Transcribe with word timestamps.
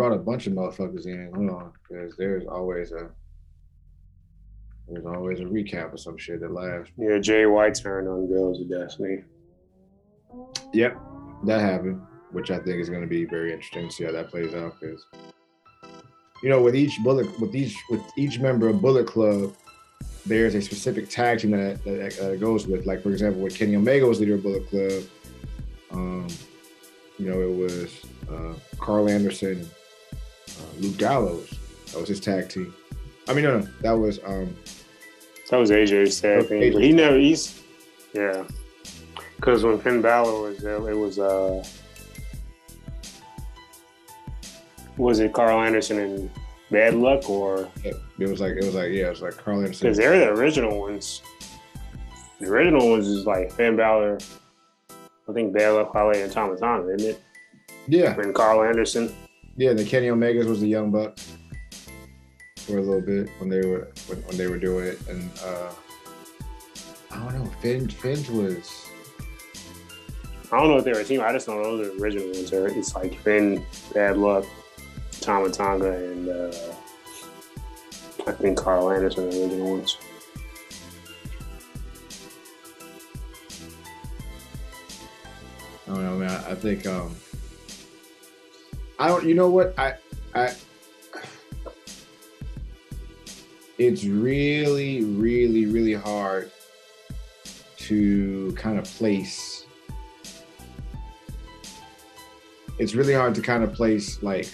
I 0.00 0.10
think 0.10 0.22
they 0.22 0.24
brought 0.24 0.24
a 0.24 0.24
bunch 0.24 0.46
of 0.46 0.52
motherfuckers 0.52 1.06
in. 1.06 1.30
Hold 1.34 1.50
on, 1.50 1.72
because 1.88 2.16
there's 2.16 2.46
always 2.46 2.92
a 2.92 3.10
there's 4.88 5.06
always 5.06 5.40
a 5.40 5.44
recap 5.44 5.92
of 5.92 6.00
some 6.00 6.18
shit 6.18 6.40
that 6.40 6.52
lasts. 6.52 6.92
Yeah, 6.98 7.18
Jay 7.18 7.46
White 7.46 7.74
turned 7.76 8.08
on 8.08 8.26
Guerrillas 8.26 8.60
of 8.60 8.68
Destiny. 8.68 9.22
Yep, 10.72 10.98
that 11.44 11.60
happened, 11.60 12.00
which 12.32 12.50
I 12.50 12.58
think 12.58 12.80
is 12.80 12.88
going 12.88 13.02
to 13.02 13.08
be 13.08 13.24
very 13.24 13.52
interesting 13.52 13.88
to 13.88 13.94
see 13.94 14.04
how 14.04 14.12
that 14.12 14.30
plays 14.30 14.54
out. 14.54 14.74
Because 14.80 15.04
you 16.42 16.48
know, 16.48 16.62
with 16.62 16.74
each 16.74 16.98
bullet, 17.04 17.38
with 17.40 17.54
each 17.54 17.76
with 17.90 18.02
each 18.16 18.38
member 18.38 18.68
of 18.68 18.80
Bullet 18.80 19.06
Club, 19.06 19.54
there's 20.26 20.54
a 20.54 20.62
specific 20.62 21.08
tag 21.08 21.40
team 21.40 21.52
that 21.52 21.84
that, 21.84 22.16
that 22.18 22.40
goes 22.40 22.66
with. 22.66 22.86
Like 22.86 23.02
for 23.02 23.10
example, 23.10 23.42
with 23.42 23.56
Kenny 23.56 23.76
Omega 23.76 24.06
was 24.06 24.20
leader 24.20 24.34
of 24.34 24.42
Bullet 24.42 24.68
Club. 24.68 25.02
Um, 25.92 26.26
you 27.18 27.30
know, 27.30 27.40
it 27.40 27.54
was 27.54 28.02
uh, 28.30 28.54
Karl 28.78 29.08
Anderson, 29.08 29.68
uh, 30.60 30.78
Luke 30.78 30.96
Gallows. 30.98 31.50
That 31.92 32.00
was 32.00 32.08
his 32.08 32.20
tag 32.20 32.48
team. 32.48 32.74
I 33.28 33.34
mean, 33.34 33.44
no, 33.44 33.60
no, 33.60 33.68
that 33.82 33.92
was 33.92 34.18
um, 34.24 34.54
That 35.50 35.58
was 35.58 35.70
AJ's 35.70 36.20
tag 36.20 36.48
But 36.48 36.82
he 36.82 36.92
never 36.92 37.16
he's 37.18 37.60
yeah. 38.12 38.44
Cause 39.40 39.64
when 39.64 39.78
Finn 39.80 40.02
Balor 40.02 40.42
was 40.42 40.58
there, 40.58 40.76
it 40.90 40.96
was 40.96 41.18
uh 41.18 41.64
was 44.96 45.20
it 45.20 45.32
Karl 45.32 45.60
Anderson 45.60 45.98
and 45.98 46.30
Bad 46.70 46.94
Luck 46.94 47.28
or 47.30 47.68
it 47.84 47.96
was 48.18 48.40
like 48.40 48.52
it 48.52 48.64
was 48.64 48.74
like 48.74 48.92
yeah, 48.92 49.06
it 49.06 49.10
was 49.10 49.22
like 49.22 49.36
Karl 49.36 49.60
Anderson. 49.60 49.86
because 49.86 49.96
they're 49.96 50.18
the 50.18 50.28
original 50.28 50.78
ones. 50.78 51.22
The 52.38 52.48
original 52.48 52.90
ones 52.90 53.06
is 53.06 53.26
like 53.26 53.52
Finn 53.52 53.76
Balor, 53.76 54.18
I 55.28 55.32
think 55.32 55.52
Bad 55.52 55.70
Luck 55.70 55.92
Fale 55.92 56.22
and 56.22 56.32
Tama 56.32 56.56
Tonga, 56.56 56.94
isn't 56.94 57.10
it? 57.10 57.22
Yeah, 57.86 58.18
And 58.18 58.34
Karl 58.34 58.62
Anderson. 58.62 59.12
Yeah. 59.56 59.72
The 59.72 59.84
Kenny 59.84 60.08
Omegas 60.08 60.46
was 60.46 60.60
the 60.60 60.68
Young 60.68 60.90
Bucks 60.90 61.36
for 62.56 62.78
a 62.78 62.82
little 62.82 63.00
bit 63.00 63.28
when 63.38 63.48
they 63.48 63.66
were 63.66 63.88
when, 64.06 64.18
when 64.22 64.36
they 64.36 64.46
were 64.46 64.58
doing 64.58 64.86
it, 64.86 65.08
and 65.08 65.30
uh, 65.44 65.72
I 67.10 67.18
don't 67.18 67.34
know. 67.34 67.50
Finn 67.60 67.88
Finn's 67.88 68.30
was 68.30 68.86
I 70.52 70.58
don't 70.58 70.68
know 70.68 70.78
if 70.78 70.84
they 70.84 70.92
were 70.92 71.00
a 71.00 71.04
team. 71.04 71.20
I 71.20 71.32
just 71.32 71.46
know 71.46 71.62
those 71.62 71.86
are 71.86 71.96
the 71.96 72.02
original 72.02 72.26
ones. 72.26 72.52
It's 72.52 72.94
like 72.96 73.16
Finn, 73.20 73.64
Bad 73.94 74.16
Luck, 74.16 74.44
Tama 75.20 75.50
Tonga, 75.50 75.92
and 75.92 76.28
uh, 76.28 76.52
I 78.26 78.32
think 78.32 78.58
Karl 78.58 78.90
Anderson 78.90 79.28
are 79.28 79.30
the 79.30 79.42
original 79.44 79.70
ones. 79.70 79.96
I 85.86 85.94
don't 85.94 86.04
know, 86.04 86.18
man. 86.18 86.44
I 86.48 86.54
think 86.54 86.86
um 86.86 87.14
I 89.00 89.08
don't 89.08 89.26
you 89.26 89.34
know 89.34 89.50
what? 89.50 89.76
I 89.76 89.94
I 90.34 90.54
it's 93.78 94.04
really, 94.04 95.02
really, 95.04 95.66
really 95.66 95.94
hard 95.94 96.52
to 97.78 98.52
kind 98.56 98.78
of 98.78 98.84
place 98.84 99.60
it's 102.80 102.94
really 102.94 103.12
hard 103.12 103.34
to 103.34 103.42
kind 103.42 103.62
of 103.62 103.74
place 103.74 104.22
like 104.22 104.48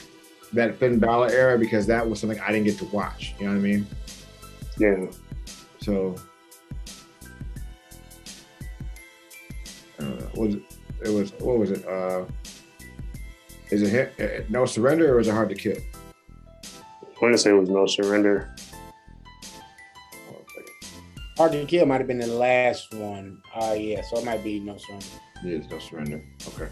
that 0.53 0.77
Finn 0.77 0.99
Balor 0.99 1.31
era 1.31 1.59
because 1.59 1.87
that 1.87 2.09
was 2.09 2.19
something 2.19 2.41
I 2.41 2.51
didn't 2.51 2.65
get 2.65 2.79
to 2.79 2.85
watch. 2.87 3.35
You 3.39 3.47
know 3.47 3.53
what 3.53 3.59
I 3.59 3.63
mean? 3.63 3.87
Yeah. 4.79 5.07
So 5.81 6.17
uh, 10.01 10.27
was 10.35 10.57
it, 10.57 10.63
it 11.05 11.09
was 11.09 11.33
what 11.39 11.59
was 11.59 11.71
it? 11.71 11.87
Uh, 11.87 12.25
is 13.71 13.83
it 13.83 13.91
hit, 13.91 14.21
uh, 14.21 14.45
no 14.49 14.65
surrender 14.65 15.15
or 15.15 15.21
is 15.21 15.29
it 15.29 15.33
hard 15.33 15.49
to 15.49 15.55
kill? 15.55 15.77
I 17.17 17.25
want 17.25 17.35
to 17.35 17.39
say 17.39 17.51
it 17.51 17.55
was 17.55 17.71
No 17.71 17.87
Surrender. 17.87 18.55
Hard 21.39 21.53
to 21.53 21.65
Kill 21.67 21.87
might 21.87 21.99
have 21.99 22.07
been 22.07 22.19
the 22.19 22.27
last 22.27 22.95
one. 22.95 23.43
Uh, 23.55 23.75
yeah, 23.79 24.03
so 24.03 24.19
it 24.19 24.25
might 24.25 24.43
be 24.43 24.61
no 24.61 24.77
surrender. 24.79 25.07
Yeah, 25.45 25.59
it's 25.59 25.71
no 25.71 25.79
surrender. 25.79 26.23
Okay. 26.49 26.69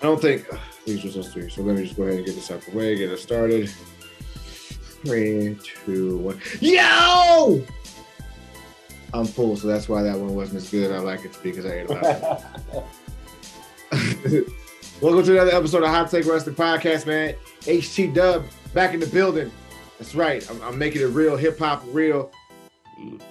I 0.00 0.02
don't 0.02 0.20
think 0.20 0.46
these 0.86 1.02
were 1.02 1.10
just 1.10 1.18
us 1.18 1.32
three. 1.32 1.50
So 1.50 1.62
let 1.62 1.76
me 1.76 1.84
just 1.84 1.96
go 1.96 2.04
ahead 2.04 2.16
and 2.16 2.26
get 2.26 2.34
this 2.34 2.50
out 2.50 2.58
of 2.58 2.72
the 2.72 2.78
way, 2.78 2.96
get 2.96 3.10
it 3.10 3.18
started. 3.18 3.68
Three, 5.04 5.58
two, 5.62 6.18
one. 6.18 6.40
Yo! 6.60 7.62
I'm 9.12 9.26
full, 9.26 9.56
so 9.56 9.66
that's 9.66 9.88
why 9.88 10.02
that 10.02 10.18
one 10.18 10.34
wasn't 10.34 10.62
as 10.62 10.70
good. 10.70 10.90
I 10.90 10.98
like 10.98 11.24
it 11.24 11.38
because 11.42 11.66
I 11.66 11.80
ate 11.80 11.90
a 11.90 11.92
lot. 11.92 12.42
Welcome 15.04 15.22
to 15.24 15.32
another 15.32 15.54
episode 15.54 15.82
of 15.82 15.90
Hot 15.90 16.10
Take 16.10 16.24
Wrestling 16.24 16.56
Podcast, 16.56 17.06
man. 17.06 17.34
HT 17.60 18.14
Dub 18.14 18.42
back 18.72 18.94
in 18.94 19.00
the 19.00 19.06
building. 19.06 19.52
That's 19.98 20.14
right. 20.14 20.50
I'm, 20.50 20.62
I'm 20.62 20.78
making 20.78 21.02
it 21.02 21.08
real 21.08 21.36
hip 21.36 21.58
hop, 21.58 21.84
real, 21.88 22.32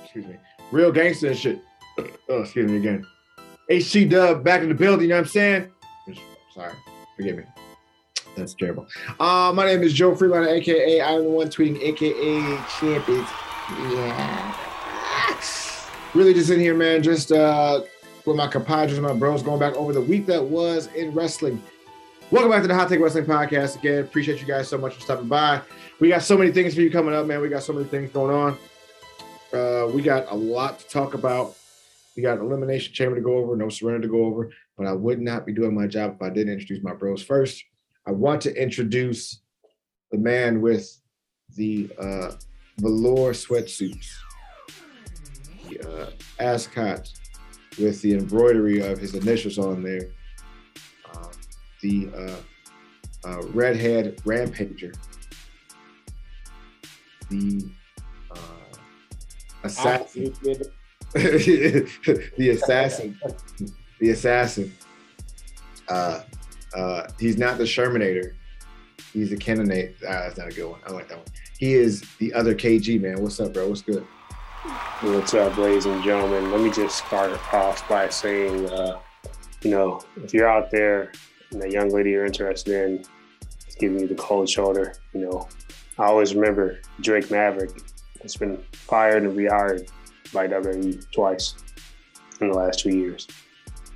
excuse 0.04 0.28
me, 0.28 0.36
real 0.72 0.92
gangster 0.92 1.30
and 1.30 1.38
shit. 1.38 1.64
Oh, 2.30 2.42
excuse 2.42 2.70
me 2.70 2.78
again. 2.78 3.08
HT 3.72 4.08
Dub 4.12 4.44
back 4.44 4.62
in 4.62 4.70
the 4.70 4.76
building. 4.76 5.06
You 5.06 5.10
know 5.10 5.16
what 5.16 5.22
I'm 5.22 5.30
saying? 5.30 5.72
Sorry, 6.54 6.74
forgive 7.18 7.38
me. 7.38 7.44
That's 8.38 8.54
terrible. 8.54 8.86
Uh, 9.20 9.52
my 9.56 9.66
name 9.66 9.82
is 9.82 9.94
Joe 9.94 10.14
Freeland, 10.14 10.46
aka 10.46 11.02
I'm 11.02 11.24
the 11.24 11.30
one 11.30 11.48
tweeting, 11.48 11.82
aka 11.82 12.64
Champions. 12.80 13.30
Yeah. 13.92 14.60
Really 16.14 16.36
just 16.36 16.52
in 16.52 16.60
here, 16.60 16.76
man. 16.76 17.02
Just 17.02 17.32
uh 17.32 17.82
with 18.26 18.38
my 18.38 18.48
compadres 18.48 18.98
and 18.98 19.06
my 19.06 19.14
bros 19.14 19.44
going 19.44 19.60
back 19.60 19.76
over 19.76 19.92
the 19.92 20.02
week 20.02 20.26
that 20.28 20.44
was 20.44 20.88
in 20.96 21.14
wrestling. 21.14 21.62
Welcome 22.32 22.52
back 22.52 22.62
to 22.62 22.68
the 22.68 22.74
Hot 22.74 22.88
Take 22.88 23.00
Wrestling 23.00 23.26
Podcast 23.26 23.78
again. 23.78 24.00
Appreciate 24.00 24.40
you 24.40 24.48
guys 24.48 24.68
so 24.68 24.78
much 24.78 24.96
for 24.96 25.02
stopping 25.02 25.28
by. 25.28 25.62
We 26.00 26.10
got 26.10 26.24
so 26.24 26.38
many 26.38 26.52
things 26.52 26.74
for 26.74 26.82
you 26.82 26.90
coming 26.90 27.14
up, 27.14 27.26
man. 27.26 27.42
We 27.42 27.50
got 27.50 27.64
so 27.64 27.74
many 27.74 27.86
things 27.86 28.12
going 28.12 28.34
on. 28.34 28.58
Uh, 29.54 29.88
we 29.94 30.02
got 30.02 30.32
a 30.32 30.36
lot 30.36 30.80
to 30.80 30.88
talk 30.88 31.14
about. 31.14 31.56
We 32.16 32.24
got 32.24 32.40
Elimination 32.40 32.94
Chamber 32.94 33.16
to 33.16 33.22
go 33.22 33.38
over, 33.38 33.56
no 33.56 33.70
surrender 33.70 34.08
to 34.08 34.12
go 34.12 34.26
over, 34.26 34.52
but 34.78 34.88
I 34.88 34.94
would 34.94 35.20
not 35.20 35.46
be 35.46 35.54
doing 35.54 35.74
my 35.74 35.88
job 35.88 36.16
if 36.16 36.22
I 36.22 36.30
didn't 36.30 36.54
introduce 36.54 36.84
my 36.84 36.94
bros 36.94 37.22
first. 37.22 37.64
I 38.08 38.12
want 38.12 38.42
to 38.42 38.62
introduce 38.62 39.42
the 40.12 40.18
man 40.18 40.62
with 40.62 40.90
the 41.56 41.90
uh, 42.00 42.32
velour 42.78 43.34
sweatsuits, 43.34 44.12
the 45.68 45.80
uh, 45.82 46.10
ascot 46.40 47.12
with 47.80 48.02
the 48.02 48.14
embroidery 48.14 48.80
of 48.82 49.00
his 49.00 49.16
initials 49.16 49.58
on 49.58 49.84
there, 49.84 50.10
uh, 51.14 51.28
the 51.82 52.10
uh, 52.16 53.28
uh, 53.28 53.42
redhead 53.48 54.18
rampager, 54.24 54.96
the 57.30 57.66
uh, 58.32 58.38
assassin, 59.64 60.34
the 61.14 62.50
assassin, 62.52 63.20
the 64.00 64.10
assassin. 64.10 64.74
Uh, 65.90 66.22
uh, 66.76 67.08
he's 67.20 67.38
not 67.38 67.58
the 67.58 67.64
Shermanator. 67.64 68.34
He's 69.14 69.30
the 69.30 69.38
Cannonade. 69.38 69.94
Ah, 70.08 70.26
that's 70.26 70.38
not 70.38 70.48
a 70.48 70.52
good 70.52 70.70
one. 70.70 70.80
I 70.88 70.92
like 70.92 71.08
that 71.10 71.18
one. 71.18 71.28
He 71.60 71.74
is 71.74 72.04
the 72.18 72.34
other 72.34 72.56
KG 72.56 73.00
man. 73.00 73.22
What's 73.22 73.40
up, 73.40 73.54
bro? 73.54 73.70
What's 73.70 73.84
good? 73.84 74.06
What's 74.64 75.34
up, 75.34 75.58
ladies 75.58 75.88
and 75.88 76.02
gentlemen? 76.02 76.50
Let 76.50 76.62
me 76.62 76.72
just 76.72 77.06
start 77.06 77.34
off 77.54 77.86
by 77.90 78.08
saying, 78.08 78.70
uh, 78.70 78.98
you 79.62 79.72
know, 79.72 80.00
if 80.16 80.34
you're 80.34 80.48
out 80.48 80.72
there 80.72 81.12
and 81.52 81.62
that 81.62 81.72
young 81.72 81.90
lady 81.90 82.12
you're 82.12 82.26
interested 82.26 82.74
in 82.74 83.04
is 83.68 83.76
giving 83.76 84.00
you 84.00 84.08
the 84.08 84.16
cold 84.16 84.48
shoulder, 84.48 84.96
you 85.14 85.20
know, 85.20 85.50
I 86.00 86.06
always 86.06 86.34
remember 86.34 86.80
Drake 87.02 87.30
Maverick 87.30 87.72
has 88.22 88.38
been 88.38 88.64
fired 88.72 89.24
and 89.24 89.38
rehired 89.38 89.90
by 90.32 90.48
WWE 90.48 91.12
twice 91.12 91.56
in 92.40 92.50
the 92.50 92.56
last 92.56 92.80
two 92.80 92.96
years. 92.96 93.28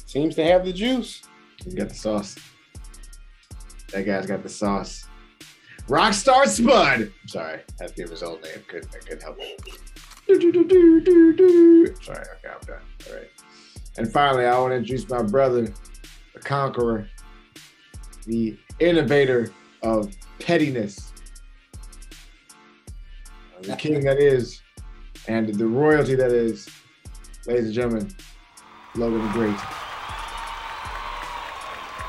Seems 0.06 0.36
to 0.36 0.44
have 0.44 0.66
the 0.66 0.74
juice. 0.74 1.22
He's 1.64 1.76
got 1.76 1.88
the 1.88 1.96
sauce. 1.96 2.36
That 3.94 4.06
guy's 4.06 4.26
got 4.26 4.44
the 4.44 4.50
sauce. 4.50 5.08
Rockstar 5.88 6.46
Spud. 6.46 7.14
I'm 7.22 7.28
sorry, 7.28 7.62
I 7.80 7.84
have 7.84 7.96
to 7.96 8.02
give 8.02 8.10
his 8.10 8.22
old 8.22 8.44
name. 8.44 8.66
Couldn't, 8.68 8.94
I 8.94 8.98
couldn't 8.98 9.24
help 9.24 9.38
it. 9.40 9.62
Do, 10.28 10.40
do, 10.40 10.52
do, 10.52 10.68
do, 10.68 11.02
do, 11.02 11.34
do. 11.34 11.96
Sorry, 12.02 12.20
okay, 12.20 12.50
I'm 12.54 12.60
done. 12.68 12.82
All 13.08 13.16
right. 13.16 13.30
And 13.98 14.12
finally, 14.12 14.46
I 14.46 14.60
want 14.60 14.72
to 14.72 14.76
introduce 14.76 15.10
my 15.10 15.24
brother, 15.24 15.74
the 16.34 16.40
conqueror, 16.42 17.08
the 18.26 18.58
innovator 18.80 19.52
of 19.82 20.14
pettiness, 20.40 21.14
uh, 21.74 23.62
the 23.62 23.76
king 23.78 24.02
that 24.02 24.18
is, 24.18 24.62
and 25.28 25.48
the 25.54 25.66
royalty 25.66 26.16
that 26.16 26.32
is, 26.32 26.68
ladies 27.46 27.66
and 27.66 27.74
gentlemen, 27.74 28.16
Logan 28.96 29.26
the 29.26 29.32
Great. 29.34 29.58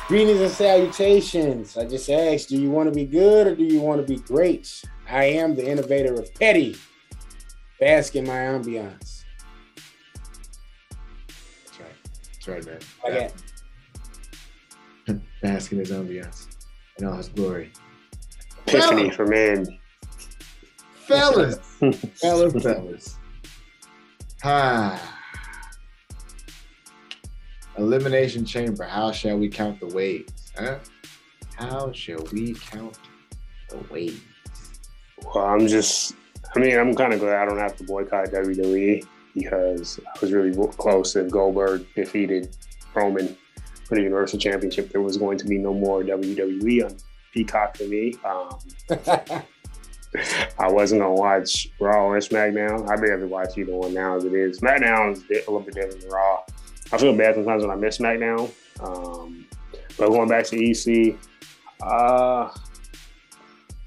Greetings 0.08 0.40
and 0.40 0.50
salutations. 0.50 1.76
I 1.76 1.86
just 1.86 2.10
asked, 2.10 2.48
do 2.48 2.60
you 2.60 2.70
want 2.70 2.88
to 2.88 2.94
be 2.94 3.04
good 3.04 3.46
or 3.46 3.54
do 3.54 3.64
you 3.64 3.80
want 3.80 4.04
to 4.04 4.06
be 4.06 4.20
great? 4.20 4.82
I 5.08 5.24
am 5.24 5.54
the 5.54 5.70
innovator 5.70 6.14
of 6.14 6.34
petty. 6.34 6.76
Bask 7.80 8.16
in 8.16 8.26
my 8.26 8.34
ambiance. 8.34 9.24
That's 11.64 11.80
right. 11.80 11.94
That's 12.32 12.48
right, 12.48 12.66
man. 12.66 12.78
Like 13.04 13.32
that. 15.06 15.20
Bask 15.42 15.72
in 15.72 15.78
his 15.78 15.90
ambiance. 15.90 16.46
in 16.98 17.06
all 17.06 17.16
his 17.16 17.28
glory. 17.28 17.72
Epiphany 18.66 19.10
for 19.10 19.26
men. 19.26 19.66
Fellas, 21.06 21.58
fellas, 22.20 22.62
fellas. 22.62 23.16
Ah. 24.44 25.18
Elimination 27.78 28.44
chamber. 28.44 28.84
How 28.84 29.10
shall 29.12 29.38
we 29.38 29.48
count 29.48 29.80
the 29.80 29.86
waves? 29.86 30.52
Huh? 30.58 30.78
How 31.56 31.92
shall 31.92 32.26
we 32.30 32.52
count 32.54 32.98
the 33.70 33.78
waves? 33.90 34.20
Well, 35.24 35.44
I'm 35.46 35.66
just, 35.66 36.14
I 36.54 36.58
mean, 36.58 36.78
I'm 36.78 36.94
kind 36.94 37.12
of 37.12 37.20
glad 37.20 37.36
I 37.36 37.44
don't 37.44 37.58
have 37.58 37.76
to 37.76 37.84
boycott 37.84 38.28
WWE 38.28 39.06
because 39.34 40.00
I 40.06 40.18
was 40.20 40.32
really 40.32 40.54
close 40.72 41.14
if 41.16 41.30
Goldberg 41.30 41.86
defeated 41.94 42.56
Roman 42.94 43.36
for 43.84 43.94
the 43.94 44.02
Universal 44.02 44.38
Championship. 44.38 44.90
There 44.90 45.00
was 45.00 45.16
going 45.16 45.38
to 45.38 45.46
be 45.46 45.58
no 45.58 45.74
more 45.74 46.02
WWE 46.02 46.84
on 46.84 46.96
Peacock 47.32 47.76
for 47.76 47.84
me. 47.84 48.14
Um, 48.24 48.58
I 50.58 50.70
wasn't 50.70 51.02
gonna 51.02 51.14
watch 51.14 51.68
Raw 51.78 52.06
or 52.06 52.18
SmackDown. 52.18 52.88
I 52.90 52.96
barely 52.96 53.26
watch 53.26 53.58
either 53.58 53.74
one 53.74 53.92
now 53.92 54.16
as 54.16 54.24
it 54.24 54.32
is. 54.32 54.60
SmackDown 54.60 55.12
is 55.12 55.22
a 55.22 55.50
little 55.50 55.60
bit 55.60 55.74
different 55.74 56.00
than 56.00 56.10
Raw. 56.10 56.42
I 56.92 56.98
feel 56.98 57.14
bad 57.14 57.34
sometimes 57.34 57.62
when 57.62 57.70
I 57.70 57.76
miss 57.76 57.98
SmackDown. 57.98 58.50
Um, 58.80 59.46
but 59.98 60.08
going 60.08 60.28
back 60.28 60.46
to 60.46 60.56
EC, 60.56 61.16
uh, 61.82 62.50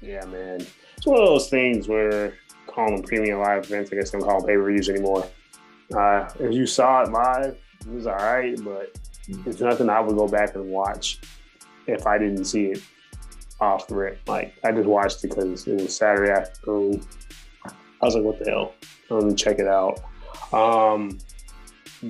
yeah, 0.00 0.24
man, 0.26 0.64
it's 0.96 1.06
one 1.06 1.20
of 1.20 1.26
those 1.26 1.48
things 1.48 1.88
where 1.88 2.34
calling 2.72 2.96
them 2.96 3.04
premium 3.04 3.40
live 3.40 3.64
events. 3.64 3.92
I 3.92 3.96
guess 3.96 4.10
they 4.10 4.18
don't 4.18 4.26
call 4.26 4.40
them 4.40 4.48
pay 4.48 4.56
per 4.56 4.70
views 4.70 4.88
anymore. 4.88 5.26
Uh, 5.94 6.28
if 6.40 6.52
you 6.52 6.66
saw 6.66 7.02
it 7.02 7.10
live, 7.10 7.56
it 7.80 7.92
was 7.92 8.06
all 8.06 8.14
right, 8.16 8.56
but 8.64 8.96
it's 9.46 9.60
nothing 9.60 9.88
I 9.88 10.00
would 10.00 10.16
go 10.16 10.26
back 10.28 10.54
and 10.54 10.70
watch 10.70 11.20
if 11.86 12.06
I 12.06 12.18
didn't 12.18 12.44
see 12.44 12.66
it 12.66 12.82
off 13.60 13.86
the 13.86 13.94
rip. 13.94 14.20
Like 14.28 14.54
I 14.64 14.72
just 14.72 14.88
watched 14.88 15.24
it 15.24 15.28
because 15.28 15.66
it 15.66 15.80
was 15.80 15.96
Saturday 15.96 16.32
afternoon. 16.32 17.04
I 17.64 18.06
was 18.06 18.14
like, 18.14 18.24
what 18.24 18.38
the 18.38 18.50
hell? 18.50 18.74
Let 19.10 19.24
me 19.24 19.34
check 19.34 19.58
it 19.58 19.68
out. 19.68 20.00
Um, 20.52 21.18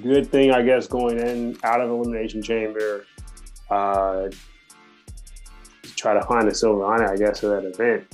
good 0.01 0.31
thing, 0.31 0.53
I 0.53 0.63
guess, 0.63 0.87
going 0.87 1.19
in 1.19 1.59
out 1.65 1.81
of 1.81 1.91
elimination 1.91 2.43
chamber. 2.43 3.07
Uh, 3.69 4.29
try 5.97 6.15
to 6.15 6.23
find 6.23 6.49
a 6.49 6.55
silver 6.55 6.81
lining, 6.81 7.09
I 7.09 7.17
guess, 7.17 7.43
of 7.43 7.51
that 7.51 7.65
event. 7.65 8.07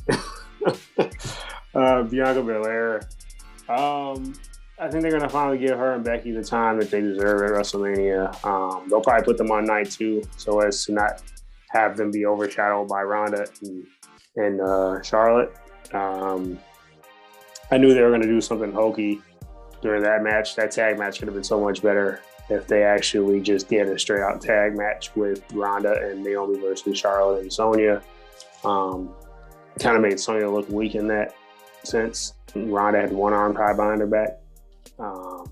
uh, 1.75 2.03
Bianca 2.03 2.43
Belair. 2.43 3.01
Um, 3.69 4.35
I 4.81 4.89
think 4.89 5.03
they're 5.03 5.11
gonna 5.11 5.29
finally 5.29 5.59
give 5.59 5.77
her 5.77 5.95
and 5.95 6.05
Becky 6.05 6.31
the 6.31 6.45
time 6.45 6.79
that 6.79 6.91
they 6.91 7.01
deserve 7.01 7.51
at 7.51 7.57
WrestleMania. 7.57 8.45
Um, 8.45 8.89
they'll 8.89 9.01
probably 9.01 9.25
put 9.25 9.37
them 9.37 9.51
on 9.51 9.65
night 9.65 9.91
two, 9.91 10.23
so 10.37 10.61
as 10.61 10.85
to 10.87 10.93
not 10.93 11.23
have 11.71 11.97
them 11.97 12.11
be 12.11 12.25
overshadowed 12.25 12.89
by 12.89 13.03
Ronda 13.03 13.47
and, 13.63 13.87
and 14.37 14.61
uh, 14.61 15.03
Charlotte. 15.03 15.55
Um, 15.93 16.59
I 17.71 17.77
knew 17.77 17.93
they 17.93 18.03
were 18.03 18.11
gonna 18.11 18.27
do 18.27 18.41
something 18.41 18.73
hokey 18.73 19.21
during 19.83 20.03
that 20.03 20.23
match. 20.23 20.55
That 20.57 20.71
tag 20.71 20.99
match 20.99 21.19
could 21.19 21.29
have 21.29 21.35
been 21.35 21.45
so 21.45 21.61
much 21.61 21.83
better 21.83 22.21
if 22.49 22.67
they 22.67 22.83
actually 22.83 23.41
just 23.41 23.69
did 23.69 23.89
a 23.89 23.99
straight 23.99 24.23
out 24.23 24.41
tag 24.41 24.77
match 24.77 25.15
with 25.15 25.43
Ronda 25.53 26.01
and 26.03 26.23
Naomi 26.23 26.59
versus 26.61 26.99
Charlotte 26.99 27.43
and 27.43 27.53
Sonya. 27.53 28.03
Um, 28.65 29.15
kind 29.79 29.97
of 29.97 30.03
made 30.03 30.19
Sonya 30.19 30.51
look 30.51 30.69
weak 30.71 30.95
in 30.95 31.07
that 31.09 31.35
sense. 31.85 32.35
Ronda 32.55 33.01
had 33.01 33.13
one 33.13 33.33
arm 33.33 33.55
tied 33.55 33.77
behind 33.77 34.01
her 34.01 34.07
back. 34.07 34.41
Um, 34.99 35.51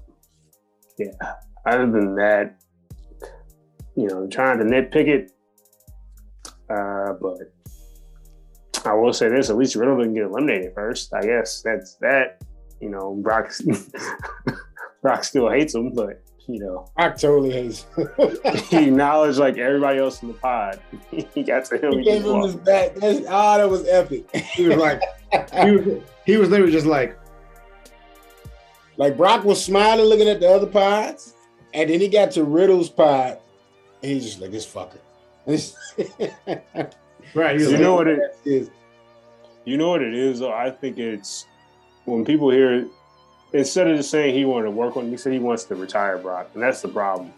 yeah. 0.98 1.12
Other 1.66 1.90
than 1.90 2.14
that, 2.16 2.56
you 3.96 4.08
know, 4.08 4.26
trying 4.28 4.58
to 4.58 4.64
nitpick 4.64 5.08
it, 5.08 5.32
uh, 6.70 7.14
but 7.20 7.52
I 8.86 8.94
will 8.94 9.12
say 9.12 9.28
this: 9.28 9.50
at 9.50 9.56
least 9.56 9.74
Riddle 9.74 9.98
didn't 9.98 10.14
get 10.14 10.24
eliminated 10.24 10.72
first. 10.74 11.12
I 11.14 11.22
guess 11.22 11.62
that's 11.62 11.94
that 11.96 12.42
you 12.80 12.90
know, 12.90 13.14
Brock 13.22 13.52
Brock 15.02 15.24
still 15.24 15.50
hates 15.50 15.74
him, 15.74 15.92
but 15.92 16.22
you 16.46 16.60
know, 16.60 16.90
Brock 16.96 17.18
totally 17.18 17.52
hates. 17.52 17.86
he 18.68 18.88
acknowledged 18.88 19.38
like 19.38 19.58
everybody 19.58 19.98
else 19.98 20.22
in 20.22 20.28
the 20.28 20.34
pod. 20.34 20.80
he 21.10 21.42
got 21.42 21.64
to 21.66 21.78
him. 21.78 21.98
He 21.98 22.04
gave 22.04 22.24
him 22.24 22.40
his 22.42 22.54
back. 22.56 22.94
That's, 22.94 23.20
oh, 23.28 23.58
that 23.58 23.68
was 23.68 23.86
epic. 23.88 24.34
He 24.34 24.68
was 24.68 24.76
like, 24.76 25.02
he 25.32 25.70
was, 25.72 26.02
he 26.26 26.36
was 26.36 26.50
literally 26.50 26.72
just 26.72 26.86
like, 26.86 27.16
like 28.96 29.16
Brock 29.16 29.44
was 29.44 29.64
smiling, 29.64 30.04
looking 30.06 30.28
at 30.28 30.40
the 30.40 30.50
other 30.50 30.66
pods, 30.66 31.34
and 31.72 31.88
then 31.88 32.00
he 32.00 32.08
got 32.08 32.32
to 32.32 32.44
Riddle's 32.44 32.90
pod, 32.90 33.38
and 34.02 34.12
he's 34.12 34.24
just 34.24 34.40
like, 34.40 34.50
"This 34.50 34.66
fucker." 34.66 34.98
right. 37.34 37.60
You 37.60 37.70
like, 37.70 37.80
know 37.80 37.94
what 37.94 38.08
it 38.08 38.20
is. 38.44 38.70
You 39.64 39.76
know 39.76 39.90
what 39.90 40.02
it 40.02 40.14
is. 40.14 40.40
Though 40.40 40.52
I 40.52 40.70
think 40.70 40.98
it's 40.98 41.46
when 42.04 42.24
people 42.24 42.50
hear 42.50 42.88
instead 43.52 43.86
of 43.88 43.96
just 43.96 44.10
saying 44.10 44.34
he 44.34 44.44
wanted 44.44 44.64
to 44.64 44.70
work 44.72 44.96
on, 44.96 45.08
he 45.08 45.16
said 45.16 45.32
he 45.32 45.38
wants 45.38 45.64
to 45.64 45.76
retire 45.76 46.18
Brock, 46.18 46.50
and 46.54 46.62
that's 46.62 46.82
the 46.82 46.88
problem. 46.88 47.32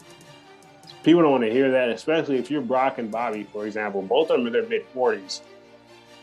People 1.03 1.21
don't 1.21 1.31
want 1.31 1.43
to 1.43 1.51
hear 1.51 1.71
that, 1.71 1.89
especially 1.89 2.37
if 2.37 2.49
you're 2.51 2.61
Brock 2.61 2.97
and 2.97 3.11
Bobby, 3.11 3.43
for 3.43 3.65
example. 3.65 4.01
Both 4.01 4.31
of 4.31 4.37
them 4.37 4.45
are 4.45 4.47
in 4.47 4.53
their 4.53 4.67
mid 4.67 4.85
forties, 4.87 5.41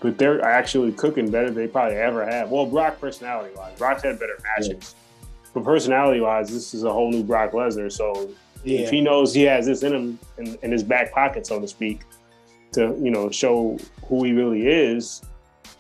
but 0.06 0.18
they're 0.18 0.40
actually 0.40 0.92
cooking 0.92 1.28
better 1.32 1.46
than 1.46 1.56
they 1.56 1.66
probably 1.66 1.96
ever 1.96 2.24
have. 2.24 2.48
Well, 2.48 2.64
Brock 2.64 3.00
personality 3.00 3.52
wise, 3.56 3.76
Brock's 3.76 4.04
had 4.04 4.20
better 4.20 4.38
matches, 4.44 4.94
yeah. 4.94 5.48
but 5.52 5.64
personality 5.64 6.20
wise, 6.20 6.48
this 6.48 6.74
is 6.74 6.84
a 6.84 6.92
whole 6.92 7.10
new 7.10 7.24
Brock 7.24 7.50
Lesnar. 7.50 7.90
So 7.90 8.30
yeah. 8.62 8.82
if 8.82 8.90
he 8.90 9.00
knows 9.00 9.34
he 9.34 9.42
has 9.42 9.66
this 9.66 9.82
in 9.82 9.92
him 9.92 10.18
in, 10.38 10.56
in 10.62 10.70
his 10.70 10.84
back 10.84 11.12
pocket, 11.12 11.44
so 11.44 11.58
to 11.58 11.66
speak, 11.66 12.02
to 12.74 12.96
you 13.02 13.10
know 13.10 13.32
show 13.32 13.78
who 14.06 14.22
he 14.22 14.30
really 14.30 14.68
is, 14.68 15.22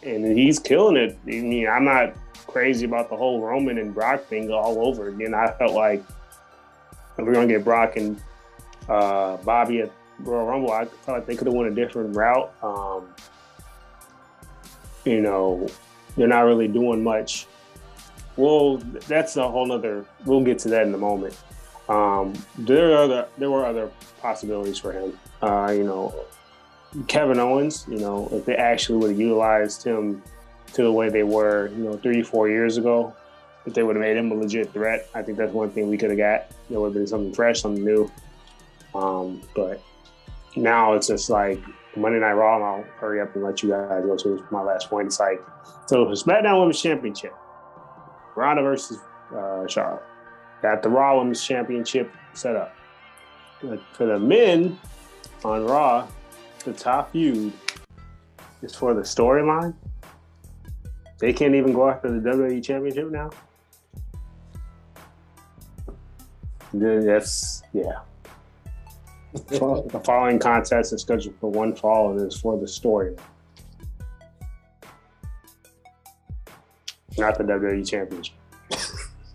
and 0.02 0.36
he's 0.36 0.58
killing 0.58 0.96
it. 0.96 1.16
I 1.24 1.30
mean, 1.30 1.68
I'm 1.68 1.84
not 1.84 2.14
crazy 2.48 2.84
about 2.84 3.08
the 3.08 3.16
whole 3.16 3.40
Roman 3.40 3.78
and 3.78 3.94
Brock 3.94 4.24
thing 4.24 4.50
all 4.50 4.84
over 4.88 5.08
again. 5.08 5.34
I 5.34 5.52
felt 5.52 5.72
like 5.72 6.02
if 7.16 7.24
we're 7.24 7.32
gonna 7.32 7.46
get 7.46 7.62
Brock 7.62 7.96
and 7.96 8.20
uh, 8.88 9.36
Bobby 9.36 9.82
at 9.82 9.92
Royal 10.18 10.46
Rumble, 10.46 10.72
I 10.72 10.86
felt 10.86 11.18
like 11.18 11.26
they 11.26 11.36
could 11.36 11.46
have 11.46 11.54
went 11.54 11.70
a 11.70 11.74
different 11.76 12.16
route. 12.16 12.52
Um, 12.60 13.06
you 15.06 15.20
know, 15.20 15.68
they're 16.16 16.28
not 16.28 16.40
really 16.40 16.68
doing 16.68 17.02
much. 17.02 17.46
Well, 18.36 18.78
that's 19.08 19.36
a 19.36 19.48
whole 19.48 19.66
nother. 19.66 20.04
We'll 20.24 20.44
get 20.44 20.58
to 20.60 20.68
that 20.70 20.86
in 20.86 20.94
a 20.94 20.98
moment. 20.98 21.38
Um, 21.88 22.34
there 22.58 22.92
are 22.92 22.96
other 22.96 23.28
there 23.38 23.50
were 23.50 23.64
other 23.64 23.90
possibilities 24.20 24.78
for 24.78 24.92
him. 24.92 25.18
Uh, 25.40 25.72
you 25.74 25.84
know, 25.84 26.14
Kevin 27.06 27.38
Owens. 27.38 27.86
You 27.88 27.98
know, 27.98 28.28
if 28.32 28.44
they 28.44 28.56
actually 28.56 28.98
would 28.98 29.10
have 29.10 29.20
utilized 29.20 29.84
him 29.84 30.22
to 30.72 30.82
the 30.82 30.92
way 30.92 31.08
they 31.08 31.22
were, 31.22 31.68
you 31.68 31.84
know, 31.84 31.96
three, 31.96 32.22
four 32.22 32.48
years 32.48 32.76
ago. 32.76 33.14
If 33.64 33.74
they 33.74 33.82
would 33.82 33.96
have 33.96 34.00
made 34.00 34.16
him 34.16 34.30
a 34.30 34.34
legit 34.34 34.72
threat, 34.72 35.08
I 35.14 35.22
think 35.22 35.38
that's 35.38 35.52
one 35.52 35.70
thing 35.70 35.88
we 35.88 35.98
could 35.98 36.10
have 36.10 36.18
got. 36.18 36.46
It 36.70 36.78
would 36.78 36.88
have 36.88 36.94
been 36.94 37.06
something 37.06 37.32
fresh, 37.32 37.62
something 37.62 37.84
new. 37.84 38.10
Um, 38.94 39.42
but 39.54 39.82
now 40.54 40.94
it's 40.94 41.08
just 41.08 41.30
like 41.30 41.60
Monday 41.96 42.18
Night 42.18 42.32
Raw, 42.32 42.56
and 42.56 42.64
I'll 42.64 42.84
hurry 42.98 43.20
up 43.20 43.34
and 43.34 43.44
let 43.44 43.62
you 43.62 43.70
guys 43.70 44.04
go 44.04 44.16
to 44.16 44.44
my 44.50 44.62
last 44.62 44.90
point. 44.90 45.06
It's 45.06 45.20
like, 45.20 45.40
so 45.86 46.04
the 46.04 46.12
SmackDown 46.12 46.58
Women's 46.58 46.80
Championship, 46.80 47.34
Ronda 48.34 48.62
versus 48.62 48.98
uh, 49.34 49.66
Charlotte. 49.66 50.02
Got 50.62 50.82
the 50.82 50.88
Raw 50.88 51.18
Women's 51.18 51.44
Championship 51.44 52.10
set 52.34 52.56
up. 52.56 52.74
For 53.92 54.06
the 54.06 54.18
men 54.18 54.78
on 55.44 55.64
Raw, 55.64 56.06
the 56.64 56.72
top 56.72 57.12
feud 57.12 57.52
is 58.62 58.74
for 58.74 58.94
the 58.94 59.02
storyline 59.02 59.74
they 61.18 61.32
can't 61.32 61.54
even 61.54 61.72
go 61.72 61.88
after 61.88 62.10
the 62.10 62.30
WWE 62.30 62.62
Championship 62.62 63.10
now. 63.10 63.30
That's 66.72 67.62
yeah. 67.72 68.00
The 69.44 70.00
following 70.04 70.38
contest 70.38 70.92
is 70.92 71.02
scheduled 71.02 71.38
for 71.40 71.50
one 71.50 71.74
fall 71.74 72.10
and 72.10 72.26
is 72.26 72.38
for 72.40 72.58
the 72.58 72.68
story, 72.68 73.14
not 77.18 77.38
the 77.38 77.44
WWE 77.44 77.88
Championship. 77.88 78.34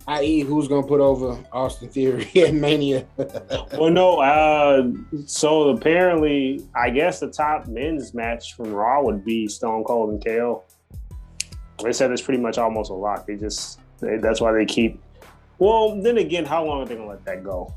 I.e., 0.08 0.40
who's 0.40 0.66
gonna 0.66 0.86
put 0.86 1.00
over 1.00 1.38
Austin 1.52 1.88
Theory 1.88 2.28
and 2.46 2.60
Mania? 2.60 3.06
well, 3.16 3.90
no. 3.90 4.20
Uh, 4.20 4.90
so 5.26 5.70
apparently, 5.70 6.66
I 6.74 6.90
guess 6.90 7.20
the 7.20 7.30
top 7.30 7.68
men's 7.68 8.12
match 8.12 8.54
from 8.54 8.72
Raw 8.72 9.02
would 9.02 9.24
be 9.24 9.46
Stone 9.46 9.84
Cold 9.84 10.10
and 10.10 10.24
KO. 10.24 10.64
They 11.82 11.92
said 11.92 12.10
it's 12.10 12.22
pretty 12.22 12.40
much 12.42 12.58
almost 12.58 12.90
a 12.90 12.94
lock. 12.94 13.26
They 13.26 13.36
just 13.36 13.80
they, 14.00 14.16
that's 14.16 14.40
why 14.40 14.52
they 14.52 14.66
keep. 14.66 15.00
Well, 15.58 16.00
then 16.02 16.18
again, 16.18 16.44
how 16.44 16.64
long 16.64 16.82
are 16.82 16.86
they 16.86 16.96
gonna 16.96 17.08
let 17.08 17.24
that 17.24 17.44
go? 17.44 17.72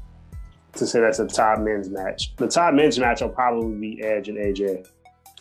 To 0.75 0.85
say 0.85 0.99
that's 0.99 1.19
a 1.19 1.27
top 1.27 1.59
men's 1.59 1.89
match. 1.89 2.35
The 2.35 2.47
top 2.47 2.73
men's 2.73 2.99
match 2.99 3.21
will 3.21 3.29
probably 3.29 3.75
be 3.75 4.03
Edge 4.03 4.27
and 4.27 4.37
AJ. 4.37 4.87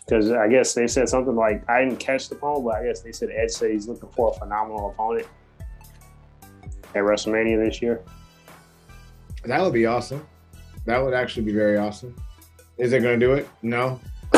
Because 0.05 0.31
I 0.31 0.49
guess 0.49 0.75
they 0.75 0.87
said 0.87 1.09
something 1.09 1.35
like 1.35 1.69
I 1.69 1.83
didn't 1.83 1.99
catch 1.99 2.29
the 2.29 2.37
poll, 2.37 2.63
but 2.63 2.77
I 2.77 2.85
guess 2.85 3.01
they 3.01 3.11
said 3.11 3.31
Edge 3.31 3.51
said 3.51 3.71
he's 3.71 3.89
looking 3.89 4.11
for 4.11 4.31
a 4.31 4.39
phenomenal 4.39 4.91
opponent 4.91 5.27
at 6.95 7.03
WrestleMania 7.03 7.65
this 7.65 7.83
year. 7.83 8.01
That 9.45 9.61
would 9.63 9.73
be 9.73 9.87
awesome. 9.87 10.27
That 10.87 11.03
would 11.03 11.15
actually 11.15 11.45
be 11.45 11.53
very 11.53 11.79
awesome. 11.79 12.15
Is 12.79 12.93
it 12.93 13.01
going 13.01 13.19
to 13.19 13.27
do 13.27 13.33
it? 13.35 13.49
No. 13.63 14.01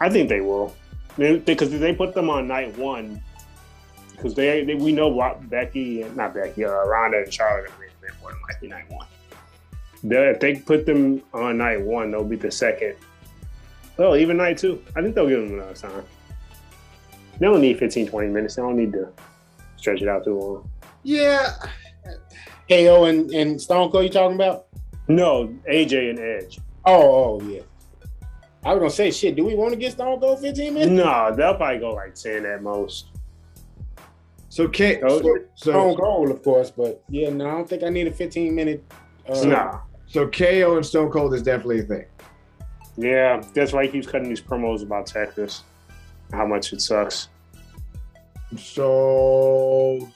I 0.00 0.10
think 0.10 0.28
they 0.28 0.40
will, 0.40 0.74
because 1.16 1.70
they, 1.70 1.78
they 1.78 1.94
put 1.94 2.14
them 2.14 2.28
on 2.28 2.46
night 2.46 2.76
one. 2.76 3.22
Because 4.12 4.34
they, 4.34 4.64
they, 4.64 4.74
we 4.74 4.92
know 4.92 5.36
Becky 5.42 6.02
and 6.02 6.16
not 6.16 6.34
Becky, 6.34 6.64
uh, 6.64 6.70
Ronda 6.70 7.18
and 7.18 7.32
Charlotte 7.32 7.70
are 7.70 7.74
going 7.76 7.90
more 8.20 8.32
than 8.32 8.40
likely 8.48 8.68
night 8.68 8.90
one. 8.90 9.06
They 10.04 10.28
if 10.28 10.40
they 10.40 10.56
put 10.56 10.86
them 10.86 11.22
on 11.32 11.58
night 11.58 11.80
one, 11.80 12.10
they'll 12.10 12.24
be 12.24 12.36
the 12.36 12.50
second. 12.50 12.96
Well, 13.96 14.16
even 14.16 14.36
night 14.36 14.58
two. 14.58 14.82
I 14.94 15.02
think 15.02 15.14
they'll 15.14 15.28
give 15.28 15.40
them 15.40 15.58
enough 15.58 15.80
time. 15.80 16.04
They 17.38 17.46
don't 17.46 17.60
need 17.60 17.78
15, 17.78 18.08
20 18.08 18.28
minutes. 18.28 18.56
They 18.56 18.62
don't 18.62 18.76
need 18.76 18.92
to 18.92 19.08
stretch 19.76 20.02
it 20.02 20.08
out 20.08 20.24
too 20.24 20.38
long. 20.38 20.70
Yeah. 21.02 21.54
KO 22.68 23.04
and, 23.04 23.30
and 23.32 23.60
Stone 23.60 23.90
Cold 23.90 24.04
you 24.04 24.10
talking 24.10 24.36
about? 24.36 24.66
No, 25.08 25.48
AJ 25.70 26.10
and 26.10 26.18
Edge. 26.18 26.58
Oh, 26.84 27.40
oh 27.40 27.42
yeah. 27.48 27.60
I 28.64 28.72
was 28.72 28.78
gonna 28.78 28.90
say 28.90 29.10
shit. 29.10 29.36
Do 29.36 29.44
we 29.44 29.54
want 29.54 29.72
to 29.72 29.76
get 29.78 29.92
Stone 29.92 30.20
Cold 30.20 30.40
15 30.40 30.74
minutes? 30.74 30.90
No, 30.90 31.34
they'll 31.34 31.54
probably 31.54 31.80
go 31.80 31.92
like 31.92 32.14
10 32.14 32.46
at 32.46 32.62
most. 32.62 33.08
So 34.48 34.68
K 34.68 35.00
so, 35.00 35.20
so 35.20 35.36
Stone 35.54 35.96
Cold, 35.96 36.30
of 36.30 36.42
course, 36.42 36.70
but 36.70 37.02
yeah, 37.08 37.30
no, 37.30 37.48
I 37.48 37.50
don't 37.52 37.68
think 37.68 37.82
I 37.82 37.88
need 37.88 38.06
a 38.06 38.12
15 38.12 38.54
minute. 38.54 38.84
Uh, 39.28 39.44
nah. 39.44 39.80
So 40.14 40.28
KO 40.28 40.76
and 40.76 40.86
Stone 40.86 41.10
Cold 41.10 41.34
is 41.34 41.42
definitely 41.42 41.80
a 41.80 41.82
thing. 41.82 42.04
Yeah, 42.96 43.42
that's 43.52 43.72
why 43.72 43.86
he 43.86 43.90
keeps 43.90 44.06
cutting 44.06 44.28
these 44.28 44.40
promos 44.40 44.84
about 44.84 45.08
Texas, 45.08 45.64
how 46.30 46.46
much 46.46 46.72
it 46.72 46.80
sucks. 46.80 47.30
So 48.56 50.08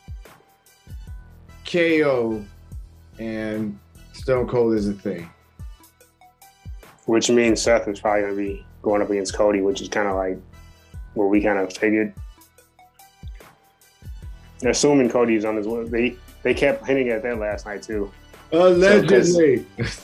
KO 1.64 2.45
and 3.19 3.76
Stone 4.12 4.47
Cold 4.47 4.75
is 4.75 4.87
a 4.87 4.93
thing. 4.93 5.28
Which 7.07 7.28
means 7.28 7.61
Seth 7.61 7.88
is 7.88 7.99
probably 7.99 8.23
going 8.23 8.37
to 8.37 8.40
be 8.40 8.67
going 8.83 9.02
up 9.02 9.11
against 9.11 9.35
Cody, 9.35 9.62
which 9.62 9.81
is 9.81 9.88
kind 9.88 10.07
of 10.07 10.14
like 10.14 10.38
where 11.14 11.26
we 11.26 11.43
kind 11.43 11.59
of 11.59 11.76
figured. 11.76 12.14
Assuming 14.64 15.11
Cody's 15.11 15.45
on 15.45 15.57
his 15.57 15.67
way. 15.67 15.88
They, 15.88 16.17
they 16.45 16.55
kept 16.55 16.87
hinting 16.87 17.09
at 17.09 17.25
that 17.25 17.40
last 17.40 17.67
night, 17.67 17.83
too. 17.83 18.12
Allegedly. 18.52 19.64
So, 19.83 20.02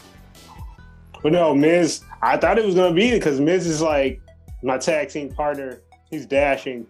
but 1.22 1.32
no, 1.32 1.54
Miz, 1.54 2.02
I 2.22 2.36
thought 2.36 2.58
it 2.58 2.64
was 2.64 2.74
going 2.74 2.94
to 2.94 2.94
be 2.94 3.10
because 3.12 3.40
Miz 3.40 3.66
is 3.66 3.80
like 3.80 4.20
my 4.62 4.78
tag 4.78 5.10
team 5.10 5.30
partner. 5.30 5.80
He's 6.10 6.26
dashing. 6.26 6.86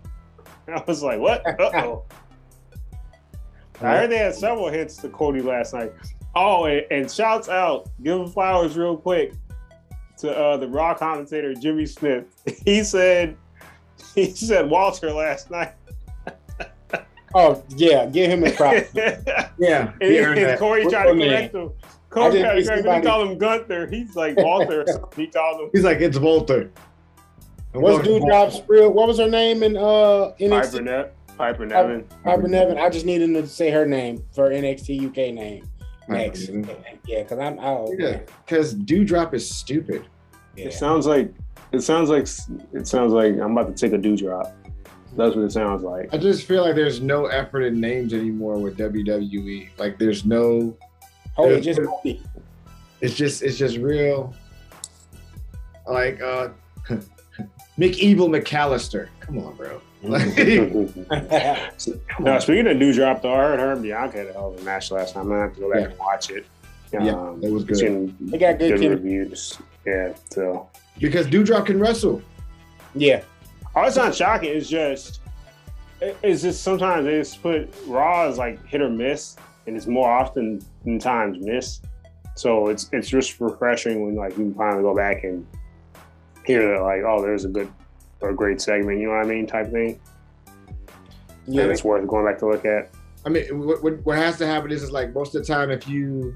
I 0.68 0.82
was 0.86 1.02
like, 1.02 1.18
what? 1.18 1.46
Uh-oh. 1.46 2.04
I 3.80 3.96
heard 3.96 4.10
they 4.10 4.18
had 4.18 4.34
several 4.34 4.68
hits 4.68 4.96
to 4.98 5.08
Cody 5.08 5.40
last 5.40 5.74
night. 5.74 5.92
Oh, 6.36 6.66
and, 6.66 6.86
and 6.90 7.10
shouts 7.10 7.48
out, 7.48 7.90
give 8.02 8.20
him 8.20 8.28
flowers 8.28 8.76
real 8.76 8.96
quick 8.96 9.34
to 10.18 10.36
uh, 10.36 10.56
the 10.56 10.68
Raw 10.68 10.94
commentator 10.94 11.52
Jimmy 11.52 11.84
Smith. 11.84 12.26
He 12.64 12.84
said 12.84 13.36
he 14.14 14.30
said 14.30 14.70
Walter 14.70 15.12
last 15.12 15.50
night. 15.50 15.74
Oh 17.34 17.62
yeah, 17.76 18.06
give 18.06 18.30
him 18.30 18.44
a 18.44 18.50
props. 18.56 18.88
yeah, 19.58 19.92
and, 20.00 20.38
and 20.38 20.58
Corey 20.58 20.86
tried 20.86 21.12
to 21.12 21.18
correct 21.18 21.54
him. 21.54 21.70
Corey 22.10 22.40
tried 22.40 22.54
to 22.54 22.64
correct 22.64 22.86
him. 22.86 22.94
He 22.94 23.00
called 23.02 23.28
him 23.28 23.38
Gunther. 23.38 23.86
He's 23.86 24.16
like 24.16 24.36
Walter. 24.36 24.84
he 25.16 25.26
called 25.26 25.60
him. 25.60 25.70
He's 25.72 25.84
like 25.84 26.00
it's 26.00 26.18
Walter. 26.18 26.70
What's 27.72 28.06
Doudrop's 28.06 28.62
real? 28.68 28.92
What 28.92 29.08
was 29.08 29.18
her 29.18 29.28
name 29.28 29.62
in 29.62 29.76
uh 29.76 30.32
NXT? 30.38 30.50
Piper, 30.50 30.80
ne- 30.82 31.10
Piper 31.38 31.66
Niven. 31.66 32.06
Piper 32.22 32.48
Niven. 32.48 32.78
I 32.78 32.90
just 32.90 33.06
needed 33.06 33.32
to 33.32 33.46
say 33.46 33.70
her 33.70 33.86
name 33.86 34.22
for 34.34 34.50
NXT 34.50 35.08
UK 35.08 35.34
name 35.34 35.68
next. 36.08 36.48
Yeah, 37.06 37.22
because 37.22 37.38
I'm 37.38 37.58
out. 37.58 37.88
Yeah, 37.98 38.20
because 38.44 38.74
Doudrop 38.74 39.34
is 39.34 39.48
stupid. 39.48 40.06
Yeah. 40.56 40.66
It 40.66 40.74
sounds 40.74 41.06
like 41.06 41.32
it 41.72 41.80
sounds 41.80 42.10
like 42.10 42.28
it 42.72 42.86
sounds 42.86 43.12
like 43.12 43.34
I'm 43.34 43.52
about 43.52 43.74
to 43.74 43.74
take 43.74 43.92
a 43.92 43.98
dewdrop. 43.98 44.54
That's 45.16 45.36
what 45.36 45.44
it 45.44 45.52
sounds 45.52 45.82
like. 45.82 46.12
I 46.12 46.16
just 46.16 46.46
feel 46.46 46.62
like 46.62 46.74
there's 46.74 47.00
no 47.00 47.26
effort 47.26 47.62
in 47.62 47.80
names 47.80 48.14
anymore 48.14 48.58
with 48.58 48.78
WWE. 48.78 49.68
Like 49.78 49.98
there's 49.98 50.24
no. 50.24 50.76
Oh, 51.36 51.50
it 51.50 51.60
just. 51.60 51.80
It's 53.00 53.14
just 53.14 53.42
it's 53.42 53.58
just 53.58 53.76
real. 53.78 54.34
Like 55.86 56.20
uh, 56.22 56.48
McEvil 57.78 58.28
McAllister. 58.28 59.08
Come 59.20 59.38
on, 59.38 59.54
bro. 59.56 59.80
now, 60.02 60.18
speaking 62.38 62.66
of 62.66 62.76
Doudrop, 62.76 63.22
though, 63.22 63.34
I 63.34 63.36
heard 63.36 63.60
her 63.60 63.72
and 63.72 63.82
Bianca 63.82 64.18
had 64.18 64.26
a 64.28 64.32
hell 64.32 64.52
of 64.52 64.60
a 64.60 64.64
match 64.64 64.90
last 64.90 65.14
time. 65.14 65.24
I'm 65.24 65.28
gonna 65.28 65.42
have 65.42 65.54
to 65.54 65.60
go 65.60 65.70
back 65.70 65.80
yeah. 65.80 65.86
and 65.86 65.98
watch 65.98 66.30
it. 66.30 66.46
Um, 66.94 67.06
yeah, 67.06 67.48
it 67.48 67.52
was 67.52 67.64
good. 67.64 68.14
They 68.20 68.38
got 68.38 68.58
good, 68.58 68.80
good 68.80 68.90
reviews. 68.90 69.58
Yeah, 69.86 70.14
so 70.30 70.68
because 70.98 71.26
Doudrop 71.26 71.66
can 71.66 71.78
wrestle. 71.78 72.22
Yeah. 72.94 73.22
Oh, 73.74 73.82
it's 73.82 73.96
not 73.96 74.14
shocking. 74.14 74.50
It's 74.50 74.68
just, 74.68 75.20
it's 76.00 76.42
just 76.42 76.62
sometimes 76.62 77.06
they 77.06 77.18
just 77.18 77.42
put 77.42 77.74
Raw 77.86 78.28
as 78.28 78.38
like 78.38 78.64
hit 78.66 78.82
or 78.82 78.90
miss, 78.90 79.36
and 79.66 79.76
it's 79.76 79.86
more 79.86 80.10
often 80.10 80.60
than 80.84 80.98
times 80.98 81.38
miss. 81.40 81.80
So 82.34 82.68
it's 82.68 82.88
it's 82.92 83.08
just 83.08 83.40
refreshing 83.40 84.04
when 84.04 84.14
like 84.14 84.32
you 84.32 84.44
can 84.44 84.54
finally 84.54 84.82
go 84.82 84.94
back 84.94 85.24
and 85.24 85.46
hear 86.44 86.74
that 86.74 86.82
like, 86.82 87.02
oh, 87.06 87.22
there's 87.22 87.44
a 87.44 87.48
good 87.48 87.70
or 88.20 88.30
a 88.30 88.34
great 88.34 88.60
segment, 88.60 89.00
you 89.00 89.08
know 89.08 89.14
what 89.14 89.26
I 89.26 89.28
mean, 89.28 89.46
type 89.46 89.70
thing. 89.70 90.00
Yeah, 91.46 91.62
and 91.62 91.72
it's 91.72 91.84
worth 91.84 92.06
going 92.06 92.24
back 92.24 92.38
to 92.38 92.46
look 92.46 92.64
at. 92.64 92.90
I 93.24 93.28
mean, 93.28 93.66
what, 93.66 93.82
what 94.04 94.16
has 94.16 94.38
to 94.38 94.46
happen 94.46 94.70
is, 94.70 94.82
is 94.82 94.90
like 94.90 95.14
most 95.14 95.34
of 95.34 95.44
the 95.44 95.52
time, 95.52 95.70
if 95.70 95.88
you, 95.88 96.34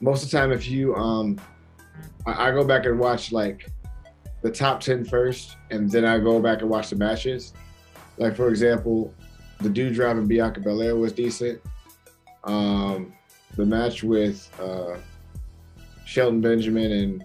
most 0.00 0.24
of 0.24 0.30
the 0.30 0.36
time, 0.36 0.52
if 0.52 0.68
you, 0.68 0.94
um, 0.94 1.40
I, 2.26 2.48
I 2.48 2.50
go 2.50 2.64
back 2.64 2.86
and 2.86 2.98
watch 2.98 3.32
like 3.32 3.68
the 4.42 4.50
top 4.50 4.80
10 4.80 5.04
first, 5.04 5.56
and 5.70 5.90
then 5.90 6.04
I 6.04 6.18
go 6.18 6.40
back 6.40 6.60
and 6.62 6.70
watch 6.70 6.90
the 6.90 6.96
matches. 6.96 7.52
Like 8.16 8.36
for 8.36 8.48
example, 8.48 9.14
the 9.60 9.68
dude 9.68 9.94
driving 9.94 10.26
Bianca 10.26 10.60
Belair 10.60 10.96
was 10.96 11.12
decent. 11.12 11.60
Um, 12.44 13.12
the 13.56 13.66
match 13.66 14.02
with 14.02 14.50
uh, 14.60 14.96
Shelton 16.04 16.40
Benjamin 16.40 16.92
and 16.92 17.24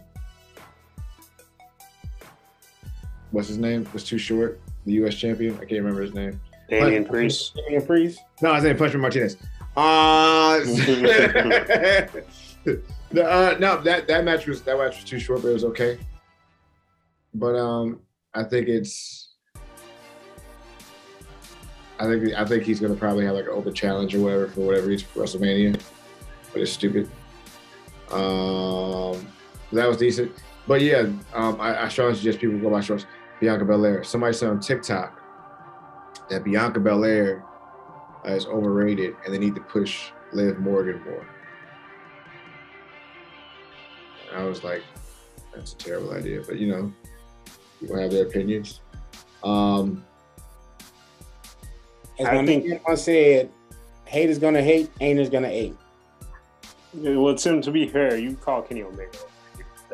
what's 3.32 3.48
his 3.48 3.58
name 3.58 3.88
was 3.94 4.04
too 4.04 4.18
short. 4.18 4.60
The 4.86 4.94
U.S. 4.94 5.16
champion. 5.16 5.56
I 5.56 5.60
can't 5.60 5.72
remember 5.72 6.02
his 6.02 6.14
name. 6.14 6.40
Damian 6.70 7.06
Priest. 7.06 7.56
Damian 7.56 7.86
Priest. 7.86 8.20
No, 8.42 8.54
his 8.54 8.64
name 8.64 8.78
Punishment 8.78 9.02
Martinez. 9.02 9.38
Uh, 9.76 10.60
the, 13.12 13.24
uh, 13.24 13.56
no, 13.60 13.82
that 13.82 14.08
that 14.08 14.24
match 14.24 14.48
was 14.48 14.62
that 14.64 14.78
match 14.78 14.96
was 14.96 15.04
too 15.04 15.20
short, 15.20 15.42
but 15.42 15.50
it 15.50 15.54
was 15.54 15.64
okay. 15.66 15.98
But 17.36 17.56
um, 17.56 18.00
I 18.34 18.44
think 18.44 18.68
it's. 18.68 19.30
I 22.00 22.06
think 22.06 22.34
I 22.34 22.46
think 22.46 22.64
he's 22.64 22.80
gonna 22.80 22.96
probably 22.96 23.26
have 23.26 23.36
like 23.36 23.46
an 23.46 23.52
open 23.52 23.74
challenge 23.74 24.16
or 24.16 24.22
whatever 24.22 24.48
for 24.48 24.62
whatever 24.62 24.98
for 24.98 25.24
WrestleMania, 25.24 25.80
but 26.52 26.62
it's 26.62 26.72
stupid. 26.72 27.10
Um, 28.12 29.28
that 29.72 29.88
was 29.88 29.98
decent, 29.98 30.32
but 30.68 30.82
yeah, 30.82 31.10
um, 31.34 31.60
I, 31.60 31.86
I 31.86 31.90
strongly 31.90 32.16
suggest 32.16 32.40
people 32.40 32.60
go 32.60 32.70
watch 32.70 32.92
Bianca 33.40 33.66
Belair. 33.66 34.04
Somebody 34.04 34.34
said 34.34 34.50
on 34.50 34.60
TikTok 34.60 35.22
that 36.30 36.44
Bianca 36.44 36.80
Belair 36.80 37.44
is 38.26 38.46
overrated 38.46 39.16
and 39.24 39.34
they 39.34 39.38
need 39.38 39.56
to 39.56 39.62
push 39.62 40.12
Liv 40.34 40.60
Morgan 40.60 41.02
more. 41.04 41.28
And 44.30 44.38
I 44.38 44.44
was 44.44 44.64
like, 44.64 44.84
that's 45.54 45.74
a 45.74 45.78
terrible 45.78 46.12
idea, 46.12 46.42
but 46.46 46.58
you 46.58 46.68
know, 46.68 46.94
people 47.86 48.02
have 48.02 48.12
their 48.12 48.26
opinions. 48.26 48.82
Um, 49.44 50.04
As 52.20 52.28
I 52.28 52.46
think 52.46 52.82
I 52.88 52.96
said, 52.96 53.50
hate 54.06 54.30
is 54.30 54.40
gonna 54.40 54.64
hate, 54.64 54.90
ain't 55.00 55.20
is 55.20 55.30
gonna 55.30 55.50
hate. 55.50 55.76
Well, 56.94 57.36
Tim, 57.36 57.62
to 57.62 57.72
be 57.72 57.88
fair, 57.88 58.18
you 58.18 58.36
call 58.36 58.62
Kenny 58.62 58.82
Omega 58.82 59.18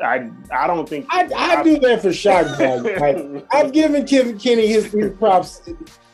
I 0.02 0.30
I 0.50 0.66
don't 0.66 0.88
think 0.88 1.06
I, 1.10 1.28
I 1.34 1.62
do 1.62 1.78
that 1.80 2.02
for 2.02 2.12
shock 2.12 2.56
value. 2.56 3.46
I've 3.52 3.72
given 3.72 4.06
Kevin 4.06 4.38
Kenny 4.38 4.66
his, 4.66 4.86
his 4.86 5.12
props 5.12 5.62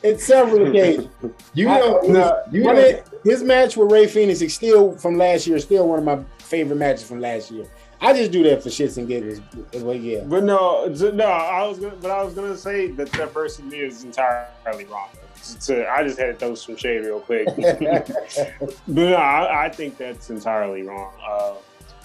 in 0.03 0.19
several 0.19 0.69
occasions. 0.69 1.09
You 1.55 1.67
know, 1.67 2.01
I, 2.01 2.51
you 2.51 2.63
know, 2.65 3.03
his 3.25 3.43
match 3.43 3.77
with 3.77 3.91
Rey 3.93 4.07
Fenix 4.07 4.43
is 4.43 4.55
still 4.55 4.97
from 4.97 5.17
last 5.17 5.47
year, 5.47 5.59
still 5.59 5.89
one 5.89 6.01
of 6.01 6.05
my 6.05 6.19
favorite 6.39 6.77
matches 6.77 7.05
from 7.07 7.21
last 7.21 7.51
year. 7.51 7.67
I 8.01 8.13
just 8.13 8.31
do 8.31 8.43
that 8.45 8.63
for 8.63 8.69
shits 8.69 8.97
and 8.97 9.09
giggles. 9.09 9.41
Well, 9.75 9.95
yeah. 9.95 10.23
But 10.25 10.45
no, 10.45 10.87
no, 10.87 11.25
I 11.25 11.67
was 11.67 11.79
gonna, 11.79 11.97
but 11.97 12.11
I 12.11 12.23
was 12.23 12.35
gonna 12.35 12.57
say 12.57 12.93
that 12.93 13.11
that 13.13 13.35
person 13.35 13.73
is 13.73 14.05
entirely 14.05 14.85
wrong. 14.85 15.09
So 15.43 15.87
I 15.91 16.05
just 16.05 16.19
had 16.19 16.27
to 16.27 16.35
throw 16.35 16.55
some 16.55 16.77
shade 16.77 17.05
real 17.05 17.21
quick. 17.21 17.47
but 17.57 18.79
no, 18.87 19.15
I, 19.15 19.67
I, 19.67 19.69
think 19.69 19.97
that's 19.97 20.31
entirely 20.31 20.83
wrong. 20.83 21.13
Uh, 21.27 21.55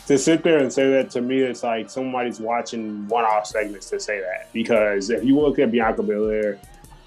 to 0.08 0.18
sit 0.18 0.44
there 0.44 0.60
and 0.60 0.72
say 0.72 0.90
that 0.92 1.10
to 1.12 1.22
me, 1.22 1.40
it's 1.40 1.64
like 1.64 1.90
somebody's 1.90 2.40
watching 2.40 3.08
one-off 3.08 3.48
segments 3.48 3.90
to 3.90 4.00
say 4.00 4.20
that. 4.20 4.52
Because 4.54 5.10
if 5.10 5.24
you 5.24 5.40
look 5.40 5.60
at 5.60 5.72
Bianca 5.72 6.04
Belair, 6.04 6.60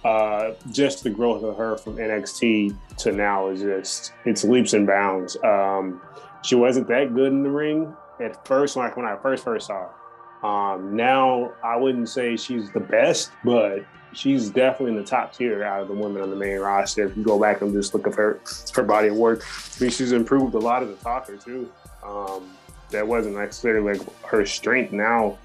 uh, 0.05 0.53
just 0.71 1.03
the 1.03 1.11
growth 1.11 1.43
of 1.43 1.57
her 1.57 1.77
from 1.77 1.97
NXT 1.97 2.77
to 2.99 3.13
now 3.13 3.49
is 3.49 3.61
just 3.61 4.13
it's 4.25 4.45
leaps 4.45 4.73
and 4.73 4.87
bounds. 4.87 5.37
Um, 5.43 6.01
she 6.43 6.55
wasn't 6.55 6.87
that 6.89 7.15
good 7.15 7.33
in 7.33 7.43
the 7.43 7.51
ring 7.51 7.95
at 8.21 8.47
first, 8.47 8.77
like 8.77 8.97
when 8.97 9.07
I 9.07 9.17
first 9.17 9.45
first 9.45 9.67
saw 9.67 9.89
her. 9.89 10.47
Um, 10.47 10.95
now 10.95 11.53
I 11.65 11.77
wouldn't 11.77 12.09
say 12.09 12.37
she's 12.37 12.71
the 12.71 12.81
best, 12.81 13.31
but 13.45 13.85
she's 14.13 14.51
definitely 14.51 14.97
in 14.97 14.97
the 14.97 15.09
top 15.09 15.33
tier 15.35 15.63
out 15.65 15.83
of 15.83 15.89
the 15.89 15.95
women 15.95 16.23
on 16.23 16.31
the 16.31 16.37
main 16.37 16.59
roster. 16.59 17.07
If 17.07 17.17
you 17.17 17.23
go 17.23 17.39
back 17.39 17.63
and 17.63 17.73
just 17.73 17.95
look 17.95 18.07
at 18.07 18.15
her 18.15 18.41
her 18.75 18.83
body 18.83 19.09
of 19.09 19.17
work, 19.17 19.45
I 19.45 19.85
mean, 19.85 19.91
she's 19.91 20.13
improved 20.13 20.55
a 20.55 20.59
lot 20.59 20.83
as 20.83 20.91
a 20.91 20.95
talker 20.97 21.37
too. 21.37 21.71
Um, 22.05 22.51
that 22.91 23.07
wasn't 23.07 23.37
necessarily 23.37 23.99
like 23.99 24.23
her 24.27 24.47
strength. 24.47 24.93
Now, 24.93 25.39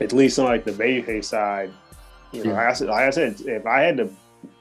at 0.00 0.12
least 0.12 0.38
on 0.38 0.46
like 0.46 0.64
the 0.64 0.72
babyface 0.72 1.26
side, 1.26 1.72
you 2.32 2.44
know, 2.44 2.52
like 2.52 2.66
I, 2.66 2.72
said, 2.72 2.88
like 2.88 3.04
I 3.04 3.10
said, 3.10 3.40
if 3.42 3.66
I 3.66 3.82
had 3.82 3.96
to 3.98 4.10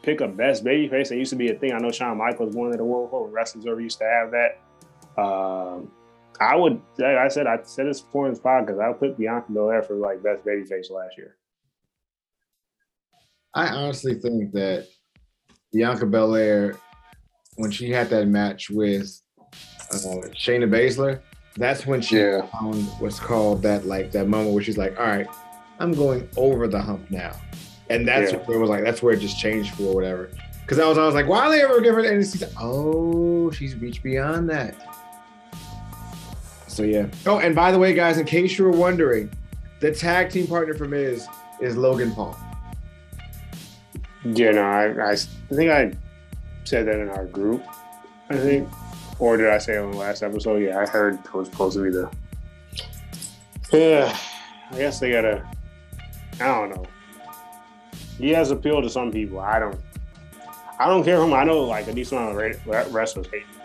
pick 0.04 0.22
a 0.22 0.28
best 0.28 0.64
babyface, 0.64 1.12
it 1.12 1.18
used 1.18 1.32
to 1.32 1.36
be 1.36 1.50
a 1.50 1.56
thing. 1.56 1.74
I 1.74 1.80
know 1.80 1.92
Shawn 1.92 2.18
Michaels 2.18 2.56
one 2.56 2.72
of 2.72 2.78
the 2.78 2.86
world 2.86 3.34
wrestlers 3.34 3.66
ever 3.66 3.82
used 3.82 3.98
to 4.00 4.06
have 4.06 4.32
that. 4.32 4.60
Um, 5.22 5.92
I 6.40 6.56
would, 6.56 6.82
like 6.98 7.18
I 7.18 7.28
said, 7.28 7.48
I 7.48 7.60
said 7.64 7.88
this 7.88 8.02
before 8.02 8.28
in 8.28 8.34
this 8.34 8.42
podcast. 8.42 8.84
I 8.84 8.90
would 8.90 9.00
put 9.00 9.18
Bianca 9.18 9.52
Belair 9.52 9.82
for 9.84 9.96
like 9.96 10.24
best 10.24 10.46
babyface 10.46 10.92
last 10.92 11.18
year. 11.18 11.38
I 13.54 13.68
honestly 13.70 14.16
think 14.16 14.52
that 14.52 14.88
Bianca 15.72 16.06
Belair, 16.06 16.78
when 17.56 17.72
she 17.72 17.90
had 17.90 18.10
that 18.10 18.28
match 18.28 18.70
with 18.70 19.22
uh, 19.44 20.28
Shayna 20.34 20.70
Baszler, 20.70 21.22
that's 21.58 21.86
when 21.86 22.02
she 22.02 22.18
yeah. 22.18 22.46
found 22.48 22.86
what's 23.00 23.20
called 23.20 23.62
that 23.64 23.86
like 23.86 24.12
that 24.12 24.28
moment 24.28 24.54
where 24.54 24.64
she's 24.64 24.78
like, 24.78 25.00
"All 25.00 25.06
right, 25.06 25.28
I'm 25.80 25.94
going 25.94 26.28
over 26.36 26.68
the 26.68 26.82
hump 26.82 27.10
now," 27.10 27.34
and 27.90 28.06
that's 28.06 28.34
yeah. 28.34 28.40
where 28.40 28.58
it 28.58 28.60
was 28.60 28.70
like 28.70 28.84
that's 28.84 29.02
where 29.02 29.14
it 29.14 29.20
just 29.20 29.40
changed 29.40 29.74
for 29.76 29.94
whatever. 29.94 30.30
Because 30.62 30.80
I 30.80 30.88
was 30.88 30.98
I 30.98 31.06
was 31.06 31.16
like, 31.16 31.28
"Why 31.28 31.46
are 31.46 31.50
they 31.50 31.62
ever 31.62 31.80
different?" 31.80 32.08
And 32.08 32.22
she's 32.26 32.42
like, 32.42 32.52
"Oh, 32.60 33.52
she's 33.52 33.76
reached 33.76 34.04
beyond 34.04 34.50
that." 34.50 34.76
So 36.76 36.84
yeah. 36.84 37.08
Oh, 37.26 37.40
and 37.40 37.56
by 37.56 37.72
the 37.72 37.80
way, 37.80 37.94
guys, 37.94 38.18
in 38.18 38.26
case 38.26 38.58
you 38.58 38.66
were 38.66 38.72
wondering, 38.72 39.32
the 39.80 39.94
tag 39.94 40.30
team 40.30 40.46
partner 40.46 40.74
for 40.74 40.84
Miz 40.84 41.26
is 41.62 41.78
Logan 41.78 42.12
Paul. 42.12 42.38
Yeah, 44.26 44.52
no, 44.52 44.64
I, 44.64 45.12
I 45.12 45.16
think 45.16 45.72
I 45.72 45.94
said 46.66 46.86
that 46.88 47.00
in 47.00 47.08
our 47.08 47.28
group. 47.28 47.64
I 48.30 48.36
think, 48.36 48.68
or 49.20 49.38
did 49.38 49.48
I 49.48 49.58
say 49.58 49.78
on 49.78 49.92
the 49.92 49.98
last 49.98 50.22
episode? 50.22 50.58
Yeah, 50.58 50.78
I 50.78 50.86
heard 50.86 51.14
it 51.24 51.34
was 51.34 51.48
supposed 51.48 51.78
to 51.78 51.84
be 51.84 51.92
the. 51.92 52.12
Yeah, 53.72 54.18
I 54.72 54.78
guess 54.78 55.00
they 55.00 55.14
gotta. 55.14 55.50
I 56.42 56.48
don't 56.48 56.72
know. 56.72 56.86
He 58.18 58.32
has 58.32 58.52
appeal 58.52 58.82
to 58.82 58.90
some 58.90 59.14
people. 59.14 59.40
I 59.40 59.60
don't. 59.60 59.80
I 60.78 60.88
don't 60.88 61.06
care 61.06 61.22
whom. 61.22 61.34
I 61.34 61.46
know 61.46 61.62
like 61.62 61.88
a 61.88 61.94
decent 61.94 62.20
amount 62.20 62.38
of 62.68 62.94
wrestlers 62.94 63.28
hate 63.28 63.44
him. 63.44 63.62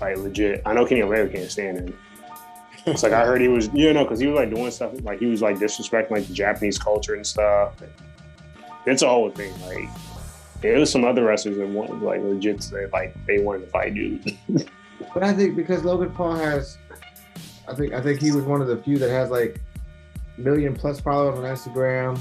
Like 0.00 0.16
legit. 0.16 0.62
I 0.66 0.74
know 0.74 0.84
Kenny 0.84 1.02
Omega 1.02 1.32
can't 1.32 1.48
stand 1.48 1.78
him. 1.78 1.96
It's 2.92 3.02
like 3.02 3.12
I 3.12 3.24
heard 3.24 3.40
he 3.40 3.48
was, 3.48 3.68
you 3.74 3.92
know, 3.92 4.04
because 4.04 4.20
he 4.20 4.26
was 4.26 4.36
like 4.36 4.54
doing 4.54 4.70
stuff 4.70 4.92
like 5.02 5.20
he 5.20 5.26
was 5.26 5.42
like 5.42 5.56
disrespecting 5.56 6.10
like 6.10 6.26
the 6.26 6.34
Japanese 6.34 6.78
culture 6.78 7.14
and 7.14 7.26
stuff. 7.26 7.74
It's 8.86 9.02
a 9.02 9.08
whole 9.08 9.30
thing. 9.30 9.52
Like 9.62 9.88
there 10.60 10.78
was 10.78 10.90
some 10.90 11.04
other 11.04 11.24
wrestlers 11.24 11.58
that 11.58 11.68
wanted 11.68 12.02
like 12.02 12.22
legit 12.22 12.62
say 12.62 12.86
like 12.92 13.14
they 13.26 13.38
wanted 13.38 13.66
to 13.66 13.70
fight 13.70 13.94
dude. 13.94 14.36
but 15.14 15.22
I 15.22 15.32
think 15.32 15.56
because 15.56 15.84
Logan 15.84 16.10
Paul 16.10 16.34
has, 16.34 16.78
I 17.68 17.74
think 17.74 17.92
I 17.92 18.00
think 18.00 18.20
he 18.20 18.32
was 18.32 18.44
one 18.44 18.60
of 18.60 18.68
the 18.68 18.76
few 18.78 18.98
that 18.98 19.10
has 19.10 19.30
like 19.30 19.60
million 20.36 20.74
plus 20.74 21.00
followers 21.00 21.38
on 21.38 21.44
Instagram, 21.44 22.20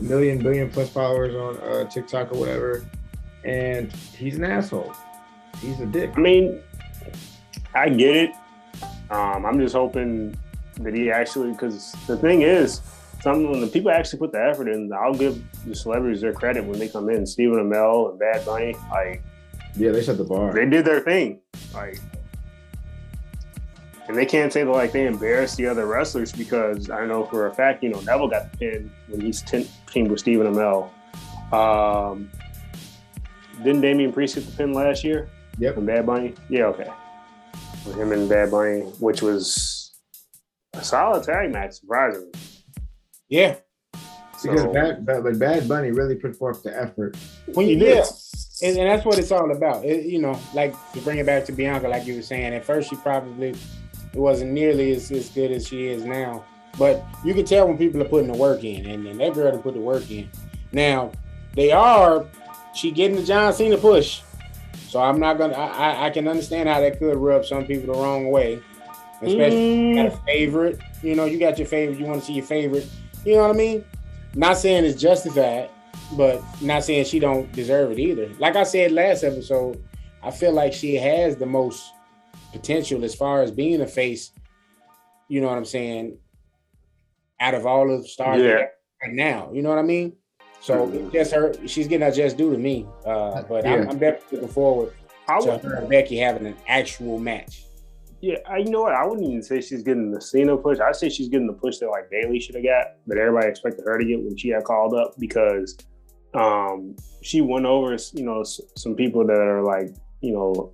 million 0.00 0.38
billion 0.38 0.70
plus 0.70 0.90
followers 0.90 1.34
on 1.34 1.56
uh, 1.68 1.88
TikTok 1.88 2.32
or 2.32 2.38
whatever, 2.38 2.84
and 3.44 3.92
he's 3.92 4.36
an 4.36 4.44
asshole. 4.44 4.92
He's 5.60 5.80
a 5.80 5.86
dick. 5.86 6.12
I 6.16 6.20
mean, 6.20 6.62
I 7.74 7.88
get 7.88 8.16
it. 8.16 8.30
Um, 9.10 9.46
I'm 9.46 9.58
just 9.58 9.74
hoping 9.74 10.36
that 10.80 10.94
he 10.94 11.10
actually, 11.10 11.52
because 11.52 11.92
the 12.06 12.16
thing 12.16 12.42
is, 12.42 12.80
some 13.20 13.50
when 13.50 13.60
the 13.60 13.66
people 13.66 13.90
actually 13.90 14.18
put 14.18 14.32
the 14.32 14.42
effort 14.42 14.68
in, 14.68 14.90
I'll 14.92 15.14
give 15.14 15.42
the 15.64 15.74
celebrities 15.74 16.20
their 16.20 16.32
credit 16.32 16.64
when 16.64 16.78
they 16.78 16.88
come 16.88 17.08
in. 17.08 17.26
Stephen 17.26 17.58
Amell 17.58 18.10
and 18.10 18.18
Bad 18.18 18.44
Bunny, 18.44 18.74
like 18.90 19.22
yeah, 19.74 19.90
they 19.90 20.02
set 20.02 20.16
the 20.18 20.24
bar. 20.24 20.52
They 20.52 20.66
did 20.66 20.84
their 20.84 21.00
thing, 21.00 21.40
like, 21.74 21.98
and 24.08 24.16
they 24.16 24.26
can't 24.26 24.52
say 24.52 24.64
that 24.64 24.70
like 24.70 24.92
they 24.92 25.06
embarrassed 25.06 25.56
the 25.56 25.66
other 25.66 25.86
wrestlers 25.86 26.32
because 26.32 26.90
I 26.90 27.06
know 27.06 27.24
for 27.24 27.46
a 27.46 27.54
fact, 27.54 27.82
you 27.82 27.90
know, 27.90 28.00
Neville 28.00 28.28
got 28.28 28.52
the 28.52 28.58
pin 28.58 28.90
when 29.08 29.20
he's 29.20 29.42
t- 29.42 29.68
teamed 29.90 30.10
with 30.10 30.20
Stephen 30.20 30.46
Amell. 30.46 30.90
Um, 31.52 32.30
didn't 33.62 33.80
Damian 33.80 34.12
Priest 34.12 34.34
get 34.34 34.46
the 34.46 34.52
pin 34.52 34.72
last 34.72 35.02
year? 35.04 35.28
Yep. 35.58 35.74
From 35.74 35.86
Bad 35.86 36.06
Bunny. 36.06 36.34
Yeah. 36.48 36.66
Okay. 36.66 36.90
With 37.86 37.96
him 37.96 38.12
and 38.12 38.28
Bad 38.28 38.50
Bunny, 38.50 38.80
which 39.00 39.22
was 39.22 39.96
a 40.74 40.82
solid 40.82 41.24
tag 41.24 41.52
match, 41.52 41.74
surprisingly. 41.74 42.32
Yeah. 43.28 43.56
Because 44.42 44.62
so, 44.62 44.72
Bad, 44.72 45.06
Bad, 45.06 45.38
Bad 45.38 45.68
Bunny 45.68 45.90
really 45.90 46.14
put 46.14 46.36
forth 46.36 46.62
the 46.62 46.78
effort. 46.78 47.16
When 47.54 47.66
you 47.66 47.76
yeah, 47.76 48.04
and, 48.62 48.76
and, 48.76 48.90
that's 48.90 49.04
what 49.04 49.18
it's 49.18 49.32
all 49.32 49.50
about. 49.50 49.84
It, 49.84 50.06
you 50.06 50.20
know, 50.20 50.38
like 50.54 50.74
to 50.92 51.00
bring 51.00 51.18
it 51.18 51.26
back 51.26 51.44
to 51.46 51.52
Bianca, 51.52 51.88
like 51.88 52.06
you 52.06 52.16
were 52.16 52.22
saying, 52.22 52.54
at 52.54 52.64
first 52.64 52.90
she 52.90 52.96
probably 52.96 53.50
it 53.50 54.18
wasn't 54.18 54.52
nearly 54.52 54.92
as, 54.92 55.10
as 55.10 55.28
good 55.30 55.50
as 55.50 55.68
she 55.68 55.88
is 55.88 56.04
now. 56.04 56.44
But 56.78 57.04
you 57.24 57.34
can 57.34 57.44
tell 57.44 57.66
when 57.66 57.78
people 57.78 58.02
are 58.02 58.08
putting 58.08 58.30
the 58.30 58.36
work 58.38 58.64
in, 58.64 58.86
and, 58.86 59.06
and 59.06 59.20
that 59.20 59.34
girl 59.34 59.52
to 59.52 59.58
put 59.58 59.74
the 59.74 59.80
work 59.80 60.10
in. 60.10 60.28
Now, 60.72 61.12
they 61.54 61.72
are 61.72 62.26
she 62.74 62.90
getting 62.90 63.16
the 63.16 63.24
John 63.24 63.52
Cena 63.52 63.78
push. 63.78 64.20
So 64.96 65.02
I'm 65.02 65.20
not 65.20 65.36
gonna 65.36 65.52
I, 65.52 66.06
I 66.06 66.10
can 66.10 66.26
understand 66.26 66.70
how 66.70 66.80
that 66.80 66.98
could 66.98 67.18
rub 67.18 67.44
some 67.44 67.66
people 67.66 67.92
the 67.92 68.00
wrong 68.00 68.30
way. 68.30 68.62
Especially 69.20 69.76
mm. 69.76 69.94
got 69.94 70.06
a 70.06 70.16
favorite. 70.24 70.80
You 71.02 71.14
know, 71.14 71.26
you 71.26 71.38
got 71.38 71.58
your 71.58 71.66
favorite, 71.66 71.98
you 71.98 72.06
want 72.06 72.20
to 72.20 72.26
see 72.26 72.32
your 72.32 72.46
favorite 72.46 72.88
you 73.26 73.34
know 73.34 73.42
what 73.42 73.50
I 73.50 73.58
mean? 73.58 73.84
Not 74.34 74.56
saying 74.56 74.86
it's 74.86 74.98
justified, 74.98 75.68
but 76.16 76.42
not 76.62 76.82
saying 76.82 77.04
she 77.04 77.18
don't 77.18 77.52
deserve 77.52 77.90
it 77.90 77.98
either. 77.98 78.30
Like 78.38 78.56
I 78.56 78.62
said 78.62 78.90
last 78.90 79.22
episode, 79.22 79.84
I 80.22 80.30
feel 80.30 80.52
like 80.52 80.72
she 80.72 80.94
has 80.94 81.36
the 81.36 81.44
most 81.44 81.92
potential 82.52 83.04
as 83.04 83.14
far 83.14 83.42
as 83.42 83.50
being 83.50 83.82
a 83.82 83.86
face. 83.86 84.32
You 85.28 85.42
know 85.42 85.48
what 85.48 85.58
I'm 85.58 85.66
saying? 85.66 86.16
Out 87.38 87.52
of 87.52 87.66
all 87.66 87.94
of 87.94 88.00
the 88.00 88.08
stars 88.08 88.40
yeah. 88.40 88.68
right 89.02 89.12
now, 89.12 89.50
you 89.52 89.60
know 89.60 89.68
what 89.68 89.78
I 89.78 89.82
mean? 89.82 90.16
So 90.60 90.86
mm-hmm. 90.86 91.10
just 91.10 91.32
her, 91.32 91.54
she's 91.66 91.86
getting 91.86 92.06
her 92.06 92.12
just 92.12 92.36
due 92.36 92.52
to 92.52 92.58
me. 92.58 92.86
Uh, 93.04 93.42
but 93.42 93.64
yeah. 93.64 93.74
I'm, 93.74 93.90
I'm, 93.90 93.98
definitely 93.98 94.38
looking 94.38 94.48
forward 94.52 94.94
I 95.28 95.40
to 95.40 95.58
her 95.58 95.74
and 95.74 95.88
Becky 95.88 96.16
having 96.16 96.46
an 96.46 96.56
actual 96.66 97.18
match. 97.18 97.64
Yeah, 98.20 98.36
I, 98.48 98.58
you 98.58 98.70
know 98.70 98.82
what? 98.82 98.94
I 98.94 99.06
wouldn't 99.06 99.26
even 99.26 99.42
say 99.42 99.60
she's 99.60 99.82
getting 99.82 100.10
the 100.10 100.20
Cena 100.20 100.56
push. 100.56 100.78
I 100.80 100.92
say 100.92 101.08
she's 101.08 101.28
getting 101.28 101.46
the 101.46 101.52
push 101.52 101.78
that 101.78 101.88
like 101.88 102.10
Bayley 102.10 102.40
should 102.40 102.54
have 102.54 102.64
got, 102.64 102.94
but 103.06 103.18
everybody 103.18 103.48
expected 103.48 103.84
her 103.84 103.98
to 103.98 104.04
get 104.04 104.20
when 104.20 104.36
she 104.36 104.48
had 104.48 104.64
called 104.64 104.94
up 104.94 105.14
because 105.18 105.76
um, 106.34 106.96
she 107.22 107.40
won 107.40 107.66
over, 107.66 107.96
you 108.14 108.24
know, 108.24 108.42
some 108.42 108.94
people 108.94 109.26
that 109.26 109.38
are 109.38 109.62
like, 109.62 109.94
you 110.20 110.32
know, 110.32 110.72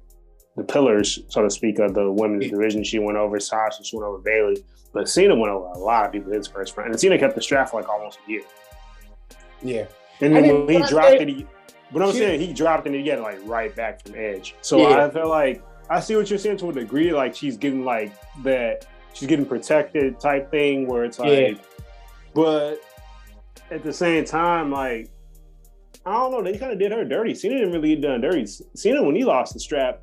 the 0.56 0.64
pillars, 0.64 1.20
so 1.28 1.42
to 1.42 1.50
speak, 1.50 1.78
of 1.78 1.94
the 1.94 2.10
women's 2.10 2.44
yeah. 2.44 2.52
division. 2.52 2.84
She 2.84 2.98
went 2.98 3.16
over 3.16 3.40
Sasha, 3.40 3.84
she 3.84 3.96
went 3.96 4.06
over 4.06 4.18
Bayley, 4.18 4.64
but 4.92 5.08
Cena 5.08 5.34
went 5.34 5.52
over 5.52 5.66
a 5.66 5.78
lot 5.78 6.06
of 6.06 6.12
people 6.12 6.32
his 6.32 6.46
first 6.46 6.76
round, 6.76 6.90
and 6.90 7.00
Cena 7.00 7.18
kept 7.18 7.34
the 7.34 7.42
strap 7.42 7.70
for 7.70 7.80
like 7.80 7.88
almost 7.88 8.18
a 8.26 8.30
year. 8.30 8.42
Yeah, 9.62 9.86
and 10.20 10.34
then 10.34 10.66
when 10.66 10.82
he 10.82 10.88
dropped 10.88 11.20
it, 11.20 11.28
he, 11.28 11.46
but 11.92 12.02
I'm 12.02 12.12
saying 12.12 12.40
he 12.40 12.52
dropped 12.52 12.86
it 12.86 12.94
again, 12.94 13.22
like 13.22 13.38
right 13.44 13.74
back 13.74 14.02
from 14.02 14.14
Edge. 14.14 14.54
So 14.60 14.78
yeah. 14.78 15.04
I 15.04 15.10
feel 15.10 15.28
like 15.28 15.62
I 15.90 16.00
see 16.00 16.16
what 16.16 16.30
you're 16.30 16.38
saying 16.38 16.58
to 16.58 16.70
a 16.70 16.72
degree. 16.72 17.12
Like 17.12 17.34
she's 17.34 17.56
getting 17.56 17.84
like 17.84 18.12
that, 18.42 18.86
she's 19.12 19.28
getting 19.28 19.46
protected 19.46 20.18
type 20.18 20.50
thing 20.50 20.86
where 20.86 21.04
it's 21.04 21.18
like, 21.18 21.30
yeah. 21.30 21.54
but 22.34 22.80
at 23.70 23.82
the 23.82 23.92
same 23.92 24.24
time, 24.24 24.70
like 24.70 25.10
I 26.04 26.12
don't 26.12 26.32
know, 26.32 26.42
they 26.42 26.58
kind 26.58 26.72
of 26.72 26.78
did 26.78 26.92
her 26.92 27.04
dirty. 27.04 27.34
Cena 27.34 27.56
didn't 27.56 27.72
really 27.72 27.94
get 27.94 28.02
done 28.02 28.20
dirty. 28.20 28.46
Cena 28.46 29.02
when 29.02 29.14
he 29.14 29.24
lost 29.24 29.54
the 29.54 29.60
strap, 29.60 30.02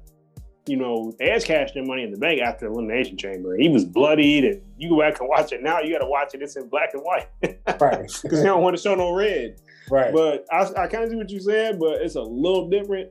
you 0.69 0.77
know, 0.77 1.11
Edge 1.19 1.45
cashed 1.45 1.75
in 1.75 1.87
money 1.87 2.03
in 2.03 2.11
the 2.11 2.17
bank 2.17 2.41
after 2.41 2.67
Elimination 2.67 3.17
Chamber. 3.17 3.57
He 3.57 3.69
was 3.69 3.83
bloodied, 3.83 4.45
and 4.45 4.61
you 4.77 4.89
go 4.89 4.99
back 4.99 5.19
and 5.19 5.27
watch 5.27 5.51
it 5.51 5.63
now. 5.63 5.79
You 5.79 5.91
got 5.91 5.99
to 5.99 6.09
watch 6.09 6.35
it. 6.35 6.43
It's 6.43 6.55
in 6.55 6.69
black 6.69 6.91
and 6.93 7.01
white, 7.01 7.27
right? 7.81 8.07
Because 8.21 8.39
they 8.39 8.45
don't 8.45 8.61
want 8.61 8.77
to 8.77 8.81
show 8.81 8.93
no 8.93 9.11
red, 9.11 9.59
right? 9.89 10.13
But 10.13 10.45
I, 10.51 10.83
I 10.83 10.87
kind 10.87 11.03
of 11.03 11.09
see 11.09 11.15
what 11.15 11.31
you 11.31 11.39
said, 11.39 11.79
but 11.79 12.01
it's 12.01 12.15
a 12.15 12.21
little 12.21 12.69
different. 12.69 13.09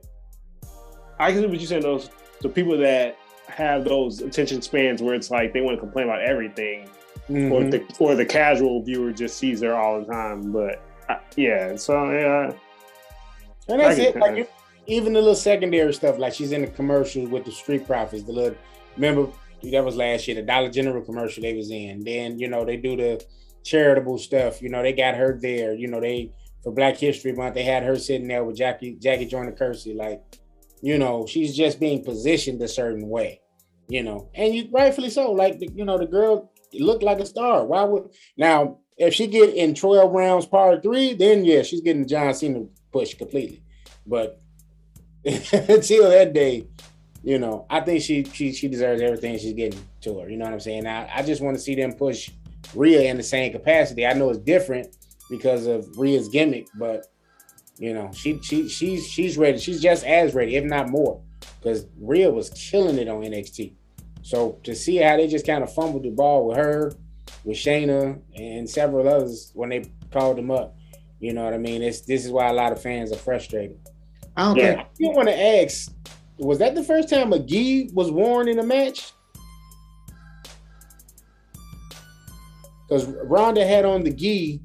I 1.19 1.33
can 1.33 1.41
see 1.41 1.47
what 1.49 1.61
you 1.61 1.67
said. 1.67 1.83
Those 1.83 2.11
so 2.41 2.49
people 2.49 2.79
that 2.79 3.17
have 3.49 3.85
those 3.85 4.21
attention 4.21 4.63
spans 4.63 5.03
where 5.03 5.15
it's 5.15 5.31
like 5.31 5.53
they 5.53 5.61
want 5.61 5.77
to 5.77 5.81
complain 5.81 6.05
about 6.05 6.23
everything, 6.23 6.89
mm-hmm. 7.29 7.51
or 7.51 7.65
the 7.65 7.85
or 7.99 8.15
the 8.15 8.25
casual 8.25 8.85
viewer 8.85 9.11
just 9.11 9.37
sees 9.37 9.63
her 9.63 9.75
all 9.75 9.99
the 9.99 10.07
time. 10.07 10.53
But 10.53 10.81
uh, 11.09 11.17
yeah, 11.35 11.75
so 11.75 12.09
yeah, 12.13 12.53
and 13.69 13.81
that's 13.81 13.99
it. 13.99 14.15
Like 14.15 14.49
even 14.89 15.13
the 15.13 15.21
little 15.21 15.35
secondary 15.35 15.93
stuff, 15.95 16.19
like 16.19 16.35
she's 16.35 16.53
in 16.53 16.63
the 16.63 16.67
commercial 16.67 17.27
with 17.27 17.45
the 17.45 17.53
Street 17.53 17.87
Profits. 17.87 18.25
The 18.25 18.33
little 18.33 18.59
remember 18.97 19.31
that 19.71 19.85
was 19.85 19.97
last 19.97 20.27
year, 20.27 20.37
the 20.37 20.43
Dollar 20.43 20.71
General 20.71 21.03
commercial 21.03 21.43
they 21.43 21.55
was 21.55 21.71
in. 21.71 22.03
Then 22.05 22.39
you 22.39 22.49
know 22.49 22.65
they 22.65 22.77
do 22.77 22.97
the 22.97 23.25
charitable 23.63 24.19
stuff. 24.19 24.61
You 24.61 24.71
know 24.71 24.83
they 24.83 24.93
got 24.93 25.15
her 25.15 25.39
there. 25.41 25.75
You 25.75 25.89
know 25.89 26.01
they 26.01 26.33
for 26.63 26.73
Black 26.73 26.97
History 26.97 27.33
Month 27.33 27.55
they 27.55 27.63
had 27.63 27.85
her 27.85 27.97
sitting 27.97 28.29
there 28.29 28.45
with 28.45 28.57
Jackie 28.57 28.97
Jackie 29.01 29.27
Joyner 29.27 29.53
Kersee. 29.53 29.95
Like 29.95 30.23
you 30.83 30.99
know, 30.99 31.27
she's 31.27 31.57
just 31.57 31.81
being 31.81 32.05
positioned 32.05 32.63
a 32.63 32.69
certain 32.69 33.09
way, 33.09 33.41
you 33.89 34.03
know, 34.03 34.29
and 34.35 34.55
you 34.55 34.69
rightfully 34.71 35.11
so. 35.11 35.33
Like, 35.33 35.59
the, 35.59 35.69
you 35.75 35.85
know, 35.85 35.99
the 35.99 36.07
girl 36.07 36.53
looked 36.73 37.03
like 37.03 37.19
a 37.19 37.27
star. 37.27 37.65
Why 37.65 37.85
would 37.85 38.11
now 38.37 38.79
if 38.97 39.15
she 39.15 39.27
get 39.27 39.55
in 39.55 39.75
12 39.75 40.13
rounds 40.13 40.47
part 40.47 40.83
three, 40.83 41.15
then 41.15 41.45
yeah, 41.45 41.63
she's 41.63 41.81
getting 41.81 42.07
John 42.07 42.35
Cena 42.35 42.65
push 42.93 43.15
completely. 43.15 43.63
But 44.07 44.41
until 45.53 46.11
that 46.11 46.33
day, 46.33 46.67
you 47.23 47.39
know, 47.39 47.67
I 47.69 47.81
think 47.81 48.03
she 48.03 48.25
she 48.25 48.53
she 48.53 48.69
deserves 48.69 49.03
everything 49.03 49.39
she's 49.39 49.53
getting 49.53 49.81
to 50.03 50.21
her. 50.21 50.31
You 50.31 50.37
know 50.37 50.45
what 50.45 50.55
I'm 50.55 50.61
saying? 50.61 50.87
I, 50.87 51.11
I 51.15 51.23
just 51.23 51.43
want 51.43 51.57
to 51.57 51.63
see 51.63 51.75
them 51.75 51.93
push 51.93 52.31
Rhea 52.75 53.03
in 53.03 53.17
the 53.17 53.23
same 53.23 53.53
capacity. 53.53 54.07
I 54.07 54.15
know 54.15 54.31
it's 54.31 54.39
different 54.39 54.97
because 55.29 55.67
of 55.67 55.87
Rhea's 55.99 56.29
gimmick, 56.29 56.69
but 56.79 57.07
you 57.79 57.93
know, 57.93 58.11
she 58.13 58.41
she 58.43 58.69
she's 58.69 59.07
she's 59.07 59.37
ready. 59.37 59.59
She's 59.59 59.83
just 59.83 60.05
as 60.07 60.35
ready, 60.35 60.57
if 60.57 60.65
not 60.65 60.89
more, 60.89 61.21
because 61.61 61.87
Rhea 62.01 62.31
was 62.31 62.51
killing 62.51 62.99
it 62.99 63.09
on 63.09 63.23
NXT. 63.23 63.75
So 64.23 64.59
to 64.65 64.75
see 64.75 64.97
how 64.97 65.17
they 65.17 65.29
just 65.29 65.47
kind 65.47 65.63
of 65.63 65.73
fumbled 65.73 66.05
the 66.05 66.11
ball 66.11 66.49
with 66.49 66.57
her, 66.57 66.93
with 67.45 67.57
Shayna, 67.57 68.21
and 68.37 68.69
several 68.69 69.09
others 69.09 69.51
when 69.55 69.69
they 69.69 69.85
called 70.11 70.39
them 70.39 70.51
up, 70.51 70.77
you 71.21 71.33
know 71.33 71.45
what 71.45 71.55
I 71.55 71.59
mean? 71.59 71.83
It's 71.83 72.03
this 72.03 72.25
is 72.25 72.31
why 72.31 72.49
a 72.49 72.53
lot 72.53 72.73
of 72.73 72.81
fans 72.81 73.13
are 73.13 73.17
frustrated. 73.17 73.79
I 74.39 74.45
don't 74.45 74.57
Yeah, 74.57 74.75
think 74.75 74.81
I 74.81 74.87
do 74.99 75.11
want 75.17 75.29
to 75.29 75.37
ask: 75.63 75.93
Was 76.39 76.59
that 76.61 76.77
the 76.77 76.85
first 76.85 77.09
time 77.11 77.33
a 77.33 77.41
gi 77.41 77.91
was 77.93 78.13
worn 78.13 78.47
in 78.49 78.61
a 78.61 78.63
match? 78.63 79.11
Because 82.89 83.07
Ronda 83.25 83.67
had 83.67 83.85
on 83.85 84.05
the 84.05 84.13
gi 84.13 84.63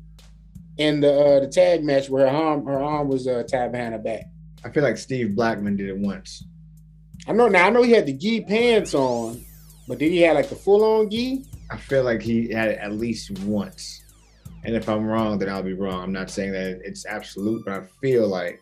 in 0.78 1.02
the 1.02 1.12
uh, 1.12 1.40
the 1.40 1.48
tag 1.48 1.84
match 1.84 2.08
where 2.08 2.30
her 2.30 2.36
arm 2.38 2.66
her 2.66 2.80
arm 2.80 3.08
was 3.08 3.28
uh, 3.28 3.44
tied 3.50 3.72
behind 3.72 3.94
her 3.94 4.00
back. 4.00 4.26
I 4.64 4.70
feel 4.70 4.84
like 4.84 4.98
Steve 4.98 5.36
Blackman 5.36 5.76
did 5.76 5.90
it 5.90 5.98
once. 5.98 6.46
I 7.28 7.34
know 7.34 7.48
now. 7.48 7.66
I 7.66 7.70
know 7.72 7.82
he 7.82 7.92
had 7.94 8.06
the 8.06 8.14
gi 8.14 8.42
pants 8.42 8.94
on, 8.94 9.44
but 9.88 9.98
did 9.98 10.12
he 10.12 10.22
have 10.22 10.36
like 10.36 10.50
the 10.50 10.56
full 10.56 10.84
on 10.84 11.10
gi? 11.10 11.46
I 11.72 11.78
feel 11.78 12.04
like 12.04 12.22
he 12.22 12.52
had 12.54 12.70
it 12.70 12.78
at 12.78 12.94
least 12.94 13.32
once. 13.40 14.04
And 14.66 14.76
if 14.76 14.88
I'm 14.88 15.06
wrong, 15.06 15.40
then 15.40 15.50
I'll 15.50 15.64
be 15.64 15.74
wrong. 15.74 16.02
I'm 16.04 16.14
not 16.14 16.30
saying 16.30 16.52
that 16.52 16.80
it's 16.86 17.08
absolute, 17.08 17.66
but 17.66 17.74
I 17.74 17.82
feel 18.00 18.28
like 18.28 18.62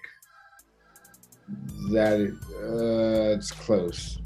that 1.92 2.20
it, 2.20 2.34
uh, 2.56 3.36
it's 3.36 3.52
close. 3.52 4.20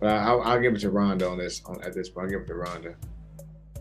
But 0.00 0.10
I'll, 0.10 0.42
I'll 0.42 0.60
give 0.60 0.74
it 0.74 0.80
to 0.80 0.90
Ronda 0.90 1.28
on 1.28 1.38
this. 1.38 1.62
On, 1.66 1.82
at 1.82 1.94
this 1.94 2.08
point, 2.08 2.26
I'll 2.26 2.30
give 2.30 2.40
it 2.42 2.46
to 2.48 2.54
Ronda. 2.54 2.94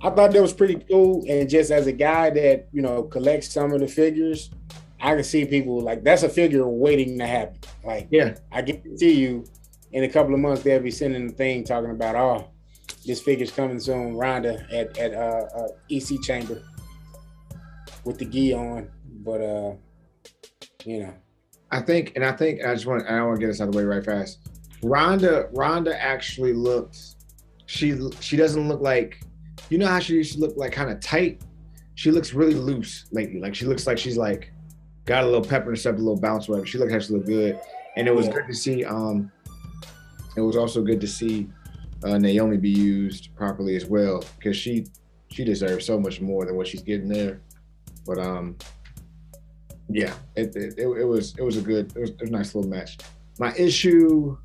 I 0.01 0.09
thought 0.09 0.31
that 0.31 0.41
was 0.41 0.53
pretty 0.53 0.75
cool. 0.89 1.25
And 1.27 1.49
just 1.49 1.71
as 1.71 1.87
a 1.87 1.91
guy 1.91 2.29
that 2.29 2.67
you 2.71 2.81
know 2.81 3.03
collects 3.03 3.51
some 3.51 3.73
of 3.73 3.79
the 3.79 3.87
figures, 3.87 4.49
I 5.01 5.15
can 5.15 5.23
see 5.23 5.45
people 5.45 5.81
like 5.81 6.03
that's 6.03 6.23
a 6.23 6.29
figure 6.29 6.67
waiting 6.67 7.17
to 7.19 7.27
happen. 7.27 7.59
Like 7.83 8.07
Yeah, 8.11 8.35
I 8.51 8.61
guarantee 8.61 9.13
you, 9.13 9.45
in 9.91 10.03
a 10.03 10.09
couple 10.09 10.33
of 10.33 10.39
months 10.39 10.63
they'll 10.63 10.81
be 10.81 10.91
sending 10.91 11.29
a 11.29 11.33
thing 11.33 11.63
talking 11.63 11.91
about 11.91 12.15
oh, 12.15 12.49
this 13.05 13.21
figure's 13.21 13.51
coming 13.51 13.79
soon. 13.79 14.15
Ronda 14.15 14.65
at 14.71 14.97
at 14.97 15.13
uh, 15.13 15.45
uh, 15.55 15.67
EC 15.89 16.21
Chamber 16.21 16.61
with 18.03 18.19
the 18.19 18.25
gi 18.25 18.53
on, 18.53 18.89
but 19.23 19.41
uh, 19.41 19.73
you 20.85 21.03
know, 21.03 21.13
I 21.75 21.81
think, 21.81 22.13
and 22.15 22.23
I 22.23 22.31
think 22.31 22.63
I 22.65 22.73
just 22.73 22.85
want 22.85 23.05
I 23.05 23.21
want 23.21 23.35
to 23.35 23.39
get 23.41 23.47
this 23.47 23.59
out 23.59 23.67
of 23.67 23.73
the 23.73 23.77
way 23.79 23.83
right 23.83 24.03
fast. 24.03 24.39
Ronda, 24.81 25.49
Ronda 25.51 26.01
actually 26.01 26.53
looks. 26.53 27.17
She 27.65 27.99
she 28.21 28.37
doesn't 28.37 28.67
look 28.69 28.79
like, 28.79 29.19
you 29.69 29.77
know 29.77 29.87
how 29.87 29.99
she 29.99 30.13
used 30.13 30.33
to 30.35 30.39
look 30.39 30.55
like 30.55 30.71
kind 30.71 30.89
of 30.89 31.01
tight. 31.01 31.41
She 31.95 32.11
looks 32.11 32.33
really 32.33 32.53
loose 32.53 33.07
lately. 33.11 33.41
Like 33.41 33.55
she 33.55 33.65
looks 33.65 33.85
like 33.87 33.97
she's 33.97 34.15
like 34.15 34.53
got 35.03 35.23
a 35.23 35.25
little 35.25 35.43
pepper 35.43 35.69
and 35.69 35.77
stuff, 35.77 35.95
a 35.95 35.97
little 35.97 36.19
bounce, 36.19 36.47
whatever. 36.47 36.65
She 36.65 36.77
looks 36.77 36.93
actually 36.93 37.17
look 37.17 37.27
good, 37.27 37.59
and 37.97 38.07
it 38.07 38.15
was 38.15 38.27
Yeah. 38.27 38.33
good 38.35 38.47
to 38.47 38.53
see. 38.55 38.85
Um, 38.85 39.29
it 40.37 40.41
was 40.41 40.55
also 40.55 40.81
good 40.81 41.01
to 41.01 41.07
see 41.07 41.49
uh, 42.05 42.17
Naomi 42.17 42.55
be 42.55 42.69
used 42.69 43.35
properly 43.35 43.75
as 43.75 43.85
well 43.85 44.23
because 44.37 44.55
she 44.55 44.85
she 45.29 45.43
deserves 45.43 45.85
so 45.85 45.99
much 45.99 46.21
more 46.21 46.45
than 46.45 46.55
what 46.55 46.67
she's 46.67 46.81
getting 46.83 47.09
there. 47.09 47.41
But 48.05 48.19
um, 48.19 48.55
yeah, 49.89 50.13
it 50.35 50.55
it, 50.55 50.75
it, 50.77 50.87
it 50.87 51.05
was 51.05 51.35
it 51.37 51.43
was 51.43 51.57
a 51.57 51.61
good 51.61 51.95
it 51.95 51.99
was, 51.99 52.09
it 52.11 52.21
was 52.21 52.29
a 52.29 52.33
nice 52.33 52.55
little 52.55 52.69
match. 52.69 52.97
My 53.39 53.53
issue 53.55 54.37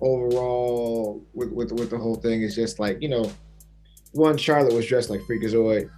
overall 0.00 1.24
with, 1.34 1.52
with 1.52 1.72
with 1.72 1.90
the 1.90 1.98
whole 1.98 2.16
thing 2.16 2.42
is 2.42 2.54
just 2.54 2.78
like 2.78 3.00
you 3.02 3.08
know, 3.08 3.30
one 4.12 4.36
Charlotte 4.36 4.74
was 4.74 4.86
dressed 4.86 5.10
like 5.10 5.20
Freakazoid. 5.20 5.90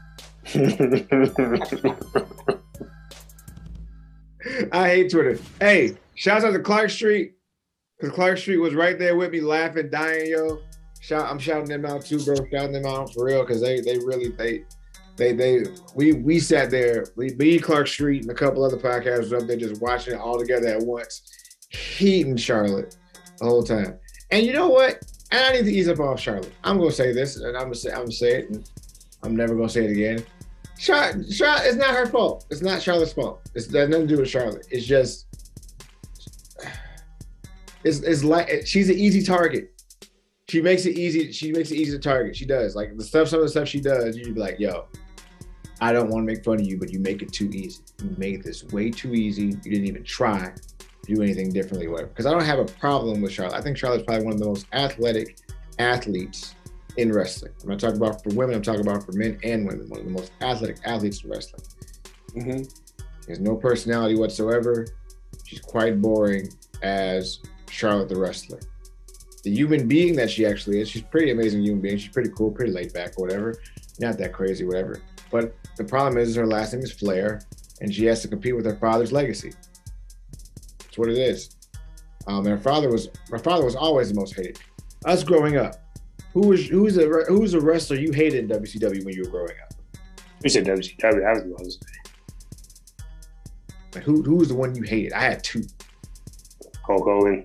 I 4.73 4.89
hate 4.89 5.11
Twitter. 5.11 5.39
Hey, 5.61 5.97
shouts 6.15 6.45
out 6.45 6.53
to 6.53 6.61
Clark 6.61 6.91
Street 6.91 7.35
because 7.99 8.15
Clark 8.15 8.39
Street 8.39 8.59
was 8.59 8.75
right 8.75 8.99
there 8.99 9.17
with 9.17 9.33
me, 9.33 9.41
laughing, 9.41 9.91
dying, 9.91 10.31
yo. 10.31 10.61
Shout, 11.01 11.31
I'm 11.31 11.39
shouting 11.39 11.69
them 11.69 11.85
out 11.85 12.05
too, 12.05 12.23
bro. 12.25 12.37
Shouting 12.51 12.73
them 12.73 12.87
out 12.87 13.13
for 13.13 13.25
real 13.25 13.43
because 13.43 13.61
they 13.61 13.81
they 13.81 13.99
really 13.99 14.31
they 14.31 14.65
they 15.17 15.33
they 15.33 15.65
we 15.95 16.13
we 16.13 16.39
sat 16.39 16.71
there. 16.71 17.07
We 17.17 17.31
me, 17.35 17.59
Clark 17.59 17.87
Street, 17.89 18.23
and 18.23 18.31
a 18.31 18.35
couple 18.35 18.63
other 18.65 18.77
podcasters 18.77 19.33
up 19.33 19.47
there 19.47 19.57
just 19.57 19.81
watching 19.81 20.15
it 20.15 20.21
all 20.21 20.39
together 20.39 20.69
at 20.69 20.83
once, 20.83 21.23
heating 21.71 22.37
Charlotte 22.37 22.97
the 23.39 23.45
whole 23.45 23.63
time. 23.63 23.99
And 24.31 24.45
you 24.47 24.53
know 24.53 24.69
what? 24.69 25.01
And 25.31 25.45
I 25.45 25.53
need 25.53 25.65
to 25.65 25.73
ease 25.73 25.89
up 25.89 26.01
off 26.01 26.21
Charlotte. 26.21 26.53
I'm 26.65 26.79
gonna 26.79 26.91
say 26.91 27.13
this, 27.13 27.37
and 27.37 27.57
I'm 27.57 27.65
gonna 27.65 27.75
say 27.75 27.91
I'm 27.91 28.01
gonna 28.01 28.13
say 28.13 28.41
it, 28.41 28.51
and 28.51 28.69
I'm 29.23 29.35
never 29.35 29.55
gonna 29.55 29.69
say 29.69 29.85
it 29.85 29.91
again. 29.91 30.25
Charlotte, 30.79 31.33
Charlotte, 31.33 31.67
it's 31.67 31.77
not 31.77 31.95
her 31.95 32.07
fault. 32.07 32.47
It's 32.51 32.63
not 32.63 32.83
Charlotte's 32.83 33.13
fault. 33.13 33.41
It's 33.55 33.67
got 33.67 33.89
nothing 33.89 34.09
to 34.09 34.15
do 34.15 34.21
with 34.21 34.29
Charlotte. 34.29 34.67
It's 34.71 34.85
just, 34.85 35.27
it's, 37.83 38.01
it's 38.01 38.23
like 38.23 38.67
she's 38.67 38.91
an 38.91 38.97
easy 38.97 39.23
target. 39.23 39.73
She 40.49 40.61
makes 40.61 40.85
it 40.87 40.97
easy. 40.97 41.33
She 41.33 41.51
makes 41.51 41.71
it 41.71 41.77
easy 41.77 41.93
to 41.93 41.99
target. 41.99 42.37
She 42.37 42.45
does 42.45 42.77
like 42.77 42.97
the 42.97 43.03
stuff. 43.03 43.29
Some 43.29 43.41
of 43.41 43.47
the 43.47 43.51
stuff 43.51 43.69
she 43.69 43.81
does, 43.81 44.17
you'd 44.17 44.35
be 44.35 44.41
like, 44.41 44.61
"Yo, 44.61 44.87
I 45.81 45.93
don't 45.93 46.09
want 46.09 46.27
to 46.27 46.33
make 46.33 46.45
fun 46.45 46.61
of 46.61 46.67
you, 46.67 46.79
but 46.79 46.91
you 46.91 46.99
make 46.99 47.23
it 47.23 47.33
too 47.33 47.51
easy. 47.53 47.83
You 48.03 48.15
made 48.17 48.43
this 48.43 48.65
way 48.65 48.91
too 48.91 49.15
easy. 49.15 49.47
You 49.47 49.53
didn't 49.57 49.87
even 49.87 50.05
try 50.05 50.53
to 50.55 51.15
do 51.15 51.23
anything 51.23 51.51
differently, 51.53 51.89
whatever." 51.89 52.09
Because 52.09 52.27
I 52.27 52.33
don't 52.33 52.45
have 52.45 52.59
a 52.59 52.65
problem 52.65 53.21
with 53.21 53.33
Charlotte. 53.33 53.57
I 53.57 53.61
think 53.61 53.77
Charlotte's 53.77 54.05
probably 54.05 54.25
one 54.25 54.35
of 54.35 54.41
the 54.41 54.47
most 54.47 54.67
athletic 54.73 55.39
athletes 55.79 56.55
in 56.97 57.13
wrestling. 57.13 57.53
I'm 57.63 57.69
not 57.69 57.79
talking 57.79 57.99
about 57.99 58.23
for 58.23 58.31
women. 58.35 58.57
I'm 58.57 58.63
talking 58.63 58.81
about 58.81 59.05
for 59.05 59.13
men 59.13 59.39
and 59.43 59.67
women. 59.67 59.89
One 59.89 60.01
of 60.01 60.07
the 60.07 60.13
most 60.13 60.33
athletic 60.41 60.79
athletes 60.85 61.23
in 61.25 61.31
wrestling. 61.31 61.63
mm-hmm. 62.35 63.31
Has 63.31 63.41
no 63.41 63.57
personality 63.57 64.17
whatsoever. 64.17 64.87
She's 65.45 65.61
quite 65.61 66.01
boring 66.01 66.49
as 66.83 67.41
Charlotte 67.69 68.09
the 68.09 68.17
wrestler. 68.17 68.61
The 69.43 69.51
human 69.51 69.87
being 69.87 70.17
that 70.17 70.31
she 70.31 70.47
actually 70.47 70.81
is, 70.81 70.89
she's 70.89 71.03
a 71.03 71.07
pretty 71.07 71.31
amazing 71.31 71.63
human 71.63 71.81
being. 71.81 71.99
She's 71.99 72.13
pretty 72.13 72.31
cool, 72.31 72.51
pretty 72.51 72.73
laid 72.73 72.93
back, 72.93 73.19
whatever. 73.19 73.61
Not 74.01 74.19
that 74.19 74.33
crazy, 74.33 74.65
whatever. 74.65 75.03
But 75.31 75.55
the 75.77 75.85
problem 75.85 76.19
is 76.19 76.35
her 76.35 76.47
last 76.47 76.73
name 76.73 76.83
is 76.83 76.93
Flair, 76.93 77.43
and 77.81 77.95
she 77.95 78.07
has 78.07 78.23
to 78.23 78.29
compete 78.29 78.57
with 78.57 78.65
her 78.65 78.77
father's 78.77 79.13
legacy. 79.13 79.53
That's 80.79 80.99
what 80.99 81.09
it 81.09 81.19
is. 81.19 81.57
Um, 82.27 82.39
and 82.39 82.49
her 82.49 82.59
father 82.59 82.91
was 82.91 83.09
her 83.31 83.39
father 83.39 83.65
was 83.65 83.77
always 83.77 84.09
the 84.09 84.15
most 84.15 84.35
hated. 84.35 84.59
Us 85.05 85.23
growing 85.23 85.57
up, 85.57 85.77
who 86.33 86.49
was 86.49 86.67
who's 86.67 86.97
a 86.97 87.07
who's 87.29 87.55
a 87.55 87.61
wrestler 87.61 87.97
you 87.97 88.13
hated 88.13 88.51
in 88.51 88.61
WCW 88.61 89.05
when 89.05 89.15
you 89.15 89.25
were 89.25 89.31
growing 89.31 89.55
up? 89.63 89.75
We 90.43 90.49
said 90.49 90.65
WCW. 90.65 91.27
I 91.27 91.33
was 91.33 91.43
the 91.43 91.51
one. 91.51 91.69
Like 93.95 94.05
who 94.05 94.23
who 94.23 94.37
was 94.37 94.49
the 94.49 94.55
one 94.55 94.75
you 94.75 94.83
hated? 94.83 95.13
I 95.13 95.21
had 95.21 95.45
two. 95.45 95.63
Hulk 96.85 97.05
Hogan. 97.05 97.45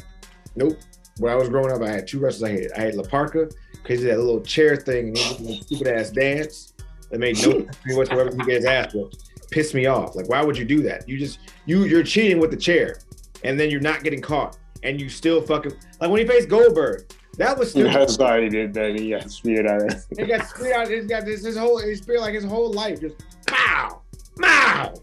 Nope. 0.56 0.78
When 1.18 1.32
I 1.32 1.36
was 1.36 1.50
growing 1.50 1.72
up, 1.72 1.82
I 1.82 1.90
had 1.90 2.08
two 2.08 2.20
wrestlers 2.20 2.50
I 2.50 2.54
hated. 2.54 2.72
I 2.74 2.82
had 2.82 2.96
La 2.96 3.04
Parka 3.04 3.50
because 3.72 4.02
he 4.02 4.08
had 4.08 4.18
that 4.18 4.24
little 4.24 4.42
chair 4.42 4.76
thing 4.76 5.10
and 5.10 5.50
a 5.50 5.62
stupid 5.62 5.88
ass 5.88 6.10
dance 6.10 6.74
that 7.12 7.20
made 7.20 7.36
no 7.38 7.52
sense 7.52 7.78
to 7.78 7.88
me 7.88 7.96
whatsoever. 7.96 8.32
He 8.32 8.44
gets 8.44 8.66
ass 8.66 8.94
whooped. 8.94 9.18
Pissed 9.52 9.74
me 9.74 9.86
off. 9.86 10.16
Like, 10.16 10.30
why 10.30 10.44
would 10.44 10.58
you 10.58 10.66
do 10.66 10.82
that? 10.84 11.08
You 11.08 11.18
just 11.18 11.40
you 11.66 11.84
you're 11.84 12.04
cheating 12.04 12.40
with 12.40 12.52
the 12.52 12.58
chair, 12.58 13.00
and 13.44 13.60
then 13.60 13.70
you're 13.70 13.82
not 13.82 14.04
getting 14.04 14.22
caught, 14.22 14.58
and 14.84 15.00
you 15.00 15.10
still 15.10 15.42
fucking 15.42 15.74
like 16.00 16.10
when 16.10 16.20
he 16.20 16.26
faced 16.26 16.48
Goldberg. 16.48 17.06
That 17.38 17.58
was 17.58 17.72
still. 17.72 17.92
That's 17.94 18.18
why 18.18 18.42
he 18.42 18.50
did 18.50 18.74
that. 18.74 18.98
He 18.98 19.10
got 19.10 19.30
speared 19.30 19.68
out 19.68 19.82
He 20.18 20.26
got 20.26 20.48
speared 20.48 20.74
out. 20.74 20.88
He's 20.90 21.06
got 21.06 21.26
this 21.26 21.44
his 21.44 21.58
whole. 21.58 21.82
He 21.82 21.96
speared 21.96 22.22
like 22.22 22.34
his 22.34 22.46
whole 22.46 22.72
life. 22.72 23.02
Just 23.02 23.16
pow, 23.46 24.02
pow, 24.42 24.94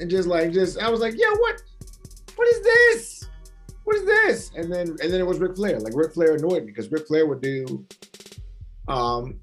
and 0.00 0.10
just 0.10 0.26
like 0.26 0.52
just. 0.52 0.78
I 0.78 0.88
was 0.88 1.00
like, 1.00 1.14
yo, 1.14 1.30
what? 1.36 1.62
What 2.36 2.48
is 2.48 2.62
this? 2.62 3.28
What 3.84 3.96
is 3.96 4.04
this? 4.04 4.50
And 4.56 4.72
then 4.72 4.88
and 4.88 5.12
then 5.12 5.20
it 5.20 5.26
was 5.26 5.38
Ric 5.38 5.56
Flair. 5.56 5.78
Like 5.80 5.94
Ric 5.94 6.14
Flair 6.14 6.34
annoyed 6.34 6.64
me 6.64 6.72
because 6.72 6.90
Ric 6.90 7.06
Flair 7.06 7.26
would 7.26 7.40
do. 7.40 7.84
Um, 8.88 9.40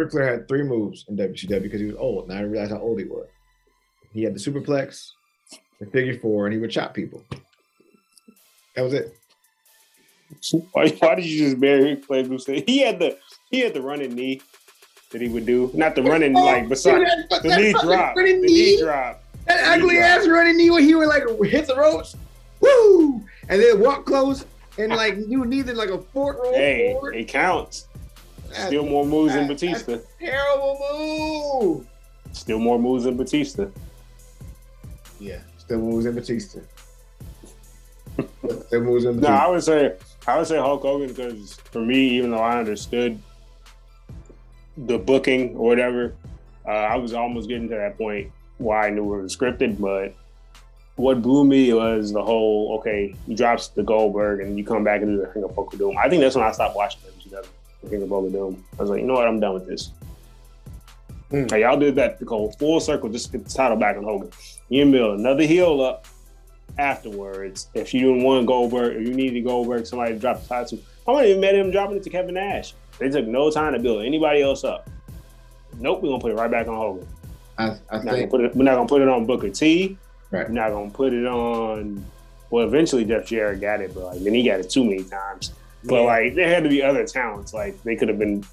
Ric 0.00 0.12
Flair 0.12 0.32
had 0.32 0.48
three 0.48 0.62
moves 0.62 1.04
in 1.08 1.16
WCW 1.16 1.62
because 1.62 1.80
he 1.80 1.86
was 1.86 1.96
old. 1.96 2.24
And 2.24 2.32
I 2.32 2.36
didn't 2.36 2.52
realize 2.52 2.70
how 2.70 2.78
old 2.78 2.98
he 2.98 3.04
was. 3.04 3.26
He 4.12 4.22
had 4.22 4.34
the 4.34 4.38
superplex, 4.38 5.10
the 5.78 5.86
figure 5.86 6.18
four, 6.18 6.46
and 6.46 6.54
he 6.54 6.58
would 6.58 6.70
chop 6.70 6.94
people. 6.94 7.22
That 8.74 8.82
was 8.82 8.94
it. 8.94 9.16
Why, 10.72 10.88
why 11.00 11.16
did 11.16 11.24
you 11.26 11.44
just 11.44 11.60
bury 11.60 11.96
Ric 11.96 12.04
Flair? 12.04 12.22
He 12.64 12.78
had 12.78 13.00
the 13.00 13.18
he 13.50 13.58
had 13.60 13.74
the 13.74 13.82
running 13.82 14.14
knee 14.14 14.40
that 15.10 15.20
he 15.20 15.28
would 15.28 15.44
do, 15.44 15.72
not 15.74 15.96
the 15.96 16.04
running 16.04 16.36
oh, 16.36 16.44
like 16.44 16.68
beside 16.68 17.00
the 17.42 17.56
knee 17.56 17.72
drop, 17.72 18.14
the 18.14 18.20
running 18.20 18.40
knee 18.40 18.80
drop. 18.80 19.24
That 19.46 19.76
ugly 19.76 19.98
ass 19.98 20.28
running 20.28 20.56
knee 20.56 20.70
where 20.70 20.82
he 20.82 20.94
would 20.94 21.08
like 21.08 21.24
hit 21.42 21.66
the 21.66 21.74
ropes, 21.74 22.16
woo, 22.60 23.24
and 23.48 23.60
then 23.60 23.80
walk 23.80 24.06
close 24.06 24.46
and 24.78 24.92
like 24.92 25.16
you 25.26 25.44
needed 25.44 25.76
like 25.76 25.90
a 25.90 25.98
fork 25.98 26.38
roll 26.38 26.54
Hey, 26.54 26.92
forward. 26.92 27.16
it 27.16 27.26
counts. 27.26 27.88
Still 28.52 28.84
more 28.84 29.06
moves 29.06 29.34
than 29.34 29.46
Batista. 29.46 29.98
Terrible 30.18 30.78
move. 30.92 31.86
Still 32.32 32.58
more 32.58 32.78
moves 32.78 33.04
than 33.04 33.16
Batista. 33.16 33.66
Yeah, 35.18 35.40
still 35.58 35.80
moves 35.80 36.06
in 36.06 36.14
Batista. 36.14 36.60
still 38.66 38.80
moves 38.80 39.04
in 39.04 39.20
No, 39.20 39.28
I 39.28 39.46
would 39.46 39.62
say 39.62 39.94
I 40.26 40.38
would 40.38 40.46
say 40.46 40.56
Hulk 40.56 40.82
Hogan 40.82 41.08
because 41.08 41.54
for 41.54 41.80
me, 41.80 42.16
even 42.16 42.30
though 42.30 42.38
I 42.38 42.58
understood 42.58 43.20
the 44.76 44.98
booking 44.98 45.56
or 45.56 45.68
whatever, 45.68 46.14
uh, 46.66 46.70
I 46.70 46.96
was 46.96 47.12
almost 47.12 47.48
getting 47.48 47.68
to 47.68 47.76
that 47.76 47.98
point 47.98 48.30
where 48.58 48.78
I 48.78 48.90
knew 48.90 49.14
it 49.14 49.22
was 49.22 49.36
scripted. 49.36 49.80
But 49.80 50.14
what 50.96 51.22
blew 51.22 51.44
me 51.44 51.72
was 51.72 52.12
the 52.12 52.22
whole 52.22 52.76
okay, 52.78 53.14
he 53.26 53.34
drops 53.34 53.68
the 53.68 53.82
Goldberg 53.82 54.40
and 54.40 54.58
you 54.58 54.64
come 54.64 54.84
back 54.84 55.02
and 55.02 55.16
do 55.16 55.20
the 55.20 55.32
Finger 55.32 55.48
Poke 55.48 55.72
of 55.72 55.78
Doom. 55.78 55.96
I 55.98 56.08
think 56.08 56.22
that's 56.22 56.36
when 56.36 56.44
I 56.44 56.52
stopped 56.52 56.76
watching 56.76 57.00
WCW, 57.02 57.46
the 57.82 57.90
Finger 57.90 58.06
Poke 58.06 58.26
of 58.26 58.32
Doom. 58.32 58.64
I 58.78 58.82
was 58.82 58.90
like, 58.90 59.00
you 59.00 59.06
know 59.06 59.14
what, 59.14 59.26
I'm 59.26 59.40
done 59.40 59.54
with 59.54 59.66
this. 59.66 59.92
Hmm. 61.30 61.46
Hey, 61.48 61.60
y'all 61.60 61.78
did 61.78 61.94
that 61.96 62.18
to 62.18 62.24
go 62.24 62.50
full 62.52 62.80
circle 62.80 63.08
just 63.08 63.26
to 63.26 63.38
get 63.38 63.46
the 63.46 63.52
title 63.52 63.76
back 63.76 63.96
on 63.96 64.04
Hogan. 64.04 64.30
You 64.68 64.90
build 64.90 65.20
another 65.20 65.44
heel 65.44 65.80
up 65.80 66.06
afterwards. 66.78 67.68
If 67.74 67.94
you 67.94 68.00
didn't 68.00 68.24
want 68.24 68.46
Goldberg, 68.46 68.96
if 68.96 69.06
you 69.06 69.14
needed 69.14 69.44
Goldberg, 69.44 69.86
somebody 69.86 70.14
to 70.14 70.18
drop 70.18 70.42
the 70.42 70.48
title. 70.48 70.78
I 71.06 71.12
wouldn't 71.12 71.30
even 71.30 71.40
met 71.40 71.54
him 71.54 71.70
dropping 71.70 71.96
it 71.96 72.02
to 72.04 72.10
Kevin 72.10 72.34
Nash. 72.34 72.74
They 72.98 73.08
took 73.08 73.26
no 73.26 73.50
time 73.50 73.72
to 73.72 73.78
build 73.78 74.04
anybody 74.04 74.42
else 74.42 74.64
up. 74.64 74.88
Nope, 75.78 76.02
we're 76.02 76.10
gonna 76.10 76.20
put 76.20 76.32
it 76.32 76.36
right 76.36 76.50
back 76.50 76.66
on 76.68 76.76
Hogan. 76.76 77.08
I, 77.58 77.64
I 77.64 77.98
We're 77.98 78.02
not, 78.02 78.14
think 78.14 78.30
put 78.30 78.40
it, 78.40 78.56
we're 78.56 78.64
not 78.64 78.74
gonna 78.74 78.88
put 78.88 79.02
it 79.02 79.08
on 79.08 79.26
Booker 79.26 79.50
T. 79.50 79.96
Right. 80.30 80.48
We're 80.48 80.54
not 80.54 80.70
gonna 80.70 80.90
put 80.90 81.12
it 81.12 81.26
on. 81.26 82.04
Well, 82.50 82.66
eventually 82.66 83.04
Jeff 83.04 83.26
Jarrett 83.26 83.60
got 83.60 83.80
it, 83.80 83.94
but 83.94 84.04
like 84.04 84.20
then 84.24 84.34
he 84.34 84.42
got 84.42 84.60
it 84.60 84.70
too 84.70 84.84
many 84.84 85.04
times. 85.04 85.52
But 85.84 85.94
Yeah. 85.96 86.00
like 86.02 86.34
there 86.34 86.48
had 86.48 86.62
to 86.64 86.68
be 86.68 86.82
other 86.82 87.04
talents. 87.06 87.52
Like 87.54 87.82
they 87.82 87.96
could 87.96 88.08
have 88.08 88.18
been. 88.18 88.44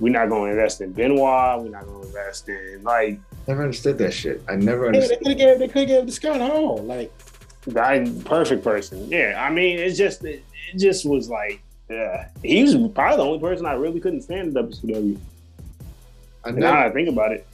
We're 0.00 0.12
not 0.12 0.28
gonna 0.30 0.50
invest 0.50 0.80
in 0.80 0.92
Benoit. 0.92 1.62
We're 1.62 1.68
not 1.70 1.86
gonna 1.86 2.02
invest 2.06 2.48
in 2.48 2.82
like 2.82 3.20
never 3.46 3.62
understood 3.62 3.98
that 3.98 4.12
shit. 4.12 4.42
I 4.48 4.56
never 4.56 4.86
Hey, 4.86 4.92
they 4.92 4.96
understood. 4.98 5.18
could 5.18 5.28
have 5.28 5.38
gave 5.38 5.58
they 5.60 5.68
could 5.68 5.80
have 5.80 5.88
gave 5.88 6.02
it 6.02 6.06
to 6.06 6.12
Scott 6.12 6.40
Hall. 6.40 6.78
Like 6.82 7.12
I 7.76 8.10
perfect 8.24 8.64
person. 8.64 9.08
Yeah, 9.08 9.40
I 9.46 9.52
mean, 9.52 9.78
it's 9.78 9.96
just 9.96 10.24
it, 10.24 10.42
it 10.72 10.78
just 10.78 11.06
was 11.06 11.28
like, 11.30 11.62
yeah, 11.88 12.28
he 12.42 12.62
was 12.62 12.74
probably 12.94 13.16
the 13.18 13.22
only 13.22 13.38
person 13.38 13.64
I 13.66 13.74
really 13.74 14.00
couldn't 14.00 14.22
stand 14.22 14.48
in 14.48 14.54
WCW. 14.54 15.16
I 16.44 16.50
Now 16.50 16.56
never, 16.56 16.60
that 16.72 16.86
I 16.86 16.90
think 16.90 17.08
about 17.08 17.30
it, 17.30 17.46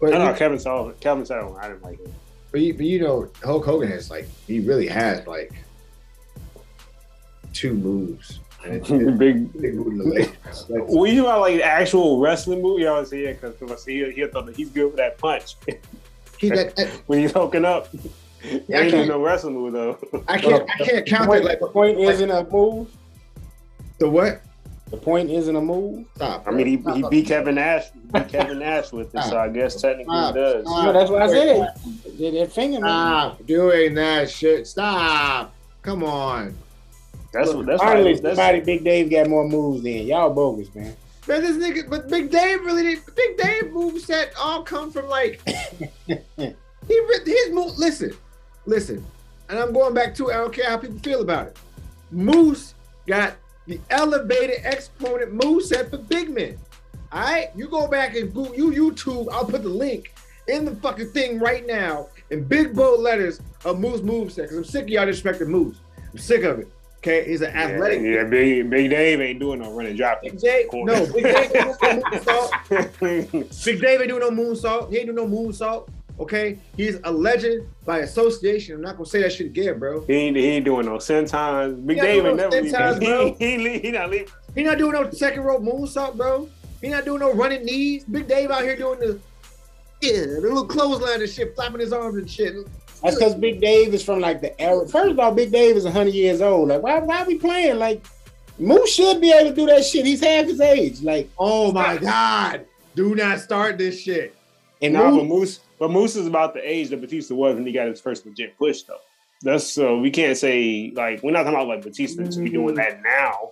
but, 0.00 0.12
I 0.12 0.18
know 0.18 0.30
you, 0.30 0.36
Kevin 0.36 0.58
Sullivan. 0.58 0.94
Kevin 0.98 1.24
Sullivan, 1.24 1.56
I 1.60 1.68
didn't 1.68 1.84
like 1.84 2.00
him. 2.00 2.12
but, 2.50 2.60
you, 2.60 2.74
but 2.74 2.86
you 2.86 3.00
know, 3.00 3.28
Hulk 3.44 3.64
Hogan 3.64 3.88
has 3.88 4.10
like 4.10 4.26
he 4.48 4.58
really 4.58 4.88
has 4.88 5.24
like 5.28 5.52
two 7.54 7.72
moves. 7.74 8.40
And 8.64 8.74
it's, 8.74 8.90
it's 8.90 9.18
Big. 9.18 9.52
big 9.52 9.76
boot 9.76 9.86
in 9.92 9.98
the 9.98 10.04
leg. 10.04 10.36
When 10.88 11.14
you 11.14 11.22
about 11.26 11.40
like 11.40 11.60
actual 11.60 12.18
wrestling 12.20 12.60
move, 12.62 12.80
you 12.80 12.88
always 12.88 13.08
say 13.08 13.24
yeah, 13.24 13.32
because 13.32 13.84
he 13.84 14.10
he 14.12 14.26
thought 14.26 14.46
that 14.46 14.56
he's 14.56 14.70
good 14.70 14.86
with 14.86 14.96
that 14.96 15.18
punch 15.18 15.56
he, 16.38 16.48
that, 16.50 16.74
that- 16.76 16.88
when 17.06 17.20
he's 17.20 17.32
hooking 17.32 17.64
up. 17.64 17.88
Yeah, 18.42 18.78
I 18.78 18.80
ain't 18.82 18.90
can't- 18.92 19.08
no 19.08 19.22
wrestling 19.22 19.54
move 19.54 19.72
though. 19.72 19.98
I 20.28 20.38
can't 20.38 20.68
I 20.70 20.84
can't 20.84 21.06
count 21.06 21.26
point, 21.28 21.42
it 21.44 21.46
like 21.46 21.60
the 21.60 21.66
point 21.68 21.98
isn't 21.98 22.30
a 22.30 22.44
move. 22.50 22.88
the 23.98 24.08
what? 24.08 24.42
The 24.90 24.98
point 24.98 25.30
isn't 25.30 25.56
a 25.56 25.60
move. 25.60 26.06
Stop. 26.14 26.46
I 26.46 26.50
mean, 26.52 26.66
he, 26.66 26.92
he 26.94 27.02
beat 27.08 27.26
Kevin 27.26 27.54
Nash, 27.56 27.86
beat 28.12 28.28
Kevin 28.28 28.58
Nash 28.60 28.92
with 28.92 29.14
it, 29.14 29.22
so 29.24 29.38
I 29.38 29.48
guess 29.48 29.80
technically 29.80 30.14
he 30.14 30.20
Stop. 30.22 30.34
does. 30.34 30.66
Stop. 30.66 30.84
No, 30.84 30.92
that's 30.92 31.10
what 31.10 31.22
I 31.22 31.28
said. 31.28 31.68
That, 32.18 32.30
that 32.32 32.52
finger 32.52 32.80
move. 32.80 32.88
Stop 32.88 33.46
doing 33.46 33.94
that 33.94 34.30
shit. 34.30 34.66
Stop. 34.68 35.54
Come 35.82 36.04
on. 36.04 36.54
That's 37.34 37.52
what 37.52 37.66
that's 37.66 37.82
Finally, 37.82 38.14
why 38.14 38.20
that's, 38.20 38.36
somebody 38.36 38.60
Big 38.60 38.84
Dave 38.84 39.10
got 39.10 39.28
more 39.28 39.48
moves 39.48 39.82
than 39.82 40.06
y'all 40.06 40.32
bogus, 40.32 40.72
man. 40.74 40.96
Man, 41.26 41.42
this 41.42 41.56
nigga, 41.56 41.90
but 41.90 42.08
Big 42.08 42.30
Dave 42.30 42.60
really 42.60 42.82
did. 42.82 43.00
Big 43.16 43.36
Dave 43.36 43.64
moveset 43.72 44.30
all 44.38 44.62
come 44.62 44.92
from 44.92 45.08
like 45.08 45.40
he 46.06 46.54
his 46.88 47.50
move. 47.50 47.76
Listen, 47.76 48.12
listen, 48.66 49.04
and 49.48 49.58
I'm 49.58 49.72
going 49.72 49.94
back 49.94 50.14
to. 50.16 50.30
I 50.30 50.34
don't 50.34 50.52
care 50.52 50.68
how 50.68 50.76
people 50.76 50.98
feel 51.00 51.22
about 51.22 51.48
it. 51.48 51.56
Moose 52.12 52.74
got 53.06 53.34
the 53.66 53.80
elevated 53.90 54.60
exponent 54.62 55.34
moveset 55.34 55.90
for 55.90 55.98
big 55.98 56.30
men. 56.30 56.56
All 57.10 57.22
right, 57.22 57.48
you 57.56 57.68
go 57.68 57.88
back 57.88 58.14
and 58.14 58.32
go, 58.32 58.52
you 58.52 58.70
YouTube. 58.70 59.28
I'll 59.32 59.44
put 59.44 59.62
the 59.62 59.68
link 59.68 60.14
in 60.46 60.64
the 60.64 60.76
fucking 60.76 61.10
thing 61.10 61.40
right 61.40 61.66
now 61.66 62.08
in 62.30 62.44
big 62.44 62.74
bold 62.74 63.00
letters 63.00 63.40
of 63.64 63.80
Moose 63.80 64.02
moveset 64.02 64.36
because 64.36 64.56
I'm 64.56 64.64
sick 64.64 64.84
of 64.84 64.88
y'all 64.90 65.06
disrespecting 65.06 65.48
Moose. 65.48 65.78
I'm 66.12 66.18
sick 66.18 66.44
of 66.44 66.58
it. 66.60 66.68
Okay, 67.06 67.28
he's 67.28 67.42
an 67.42 67.54
athletic. 67.54 68.00
yeah, 68.00 68.24
big 68.24 68.70
Big 68.70 68.88
Dave 68.88 69.20
ain't 69.20 69.38
doing 69.38 69.60
no 69.60 69.70
running 69.72 69.94
drop. 69.94 70.22
Big 70.22 70.38
Dave, 70.38 70.68
no, 70.72 71.04
Big 71.12 71.22
Dave 71.22 71.36
ain't 71.36 71.52
doing 71.52 71.76
no 71.82 72.00
moonsault. 72.00 73.64
Big 73.66 73.80
Dave 73.82 74.00
ain't 74.00 74.08
doing 74.08 74.20
no 74.20 74.30
moonsault. 74.30 74.88
He 74.88 74.96
ain't 74.96 75.14
doing 75.14 75.16
no 75.16 75.26
moonsault. 75.26 75.90
Okay, 76.18 76.58
he's 76.78 76.98
a 77.04 77.12
legend 77.12 77.68
by 77.84 77.98
association. 77.98 78.76
I'm 78.76 78.80
not 78.80 78.96
gonna 78.96 79.04
say 79.04 79.20
that 79.20 79.34
shit 79.34 79.48
again, 79.48 79.78
bro. 79.78 80.02
He 80.06 80.14
ain't, 80.14 80.36
he 80.38 80.46
ain't 80.46 80.64
doing 80.64 80.86
no 80.86 80.96
sentons. 80.96 81.84
Big 81.84 82.00
Dave 82.00 82.24
ain't 82.24 82.36
never 82.38 82.50
no 82.50 82.62
leaving. 82.62 82.72
sentons, 82.72 82.98
bro. 83.04 83.34
He, 83.34 83.58
he, 83.58 83.78
he 83.80 83.90
not 83.90 84.08
leaving. 84.08 84.28
He 84.54 84.62
not 84.62 84.78
doing 84.78 84.92
no 84.92 85.10
second 85.10 85.42
rope 85.42 85.60
moonsault, 85.60 86.16
bro. 86.16 86.48
He 86.80 86.88
not 86.88 87.04
doing 87.04 87.20
no 87.20 87.34
running 87.34 87.66
knees. 87.66 88.04
Big 88.04 88.26
Dave 88.26 88.50
out 88.50 88.62
here 88.62 88.76
doing 88.76 89.00
the 89.00 89.20
yeah, 90.00 90.20
the 90.20 90.40
little 90.40 90.64
clothesline 90.64 91.20
and 91.20 91.30
shit, 91.30 91.54
flapping 91.54 91.80
his 91.80 91.92
arms 91.92 92.16
and 92.16 92.30
shit. 92.30 92.54
That's 93.04 93.16
because 93.16 93.34
Big 93.34 93.60
Dave 93.60 93.92
is 93.92 94.02
from 94.02 94.20
like 94.20 94.40
the 94.40 94.58
era. 94.60 94.88
First 94.88 95.10
of 95.10 95.20
all, 95.20 95.32
Big 95.32 95.52
Dave 95.52 95.76
is 95.76 95.84
100 95.84 96.14
years 96.14 96.40
old. 96.40 96.70
Like, 96.70 96.82
why, 96.82 96.98
why 97.00 97.22
we 97.24 97.38
playing? 97.38 97.78
Like, 97.78 98.02
Moose 98.58 98.94
should 98.94 99.20
be 99.20 99.30
able 99.30 99.50
to 99.50 99.54
do 99.54 99.66
that 99.66 99.84
shit. 99.84 100.06
He's 100.06 100.24
half 100.24 100.46
his 100.46 100.60
age. 100.60 101.02
Like, 101.02 101.28
Oh 101.38 101.70
my 101.70 101.98
god! 101.98 102.66
Do 102.96 103.14
not 103.14 103.40
start 103.40 103.76
this 103.76 104.00
shit. 104.00 104.34
and 104.80 104.94
Nah, 104.94 105.10
Moose, 105.10 105.18
but 105.18 105.26
Moose, 105.26 105.60
but 105.78 105.90
Moose 105.90 106.16
is 106.16 106.26
about 106.26 106.54
the 106.54 106.68
age 106.68 106.88
that 106.90 107.00
Batista 107.00 107.34
was 107.34 107.56
when 107.56 107.66
he 107.66 107.72
got 107.72 107.88
his 107.88 108.00
first 108.00 108.24
legit 108.24 108.56
push, 108.56 108.82
though. 108.82 108.98
That's 109.42 109.70
so 109.70 109.98
we 109.98 110.10
can't 110.10 110.38
say 110.38 110.90
like 110.96 111.22
we're 111.22 111.32
not 111.32 111.42
talking 111.42 111.54
about 111.54 111.68
like 111.68 111.82
Batista 111.82 112.24
to 112.24 112.40
be 112.40 112.48
doing 112.48 112.76
that 112.76 112.94
mm-hmm. 112.94 113.02
now, 113.02 113.50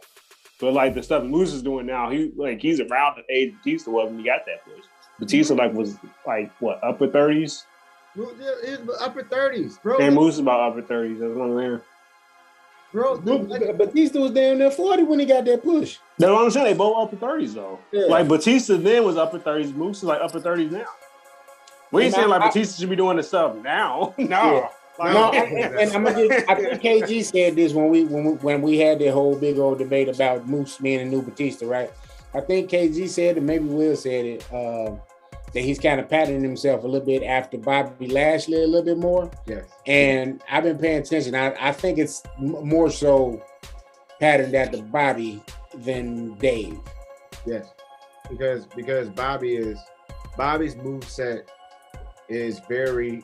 but 0.59 0.73
like 0.73 0.95
the 0.95 1.03
stuff 1.03 1.25
Moose 1.25 1.53
is 1.53 1.63
doing 1.63 1.85
now, 1.85 2.09
he 2.09 2.33
like 2.35 2.63
he's 2.63 2.81
around 2.81 3.17
the 3.17 3.35
age 3.35 3.53
Batista 3.59 3.91
was 3.91 4.09
when 4.09 4.19
he 4.19 4.25
got 4.25 4.47
that 4.47 4.65
push. 4.65 4.85
Batista 5.19 5.55
like 5.55 5.75
was 5.75 5.99
like 6.27 6.51
what 6.61 6.83
upper 6.83 7.09
thirties, 7.09 7.67
He's 8.15 8.79
upper 9.01 9.23
thirties, 9.25 9.79
bro. 9.79 9.99
and 9.99 10.15
Moose 10.15 10.35
is 10.35 10.41
about 10.41 10.61
upper 10.61 10.83
thirties. 10.83 11.19
That's 11.21 11.33
what 11.35 11.45
I'm 11.51 11.59
saying. 11.59 11.81
bro, 12.93 13.21
Moose- 13.21 13.77
Batista 13.77 14.21
was 14.21 14.33
down 14.33 14.59
there 14.59 14.71
40 14.71 15.05
when 15.05 15.19
he 15.21 15.25
got 15.27 15.45
that 15.47 15.63
push. 15.63 15.99
That's 16.19 16.31
what 16.31 16.45
I'm 16.45 16.51
saying. 16.51 16.67
They 16.67 16.75
both 16.75 16.97
upper 17.07 17.17
thirties 17.17 17.55
though. 17.55 17.79
Yeah. 17.91 18.07
Like 18.07 18.29
Batista 18.29 18.77
then 18.77 19.05
was 19.05 19.17
upper 19.17 19.39
thirties. 19.39 19.73
Moose 19.73 19.99
is 19.99 20.05
like 20.05 20.21
upper 20.21 20.41
thirties 20.41 20.71
now. 20.71 20.85
We 21.91 22.03
ain't 22.05 22.15
And 22.15 22.21
saying 22.21 22.29
like 22.29 22.43
I- 22.43 22.47
Batista 22.49 22.81
should 22.81 22.91
be 22.91 22.97
doing 22.97 23.17
this 23.17 23.29
stuff 23.29 23.57
now. 23.57 24.15
no. 24.19 24.27
Yeah. 24.27 24.69
Like, 24.99 25.15
No, 25.15 25.31
and, 25.33 25.75
and 25.75 25.93
I'm 25.93 26.05
gonna 26.05 26.29
get, 26.29 26.51
I 26.51 26.55
think 26.55 26.83
KG 26.83 27.25
said 27.25 27.57
this 27.57 27.73
when 27.73 27.89
we 27.89 28.05
when 28.05 28.25
we, 28.25 28.33
when 28.35 28.61
we 28.63 28.79
had 28.79 28.99
that 28.99 29.13
whole 29.13 29.35
big 29.37 29.59
old 29.59 29.79
debate 29.79 30.11
about 30.11 30.47
Moose 30.47 30.77
being 30.77 31.01
a 31.01 31.05
new 31.07 31.23
Batista, 31.23 31.67
right? 31.67 31.91
I 32.35 32.41
think 32.43 32.71
KG 32.71 33.09
said 33.09 33.39
it, 33.39 33.43
maybe 33.43 33.65
Will 33.65 33.97
said 33.97 34.25
it, 34.27 34.53
uh, 34.53 34.93
that 35.55 35.61
he's 35.61 35.79
kind 35.79 36.01
of 36.01 36.09
patterning 36.09 36.43
himself 36.43 36.85
a 36.85 36.87
little 36.87 37.07
bit 37.07 37.23
after 37.23 37.59
Bobby 37.59 38.09
Lashley 38.09 38.63
a 38.63 38.67
little 38.67 38.83
bit 38.85 38.99
more. 38.99 39.31
yes. 39.47 39.65
And 39.87 40.43
I've 40.51 40.65
been 40.65 40.79
paying 40.79 41.01
attention. 41.01 41.35
I, 41.35 41.55
I 41.61 41.73
think 41.73 41.99
it's 41.99 42.23
more 42.39 42.91
so 42.91 43.43
patterned 44.19 44.55
after 44.55 44.81
Bobby 44.83 45.43
than 45.75 46.35
Dave. 46.35 46.79
Yes, 47.47 47.73
because 48.31 48.67
because 48.67 49.09
Bobby 49.09 49.57
is 49.57 49.79
Bobby's 50.37 50.77
move 50.77 51.05
set 51.05 51.51
is 52.29 52.61
very, 52.69 53.23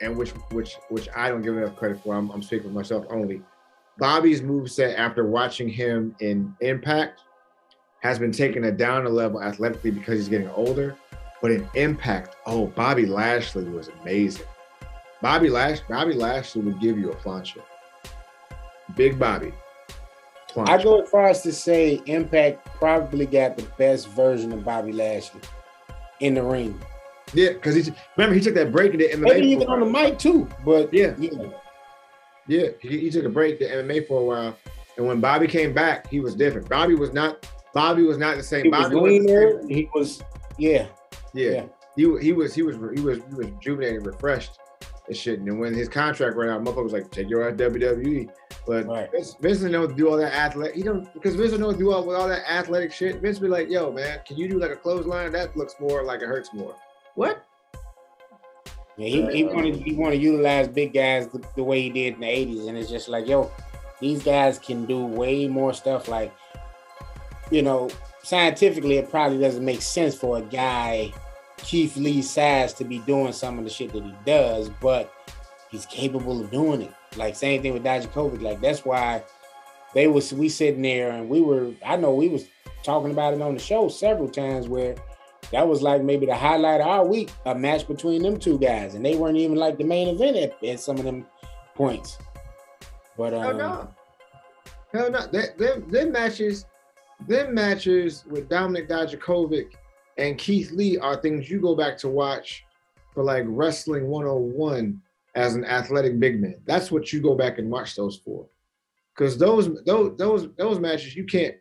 and 0.00 0.16
which 0.16 0.30
which 0.52 0.76
which 0.88 1.08
I 1.14 1.28
don't 1.28 1.42
give 1.42 1.56
enough 1.56 1.76
credit 1.76 2.02
for. 2.02 2.14
I'm, 2.14 2.30
I'm 2.30 2.42
speaking 2.42 2.68
for 2.70 2.74
myself 2.74 3.04
only. 3.10 3.42
Bobby's 3.98 4.42
move 4.42 4.70
set 4.70 4.96
after 4.96 5.26
watching 5.26 5.68
him 5.68 6.14
in 6.20 6.54
Impact 6.60 7.20
has 8.00 8.18
been 8.18 8.30
taken 8.32 8.64
a 8.64 8.72
down 8.72 9.04
a 9.06 9.08
level 9.08 9.42
athletically 9.42 9.90
because 9.90 10.18
he's 10.18 10.28
getting 10.28 10.48
older. 10.50 10.96
But 11.40 11.52
in 11.52 11.68
Impact, 11.74 12.36
oh, 12.46 12.66
Bobby 12.66 13.06
Lashley 13.06 13.64
was 13.64 13.88
amazing. 14.02 14.46
Bobby 15.20 15.50
Lash 15.50 15.80
Bobby 15.88 16.14
Lashley 16.14 16.62
would 16.62 16.80
give 16.80 16.98
you 16.98 17.10
a 17.10 17.16
plancha. 17.16 17.62
Big 18.96 19.18
Bobby. 19.18 19.52
I 20.56 20.82
go 20.82 21.02
as 21.02 21.10
far 21.10 21.28
as 21.28 21.42
to 21.42 21.52
say 21.52 22.00
Impact 22.06 22.64
probably 22.78 23.26
got 23.26 23.56
the 23.56 23.64
best 23.76 24.08
version 24.08 24.52
of 24.52 24.64
Bobby 24.64 24.92
Lashley 24.92 25.40
in 26.20 26.34
the 26.34 26.42
ring. 26.42 26.80
Yeah, 27.34 27.52
because 27.52 27.74
he 27.74 27.92
remember 28.16 28.34
he 28.34 28.40
took 28.40 28.54
that 28.54 28.72
break 28.72 28.92
in 28.92 28.98
the 28.98 29.08
MMA. 29.08 29.34
Maybe 29.34 29.48
even 29.48 29.68
on 29.68 29.80
the 29.80 29.86
mic 29.86 30.18
too. 30.18 30.48
But 30.64 30.92
Yeah. 30.92 31.14
yeah. 31.18 31.30
Yeah, 32.46 32.68
he, 32.80 33.00
he 33.00 33.10
took 33.10 33.24
a 33.24 33.28
break 33.28 33.58
the 33.58 33.66
MMA 33.66 34.08
for 34.08 34.22
a 34.22 34.24
while, 34.24 34.56
and 34.96 35.06
when 35.06 35.20
Bobby 35.20 35.46
came 35.46 35.74
back, 35.74 36.08
he 36.08 36.20
was 36.20 36.34
different. 36.34 36.66
Bobby 36.68 36.94
was 36.94 37.12
not. 37.12 37.46
Bobby 37.74 38.04
was 38.04 38.16
not 38.16 38.38
the 38.38 38.42
same. 38.42 38.64
He 38.64 38.70
was 38.70 38.84
Bobby 38.84 38.94
the 38.94 39.00
leaner. 39.02 39.60
same. 39.60 39.68
He 39.68 39.90
was 39.94 40.22
yeah. 40.56 40.86
Yeah, 41.34 41.50
Yeah. 41.50 41.64
he 41.96 42.18
he 42.20 42.32
was 42.32 42.54
he 42.54 42.62
was 42.62 42.76
he 42.76 42.80
was 42.82 42.94
he 42.96 43.02
was 43.02 43.18
rejuvenated, 43.30 44.06
refreshed, 44.06 44.58
and 45.06 45.16
shit. 45.16 45.40
And 45.40 45.58
when 45.60 45.74
his 45.74 45.88
contract 45.88 46.36
ran 46.36 46.50
out, 46.50 46.62
motherfucker 46.64 46.84
was 46.84 46.92
like, 46.92 47.10
"Take 47.10 47.28
your 47.28 47.48
ass 47.48 47.56
WWE." 47.56 48.28
But 48.66 48.86
Right. 48.86 49.10
Vince, 49.10 49.36
Vince 49.40 49.58
didn't 49.58 49.72
know 49.72 49.86
to 49.86 49.94
do 49.94 50.08
all 50.10 50.16
that 50.18 50.34
athletic. 50.34 50.74
He 50.76 50.82
don't 50.82 51.12
because 51.14 51.34
Vince 51.36 51.50
didn't 51.50 51.62
know 51.62 51.72
to 51.72 51.78
do 51.78 51.92
all 51.92 52.04
with 52.06 52.16
all 52.16 52.28
that 52.28 52.42
athletic 52.50 52.92
shit. 52.92 53.20
Vince 53.20 53.38
be 53.38 53.48
like, 53.48 53.68
"Yo, 53.70 53.90
man, 53.92 54.20
can 54.26 54.36
you 54.36 54.48
do 54.48 54.58
like 54.58 54.70
a 54.70 54.76
clothesline? 54.76 55.32
That 55.32 55.56
looks 55.56 55.74
more 55.80 56.02
like 56.04 56.20
it 56.22 56.26
hurts 56.26 56.52
more." 56.52 56.74
What? 57.14 57.44
Yeah, 58.96 59.08
he, 59.08 59.26
he 59.36 59.44
wanted 59.44 59.76
he 59.76 59.94
wanted 59.94 60.16
to 60.16 60.22
utilize 60.22 60.66
big 60.68 60.92
guys 60.92 61.28
the, 61.28 61.40
the 61.56 61.62
way 61.62 61.80
he 61.82 61.88
did 61.90 62.14
in 62.14 62.20
the 62.20 62.26
'80s, 62.26 62.68
and 62.68 62.76
it's 62.76 62.90
just 62.90 63.08
like, 63.08 63.28
yo, 63.28 63.50
these 64.00 64.22
guys 64.24 64.58
can 64.58 64.86
do 64.86 65.04
way 65.04 65.46
more 65.46 65.72
stuff. 65.72 66.08
Like, 66.08 66.34
you 67.50 67.62
know, 67.62 67.88
scientifically, 68.22 68.98
it 68.98 69.10
probably 69.10 69.38
doesn't 69.38 69.64
make 69.64 69.82
sense 69.82 70.14
for 70.14 70.38
a 70.38 70.42
guy 70.42 71.12
Keith 71.58 71.96
Lee 71.96 72.22
size 72.22 72.72
to 72.74 72.84
be 72.84 72.98
doing 73.00 73.32
some 73.32 73.58
of 73.58 73.64
the 73.64 73.70
shit 73.70 73.92
that 73.92 74.02
he 74.02 74.14
does, 74.24 74.70
but 74.80 75.12
he's 75.70 75.86
capable 75.86 76.40
of 76.40 76.50
doing 76.50 76.82
it. 76.82 76.92
Like 77.16 77.36
same 77.36 77.62
thing 77.62 77.72
with 77.72 77.84
Dijakovic. 77.84 78.40
Like 78.42 78.60
that's 78.60 78.84
why 78.84 79.22
they 79.94 80.06
was 80.06 80.32
we 80.32 80.48
sitting 80.48 80.82
there 80.82 81.10
and 81.10 81.28
we 81.28 81.40
were. 81.40 81.72
I 81.84 81.96
know 81.96 82.14
we 82.14 82.28
was 82.28 82.46
talking 82.82 83.10
about 83.10 83.34
it 83.34 83.42
on 83.42 83.54
the 83.54 83.60
show 83.60 83.88
several 83.88 84.28
times 84.28 84.68
where 84.68 84.94
that 85.50 85.66
was 85.66 85.82
like 85.82 86.02
maybe 86.02 86.26
the 86.26 86.36
highlight 86.36 86.80
of 86.80 86.86
our 86.86 87.06
week, 87.06 87.30
a 87.46 87.54
match 87.54 87.88
between 87.88 88.22
them 88.22 88.38
two 88.38 88.58
guys, 88.58 88.94
and 88.94 89.04
they 89.04 89.16
weren't 89.16 89.38
even 89.38 89.56
like 89.56 89.78
the 89.78 89.84
main 89.84 90.08
event 90.08 90.36
at, 90.36 90.62
at 90.62 90.80
some 90.80 90.98
of 90.98 91.04
them 91.04 91.26
points. 91.74 92.18
But 93.16 93.34
um, 93.34 93.42
Hell 93.42 93.56
no. 93.56 93.94
Hell 94.92 95.10
no. 95.10 95.26
That, 95.26 95.58
them, 95.58 95.90
them 95.90 96.12
matches, 96.12 96.66
them 97.26 97.54
matches 97.54 98.24
with 98.28 98.48
Dominik 98.48 98.88
Dijakovic 98.88 99.72
and 100.16 100.38
Keith 100.38 100.70
Lee 100.72 100.98
are 100.98 101.16
things 101.16 101.50
you 101.50 101.60
go 101.60 101.74
back 101.74 101.96
to 101.98 102.08
watch 102.08 102.64
for 103.12 103.22
like 103.22 103.44
Wrestling 103.46 104.06
101 104.06 105.00
as 105.34 105.54
an 105.54 105.64
athletic 105.64 106.18
big 106.18 106.40
man. 106.40 106.56
That's 106.66 106.90
what 106.90 107.12
you 107.12 107.20
go 107.20 107.34
back 107.34 107.58
and 107.58 107.70
watch 107.70 107.94
those 107.94 108.16
for. 108.24 108.46
Because 109.14 109.38
those 109.38 109.82
those 109.84 110.16
those 110.16 110.48
those 110.56 110.78
matches, 110.78 111.16
you 111.16 111.24
can't. 111.24 111.54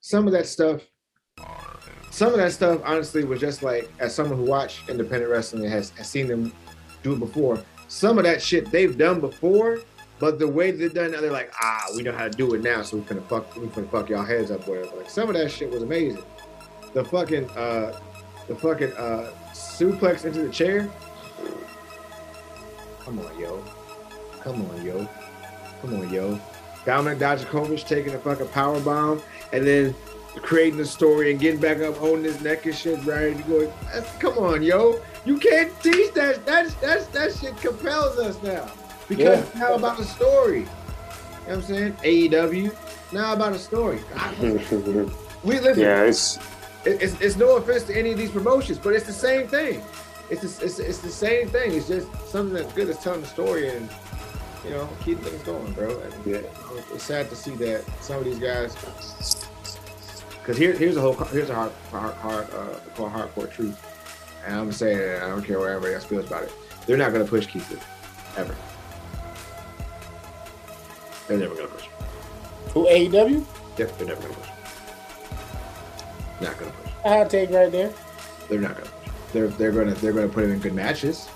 Some 0.00 0.26
of 0.26 0.32
that 0.32 0.46
stuff, 0.46 0.82
some 2.10 2.32
of 2.32 2.36
that 2.36 2.52
stuff, 2.52 2.80
honestly, 2.84 3.24
was 3.24 3.40
just 3.40 3.62
like 3.62 3.90
as 3.98 4.14
someone 4.14 4.38
who 4.38 4.44
watched 4.44 4.88
independent 4.88 5.30
wrestling 5.30 5.64
and 5.64 5.72
has, 5.72 5.90
has 5.90 6.08
seen 6.08 6.26
them 6.26 6.52
do 7.02 7.14
it 7.14 7.20
before. 7.20 7.62
Some 7.88 8.18
of 8.18 8.24
that 8.24 8.42
shit 8.42 8.70
they've 8.70 8.96
done 8.96 9.20
before, 9.20 9.78
but 10.24 10.38
the 10.38 10.48
way 10.48 10.70
they're 10.70 10.88
done 10.88 11.10
now, 11.10 11.20
they're 11.20 11.30
like, 11.30 11.52
ah, 11.60 11.84
we 11.94 12.02
know 12.02 12.10
how 12.10 12.24
to 12.24 12.30
do 12.30 12.54
it 12.54 12.62
now, 12.62 12.80
so 12.80 12.96
we 12.96 13.02
finna 13.02 13.22
fuck, 13.26 13.54
we 13.56 13.66
finna 13.66 13.90
fuck 13.90 14.08
y'all 14.08 14.24
heads 14.24 14.50
up, 14.50 14.66
whatever. 14.66 14.96
Like 14.96 15.10
some 15.10 15.28
of 15.28 15.34
that 15.34 15.50
shit 15.50 15.70
was 15.70 15.82
amazing. 15.82 16.24
The 16.94 17.04
fucking, 17.04 17.50
uh, 17.50 18.00
the 18.48 18.54
fucking 18.54 18.94
uh, 18.94 19.32
suplex 19.52 20.24
into 20.24 20.40
the 20.40 20.48
chair. 20.48 20.90
Come 23.00 23.18
on, 23.18 23.38
yo. 23.38 23.62
Come 24.40 24.62
on, 24.62 24.82
yo. 24.82 25.06
Come 25.82 26.00
on, 26.00 26.10
yo. 26.10 26.40
Dominik 26.86 27.18
Dijakovic 27.18 27.86
taking 27.86 28.14
a 28.14 28.18
fucking 28.18 28.48
power 28.48 28.80
bomb 28.80 29.20
and 29.52 29.66
then 29.66 29.94
creating 30.36 30.78
the 30.78 30.86
story 30.86 31.32
and 31.32 31.38
getting 31.38 31.60
back 31.60 31.80
up, 31.80 31.98
holding 31.98 32.24
his 32.24 32.40
neck 32.40 32.64
and 32.64 32.74
shit, 32.74 33.04
right? 33.04 33.36
You 33.36 33.42
go, 33.42 33.72
come 34.20 34.38
on, 34.38 34.62
yo. 34.62 35.02
You 35.26 35.36
can't 35.36 35.70
teach 35.82 36.14
that. 36.14 36.46
That's 36.46 36.72
that's 36.76 37.08
that 37.08 37.34
shit 37.34 37.58
compels 37.58 38.18
us 38.18 38.42
now. 38.42 38.70
Because 39.08 39.44
Yeah. 39.54 39.58
now 39.60 39.74
about 39.74 39.98
the 39.98 40.04
story. 40.04 40.60
You 40.60 40.64
know 40.64 40.70
what 41.46 41.54
I'm 41.56 41.62
saying? 41.62 41.92
AEW. 42.02 42.74
Now 43.12 43.32
about 43.34 43.52
a 43.52 43.58
story. 43.58 44.00
We 45.44 45.60
listen. 45.60 45.82
yeah, 45.82 46.04
it's 46.04 46.38
it- 46.86 47.02
it's, 47.02 47.20
it's 47.20 47.36
no 47.36 47.56
offense 47.56 47.82
to 47.84 47.94
any 47.98 48.12
of 48.12 48.16
these 48.18 48.30
promotions, 48.30 48.78
but 48.78 48.94
it's 48.94 49.04
the 49.06 49.12
same 49.12 49.46
thing. 49.46 49.82
It's 50.30 50.40
the, 50.40 50.64
it's, 50.64 50.78
it's 50.78 50.98
the 51.00 51.10
same 51.10 51.48
thing. 51.50 51.72
It's 51.74 51.86
just 51.88 52.08
something 52.30 52.54
that's 52.54 52.72
good 52.72 52.88
as 52.88 52.98
telling 52.98 53.20
the 53.20 53.26
story 53.26 53.68
and 53.68 53.90
you 54.64 54.70
know 54.70 54.88
keep 55.04 55.20
things 55.20 55.42
going, 55.42 55.70
bro. 55.72 56.00
And, 56.00 56.14
Yeah. 56.24 56.38
It's 56.94 57.04
sad 57.04 57.28
to 57.28 57.36
see 57.36 57.54
that 57.56 57.84
some 58.00 58.16
of 58.20 58.24
these 58.24 58.38
guys. 58.38 58.74
Because 60.40 60.56
here, 60.56 60.72
here's 60.72 60.96
a 60.96 61.00
whole 61.02 61.12
here's 61.14 61.50
a 61.50 61.54
hard 61.54 61.72
hard 61.90 62.14
hard 62.14 62.46
uh, 62.54 62.78
called 62.94 63.12
hardcore 63.12 63.50
truth, 63.52 63.78
and 64.46 64.54
I'm 64.56 64.72
saying 64.72 64.98
it. 64.98 65.22
I 65.22 65.28
don't 65.28 65.42
care 65.44 65.58
what 65.58 65.68
everybody 65.68 65.92
else 65.94 66.04
feels 66.04 66.26
about 66.26 66.44
it. 66.44 66.52
They're 66.86 66.96
not 66.96 67.12
gonna 67.12 67.24
push 67.26 67.46
Keith 67.46 67.70
Lee, 67.70 67.78
ever. 68.38 68.54
They're 71.28 71.38
never 71.38 71.54
gonna 71.54 71.68
push. 71.68 71.86
who 72.72 72.86
AEW? 72.86 73.44
Yep, 73.78 73.98
they're 73.98 74.06
never 74.06 74.20
gonna 74.20 74.34
push. 74.34 74.48
Not 76.40 76.58
gonna 76.58 76.70
push. 76.72 76.90
him. 76.90 76.98
A 77.04 77.08
hot 77.08 77.30
take 77.30 77.50
right 77.50 77.70
there. 77.70 77.92
they're 78.48 78.60
not 78.60 78.74
gonna 78.76 78.90
push. 78.90 79.12
They're 79.32 79.48
they're 79.48 79.72
gonna 79.72 79.94
they're 79.94 80.12
gonna 80.12 80.28
put 80.28 80.44
him 80.44 80.52
in 80.52 80.58
good 80.60 80.74
matches. 80.74 81.28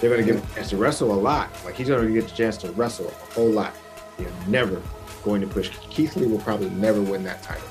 They're 0.00 0.10
gonna 0.10 0.22
give 0.22 0.36
him 0.36 0.46
a 0.52 0.54
chance 0.54 0.70
to 0.70 0.76
wrestle 0.76 1.12
a 1.12 1.20
lot. 1.20 1.50
Like 1.64 1.74
he's 1.74 1.88
gonna 1.88 2.10
get 2.10 2.28
the 2.28 2.34
chance 2.34 2.56
to 2.58 2.72
wrestle 2.72 3.08
a 3.08 3.34
whole 3.34 3.50
lot. 3.50 3.74
They're 4.18 4.28
never 4.48 4.80
going 5.24 5.40
to 5.40 5.46
push. 5.46 5.70
Keith 5.90 6.16
Lee 6.16 6.26
will 6.26 6.38
probably 6.38 6.70
never 6.70 7.00
win 7.00 7.22
that 7.24 7.42
title. 7.42 7.66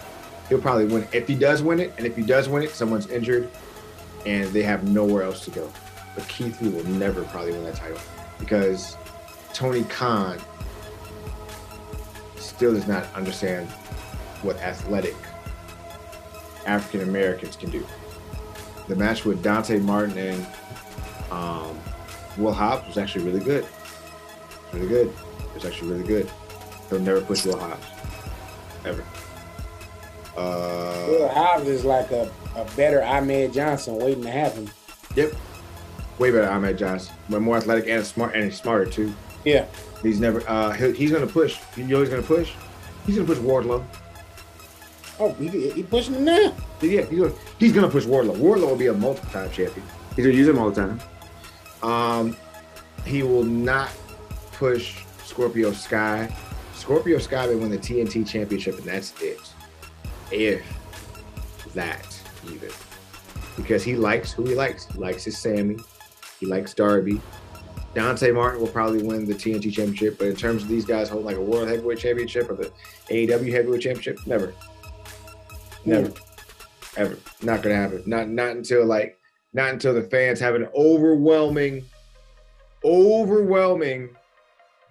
He'll 0.47 0.61
probably 0.61 0.85
win 0.85 1.07
if 1.11 1.27
he 1.27 1.35
does 1.35 1.61
win 1.61 1.79
it, 1.79 1.93
and 1.97 2.05
if 2.05 2.15
he 2.15 2.23
does 2.23 2.49
win 2.49 2.63
it, 2.63 2.71
someone's 2.71 3.07
injured, 3.09 3.49
and 4.25 4.47
they 4.49 4.63
have 4.63 4.87
nowhere 4.87 5.23
else 5.23 5.43
to 5.45 5.51
go. 5.51 5.71
But 6.15 6.27
Keith 6.27 6.61
Lee 6.61 6.69
will 6.69 6.85
never 6.85 7.23
probably 7.25 7.51
win 7.51 7.63
that 7.65 7.75
title 7.75 7.99
because 8.39 8.97
Tony 9.53 9.83
Khan 9.83 10.39
still 12.59 12.73
does 12.73 12.89
not 12.89 13.05
understand 13.15 13.69
what 14.41 14.57
athletic 14.57 15.15
African 16.65 17.07
Americans 17.07 17.55
can 17.55 17.69
do 17.69 17.85
the 18.89 18.97
match 18.97 19.23
with 19.23 19.41
Dante 19.41 19.79
Martin 19.79 20.17
and 20.17 20.45
um, 21.31 21.79
Will 22.37 22.51
Hobbs 22.51 22.85
was 22.85 22.97
actually 22.97 23.23
really 23.23 23.39
good. 23.39 23.65
Really 24.73 24.89
good. 24.89 25.07
It 25.07 25.53
was 25.53 25.63
actually 25.63 25.91
really 25.91 26.03
good. 26.03 26.29
He'll 26.89 26.99
never 26.99 27.21
push 27.21 27.45
Will 27.45 27.57
Hobbs. 27.57 27.85
Ever. 28.83 29.05
Will 30.35 31.25
Uh, 31.25 31.33
Hobbs 31.33 31.67
is 31.67 31.85
like 31.85 32.11
a, 32.11 32.29
a 32.57 32.65
better 32.75 33.01
Ahmed 33.01 33.53
Johnson 33.53 33.95
waiting 33.99 34.23
to 34.23 34.31
happen. 34.31 34.69
yep. 35.15 35.31
Way 36.17 36.31
better 36.31 36.49
Ahmed 36.49 36.77
Johnson. 36.77 37.15
But 37.29 37.41
more 37.41 37.55
athletic 37.55 37.87
and 37.87 38.05
smart 38.05 38.35
and 38.35 38.43
he's 38.43 38.59
smarter 38.59 38.85
too. 38.85 39.13
Yeah. 39.45 39.65
He's 40.01 40.19
never 40.19 40.47
uh 40.49 40.71
he, 40.71 40.91
he's 40.93 41.11
gonna 41.11 41.27
push. 41.27 41.57
You 41.75 41.83
know 41.83 41.99
he's 41.99 42.09
gonna 42.09 42.21
push? 42.21 42.53
He's 43.05 43.15
gonna 43.15 43.27
push 43.27 43.37
Wardlow. 43.39 43.83
Oh, 45.19 45.33
he, 45.33 45.69
he 45.71 45.83
pushing 45.83 46.15
him 46.15 46.25
now. 46.25 46.53
Yeah, 46.81 47.01
he's 47.01 47.19
gonna, 47.19 47.33
he's 47.59 47.73
gonna 47.73 47.89
push 47.89 48.05
Wardlow. 48.05 48.37
Wardlow 48.37 48.67
will 48.67 48.75
be 48.75 48.87
a 48.87 48.93
multiple 48.93 49.29
time 49.31 49.51
champion. 49.51 49.85
He's 50.15 50.25
gonna 50.25 50.37
use 50.37 50.47
him 50.47 50.57
all 50.57 50.71
the 50.71 50.81
time. 50.81 51.01
Um, 51.81 52.37
he 53.05 53.23
will 53.23 53.43
not 53.43 53.91
push 54.53 55.03
Scorpio 55.25 55.71
Sky. 55.73 56.33
Scorpio 56.73 57.17
Sky 57.19 57.47
will 57.47 57.57
win 57.57 57.71
the 57.71 57.77
TNT 57.77 58.27
championship, 58.27 58.77
and 58.77 58.85
that's 58.85 59.13
it. 59.21 59.39
If 60.31 60.63
that 61.73 62.19
even, 62.51 62.69
because 63.57 63.83
he 63.83 63.95
likes 63.95 64.31
who 64.31 64.45
he 64.45 64.55
likes. 64.55 64.85
He 64.87 64.99
likes 64.99 65.23
his 65.25 65.37
Sammy. 65.37 65.77
He 66.39 66.45
likes 66.45 66.73
Darby. 66.73 67.21
Dante 67.99 68.31
Martin 68.31 68.61
will 68.61 68.69
probably 68.69 69.03
win 69.03 69.25
the 69.25 69.33
TNT 69.33 69.73
championship, 69.73 70.17
but 70.17 70.27
in 70.27 70.35
terms 70.37 70.63
of 70.63 70.69
these 70.69 70.85
guys 70.85 71.09
holding 71.09 71.25
like 71.25 71.35
a 71.35 71.41
world 71.41 71.67
heavyweight 71.67 71.99
championship 71.99 72.49
or 72.49 72.55
the 72.55 72.71
AEW 73.09 73.51
heavyweight 73.51 73.81
championship, 73.81 74.25
never. 74.25 74.53
Never. 75.83 76.13
Ever. 76.95 77.17
Not 77.41 77.61
gonna 77.61 77.75
happen. 77.75 78.01
Not 78.05 78.29
not 78.29 78.51
until 78.51 78.85
like 78.85 79.19
not 79.51 79.71
until 79.71 79.93
the 79.93 80.03
fans 80.03 80.39
have 80.39 80.55
an 80.55 80.69
overwhelming, 80.73 81.83
overwhelming 82.85 84.15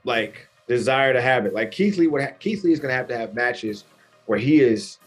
like 0.05 0.47
desire 0.67 1.15
to 1.15 1.23
have 1.23 1.47
it. 1.47 1.55
Like 1.55 1.71
Keith 1.71 1.97
Lee 1.97 2.09
would 2.09 2.21
ha- 2.21 2.35
Keith 2.39 2.63
Lee 2.63 2.73
is 2.73 2.79
gonna 2.79 2.93
have 2.93 3.09
to 3.09 3.17
have 3.17 3.33
matches 3.33 3.85
where 4.27 4.39
he 4.39 4.61
is 4.61 4.99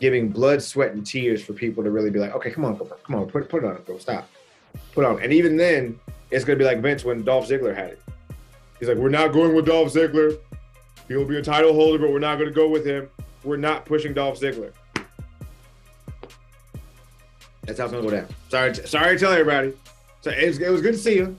giving 0.00 0.30
blood, 0.30 0.62
sweat, 0.62 0.92
and 0.92 1.04
tears 1.04 1.44
for 1.44 1.52
people 1.52 1.84
to 1.84 1.90
really 1.90 2.08
be 2.08 2.18
like, 2.18 2.34
okay, 2.34 2.50
come 2.50 2.64
on, 2.64 2.78
come 2.78 2.86
on, 2.90 2.98
come 3.04 3.16
on, 3.16 3.26
put 3.26 3.46
put 3.50 3.62
it 3.62 3.66
on, 3.66 3.82
bro, 3.82 3.98
stop, 3.98 4.26
put 4.94 5.04
on. 5.04 5.22
And 5.22 5.34
even 5.34 5.58
then, 5.58 6.00
it's 6.34 6.44
gonna 6.44 6.58
be 6.58 6.64
like 6.64 6.80
Vince 6.80 7.04
when 7.04 7.22
Dolph 7.22 7.48
Ziggler 7.48 7.74
had 7.74 7.90
it. 7.90 8.02
He's 8.80 8.88
like, 8.88 8.98
we're 8.98 9.08
not 9.08 9.32
going 9.32 9.54
with 9.54 9.66
Dolph 9.66 9.92
Ziggler. 9.92 10.36
He'll 11.06 11.24
be 11.24 11.38
a 11.38 11.42
title 11.42 11.72
holder, 11.72 11.98
but 11.98 12.10
we're 12.10 12.18
not 12.18 12.38
gonna 12.38 12.50
go 12.50 12.68
with 12.68 12.84
him. 12.84 13.08
We're 13.44 13.56
not 13.56 13.86
pushing 13.86 14.12
Dolph 14.12 14.40
Ziggler. 14.40 14.72
That's 17.62 17.78
how 17.78 17.84
it's 17.84 17.92
gonna 17.92 18.02
go 18.02 18.10
down. 18.10 18.26
Sorry, 18.48 18.74
sorry 18.74 19.14
to 19.14 19.20
tell 19.20 19.32
everybody. 19.32 19.74
So 20.22 20.30
it 20.30 20.46
was, 20.46 20.58
it 20.58 20.70
was 20.70 20.82
good 20.82 20.94
to 20.94 20.98
see 20.98 21.14
you. 21.14 21.36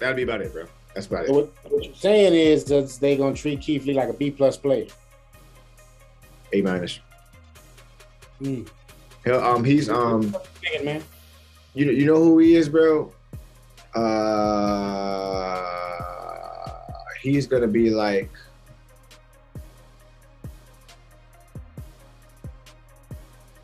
That'll 0.00 0.16
be 0.16 0.24
about 0.24 0.40
it, 0.40 0.52
bro. 0.52 0.64
That's 0.92 1.06
about 1.06 1.26
it. 1.26 1.30
What, 1.30 1.52
what 1.70 1.84
you're 1.84 1.94
saying 1.94 2.34
is 2.34 2.64
that 2.64 2.98
they're 3.00 3.16
gonna 3.16 3.36
treat 3.36 3.60
Keith 3.60 3.86
Lee 3.86 3.94
like 3.94 4.08
a 4.08 4.12
B 4.12 4.32
plus 4.32 4.56
player. 4.56 4.86
A 6.52 6.62
minus. 6.62 6.98
Mm. 8.42 8.66
He'll, 9.24 9.40
um, 9.40 9.62
he's 9.62 9.88
um, 9.88 10.34
man. 10.82 11.04
you 11.74 11.84
know, 11.84 11.92
you 11.92 12.06
know 12.06 12.16
who 12.16 12.38
he 12.38 12.56
is, 12.56 12.68
bro. 12.68 13.12
Uh, 13.96 15.62
he's 17.22 17.46
gonna 17.46 17.66
be 17.66 17.90
like. 17.90 18.30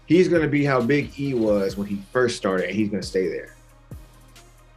He's 0.06 0.28
gonna 0.28 0.48
be 0.48 0.64
how 0.64 0.80
Big 0.80 1.18
E 1.18 1.34
was 1.34 1.76
when 1.76 1.86
he 1.86 2.02
first 2.12 2.36
started, 2.36 2.66
and 2.68 2.74
he's 2.76 2.88
gonna 2.90 3.02
stay 3.02 3.28
there. 3.28 3.54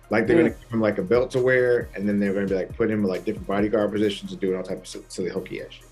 Like 0.09 0.27
they're 0.27 0.37
Mm. 0.37 0.39
gonna 0.39 0.49
give 0.51 0.69
him 0.69 0.81
like 0.81 0.97
a 0.97 1.01
belt 1.01 1.31
to 1.31 1.39
wear, 1.41 1.89
and 1.95 2.07
then 2.07 2.19
they're 2.19 2.33
gonna 2.33 2.45
be 2.47 2.53
like 2.55 2.75
putting 2.77 2.93
him 2.93 3.03
in 3.03 3.09
like 3.09 3.25
different 3.25 3.47
bodyguard 3.47 3.91
positions 3.91 4.31
and 4.31 4.39
doing 4.39 4.55
all 4.55 4.63
type 4.63 4.79
of 4.81 4.87
silly- 4.87 5.05
silly 5.07 5.29
hokey 5.29 5.61
ass 5.61 5.71
shit. 5.71 5.85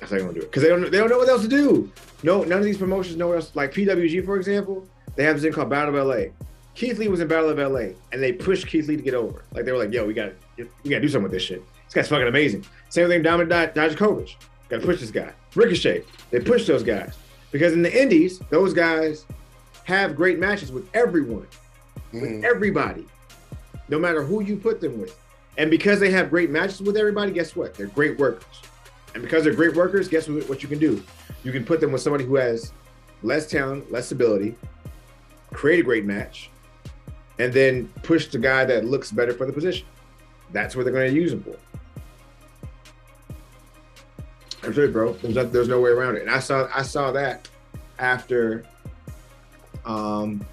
That's 0.00 0.10
how 0.10 0.16
they're 0.18 0.20
gonna 0.20 0.32
do 0.34 0.40
it 0.40 0.50
because 0.50 0.62
they 0.62 0.68
don't 0.70 0.90
they 0.90 0.98
don't 0.98 1.10
know 1.10 1.18
what 1.18 1.28
else 1.28 1.42
to 1.42 1.48
do. 1.48 1.90
No, 2.22 2.42
none 2.44 2.58
of 2.58 2.64
these 2.64 2.78
promotions 2.78 3.16
know 3.16 3.28
what 3.28 3.36
else. 3.36 3.52
Like 3.54 3.72
PWG, 3.72 4.22
for 4.24 4.36
example, 4.36 4.88
they 5.16 5.24
have 5.24 5.36
this 5.36 5.44
thing 5.44 5.52
called 5.52 5.68
Battle 5.70 5.94
of 5.96 6.06
LA. 6.06 6.32
Keith 6.76 6.98
Lee 6.98 7.08
was 7.08 7.20
in 7.20 7.26
Battle 7.26 7.48
of 7.50 7.58
LA, 7.58 7.94
and 8.12 8.22
they 8.22 8.32
pushed 8.32 8.66
Keith 8.66 8.86
Lee 8.86 8.96
to 8.96 9.02
get 9.02 9.14
over. 9.14 9.42
Like 9.52 9.64
they 9.64 9.72
were 9.72 9.78
like, 9.78 9.92
"Yo, 9.92 10.04
we 10.06 10.14
got 10.14 10.32
we 10.56 10.64
got 10.64 10.70
to 10.84 11.00
do 11.00 11.08
something 11.08 11.24
with 11.24 11.32
this 11.32 11.42
shit. 11.42 11.62
This 11.86 11.94
guy's 11.94 12.08
fucking 12.08 12.28
amazing." 12.28 12.64
Same 12.90 13.08
thing, 13.08 13.22
Dominik 13.22 13.74
Dijakovic. 13.74 14.34
Got 14.68 14.80
to 14.80 14.86
push 14.86 15.00
this 15.00 15.10
guy. 15.10 15.32
Ricochet. 15.54 16.04
They 16.30 16.40
push 16.40 16.66
those 16.66 16.82
guys 16.82 17.14
because 17.50 17.72
in 17.72 17.82
the 17.82 18.02
Indies, 18.02 18.40
those 18.50 18.74
guys 18.74 19.24
have 19.84 20.14
great 20.14 20.38
matches 20.38 20.70
with 20.70 20.88
everyone, 20.94 21.46
with 22.12 22.22
Mhm. 22.22 22.44
everybody, 22.44 23.06
no 23.88 23.98
matter 23.98 24.22
who 24.22 24.42
you 24.42 24.56
put 24.56 24.80
them 24.80 25.00
with. 25.00 25.16
And 25.56 25.70
because 25.70 25.98
they 26.00 26.10
have 26.10 26.28
great 26.28 26.50
matches 26.50 26.82
with 26.82 26.96
everybody, 26.96 27.32
guess 27.32 27.56
what? 27.56 27.74
They're 27.74 27.86
great 27.86 28.18
workers. 28.18 28.44
And 29.14 29.22
because 29.22 29.44
they're 29.44 29.54
great 29.54 29.74
workers, 29.74 30.08
guess 30.08 30.28
what, 30.28 30.46
what 30.48 30.62
you 30.62 30.68
can 30.68 30.78
do? 30.78 31.02
You 31.44 31.52
can 31.52 31.64
put 31.64 31.80
them 31.80 31.92
with 31.92 32.02
somebody 32.02 32.24
who 32.24 32.34
has 32.34 32.72
less 33.22 33.46
talent, 33.46 33.90
less 33.90 34.10
ability, 34.12 34.56
create 35.54 35.80
a 35.80 35.82
great 35.84 36.04
match, 36.04 36.50
and 37.38 37.52
then 37.52 37.88
push 38.02 38.26
the 38.26 38.38
guy 38.38 38.64
that 38.64 38.84
looks 38.84 39.10
better 39.10 39.32
for 39.32 39.46
the 39.46 39.52
position. 39.52 39.86
That's 40.52 40.76
what 40.76 40.84
they're 40.84 40.92
going 40.92 41.10
to 41.10 41.16
use 41.16 41.32
him 41.32 41.42
for. 41.42 41.56
It, 44.66 44.92
bro. 44.92 45.12
There's 45.12 45.34
no, 45.34 45.44
there's 45.44 45.68
no 45.68 45.80
way 45.80 45.90
around 45.90 46.16
it. 46.16 46.22
And 46.22 46.30
I 46.30 46.40
saw 46.40 46.68
I 46.74 46.82
saw 46.82 47.12
that 47.12 47.48
after 47.98 48.64
um 49.84 50.44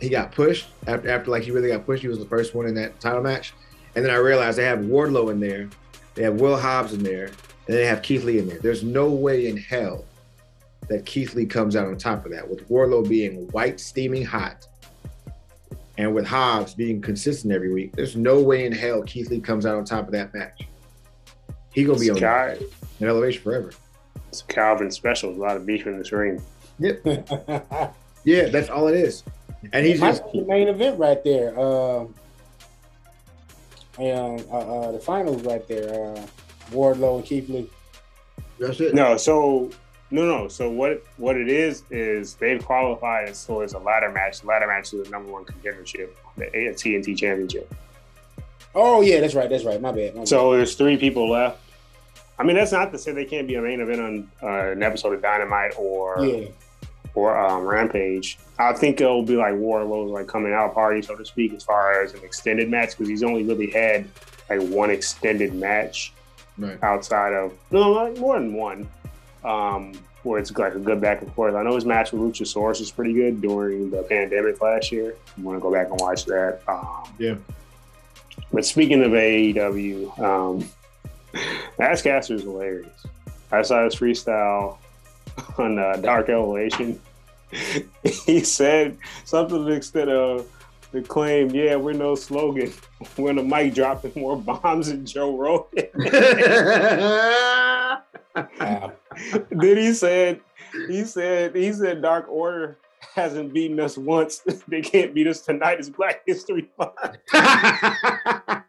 he 0.00 0.08
got 0.08 0.32
pushed 0.32 0.68
after 0.86 1.10
after 1.10 1.30
like 1.30 1.42
he 1.42 1.50
really 1.50 1.68
got 1.68 1.84
pushed. 1.84 2.02
He 2.02 2.08
was 2.08 2.18
the 2.18 2.26
first 2.26 2.54
one 2.54 2.66
in 2.66 2.74
that 2.76 2.98
title 2.98 3.22
match, 3.22 3.52
and 3.94 4.04
then 4.04 4.10
I 4.10 4.16
realized 4.16 4.56
they 4.56 4.64
have 4.64 4.80
Wardlow 4.80 5.30
in 5.30 5.38
there, 5.38 5.68
they 6.14 6.22
have 6.22 6.40
Will 6.40 6.56
Hobbs 6.56 6.94
in 6.94 7.02
there, 7.02 7.26
and 7.26 7.76
they 7.76 7.84
have 7.84 8.02
Keith 8.02 8.24
Lee 8.24 8.38
in 8.38 8.48
there. 8.48 8.58
There's 8.58 8.82
no 8.82 9.10
way 9.10 9.48
in 9.48 9.56
hell 9.58 10.06
that 10.88 11.04
Keith 11.06 11.34
Lee 11.34 11.46
comes 11.46 11.76
out 11.76 11.86
on 11.86 11.96
top 11.98 12.24
of 12.24 12.32
that 12.32 12.48
with 12.48 12.68
Wardlow 12.68 13.08
being 13.08 13.48
white 13.48 13.78
steaming 13.80 14.24
hot, 14.24 14.66
and 15.98 16.14
with 16.14 16.26
Hobbs 16.26 16.74
being 16.74 17.00
consistent 17.00 17.52
every 17.52 17.72
week. 17.72 17.94
There's 17.94 18.16
no 18.16 18.40
way 18.40 18.66
in 18.66 18.72
hell 18.72 19.02
Keith 19.02 19.30
Lee 19.30 19.40
comes 19.40 19.66
out 19.66 19.76
on 19.76 19.84
top 19.84 20.06
of 20.06 20.12
that 20.12 20.32
match. 20.34 20.62
He 21.72 21.84
gonna 21.84 21.98
be 21.98 22.10
on 22.10 22.16
Sky, 22.16 22.58
an 23.00 23.08
elevation 23.08 23.42
forever. 23.42 23.72
it's 24.28 24.42
Calvin 24.42 24.90
special. 24.90 25.30
There's 25.30 25.38
a 25.38 25.42
lot 25.42 25.56
of 25.56 25.66
beef 25.66 25.86
in 25.86 25.98
this 25.98 26.12
ring. 26.12 26.42
Yep. 26.78 27.94
Yeah, 28.24 28.48
that's 28.48 28.68
all 28.70 28.86
it 28.86 28.94
is. 28.94 29.24
And 29.72 29.84
he's 29.84 30.00
just 30.00 30.22
the 30.32 30.42
main 30.42 30.68
event 30.68 30.98
right 30.98 31.22
there. 31.24 31.58
Uh, 31.58 32.04
and 33.98 34.44
uh, 34.50 34.58
uh, 34.58 34.92
the 34.92 34.98
finals 35.00 35.42
right 35.42 35.66
there. 35.68 35.88
Uh, 35.92 36.26
Wardlow 36.70 37.16
and 37.16 37.24
Keith 37.24 37.48
Lee. 37.48 37.68
that's 38.58 38.80
it. 38.80 38.94
No, 38.94 39.16
so 39.16 39.70
no, 40.12 40.26
no. 40.26 40.48
So 40.48 40.70
what 40.70 41.02
what 41.16 41.36
it 41.36 41.48
is 41.48 41.84
is 41.90 42.34
they've 42.34 42.64
qualified 42.64 43.30
as 43.30 43.38
so 43.38 43.60
it's 43.62 43.72
a 43.72 43.78
ladder 43.78 44.10
match. 44.10 44.40
The 44.40 44.46
ladder 44.46 44.66
match 44.66 44.92
is 44.92 45.04
the 45.04 45.10
number 45.10 45.32
one 45.32 45.44
contendership, 45.44 46.10
the 46.36 46.44
TNT 46.46 47.16
Championship. 47.16 47.72
Oh 48.74 49.00
yeah, 49.00 49.20
that's 49.20 49.34
right. 49.34 49.48
That's 49.48 49.64
right. 49.64 49.80
My 49.80 49.90
bad. 49.90 50.14
My 50.14 50.24
So 50.24 50.52
there's 50.52 50.74
three 50.74 50.96
people 50.96 51.30
left. 51.30 51.58
I 52.38 52.44
mean, 52.44 52.56
that's 52.56 52.72
not 52.72 52.92
to 52.92 52.98
say 52.98 53.12
they 53.12 53.24
can't 53.24 53.46
be 53.46 53.54
a 53.54 53.62
main 53.62 53.80
event 53.80 54.00
on 54.00 54.30
uh, 54.42 54.72
an 54.72 54.82
episode 54.82 55.14
of 55.14 55.22
Dynamite 55.22 55.74
or 55.78 56.24
yeah. 56.24 56.48
or 57.14 57.38
um, 57.38 57.64
Rampage. 57.64 58.38
I 58.58 58.72
think 58.74 59.00
it'll 59.00 59.22
be 59.22 59.36
like 59.36 59.54
Wardlow's 59.54 60.10
like 60.10 60.26
coming 60.26 60.52
out 60.52 60.74
party, 60.74 61.02
so 61.02 61.16
to 61.16 61.24
speak, 61.24 61.54
as 61.54 61.64
far 61.64 62.02
as 62.02 62.14
an 62.14 62.22
extended 62.22 62.70
match 62.70 62.90
because 62.90 63.08
he's 63.08 63.22
only 63.22 63.44
really 63.44 63.70
had 63.70 64.08
like 64.50 64.60
one 64.68 64.90
extended 64.90 65.54
match 65.54 66.12
Right. 66.58 66.78
outside 66.82 67.32
of 67.32 67.52
no, 67.70 67.92
like 67.92 68.18
more 68.18 68.38
than 68.38 68.52
one, 68.52 68.86
um, 69.44 69.92
where 70.22 70.38
it's 70.38 70.50
like 70.52 70.74
a 70.74 70.78
good 70.78 71.00
back 71.00 71.22
and 71.22 71.32
forth. 71.34 71.54
I 71.54 71.62
know 71.62 71.74
his 71.74 71.84
match 71.84 72.12
with 72.12 72.20
Luchasaurus 72.20 72.80
was 72.80 72.90
pretty 72.90 73.12
good 73.12 73.40
during 73.40 73.90
the 73.90 74.02
pandemic 74.04 74.60
last 74.60 74.92
year. 74.92 75.16
You 75.36 75.44
want 75.44 75.58
to 75.58 75.62
go 75.62 75.72
back 75.72 75.90
and 75.90 76.00
watch 76.00 76.24
that. 76.26 76.60
Um, 76.68 77.04
Yeah. 77.18 77.34
But 78.52 78.64
speaking 78.64 79.02
of 79.02 79.12
AEW, 79.12 80.18
um, 80.18 80.70
Max 81.78 82.02
Caster 82.02 82.34
is 82.34 82.42
hilarious. 82.42 83.06
I 83.50 83.62
saw 83.62 83.84
his 83.84 83.94
freestyle 83.94 84.78
on 85.58 85.78
uh, 85.78 85.96
Dark 85.96 86.28
Elevation. 86.28 87.00
he 88.02 88.40
said 88.40 88.96
something 89.24 89.58
to 89.58 89.64
the 89.64 89.72
extent 89.72 90.08
of 90.08 90.48
the 90.92 91.02
claim, 91.02 91.50
yeah, 91.50 91.76
we're 91.76 91.92
no 91.94 92.14
slogan. 92.14 92.72
When 93.16 93.36
the 93.36 93.42
mic 93.42 93.74
dropping 93.74 94.12
more 94.14 94.36
bombs 94.36 94.88
than 94.88 95.06
Joe 95.06 95.36
Rogan. 95.36 95.88
Wow. 98.60 98.92
then 99.50 99.76
he 99.76 99.92
said, 99.94 100.40
he 100.88 101.04
said, 101.04 101.54
he 101.54 101.72
said, 101.72 102.02
Dark 102.02 102.26
Order 102.28 102.78
hasn't 103.14 103.52
beaten 103.52 103.78
us 103.80 103.98
once. 103.98 104.42
they 104.68 104.80
can't 104.80 105.14
beat 105.14 105.26
us 105.26 105.40
tonight. 105.40 105.78
It's 105.78 105.90
Black 105.90 106.22
History 106.26 106.68
Month. 106.78 107.18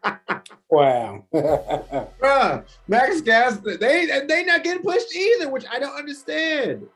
Wow. 0.74 1.24
Bruh, 1.32 2.64
Max 2.88 3.20
Gas, 3.20 3.58
they 3.58 4.06
they 4.26 4.44
not 4.44 4.64
getting 4.64 4.82
pushed 4.82 5.14
either, 5.14 5.48
which 5.48 5.64
I 5.70 5.78
don't 5.78 5.94
understand. 5.96 6.88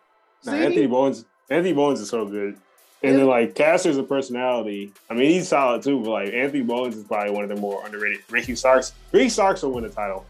Nah? 0.45 0.53
Anthony 0.53 0.87
Bowens, 0.87 1.25
Anthony 1.49 1.75
Bowens 1.75 2.01
is 2.01 2.09
so 2.09 2.27
good. 2.27 2.59
And 3.05 3.17
then 3.17 3.29
like 3.29 3.55
Caster's 3.55 3.97
a 3.97 4.03
personality. 4.03 4.93
I 5.09 5.15
mean, 5.15 5.31
he's 5.31 5.49
solid 5.49 5.83
too, 5.83 6.01
but 6.01 6.11
like 6.11 6.33
Anthony 6.33 6.63
Bowens 6.63 6.97
is 6.97 7.05
probably 7.05 7.33
one 7.33 7.45
of 7.45 7.51
the 7.51 7.57
more 7.57 7.87
underrated. 7.87 8.21
Ricky 8.29 8.57
Starks, 8.57 8.95
Ricky 9.13 9.29
Starks 9.29 9.63
will 9.63 9.71
win 9.71 9.85
the 9.85 9.91
title. 9.91 10.27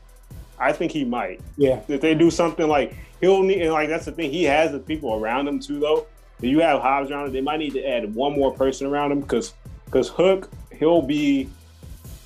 I 0.59 0.73
think 0.73 0.93
he 0.93 1.05
might. 1.05 1.41
yeah. 1.57 1.81
If 1.89 2.01
they 2.01 2.15
do 2.15 2.31
something 2.31 2.69
like 2.69 2.95
he'll 3.21 3.43
need, 3.43 3.63
and 3.63 3.73
like 3.73 3.89
that's 3.89 4.05
the 4.05 4.13
thing, 4.13 4.31
he 4.31 4.45
has 4.45 4.73
the 4.73 4.79
people 4.79 5.15
around 5.15 5.49
him 5.49 5.61
too, 5.61 5.81
though. 5.81 6.07
If 6.39 6.45
you 6.45 6.61
have 6.61 6.81
Hobbs 6.81 7.11
around 7.11 7.27
him, 7.27 7.33
they 7.33 7.41
might 7.41 7.59
need 7.59 7.73
to 7.75 7.85
add 7.85 8.15
one 8.15 8.33
more 8.33 8.53
person 8.53 8.87
around 8.87 9.13
him 9.13 9.21
because 9.21 9.55
because 9.85 10.09
Hook, 10.09 10.51
he'll 10.77 11.03
be. 11.03 11.49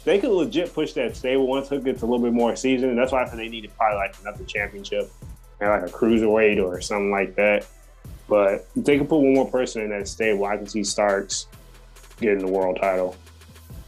They 0.05 0.19
could 0.19 0.31
legit 0.31 0.75
push 0.75 0.95
that 0.95 1.17
stable 1.17 1.47
once 1.47 1.69
Hook 1.69 1.85
gets 1.85 2.03
a 2.03 2.07
little 2.07 2.19
bit 2.19 2.33
more 2.33 2.57
seasoned. 2.57 2.91
And 2.91 2.99
that's 2.99 3.13
why 3.13 3.23
I 3.23 3.27
think 3.27 3.37
they 3.37 3.49
need 3.49 3.61
to 3.63 3.69
probably 3.69 3.99
like 3.99 4.17
another 4.21 4.45
championship, 4.45 5.11
and 5.61 5.71
like 5.71 5.89
a 5.89 5.93
cruiserweight 5.93 6.63
or 6.63 6.81
something 6.81 7.11
like 7.11 7.37
that. 7.37 7.67
But 8.29 8.67
if 8.75 8.85
they 8.85 8.97
can 8.97 9.07
put 9.07 9.19
one 9.19 9.35
more 9.35 9.51
person 9.51 9.83
in 9.83 9.91
that 9.91 10.09
stable, 10.09 10.45
I 10.45 10.57
can 10.57 10.67
see 10.67 10.83
Starks 10.83 11.47
getting 12.21 12.45
the 12.45 12.51
world 12.51 12.79
title 12.81 13.17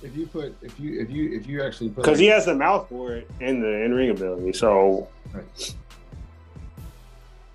If 0.04 0.14
you 0.14 0.26
put 0.26 0.54
if 0.60 0.78
you 0.78 1.00
if 1.00 1.10
you 1.10 1.32
if 1.32 1.46
you 1.46 1.62
actually 1.62 1.88
put 1.88 2.04
because 2.04 2.18
he 2.18 2.26
has 2.26 2.44
the 2.44 2.54
mouth 2.54 2.88
for 2.90 3.14
it 3.14 3.30
and 3.40 3.62
the 3.62 3.84
in 3.84 3.94
ring 3.94 4.10
ability. 4.10 4.52
So 4.52 5.08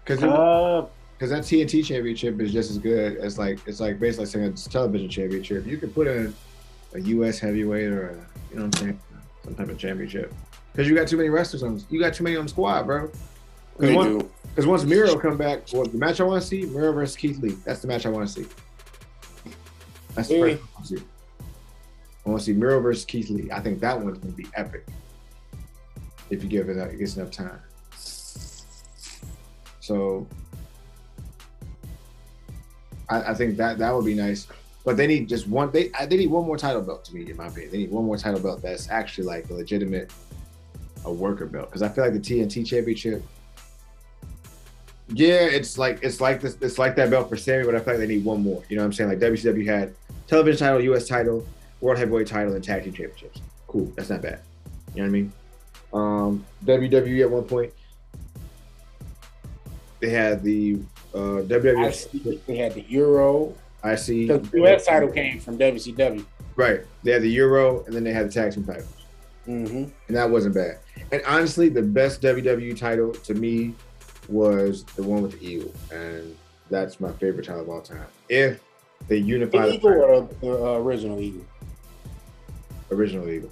because 0.04 0.24
uh, 0.24 0.88
because 1.16 1.30
that 1.30 1.44
TNT 1.44 1.86
championship 1.86 2.42
is 2.42 2.52
just 2.52 2.72
as 2.72 2.80
good 2.80 3.18
as 3.18 3.38
like 3.38 3.60
it's 3.68 3.80
like 3.80 4.00
basically 4.00 4.26
saying 4.26 4.46
it's 4.46 4.66
a 4.66 4.70
television 4.70 5.08
championship. 5.10 5.68
You 5.68 5.78
could 5.78 5.94
put 5.94 6.08
in 6.08 6.34
a 6.96 7.00
U.S. 7.00 7.38
heavyweight 7.38 7.88
or 7.88 8.10
a 8.10 8.14
you 8.50 8.56
know 8.56 8.66
what 8.66 8.82
I'm 8.82 8.88
saying 8.88 9.00
some 9.44 9.54
type 9.54 9.70
of 9.70 9.78
championship 9.78 10.34
because 10.72 10.90
you 10.90 10.96
got 10.96 11.08
too 11.08 11.18
many 11.18 11.30
wrestlers 11.30 11.62
on 11.62 11.84
you 11.92 12.00
got 12.00 12.16
too 12.16 12.24
many 12.24 12.36
on 12.36 12.46
the 12.46 12.50
squad, 12.50 12.88
bro. 12.88 13.12
Because 13.78 13.96
once, 13.96 14.66
once 14.66 14.84
Miro 14.86 15.18
come 15.20 15.38
back, 15.38 15.64
well, 15.72 15.86
the 15.86 15.98
match 15.98 16.20
I 16.20 16.24
want 16.24 16.42
to 16.42 16.48
see 16.48 16.64
Miro 16.64 16.92
versus 16.94 17.16
Keith 17.16 17.38
Lee. 17.40 17.56
That's 17.64 17.82
the 17.82 17.88
match 17.88 18.08
I 18.08 18.10
want 18.10 18.28
to 18.28 18.34
see. 18.34 18.50
That's 20.16 20.28
the 20.28 20.40
first 20.40 20.62
I 20.62 20.66
want 20.74 20.88
to 20.88 20.98
see. 20.98 21.04
I 22.30 22.32
want 22.34 22.42
to 22.42 22.46
see 22.46 22.54
Miro 22.54 22.80
versus 22.80 23.06
Keith 23.06 23.30
Lee. 23.30 23.50
I 23.52 23.60
think 23.60 23.80
that 23.80 24.00
one's 24.00 24.20
going 24.20 24.32
to 24.32 24.38
be 24.38 24.48
epic 24.56 24.88
if 26.30 26.44
you 26.44 26.50
give 26.50 26.70
it 26.70 26.78
it 26.78 26.98
gets 27.00 27.18
enough 27.18 27.32
time. 27.32 27.60
So 29.80 30.28
I, 33.10 33.32
I 33.32 33.34
think 33.34 33.58
that 33.58 33.80
that 33.80 33.94
would 33.94 34.06
be 34.06 34.14
nice. 34.14 34.48
But 34.86 34.96
they 34.96 35.08
need 35.08 35.28
just 35.28 35.48
one. 35.48 35.72
They 35.72 35.92
they 36.08 36.18
need 36.18 36.30
one 36.30 36.46
more 36.46 36.58
title 36.58 36.82
belt 36.82 37.04
to 37.06 37.16
me, 37.16 37.30
in 37.30 37.36
my 37.36 37.48
opinion. 37.48 37.72
They 37.72 37.78
need 37.80 37.92
one 37.92 38.06
more 38.06 38.18
title 38.18 38.40
belt 38.40 38.62
that's 38.62 38.90
actually 38.90 39.26
like 39.26 39.50
a 39.50 39.54
legitimate 39.54 40.12
a 41.06 41.12
worker 41.12 41.46
belt 41.46 41.70
because 41.70 41.82
I 41.82 41.90
feel 41.90 42.04
like 42.04 42.14
the 42.14 42.20
TNT 42.20 42.66
Championship. 42.66 43.24
Yeah, 45.08 45.42
it's 45.42 45.78
like 45.80 46.00
it's 46.04 46.22
like 46.22 46.42
this. 46.42 46.58
It's 46.62 46.78
like 46.78 46.96
that 46.98 47.10
belt 47.10 47.28
for 47.28 47.36
Sammy, 47.36 47.66
but 47.66 47.76
I 47.76 47.80
feel 47.80 47.96
like 47.96 48.00
they 48.00 48.08
need 48.08 48.24
one 48.24 48.44
more. 48.44 48.64
You 48.70 48.76
know 48.76 48.84
what 48.84 48.88
I'm 48.88 48.94
saying? 48.94 49.10
Like 49.10 49.20
WCW 49.20 49.66
had 49.66 49.96
television 50.28 50.60
title, 50.60 50.82
U.S. 50.82 51.08
title, 51.08 51.46
World 51.82 51.98
Heavyweight 51.98 52.28
title, 52.28 52.54
and 52.54 52.64
tag 52.64 52.84
team 52.84 52.94
championships. 52.94 53.42
Cool, 53.68 53.92
that's 53.96 54.10
not 54.10 54.22
bad. 54.22 54.42
You 54.94 55.04
know 55.04 55.04
what 55.04 55.08
I 55.08 55.12
mean? 55.12 55.34
Um, 55.92 56.46
WWE 56.66 57.22
at 57.22 57.30
one 57.32 57.44
point 57.44 57.74
they 60.00 60.10
had 60.10 60.44
the 60.44 60.80
uh, 61.14 61.38
I 61.38 61.42
WWF 61.42 62.46
they 62.46 62.58
had 62.58 62.74
the 62.74 62.82
Euro. 62.90 63.56
IC. 63.84 64.06
The 64.06 64.50
US 64.64 64.86
title 64.86 65.10
came 65.10 65.40
from 65.40 65.58
WCW. 65.58 66.26
Right. 66.56 66.82
They 67.04 67.12
had 67.12 67.22
the 67.22 67.30
Euro, 67.32 67.84
and 67.86 67.94
then 67.96 68.04
they 68.04 68.12
had 68.12 68.28
the 68.28 68.32
tag 68.34 68.54
team 68.54 68.66
titles. 68.66 68.94
Mm-hmm. 69.48 69.86
and 70.08 70.18
that 70.18 70.30
wasn't 70.30 70.54
bad. 70.54 70.78
And 71.12 71.24
honestly, 71.26 71.70
the 71.70 71.82
best 71.82 72.22
WWE 72.22 72.78
title 72.78 73.14
to 73.14 73.34
me 73.34 73.74
was 74.28 74.84
the 74.84 75.02
one 75.02 75.24
with 75.24 75.40
the 75.40 75.44
Eagle, 75.48 75.74
and 75.92 76.38
that's 76.70 77.00
my 77.00 77.12
favorite 77.14 77.46
title 77.48 77.62
of 77.62 77.70
all 77.70 77.82
time. 77.82 78.06
If 78.28 78.62
They 79.08 79.18
unify 79.18 79.66
The 79.66 79.68
the 79.70 79.74
eagle 79.76 79.92
or 80.04 80.30
the 80.42 80.52
uh, 80.52 80.78
original 80.80 81.20
eagle? 81.20 81.46
Original 82.92 83.30
eagle. 83.30 83.52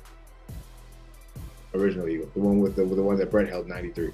Original 1.74 2.08
eagle, 2.08 2.30
the 2.34 2.40
one 2.40 2.60
with 2.60 2.76
the 2.76 2.86
with 2.86 2.98
the 2.98 3.04
one 3.04 3.18
that 3.18 3.30
Bret 3.30 3.50
held 3.50 3.68
ninety 3.68 3.90
three. 3.90 4.12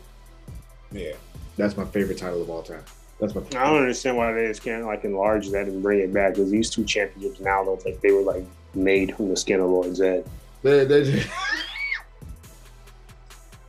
Yeah. 0.91 1.13
That's 1.55 1.77
my 1.77 1.85
favorite 1.85 2.17
title 2.17 2.41
of 2.41 2.49
all 2.49 2.63
time. 2.63 2.83
That's 3.19 3.35
my. 3.35 3.41
I 3.41 3.65
don't 3.65 3.77
understand 3.77 4.17
why 4.17 4.33
they 4.33 4.47
just 4.47 4.63
can't 4.63 4.85
like 4.85 5.03
enlarge 5.03 5.49
that 5.49 5.67
and 5.67 5.81
bring 5.81 5.99
it 5.99 6.13
back 6.13 6.33
because 6.33 6.49
these 6.49 6.69
two 6.69 6.83
championships 6.83 7.39
now 7.39 7.63
look 7.63 7.85
like 7.85 8.01
they 8.01 8.11
were 8.11 8.21
like 8.21 8.43
made 8.73 9.15
from 9.15 9.29
the 9.29 9.37
skin 9.37 9.59
of 9.59 9.69
Lord 9.69 9.87
Zedd. 9.87 10.25
They, 10.63 10.85
they 10.85 11.03
just, 11.03 11.29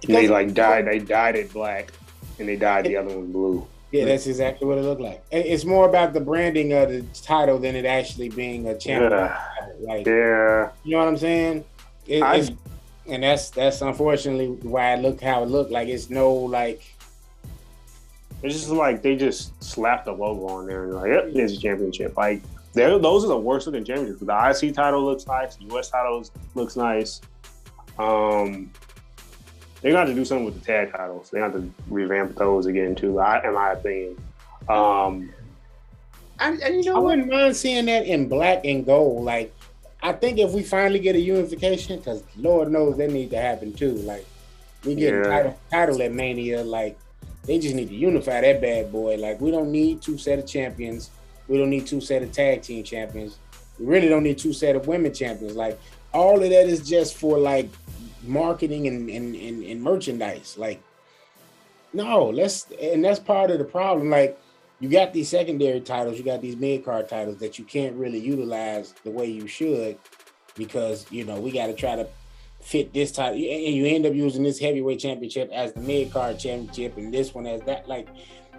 they 0.07 0.29
like 0.29 0.55
dyed 0.55 0.87
they 0.87 0.99
dyed 0.99 1.37
it 1.37 1.53
black 1.53 1.93
and 2.39 2.49
they 2.49 2.57
dyed 2.57 2.87
the 2.87 2.97
other 2.97 3.15
one 3.15 3.33
blue. 3.33 3.67
Yeah, 3.95 4.07
that's 4.07 4.27
exactly 4.27 4.67
what 4.67 4.77
it 4.77 4.83
looked 4.83 5.01
like. 5.01 5.23
It's 5.31 5.65
more 5.65 5.89
about 5.89 6.15
the 6.15 6.21
branding 6.21 6.73
of 6.73 6.89
the 6.89 7.03
title 7.23 7.61
than 7.61 7.77
it 7.77 7.85
actually 7.87 8.29
being 8.29 8.67
a 8.67 8.77
champion. 8.77 9.13
Yeah. 9.13 9.41
Like, 9.83 10.05
Yeah. 10.05 10.71
you 10.83 10.93
know 10.93 10.99
what 10.99 11.07
I'm 11.09 11.17
saying? 11.17 11.65
It, 12.09 12.21
I- 12.21 12.37
it's, 12.39 12.51
and 13.07 13.23
that's 13.23 13.51
that's 13.51 13.83
unfortunately 13.83 14.49
why 14.69 14.95
it 14.95 15.01
looked 15.01 15.21
how 15.21 15.45
it 15.45 15.47
looked. 15.49 15.71
Like 15.71 15.87
it's 15.87 16.11
no 16.11 16.33
like 16.33 16.83
It's 18.43 18.55
just 18.57 18.69
like 18.71 19.01
they 19.01 19.15
just 19.15 19.63
slapped 19.63 20.07
the 20.07 20.13
logo 20.13 20.49
on 20.49 20.67
there 20.67 20.85
and 20.87 20.95
like, 20.95 21.11
yep, 21.13 21.33
there's 21.33 21.53
a 21.57 21.61
championship. 21.61 22.17
Like 22.17 22.43
they're, 22.73 22.99
those 22.99 23.25
are 23.25 23.29
the 23.29 23.39
worst 23.39 23.69
looking 23.69 23.85
championships. 23.85 24.21
The 24.21 24.67
IC 24.69 24.75
title 24.75 25.05
looks 25.05 25.25
nice, 25.29 25.55
the 25.55 25.73
US 25.77 25.91
title 25.91 26.25
looks 26.57 26.75
nice. 26.75 27.21
Um 27.97 28.73
they 29.85 29.93
got 29.93 30.05
to 30.05 30.15
do 30.15 30.25
something 30.25 30.47
with 30.47 30.59
the 30.59 30.65
tag 30.65 30.93
titles. 30.93 31.29
They 31.29 31.41
got 31.41 31.53
to 31.53 31.71
revamp 31.91 32.37
those 32.37 32.65
again 32.65 32.95
too, 32.95 33.21
I, 33.21 33.47
in 33.47 33.53
my 33.53 33.73
opinion. 33.73 34.17
Um 34.67 35.31
and, 36.41 36.59
and 36.63 36.83
you 36.83 36.91
I 36.91 36.95
know 36.95 37.01
what? 37.03 37.05
wouldn't 37.17 37.31
mind 37.31 37.55
seeing 37.55 37.85
that 37.87 38.07
in 38.07 38.29
black 38.29 38.65
and 38.65 38.85
gold. 38.85 39.25
Like, 39.25 39.55
I 40.03 40.13
think 40.13 40.39
if 40.39 40.53
we 40.53 40.63
finally 40.63 40.99
get 40.99 41.15
a 41.15 41.21
unification, 41.21 41.99
because 41.99 42.25
Lord 42.37 42.73
knows 42.73 42.97
that 42.97 43.11
need 43.11 43.31
to 43.31 43.37
happen 43.41 43.73
too. 43.75 43.93
Like, 43.93 44.25
we 44.85 44.95
get 44.95 45.13
Yeah. 45.13 45.21
a 45.21 45.25
title, 45.25 45.59
title 45.71 46.03
at 46.03 46.13
Mania. 46.13 46.65
Like, 46.65 46.99
they 47.45 47.59
just 47.59 47.75
need 47.75 47.89
to 47.89 47.95
unify 47.95 48.41
that 48.41 48.61
bad 48.63 48.91
boy. 48.91 49.17
Like, 49.17 49.41
we 49.41 49.51
don't 49.51 49.71
need 49.71 50.01
two 50.03 50.17
set 50.19 50.39
of 50.39 50.47
champions. 50.47 51.11
We 51.47 51.59
don't 51.59 51.71
need 51.71 51.87
two 51.87 52.01
set 52.01 52.23
of 52.23 52.33
tag 52.33 52.63
team 52.63 52.83
champions. 52.85 53.37
We 53.79 53.87
really 53.87 54.09
don't 54.09 54.23
need 54.25 54.39
two 54.39 54.53
set 54.55 54.75
of 54.77 54.87
women 54.89 55.13
champions. 55.15 55.55
Like, 55.57 55.79
all 56.13 56.43
of 56.43 56.49
that 56.51 56.67
is 56.69 56.89
just 56.89 57.17
for 57.17 57.39
like 57.39 57.69
marketing 58.27 58.87
and 58.87 59.09
and, 59.09 59.35
and, 59.35 59.65
and 59.65 59.83
merchandise. 59.83 60.57
Like, 60.59 60.83
no, 61.93 62.31
let's 62.31 62.67
and 62.81 63.05
that's 63.05 63.21
part 63.21 63.51
of 63.51 63.59
the 63.59 63.65
problem. 63.65 64.11
Like 64.11 64.39
you 64.81 64.89
got 64.89 65.13
these 65.13 65.29
secondary 65.29 65.81
titles, 65.81 66.19
you 66.19 66.25
got 66.25 66.43
these 66.43 66.57
mid 66.57 66.85
card 66.85 67.09
titles 67.09 67.39
that 67.39 67.59
you 67.59 67.65
can't 67.65 67.95
really 67.97 68.19
utilize 68.19 68.95
the 69.05 69.11
way 69.11 69.27
you 69.27 69.47
should 69.47 69.99
because 70.57 71.11
you 71.11 71.25
know 71.25 71.41
we 71.41 71.51
got 71.51 71.67
to 71.67 71.75
try 71.75 71.97
to 71.97 72.07
fit 72.61 72.93
this 72.95 73.13
title, 73.13 73.35
and 73.35 73.75
you 73.75 73.87
end 73.87 74.07
up 74.07 74.15
using 74.15 74.43
this 74.43 74.59
heavyweight 74.59 74.99
championship 74.99 75.51
as 75.53 75.73
the 75.73 75.81
mid 75.81 76.11
card 76.11 76.39
championship, 76.39 76.97
and 76.97 77.13
this 77.13 77.35
one 77.35 77.47
as 77.47 77.61
that. 77.63 77.89
Like 77.89 78.09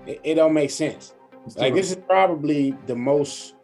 it, 0.06 0.22
it 0.24 0.36
don't 0.36 0.54
make 0.54 0.72
sense. 0.72 1.14
Like 1.56 1.74
this 1.74 1.92
is 1.92 1.98
probably 2.08 2.76
the 2.88 2.96
most 2.96 3.56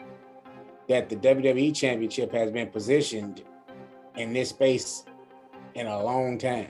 that 0.88 1.10
the 1.10 1.16
WWE 1.16 1.76
championship 1.76 2.32
has 2.32 2.52
been 2.52 2.68
positioned 2.68 3.44
in 4.18 4.34
this 4.34 4.50
space 4.50 5.06
in 5.76 5.88
a 5.88 6.02
long 6.04 6.38
time. 6.38 6.68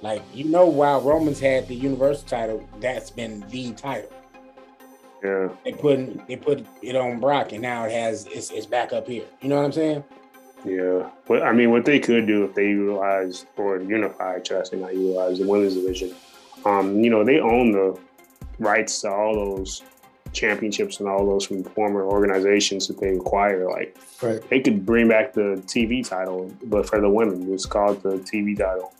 Like 0.00 0.22
you 0.34 0.44
know, 0.44 0.66
while 0.66 1.00
Romans 1.00 1.38
had 1.40 1.68
the 1.68 1.74
Universal 1.74 2.28
title, 2.28 2.68
that's 2.80 3.10
been 3.10 3.44
the 3.50 3.72
title. 3.72 4.10
yeah. 5.22 5.48
They 5.64 5.72
put 5.72 6.26
they 6.26 6.36
put 6.36 6.66
it 6.82 6.96
on 6.96 7.20
Brock, 7.20 7.52
and 7.52 7.62
now 7.62 7.84
it 7.84 7.92
has 7.92 8.26
it's, 8.26 8.50
it's 8.50 8.66
back 8.66 8.92
up 8.92 9.06
here. 9.06 9.24
You 9.40 9.48
know 9.48 9.56
what 9.56 9.64
I'm 9.66 9.72
saying? 9.72 10.04
Yeah, 10.64 11.10
but 11.26 11.42
I 11.42 11.52
mean, 11.52 11.70
what 11.70 11.84
they 11.84 11.98
could 11.98 12.26
do 12.26 12.44
if 12.44 12.54
they 12.54 12.68
utilize 12.68 13.46
or 13.56 13.80
unify, 13.80 14.38
trust 14.40 14.72
and 14.72 14.82
not 14.82 14.94
utilize 14.94 15.38
the 15.38 15.46
women's 15.46 15.74
division, 15.74 16.14
um, 16.64 17.00
you 17.00 17.10
know, 17.10 17.24
they 17.24 17.40
own 17.40 17.72
the 17.72 17.98
rights 18.60 19.00
to 19.00 19.10
all 19.10 19.34
those 19.34 19.82
championships 20.32 21.00
and 21.00 21.08
all 21.08 21.26
those 21.26 21.46
from 21.46 21.62
former 21.62 22.02
organizations 22.04 22.88
that 22.88 22.98
they 23.00 23.10
acquire. 23.10 23.68
Like, 23.70 23.96
Right. 24.22 24.40
they 24.50 24.60
could 24.60 24.84
bring 24.86 25.08
back 25.08 25.32
the 25.32 25.62
TV 25.66 26.02
title, 26.02 26.50
but 26.64 26.88
for 26.88 27.00
the 27.00 27.10
women, 27.10 27.52
it's 27.52 27.66
called 27.66 28.02
the 28.02 28.18
TV 28.18 28.56
title. 28.56 28.92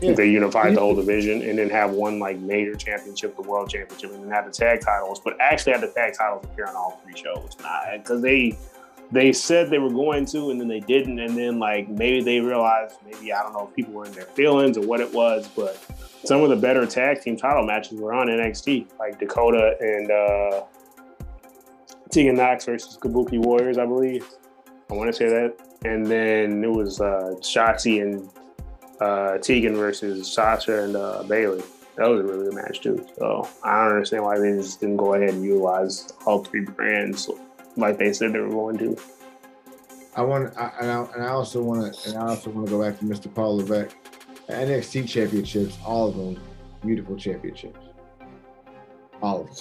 Yeah. 0.00 0.12
They 0.14 0.30
unify 0.30 0.70
the 0.70 0.80
whole 0.80 0.94
division 0.94 1.42
and 1.42 1.58
then 1.58 1.68
have 1.68 1.90
one 1.92 2.18
like 2.18 2.38
major 2.38 2.74
championship, 2.74 3.36
the 3.36 3.42
world 3.42 3.68
championship, 3.68 4.10
and 4.12 4.22
then 4.24 4.30
have 4.30 4.46
the 4.46 4.50
tag 4.50 4.80
titles, 4.80 5.20
but 5.22 5.36
actually 5.40 5.72
have 5.72 5.82
the 5.82 5.88
tag 5.92 6.14
titles 6.16 6.42
appear 6.44 6.66
on 6.66 6.74
all 6.74 6.98
three 7.04 7.14
shows. 7.14 7.54
Because 7.92 8.22
they 8.22 8.56
they 9.12 9.32
said 9.32 9.70
they 9.70 9.78
were 9.78 9.90
going 9.90 10.24
to, 10.26 10.50
and 10.50 10.60
then 10.60 10.68
they 10.68 10.80
didn't, 10.80 11.18
and 11.18 11.36
then 11.36 11.58
like 11.58 11.88
maybe 11.88 12.22
they 12.22 12.40
realized 12.40 12.96
maybe 13.04 13.32
I 13.32 13.42
don't 13.42 13.52
know 13.52 13.68
if 13.68 13.74
people 13.74 13.94
were 13.94 14.06
in 14.06 14.12
their 14.12 14.24
feelings 14.24 14.78
or 14.78 14.86
what 14.86 15.00
it 15.00 15.12
was, 15.12 15.48
but 15.48 15.78
some 16.24 16.42
of 16.42 16.50
the 16.50 16.56
better 16.56 16.86
tag 16.86 17.20
team 17.22 17.36
title 17.36 17.64
matches 17.64 17.98
were 17.98 18.12
on 18.12 18.28
NXT, 18.28 18.86
like 18.98 19.18
Dakota 19.18 19.76
and 19.80 20.10
uh, 20.10 20.62
Tegan 22.10 22.36
Nox 22.36 22.66
versus 22.66 22.96
Kabuki 22.98 23.38
Warriors, 23.38 23.78
I 23.78 23.86
believe. 23.86 24.26
I 24.90 24.94
want 24.94 25.08
to 25.08 25.12
say 25.12 25.28
that, 25.28 25.56
and 25.84 26.06
then 26.06 26.62
it 26.62 26.70
was 26.70 27.00
uh, 27.00 27.34
Shotzi 27.40 28.02
and 28.02 28.28
uh, 29.00 29.38
Tegan 29.38 29.74
versus 29.74 30.32
Sasha 30.32 30.84
and 30.84 30.96
uh, 30.96 31.22
Bayley. 31.24 31.62
That 31.96 32.08
was 32.08 32.20
a 32.20 32.24
really 32.24 32.44
good 32.46 32.54
match 32.54 32.80
too. 32.80 33.04
So 33.18 33.48
I 33.62 33.84
don't 33.84 33.94
understand 33.94 34.24
why 34.24 34.38
they 34.38 34.52
just 34.52 34.80
didn't 34.80 34.96
go 34.96 35.14
ahead 35.14 35.30
and 35.30 35.44
utilize 35.44 36.12
all 36.26 36.44
three 36.44 36.64
brands 36.64 37.28
like 37.76 37.98
they 37.98 38.12
said 38.12 38.32
they 38.32 38.40
were 38.40 38.48
going 38.48 38.78
to. 38.78 38.96
I 40.16 40.22
want, 40.22 40.56
I, 40.56 40.72
and, 40.80 40.90
I, 40.90 41.06
and 41.14 41.24
I 41.24 41.28
also 41.28 41.62
want 41.62 41.94
to, 41.94 42.08
and 42.08 42.18
I 42.18 42.28
also 42.28 42.50
want 42.50 42.66
to 42.66 42.72
go 42.72 42.82
back 42.82 42.98
to 42.98 43.04
Mr. 43.04 43.32
Paul 43.32 43.58
Levesque. 43.58 43.96
NXT 44.48 45.08
championships, 45.08 45.78
all 45.84 46.08
of 46.08 46.16
them, 46.16 46.42
beautiful 46.84 47.16
championships. 47.16 47.78
All 49.22 49.42
of 49.42 49.46
them, 49.46 49.56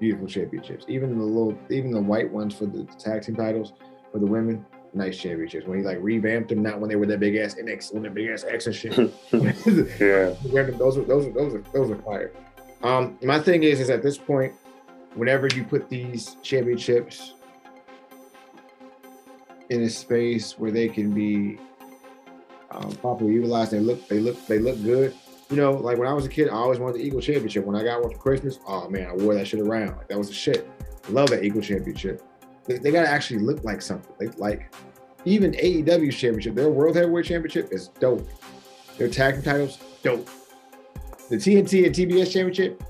beautiful 0.00 0.26
championships. 0.26 0.84
Even 0.88 1.16
the 1.16 1.24
little, 1.24 1.56
even 1.70 1.92
the 1.92 2.00
white 2.00 2.30
ones 2.30 2.54
for 2.54 2.66
the 2.66 2.84
tag 2.98 3.22
team 3.22 3.36
titles 3.36 3.72
for 4.10 4.18
the 4.18 4.26
women, 4.26 4.64
nice 4.94 5.18
championships. 5.18 5.66
When 5.66 5.78
he 5.78 5.84
like 5.84 5.98
revamped 6.00 6.48
them, 6.48 6.62
not 6.62 6.80
when 6.80 6.88
they 6.88 6.96
were 6.96 7.06
that 7.06 7.20
big 7.20 7.36
ass 7.36 7.54
NXT, 7.54 7.94
when 7.94 8.02
they're 8.02 8.10
big 8.10 8.28
ass 8.30 8.44
X 8.44 8.66
and 8.66 8.74
shit. 8.74 8.92
Yeah. 10.00 10.34
those 10.78 10.98
are 10.98 11.04
those 11.04 11.26
are 11.26 11.32
those 11.32 11.54
are 11.54 11.64
those 11.72 11.90
are 11.90 12.02
fire. 12.02 12.32
Um, 12.82 13.18
my 13.22 13.38
thing 13.38 13.62
is, 13.62 13.78
is 13.78 13.90
at 13.90 14.02
this 14.02 14.16
point, 14.16 14.54
whenever 15.14 15.48
you 15.54 15.64
put 15.64 15.88
these 15.88 16.36
championships 16.42 17.34
in 19.68 19.82
a 19.82 19.88
space 19.88 20.58
where 20.58 20.70
they 20.70 20.88
can 20.88 21.12
be 21.12 21.58
um, 22.70 22.92
properly 22.96 23.32
utilized, 23.32 23.72
they 23.72 23.80
look 23.80 24.06
they 24.08 24.18
look 24.18 24.46
they 24.46 24.58
look 24.58 24.82
good. 24.82 25.14
You 25.50 25.56
know, 25.56 25.72
like 25.72 25.98
when 25.98 26.06
I 26.06 26.12
was 26.12 26.26
a 26.26 26.28
kid, 26.28 26.48
I 26.48 26.52
always 26.52 26.78
wanted 26.78 27.00
the 27.00 27.04
Eagle 27.04 27.20
Championship. 27.20 27.64
When 27.64 27.74
I 27.74 27.82
got 27.82 28.02
one 28.02 28.12
for 28.12 28.18
Christmas, 28.18 28.58
oh 28.66 28.88
man, 28.88 29.08
I 29.08 29.14
wore 29.14 29.34
that 29.34 29.46
shit 29.46 29.60
around. 29.60 29.96
Like 29.96 30.08
that 30.08 30.18
was 30.18 30.28
the 30.28 30.34
shit. 30.34 30.68
Love 31.08 31.30
that 31.30 31.42
Eagle 31.42 31.62
Championship. 31.62 32.22
They, 32.66 32.78
they 32.78 32.92
gotta 32.92 33.08
actually 33.08 33.40
look 33.40 33.64
like 33.64 33.82
something. 33.82 34.14
Like 34.20 34.38
like 34.38 34.74
even 35.24 35.52
AEW's 35.52 36.16
championship, 36.16 36.54
their 36.54 36.70
World 36.70 36.96
Heavyweight 36.96 37.26
Championship 37.26 37.72
is 37.72 37.88
dope. 37.88 38.28
Their 38.96 39.08
tag 39.08 39.42
titles, 39.42 39.78
dope. 40.02 40.28
The 41.28 41.36
TNT 41.36 41.86
and 41.86 41.94
TBS 41.94 42.32
Championship, 42.32 42.82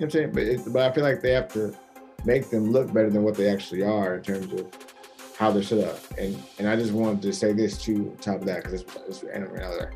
what 0.00 0.06
I'm 0.06 0.10
saying? 0.10 0.30
But, 0.32 0.42
it, 0.42 0.72
but 0.72 0.82
I 0.82 0.94
feel 0.94 1.04
like 1.04 1.20
they 1.20 1.32
have 1.32 1.52
to 1.54 1.74
make 2.24 2.50
them 2.50 2.70
look 2.70 2.92
better 2.92 3.10
than 3.10 3.22
what 3.22 3.34
they 3.34 3.48
actually 3.48 3.82
are 3.82 4.16
in 4.16 4.22
terms 4.22 4.52
of 4.52 4.66
how 5.38 5.50
they're 5.50 5.62
set 5.62 5.86
up. 5.86 5.98
And 6.18 6.40
and 6.58 6.68
I 6.68 6.76
just 6.76 6.92
wanted 6.92 7.22
to 7.22 7.32
say 7.32 7.52
this 7.52 7.78
too, 7.78 8.10
on 8.10 8.16
top 8.18 8.40
of 8.40 8.46
that, 8.46 8.62
because 8.62 8.82
it's, 8.82 8.96
it's 9.08 9.24
randomly, 9.24 9.86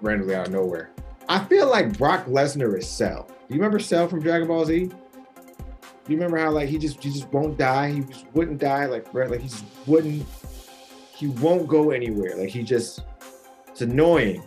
randomly 0.00 0.34
out 0.34 0.48
of 0.48 0.52
nowhere. 0.52 0.90
I 1.28 1.44
feel 1.44 1.68
like 1.68 1.98
Brock 1.98 2.26
Lesnar 2.26 2.78
is 2.78 2.88
Cell. 2.88 3.26
Do 3.28 3.54
you 3.54 3.60
remember 3.60 3.78
Cell 3.78 4.08
from 4.08 4.20
Dragon 4.20 4.48
Ball 4.48 4.64
Z? 4.64 4.86
Do 4.86 6.12
you 6.12 6.16
remember 6.16 6.38
how 6.38 6.50
like 6.50 6.68
he 6.68 6.78
just 6.78 7.02
he 7.02 7.10
just 7.10 7.32
won't 7.32 7.58
die? 7.58 7.90
He 7.92 8.00
just 8.00 8.26
wouldn't 8.32 8.58
die, 8.58 8.86
like 8.86 9.12
like 9.12 9.40
he 9.40 9.48
just 9.48 9.64
wouldn't. 9.86 10.24
He 11.14 11.28
won't 11.28 11.66
go 11.66 11.90
anywhere. 11.90 12.36
Like 12.36 12.50
he 12.50 12.62
just, 12.62 13.00
it's 13.68 13.80
annoying. 13.80 14.44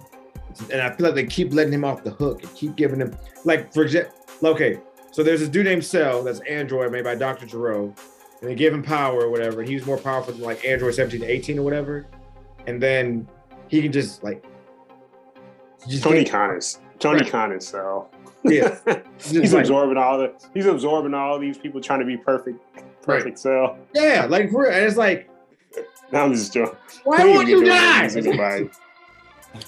And 0.72 0.82
I 0.82 0.95
feel 0.95 1.07
like 1.07 1.16
they 1.16 1.26
keep 1.26 1.51
letting 1.53 1.74
him 1.74 1.84
off 1.84 2.03
the 2.03 2.12
hook 2.12 2.43
and 2.43 2.55
keep 2.55 2.76
giving 2.76 2.99
him 2.99 3.16
like 3.43 3.74
for 3.74 3.84
example. 3.84 4.14
Okay, 4.43 4.80
so 5.20 5.24
there's 5.24 5.42
this 5.42 5.50
dude 5.50 5.66
named 5.66 5.84
Cell 5.84 6.24
that's 6.24 6.40
Android 6.48 6.94
made 6.94 7.04
by 7.04 7.14
Dr. 7.14 7.46
Gero, 7.46 7.94
and 8.40 8.50
they 8.50 8.56
give 8.56 8.74
him 8.74 8.82
power 8.82 9.24
or 9.26 9.30
whatever. 9.30 9.60
And 9.60 9.68
he 9.68 9.76
was 9.76 9.86
more 9.86 9.98
powerful 9.98 10.32
than 10.32 10.42
like 10.42 10.64
Android 10.64 10.96
17 10.96 11.20
to 11.20 11.28
18 11.28 11.60
or 11.60 11.64
whatever. 11.64 12.08
And 12.68 12.82
then 12.82 13.28
he 13.68 13.82
can 13.82 13.92
just 13.92 14.24
like 14.24 14.42
just 15.90 16.04
Tony 16.04 16.24
get- 16.24 16.32
Khan 16.32 16.56
is 16.56 16.80
Tony 17.00 17.20
Right. 17.20 17.30
Khan 17.30 17.52
is 17.52 17.68
so. 17.68 18.08
Yeah. 18.46 18.78
he's 19.18 19.54
like- 19.54 19.64
absorbing 19.64 19.98
all 19.98 20.20
the. 20.20 20.34
He's 20.54 20.68
absorbing 20.68 21.14
all 21.14 21.38
these 21.38 21.58
people 21.58 21.82
trying 21.82 22.00
to 22.00 22.06
be 22.06 22.16
perfect, 22.16 22.58
perfect 23.02 23.40
cell. 23.40 23.78
yeah, 23.94 24.26
like 24.30 24.50
for 24.50 24.62
real. 24.62 24.72
And 24.72 24.86
it's 24.86 24.96
like, 24.96 25.30
Now 26.14 26.24
I'm 26.24 26.34
just 26.34 26.54
joking. 26.54 26.78
why 27.04 27.26
would 27.26 27.50
you 27.50 27.66
die? 27.66 28.06
Anybody. 28.06 28.70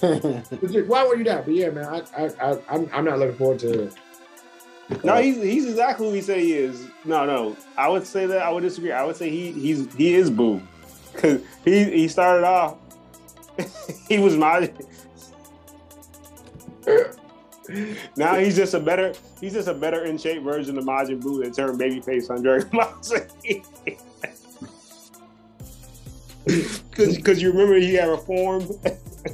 Why 0.00 1.04
would 1.06 1.18
you 1.18 1.24
die? 1.24 1.42
But 1.42 1.52
yeah, 1.54 1.68
man, 1.68 1.84
I, 1.84 2.02
I, 2.16 2.52
I 2.52 2.58
I'm, 2.70 2.88
I'm 2.90 3.04
not 3.04 3.18
looking 3.18 3.36
forward 3.36 3.58
to 3.58 3.90
No, 5.04 5.16
he's 5.16 5.36
he's 5.36 5.66
exactly 5.68 6.08
who 6.08 6.14
he 6.14 6.20
said 6.20 6.38
he 6.38 6.52
is. 6.54 6.86
No, 7.04 7.24
no, 7.26 7.56
I 7.76 7.88
would 7.88 8.06
say 8.06 8.26
that 8.26 8.42
I 8.42 8.50
would 8.50 8.62
disagree. 8.62 8.92
I 8.92 9.04
would 9.04 9.16
say 9.16 9.30
he 9.30 9.52
he's 9.52 9.92
he 9.94 10.14
is 10.14 10.30
Buu 10.30 10.62
because 11.12 11.42
he 11.64 11.84
he 11.84 12.08
started 12.08 12.44
off. 12.46 12.76
he 14.08 14.18
was 14.18 14.36
my. 14.36 14.72
now 18.16 18.34
he's 18.36 18.56
just 18.56 18.74
a 18.74 18.80
better 18.80 19.14
he's 19.40 19.52
just 19.52 19.68
a 19.68 19.74
better 19.74 20.04
in 20.04 20.18
shape 20.18 20.42
version 20.42 20.76
of 20.78 20.84
Majin 20.84 21.22
Buu 21.22 21.44
that 21.44 21.54
turned 21.54 21.80
babyface 21.80 22.28
on 22.30 22.42
Dragon 22.42 22.68
Ball 22.70 22.92
Z. 23.02 23.62
Because 26.96 27.40
you 27.40 27.52
remember 27.52 27.76
he 27.76 27.94
had 27.94 28.08
reformed, 28.08 28.68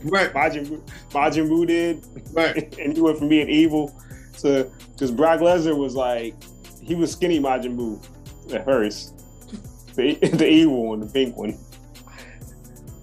Right. 0.05 0.33
Majin 0.35 0.67
Buu, 0.69 0.81
Majin 1.11 1.49
Buu 1.49 1.67
did, 1.67 2.05
Right. 2.33 2.77
and 2.79 2.95
he 2.95 3.01
went 3.01 3.17
from 3.19 3.29
being 3.31 3.49
evil 3.49 3.95
to 4.43 4.71
because 4.93 5.11
Brock 5.11 5.41
Lesnar 5.41 5.77
was 5.77 5.95
like 5.95 6.35
he 6.83 6.95
was 6.95 7.13
skinny 7.13 7.41
Majin 7.41 7.77
Buu 7.77 8.03
at 8.53 8.65
first, 8.65 9.15
the, 9.95 10.15
the 10.33 10.49
evil 10.49 10.89
one, 10.89 11.01
the 11.01 11.07
pink 11.07 11.37
one. 11.37 11.59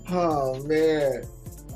Oh 0.10 0.62
man. 0.64 1.24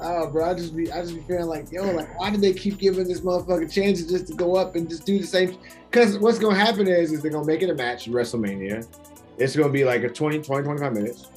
Oh, 0.01 0.28
bro, 0.28 0.49
I 0.49 0.53
just 0.53 0.76
be, 0.76 0.89
I 0.91 1.01
just 1.01 1.14
be 1.14 1.22
feeling 1.22 1.47
like, 1.47 1.70
yo, 1.74 1.84
like, 1.91 2.18
why 2.18 2.30
did 2.30 2.39
they 2.39 2.53
keep 2.53 2.78
giving 2.78 3.05
this 3.05 3.20
motherfucker 3.20 3.70
chances 3.70 4.10
just 4.10 4.28
to 4.28 4.34
go 4.34 4.55
up 4.55 4.78
and 4.78 4.88
just 4.89 5.05
do 5.05 5.20
the 5.20 5.28
same? 5.28 5.57
Because 5.91 6.18
what's 6.20 6.39
gonna 6.39 6.55
happen 6.55 6.88
is, 6.88 7.12
is 7.12 7.22
they're 7.22 7.32
gonna 7.32 7.45
make 7.45 7.62
it 7.62 7.70
a 7.70 7.76
match 7.76 8.07
in 8.07 8.14
WrestleMania. 8.14 8.88
It's 9.38 9.55
gonna 9.57 9.74
be 9.74 9.84
like 9.84 10.03
a 10.03 10.10
20, 10.10 10.39
20, 10.39 10.64
25 10.64 10.93
minutes. 10.93 11.28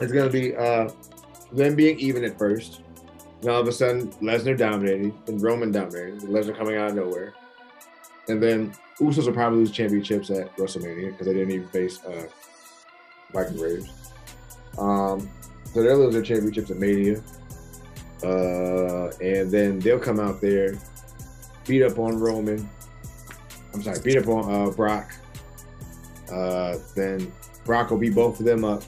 It's 0.00 0.12
gonna 0.12 0.28
be 0.28 0.54
uh 0.54 0.90
them 1.52 1.76
being 1.76 1.98
even 1.98 2.24
at 2.24 2.38
first. 2.38 2.82
Then 3.42 3.52
all 3.52 3.60
of 3.60 3.68
a 3.68 3.72
sudden, 3.72 4.08
Lesnar 4.14 4.56
dominating 4.56 5.16
and 5.26 5.42
Roman 5.42 5.70
dominating. 5.70 6.20
Lesnar 6.20 6.56
coming 6.56 6.76
out 6.76 6.90
of 6.90 6.96
nowhere, 6.96 7.34
and 8.28 8.42
then 8.42 8.74
Usos 8.98 9.26
will 9.26 9.32
probably 9.32 9.58
lose 9.58 9.70
championships 9.70 10.30
at 10.30 10.54
WrestleMania 10.56 11.10
because 11.10 11.26
they 11.26 11.34
didn't 11.34 11.52
even 11.52 11.68
face 11.68 12.02
uh, 12.04 12.26
Viking 13.32 13.60
Raiders. 13.60 13.88
Um, 14.78 15.28
so 15.72 15.82
they'll 15.82 15.98
lose 15.98 16.14
their 16.14 16.22
championships 16.22 16.70
at 16.70 16.78
Mania. 16.78 17.22
Uh, 18.22 19.10
and 19.20 19.50
then 19.50 19.78
they'll 19.80 19.98
come 19.98 20.18
out 20.18 20.40
there, 20.40 20.78
beat 21.66 21.82
up 21.82 21.98
on 21.98 22.18
Roman. 22.18 22.68
I'm 23.74 23.82
sorry, 23.82 24.00
beat 24.02 24.16
up 24.16 24.28
on 24.28 24.68
uh, 24.68 24.70
Brock. 24.70 25.12
Uh, 26.32 26.78
then 26.94 27.30
Brock 27.64 27.90
will 27.90 27.98
beat 27.98 28.14
both 28.14 28.40
of 28.40 28.46
them 28.46 28.64
up. 28.64 28.82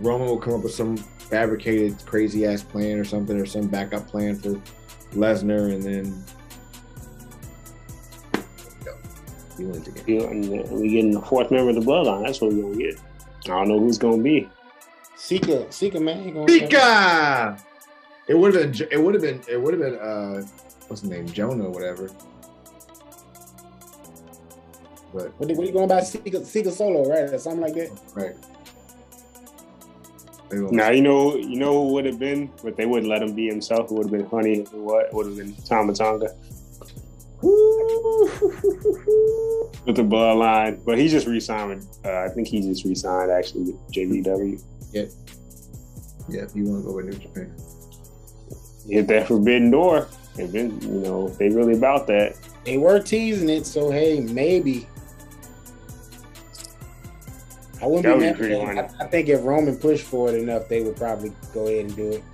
Roman 0.00 0.26
will 0.26 0.38
come 0.38 0.54
up 0.54 0.62
with 0.62 0.74
some 0.74 0.96
fabricated 1.34 1.96
crazy 2.06 2.46
ass 2.46 2.62
plan 2.62 2.96
or 2.96 3.04
something, 3.04 3.36
or 3.40 3.44
some 3.44 3.66
backup 3.66 4.06
plan 4.06 4.36
for 4.36 4.50
Lesnar, 5.16 5.72
and 5.72 5.82
then 5.82 6.24
he 9.58 9.64
wins 9.64 9.88
again. 9.88 10.04
You 10.06 10.20
know, 10.20 10.26
and 10.28 10.70
we 10.80 10.90
getting 10.90 11.10
the 11.10 11.20
fourth 11.20 11.50
member 11.50 11.70
of 11.70 11.74
the 11.74 11.80
bloodline. 11.80 12.24
That's 12.24 12.40
what 12.40 12.52
we're 12.52 12.62
gonna 12.62 12.76
get. 12.76 13.00
I 13.46 13.48
don't 13.48 13.68
know 13.68 13.80
who's 13.80 13.98
gonna 13.98 14.22
be. 14.22 14.48
Sika, 15.16 15.72
Sika, 15.72 15.98
man, 15.98 16.22
he! 16.22 16.28
It 18.28 18.38
would 18.38 18.54
have 18.54 18.72
been. 18.72 18.88
It 18.92 19.02
would 19.02 19.14
have 19.14 19.22
been. 19.22 19.42
It 19.48 19.60
would 19.60 19.74
have 19.74 19.82
been. 19.82 19.98
Uh, 19.98 20.46
what's 20.86 21.02
the 21.02 21.08
name? 21.08 21.26
Jonah 21.26 21.64
or 21.64 21.70
whatever. 21.70 22.10
But 25.12 25.32
What, 25.38 25.48
what 25.48 25.50
are 25.50 25.64
you 25.64 25.72
going 25.72 25.84
about 25.86 26.06
Sika, 26.06 26.44
Sika 26.44 26.70
Solo, 26.70 27.10
right? 27.10 27.24
Or 27.24 27.38
something 27.38 27.60
like 27.60 27.74
that. 27.74 27.90
right. 28.14 28.36
They 30.54 30.60
gonna- 30.60 30.76
Now 30.76 30.90
you 30.90 31.02
know 31.02 31.36
you 31.36 31.56
know 31.56 31.72
who 31.84 31.92
would 31.94 32.04
have 32.06 32.18
been, 32.18 32.50
but 32.62 32.76
they 32.76 32.86
wouldn't 32.86 33.08
let 33.10 33.22
him 33.22 33.34
be 33.34 33.46
himself. 33.46 33.90
It 33.90 33.94
would 33.94 34.04
have 34.06 34.12
been 34.12 34.26
Honey. 34.26 34.60
It 34.60 34.72
would 34.72 35.06
would 35.12 35.26
have 35.26 35.36
been 35.36 35.54
Tama 35.64 35.94
Tonga 35.94 36.34
with 39.84 39.96
the 39.96 40.02
bloodline. 40.02 40.84
But 40.84 40.98
he 40.98 41.08
just 41.08 41.26
re-signed. 41.26 41.86
Uh, 42.04 42.20
I 42.20 42.28
think 42.28 42.48
he 42.48 42.60
just 42.60 42.84
re-signed 42.84 43.30
actually 43.30 43.72
with 43.72 43.76
NJPW. 43.92 44.62
Yep. 44.92 45.10
Yeah, 46.28 46.46
you 46.54 46.64
want 46.64 46.82
to 46.84 46.88
go 46.88 46.94
with 46.96 47.06
New 47.06 47.12
Japan? 47.18 47.54
Hit 48.88 49.06
that 49.08 49.28
forbidden 49.28 49.70
door. 49.70 50.08
They've 50.36 50.50
been, 50.52 50.80
you 50.80 51.00
know, 51.00 51.28
they 51.28 51.48
really 51.48 51.74
about 51.74 52.06
that. 52.08 52.36
They 52.64 52.76
were 52.78 52.98
teasing 53.00 53.48
it, 53.50 53.66
so 53.66 53.90
hey, 53.90 54.20
maybe. 54.20 54.86
I 57.84 57.86
wouldn't 57.86 58.04
That 58.04 58.14
be 58.14 58.18
would 58.18 58.24
mad. 58.24 58.32
be 58.34 58.38
pretty 58.38 58.54
at 58.54 58.66
funny. 58.90 58.98
I, 59.00 59.04
I 59.04 59.08
think 59.08 59.28
if 59.28 59.44
Roman 59.44 59.76
pushed 59.76 60.06
for 60.06 60.30
it 60.30 60.36
enough, 60.40 60.68
they 60.68 60.80
would 60.82 60.96
probably 60.96 61.32
go 61.52 61.66
ahead 61.66 61.84
and 61.84 61.94
do 61.96 62.12
it. 62.12 62.24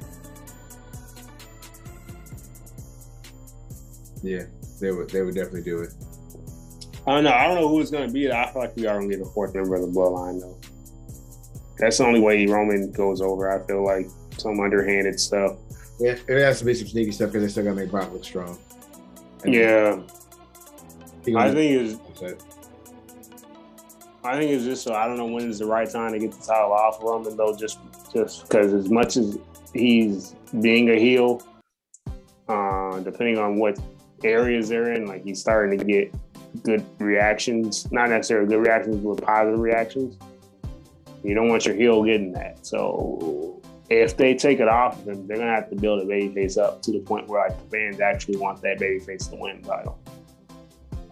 Yeah, 4.22 4.44
they 4.80 4.92
would. 4.92 5.10
They 5.10 5.22
would 5.22 5.34
definitely 5.34 5.62
do 5.62 5.80
it. 5.80 5.90
I 7.06 7.14
don't 7.14 7.24
know. 7.24 7.32
I 7.32 7.46
don't 7.48 7.56
know 7.56 7.68
who 7.68 7.80
it's 7.80 7.90
gonna 7.90 8.10
be. 8.12 8.30
I 8.30 8.52
feel 8.52 8.62
like 8.62 8.76
we 8.76 8.86
are 8.86 8.96
gonna 9.00 9.08
get 9.10 9.20
a 9.20 9.24
fourth 9.24 9.54
member 9.54 9.74
of 9.74 9.80
the 9.80 9.88
bloodline 9.88 10.40
though. 10.40 10.56
That's 11.78 11.98
the 11.98 12.04
only 12.04 12.20
way 12.20 12.46
Roman 12.46 12.92
goes 12.92 13.20
over. 13.22 13.50
I 13.50 13.66
feel 13.66 13.82
like 13.84 14.06
some 14.36 14.60
underhanded 14.60 15.18
stuff. 15.18 15.56
Yeah, 15.98 16.16
it 16.28 16.40
has 16.42 16.60
to 16.60 16.64
be 16.64 16.74
some 16.74 16.86
sneaky 16.86 17.10
stuff 17.12 17.32
because 17.32 17.42
they 17.42 17.48
still 17.50 17.64
got 17.64 17.70
to 17.70 17.76
make 17.76 17.90
Brock 17.90 18.12
look 18.12 18.24
strong. 18.24 18.56
And 19.44 19.52
Yeah, 19.54 20.00
I 21.36 21.50
think 21.52 21.56
it's 21.58 21.98
I 24.22 24.38
think 24.38 24.50
it's 24.50 24.64
just 24.64 24.82
so 24.82 24.94
I 24.94 25.06
don't 25.06 25.16
know 25.16 25.26
when 25.26 25.48
is 25.48 25.60
the 25.60 25.66
right 25.66 25.90
time 25.90 26.12
to 26.12 26.18
get 26.18 26.32
the 26.32 26.46
title 26.46 26.72
off 26.72 26.98
of 26.98 27.04
Roman 27.04 27.36
though. 27.36 27.56
Just 27.56 27.78
just 28.12 28.42
because 28.42 28.72
as 28.72 28.90
much 28.90 29.16
as 29.16 29.38
he's 29.72 30.34
being 30.60 30.90
a 30.90 30.98
heel, 30.98 31.42
uh, 32.48 33.00
depending 33.00 33.38
on 33.38 33.56
what 33.56 33.78
areas 34.22 34.68
they're 34.68 34.92
in, 34.92 35.06
like 35.06 35.24
he's 35.24 35.40
starting 35.40 35.78
to 35.78 35.84
get 35.84 36.14
good 36.62 36.84
reactions. 36.98 37.90
Not 37.90 38.10
necessarily 38.10 38.48
good 38.48 38.60
reactions, 38.60 38.96
but 38.96 39.24
positive 39.24 39.60
reactions. 39.60 40.18
You 41.22 41.34
don't 41.34 41.48
want 41.48 41.64
your 41.64 41.74
heel 41.74 42.02
getting 42.02 42.32
that. 42.32 42.66
So 42.66 43.62
if 43.88 44.16
they 44.16 44.34
take 44.34 44.60
it 44.60 44.68
off 44.68 45.00
of 45.00 45.08
him, 45.08 45.26
they're 45.26 45.38
gonna 45.38 45.54
have 45.54 45.70
to 45.70 45.76
build 45.76 46.00
a 46.00 46.04
babyface 46.04 46.58
up 46.58 46.82
to 46.82 46.92
the 46.92 47.00
point 47.00 47.26
where 47.28 47.48
like 47.48 47.58
the 47.58 47.76
fans 47.76 48.00
actually 48.00 48.36
want 48.36 48.60
that 48.62 48.78
babyface 48.78 49.30
to 49.30 49.36
win 49.36 49.62
the 49.62 49.68
title. 49.68 49.98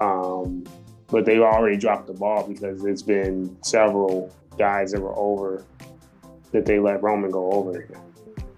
Um, 0.01 0.65
but 1.11 1.25
they've 1.25 1.41
already 1.41 1.77
dropped 1.77 2.07
the 2.07 2.13
ball 2.13 2.47
because 2.47 2.85
it's 2.85 3.03
been 3.03 3.57
several 3.63 4.33
guys 4.59 4.93
that 4.93 5.01
were 5.01 5.17
over 5.17 5.65
that 6.53 6.67
they 6.67 6.79
let 6.79 7.03
Roman 7.03 7.31
go 7.31 7.51
over. 7.53 7.87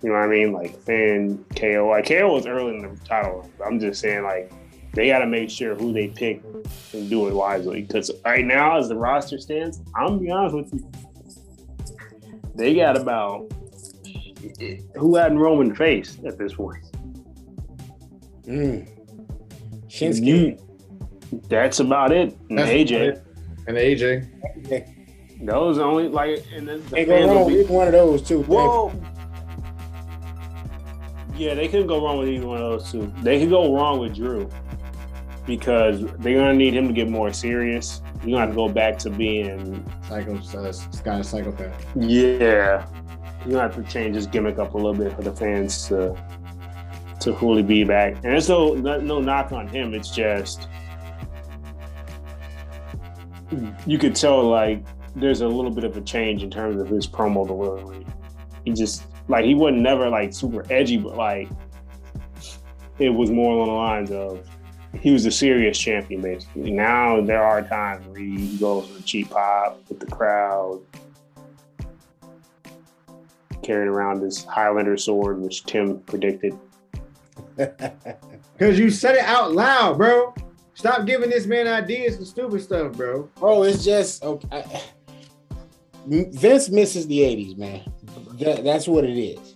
You 0.03 0.09
know 0.09 0.15
what 0.15 0.23
I 0.23 0.27
mean? 0.29 0.53
Like 0.53 0.79
Finn, 0.83 1.45
KO. 1.55 1.89
Like 1.91 2.09
KO 2.09 2.33
was 2.33 2.47
early 2.47 2.77
in 2.77 2.83
the 2.83 3.01
title. 3.05 3.51
I'm 3.65 3.79
just 3.79 4.01
saying 4.01 4.23
like 4.23 4.53
they 4.95 5.09
got 5.09 5.21
to 5.21 5.27
make 5.27 5.51
sure 5.51 5.75
who 5.75 5.93
they 5.93 6.09
pick 6.09 6.43
and 6.93 7.09
do 7.09 7.29
it 7.29 7.35
wisely. 7.35 7.83
Because 7.83 8.11
right 8.25 8.45
now, 8.45 8.79
as 8.79 8.89
the 8.89 8.97
roster 8.97 9.39
stands, 9.39 9.81
I'm 9.95 10.07
gonna 10.07 10.19
be 10.19 10.31
honest 10.31 10.57
with 10.57 10.75
you, 10.75 10.91
they 12.55 12.75
got 12.75 12.97
about 12.97 13.53
who 14.97 15.17
hadn't 15.17 15.39
Roman 15.39 15.75
face 15.75 16.19
at 16.25 16.39
this 16.39 16.55
point. 16.55 16.85
Mm. 18.47 18.89
Shinsuke. 19.89 20.61
You, 21.31 21.43
that's 21.49 21.81
about 21.81 22.13
it. 22.13 22.37
And 22.49 22.59
That's 22.59 22.71
AJ. 22.71 22.91
it. 22.93 23.25
And 23.67 23.77
AJ. 23.77 24.95
Those 25.43 25.79
only 25.79 26.09
like 26.09 26.45
and 26.55 26.69
then 26.69 26.83
the 26.91 27.05
go 27.05 27.07
fans 27.07 27.29
will 27.31 27.35
wrong 27.37 27.49
be- 27.49 27.57
with 27.59 27.71
one 27.71 27.87
of 27.87 27.93
those 27.93 28.23
two. 28.23 28.43
Whoa. 28.43 28.93
Yeah, 31.37 31.55
they 31.55 31.69
couldn't 31.69 31.87
go 31.87 32.05
wrong 32.05 32.19
with 32.19 32.29
either 32.29 32.47
one 32.47 32.61
of 32.61 32.71
those 32.71 32.93
two. 32.93 33.13
They 33.23 33.41
could 33.41 33.49
go 33.49 33.75
wrong 33.75 33.99
with 33.99 34.15
Drew 34.15 34.51
because 35.47 36.03
they're 36.19 36.37
gonna 36.39 36.53
need 36.55 36.75
him 36.75 36.87
to 36.89 36.93
get 36.93 37.09
more 37.09 37.33
serious. 37.33 38.03
You're 38.23 38.33
gonna 38.33 38.41
have 38.41 38.51
to 38.51 38.55
go 38.55 38.69
back 38.69 38.99
to 38.99 39.11
being 39.11 39.83
Psycho, 40.07 40.37
uh, 40.37 40.73
Sky 40.73 41.23
psychopath. 41.23 41.87
yeah. 41.97 42.87
You're 43.47 43.53
gonna 43.53 43.63
have 43.63 43.77
to 43.77 43.83
change 43.91 44.17
his 44.17 44.27
gimmick 44.27 44.59
up 44.59 44.75
a 44.75 44.77
little 44.77 44.93
bit 44.93 45.15
for 45.17 45.23
the 45.23 45.33
fans 45.33 45.89
to 45.89 46.15
to 47.21 47.35
fully 47.35 47.63
be 47.63 47.85
back. 47.85 48.15
And 48.17 48.25
there's 48.25 48.51
no 48.51 48.75
no, 48.75 49.01
no 49.01 49.21
knock 49.23 49.53
on 49.53 49.67
him. 49.69 49.95
It's 49.95 50.11
just 50.11 50.69
you 53.87 53.99
could 53.99 54.15
tell 54.15 54.43
like 54.43 54.85
there's 55.17 55.41
a 55.41 55.49
little 55.49 55.71
bit 55.71 55.85
of 55.85 55.97
a 55.97 56.01
change 56.01 56.43
in 56.43 56.51
terms 56.51 56.81
of 56.81 56.89
his 56.89 57.07
promo 57.07 57.47
delivery. 57.47 58.07
He 58.65 58.73
just 58.73 59.05
like 59.29 59.45
he 59.45 59.55
wasn't 59.55 59.83
never 59.83 60.09
like 60.09 60.33
super 60.33 60.65
edgy, 60.71 60.97
but 60.97 61.17
like 61.17 61.49
it 62.99 63.11
was 63.11 63.31
more 63.31 63.55
along 63.55 63.67
the 63.67 63.73
lines 63.73 64.11
of 64.11 64.49
he 65.01 65.13
was 65.13 65.25
a 65.27 65.31
serious 65.31 65.79
champion 65.79 66.21
basically. 66.21 66.71
Now 66.71 67.21
there 67.21 67.43
are 67.43 67.63
times 67.63 68.07
where 68.07 68.21
he 68.21 68.57
goes 68.59 68.87
for 68.87 68.95
the 68.95 69.03
cheap 69.03 69.31
pop 69.31 69.81
with 69.89 70.01
the 70.01 70.07
crowd, 70.07 70.81
carrying 73.63 73.89
around 73.89 74.21
this 74.21 74.45
Highlander 74.45 74.97
sword, 74.97 75.41
which 75.41 75.65
Tim 75.65 76.01
predicted. 76.01 76.59
Because 78.61 78.79
you 78.79 78.91
said 78.91 79.15
it 79.15 79.25
out 79.25 79.53
loud, 79.53 79.97
bro. 79.97 80.35
Stop 80.81 81.05
giving 81.05 81.29
this 81.29 81.45
man 81.45 81.69
ideas 81.69 82.17
for 82.17 82.25
stupid 82.25 82.63
stuff, 82.63 82.93
bro. 82.93 83.29
Bro, 83.39 83.65
it's 83.65 83.85
just 83.85 84.25
okay. 84.25 84.81
Vince 86.07 86.71
misses 86.71 87.07
the 87.07 87.19
'80s, 87.19 87.59
man. 87.59 87.83
That, 88.39 88.65
that's 88.65 88.89
what 88.89 89.05
it 89.05 89.19
is. 89.21 89.55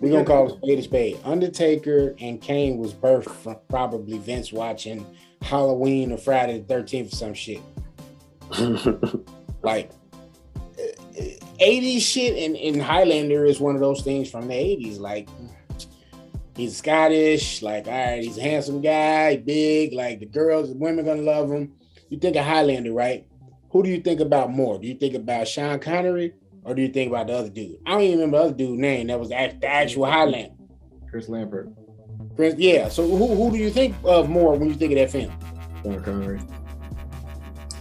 We're 0.00 0.10
gonna 0.10 0.24
call 0.24 0.48
it 0.48 0.56
spade 0.56 0.78
a 0.80 0.82
spade. 0.82 1.20
Undertaker 1.22 2.16
and 2.18 2.40
Kane 2.40 2.78
was 2.78 2.92
birthed 2.92 3.30
from 3.30 3.56
probably 3.68 4.18
Vince 4.18 4.52
watching 4.52 5.06
Halloween 5.42 6.10
or 6.10 6.18
Friday 6.18 6.58
the 6.58 6.64
Thirteenth 6.64 7.12
or 7.12 7.16
some 7.16 7.34
shit. 7.34 7.60
like 9.62 9.92
eh, 10.76 10.90
eh, 11.18 11.36
80s 11.60 12.00
shit 12.00 12.36
and, 12.36 12.56
and 12.56 12.82
Highlander 12.82 13.44
is 13.44 13.60
one 13.60 13.76
of 13.76 13.80
those 13.80 14.02
things 14.02 14.28
from 14.28 14.48
the 14.48 14.54
80s. 14.54 14.98
Like 14.98 15.28
he's 16.56 16.76
Scottish, 16.76 17.62
like 17.62 17.86
all 17.86 17.92
right, 17.92 18.22
he's 18.22 18.38
a 18.38 18.42
handsome 18.42 18.80
guy, 18.80 19.36
big, 19.36 19.92
like 19.92 20.20
the 20.20 20.26
girls, 20.26 20.68
the 20.68 20.76
women 20.76 21.04
gonna 21.04 21.22
love 21.22 21.50
him. 21.50 21.72
You 22.08 22.18
think 22.18 22.36
of 22.36 22.44
Highlander, 22.44 22.92
right? 22.92 23.26
Who 23.70 23.82
do 23.82 23.88
you 23.88 24.00
think 24.00 24.20
about 24.20 24.50
more? 24.50 24.78
Do 24.78 24.86
you 24.86 24.94
think 24.94 25.14
about 25.14 25.48
Sean 25.48 25.78
Connery 25.78 26.34
or 26.64 26.74
do 26.74 26.82
you 26.82 26.88
think 26.88 27.10
about 27.10 27.28
the 27.28 27.34
other 27.34 27.48
dude? 27.48 27.78
I 27.86 27.92
don't 27.92 28.02
even 28.02 28.18
remember 28.18 28.38
the 28.38 28.44
other 28.44 28.54
dude's 28.54 28.80
name. 28.80 29.06
That 29.06 29.18
was 29.18 29.30
the 29.30 29.64
actual 29.64 30.06
Highlander. 30.06 30.54
Chris 31.10 31.28
Lambert. 31.28 31.70
Chris, 32.36 32.54
yeah. 32.58 32.88
So 32.88 33.06
who 33.08 33.34
who 33.34 33.50
do 33.50 33.56
you 33.56 33.70
think 33.70 33.96
of 34.04 34.28
more 34.28 34.56
when 34.56 34.68
you 34.68 34.74
think 34.74 34.92
of 34.92 34.98
that 34.98 35.10
film? 35.10 35.32
Sean 35.82 36.02
Connery. 36.02 36.40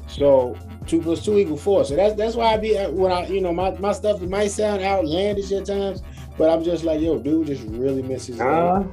So 0.08 0.58
two 0.88 1.02
plus 1.02 1.24
two 1.24 1.38
equal 1.38 1.58
four. 1.58 1.86
So 1.86 1.96
that's 1.96 2.16
that's 2.16 2.36
why 2.36 2.54
I 2.54 2.58
be 2.58 2.78
uh, 2.78 2.92
when 2.92 3.12
I 3.12 3.28
you 3.28 3.42
know 3.42 3.54
my, 3.54 3.72
my 3.80 3.94
stuff 3.94 4.22
might 4.22 4.52
sound 4.52 4.82
outlandish 4.82 5.52
at 5.52 5.66
times, 5.66 6.02
but 6.38 6.50
I'm 6.50 6.64
just 6.64 6.84
like 6.84 7.02
yo, 7.02 7.20
dude, 7.20 7.48
just 7.48 7.64
really 7.64 8.02
misses. 8.02 8.40
Uh, 8.40 8.84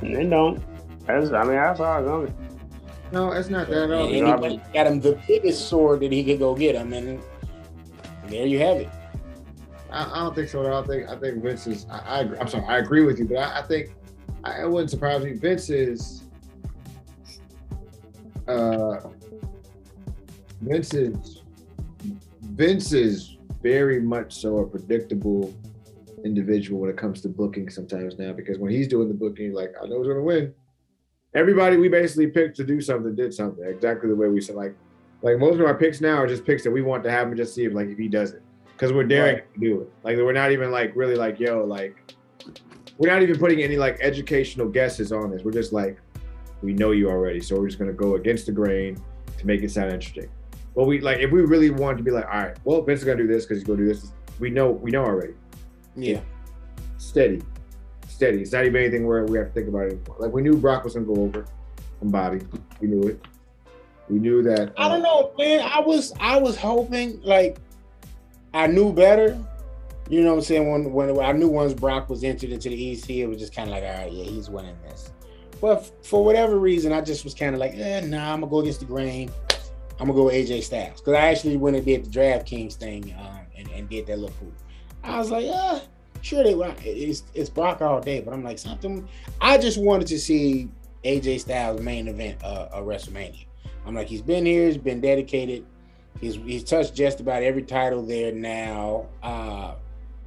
they 0.00 0.24
don't. 0.26 0.62
That's 1.06 1.32
I 1.32 1.42
mean 1.44 1.54
that's 1.54 1.80
all 1.80 2.02
going. 2.02 2.34
No, 3.12 3.32
it's 3.32 3.50
not 3.50 3.68
that 3.68 3.84
at 3.84 3.92
all. 3.92 4.06
And 4.06 4.52
he 4.52 4.60
got 4.72 4.86
him 4.86 5.00
the 5.00 5.20
biggest 5.28 5.68
sword 5.68 6.00
that 6.00 6.12
he 6.12 6.24
could 6.24 6.38
go 6.38 6.54
get 6.54 6.74
him, 6.74 6.92
and 6.92 7.22
there 8.26 8.46
you 8.46 8.58
have 8.58 8.78
it. 8.78 8.88
I, 9.90 10.04
I 10.04 10.24
don't 10.24 10.34
think 10.34 10.48
so. 10.48 10.64
I 10.66 10.70
don't 10.70 10.86
think 10.86 11.08
I 11.08 11.16
think 11.16 11.42
Vince 11.42 11.66
is. 11.66 11.86
I, 11.90 11.98
I 11.98 12.20
am 12.40 12.48
sorry. 12.48 12.64
I 12.64 12.78
agree 12.78 13.04
with 13.04 13.18
you, 13.18 13.26
but 13.26 13.36
I, 13.36 13.60
I 13.60 13.62
think 13.62 13.94
I, 14.44 14.62
it 14.62 14.70
wouldn't 14.70 14.90
surprise 14.90 15.22
me. 15.22 15.32
Vince 15.32 15.68
is. 15.68 16.22
Uh, 18.48 18.96
Vince 20.62 20.94
is 20.94 21.42
Vince 22.40 22.92
is 22.92 23.36
very 23.62 24.00
much 24.00 24.32
so 24.32 24.58
a 24.58 24.66
predictable 24.66 25.54
individual 26.24 26.80
when 26.80 26.90
it 26.90 26.96
comes 26.96 27.20
to 27.22 27.28
booking 27.28 27.68
sometimes 27.70 28.18
now 28.18 28.32
because 28.32 28.58
when 28.58 28.70
he's 28.70 28.88
doing 28.88 29.08
the 29.08 29.14
booking, 29.14 29.52
like 29.52 29.72
I 29.80 29.86
know 29.86 29.98
who's 29.98 30.08
gonna 30.08 30.22
win. 30.22 30.54
Everybody 31.34 31.76
we 31.76 31.88
basically 31.88 32.26
picked 32.26 32.56
to 32.58 32.64
do 32.64 32.80
something 32.80 33.14
did 33.14 33.32
something 33.32 33.64
exactly 33.64 34.08
the 34.08 34.16
way 34.16 34.28
we 34.28 34.40
said. 34.40 34.56
Like, 34.56 34.74
like 35.22 35.38
most 35.38 35.54
of 35.54 35.62
our 35.62 35.74
picks 35.74 36.00
now 36.00 36.16
are 36.16 36.26
just 36.26 36.44
picks 36.44 36.62
that 36.64 36.70
we 36.70 36.82
want 36.82 37.02
to 37.04 37.10
have 37.10 37.28
him 37.28 37.36
just 37.36 37.54
see 37.54 37.64
if 37.64 37.72
like 37.72 37.88
if 37.88 37.98
he 37.98 38.08
does 38.08 38.32
it 38.32 38.42
because 38.72 38.92
we're 38.92 39.04
daring 39.04 39.36
right. 39.36 39.54
to 39.54 39.60
do 39.60 39.80
it. 39.82 39.92
Like 40.02 40.16
we're 40.16 40.32
not 40.32 40.52
even 40.52 40.70
like 40.70 40.92
really 40.94 41.14
like 41.14 41.38
yo 41.38 41.64
like 41.64 42.14
we're 42.98 43.10
not 43.10 43.22
even 43.22 43.38
putting 43.38 43.62
any 43.62 43.76
like 43.76 43.98
educational 44.00 44.68
guesses 44.68 45.12
on 45.12 45.30
this. 45.30 45.42
We're 45.42 45.52
just 45.52 45.72
like 45.72 45.98
we 46.62 46.72
know 46.72 46.92
you 46.92 47.08
already, 47.08 47.40
so 47.40 47.58
we're 47.58 47.68
just 47.68 47.78
gonna 47.78 47.92
go 47.92 48.16
against 48.16 48.46
the 48.46 48.52
grain 48.52 49.02
to 49.38 49.46
make 49.46 49.62
it 49.62 49.70
sound 49.70 49.92
interesting. 49.92 50.28
But 50.74 50.84
we 50.84 51.00
like 51.00 51.18
if 51.18 51.30
we 51.30 51.42
really 51.42 51.70
wanted 51.70 51.98
to 51.98 52.04
be 52.04 52.10
like, 52.10 52.26
all 52.26 52.40
right, 52.40 52.56
well, 52.64 52.82
Vince 52.82 53.00
is 53.00 53.04
gonna 53.04 53.18
do 53.18 53.26
this 53.26 53.44
because 53.44 53.58
he's 53.58 53.66
gonna 53.66 53.78
do 53.78 53.86
this. 53.86 54.12
We 54.38 54.50
know 54.50 54.70
we 54.70 54.90
know 54.90 55.04
already. 55.04 55.34
Yeah. 55.96 56.20
Steady. 56.98 57.42
Steady. 58.08 58.42
It's 58.42 58.52
not 58.52 58.64
even 58.64 58.80
anything 58.80 59.06
where 59.06 59.24
we 59.24 59.38
have 59.38 59.48
to 59.48 59.52
think 59.52 59.68
about 59.68 59.86
it 59.86 59.92
anymore. 59.92 60.16
Like 60.18 60.32
we 60.32 60.42
knew 60.42 60.56
Brock 60.56 60.84
was 60.84 60.94
gonna 60.94 61.06
go 61.06 61.16
over 61.16 61.46
from 61.98 62.10
Bobby. 62.10 62.40
We 62.80 62.88
knew 62.88 63.08
it. 63.08 63.24
We 64.08 64.18
knew 64.18 64.42
that. 64.42 64.70
Uh, 64.70 64.72
I 64.82 64.88
don't 64.88 65.02
know, 65.02 65.32
man. 65.38 65.60
I 65.60 65.80
was 65.80 66.12
I 66.20 66.38
was 66.38 66.56
hoping 66.56 67.20
like 67.22 67.58
I 68.54 68.66
knew 68.66 68.92
better. 68.92 69.38
You 70.08 70.22
know 70.22 70.30
what 70.30 70.38
I'm 70.38 70.44
saying? 70.44 70.70
When 70.70 70.92
when 70.92 71.18
I 71.24 71.32
knew 71.32 71.48
once 71.48 71.72
Brock 71.72 72.10
was 72.10 72.24
entered 72.24 72.50
into 72.50 72.68
the 72.68 72.92
EC, 72.92 73.10
it 73.10 73.26
was 73.26 73.38
just 73.38 73.54
kind 73.54 73.68
of 73.68 73.74
like, 73.74 73.84
all 73.84 74.04
right, 74.04 74.12
yeah, 74.12 74.24
he's 74.24 74.50
winning 74.50 74.76
this. 74.82 75.12
But 75.60 76.04
for 76.04 76.24
whatever 76.24 76.58
reason, 76.58 76.92
I 76.92 77.00
just 77.00 77.24
was 77.24 77.34
kind 77.34 77.54
of 77.54 77.60
like, 77.60 77.74
eh, 77.74 78.00
nah, 78.00 78.32
I'm 78.32 78.40
gonna 78.40 78.50
go 78.50 78.58
against 78.58 78.80
the 78.80 78.86
grain. 78.86 79.30
I'm 80.00 80.08
gonna 80.08 80.14
go 80.14 80.24
with 80.24 80.34
AJ 80.34 80.64
Styles 80.64 81.00
because 81.00 81.14
I 81.14 81.28
actually 81.28 81.56
went 81.56 81.76
and 81.76 81.86
did 81.86 82.04
the 82.04 82.10
DraftKings 82.10 82.74
thing 82.74 83.14
um, 83.18 83.38
and, 83.56 83.68
and, 83.70 83.88
did 83.88 84.06
that 84.08 84.18
little 84.18 84.34
pool. 84.36 84.52
I 85.04 85.18
was 85.18 85.30
like, 85.30 85.46
uh, 85.46 85.80
sure 86.20 86.44
they 86.44 86.54
it's 86.84 87.24
it's 87.34 87.50
Brock 87.50 87.82
all 87.82 88.00
day, 88.00 88.20
but 88.20 88.32
I'm 88.32 88.44
like 88.44 88.58
something. 88.58 89.06
I 89.40 89.58
just 89.58 89.78
wanted 89.78 90.06
to 90.08 90.18
see 90.18 90.70
AJ 91.04 91.40
Styles 91.40 91.80
main 91.80 92.08
event 92.08 92.42
uh, 92.42 92.68
a 92.72 92.80
WrestleMania. 92.80 93.46
I'm 93.84 93.94
like, 93.94 94.06
he's 94.06 94.22
been 94.22 94.46
here, 94.46 94.66
he's 94.66 94.78
been 94.78 95.00
dedicated, 95.00 95.66
he's 96.20 96.36
he's 96.36 96.64
touched 96.64 96.94
just 96.94 97.20
about 97.20 97.42
every 97.42 97.62
title 97.62 98.02
there 98.04 98.32
now. 98.32 99.06
Uh, 99.22 99.74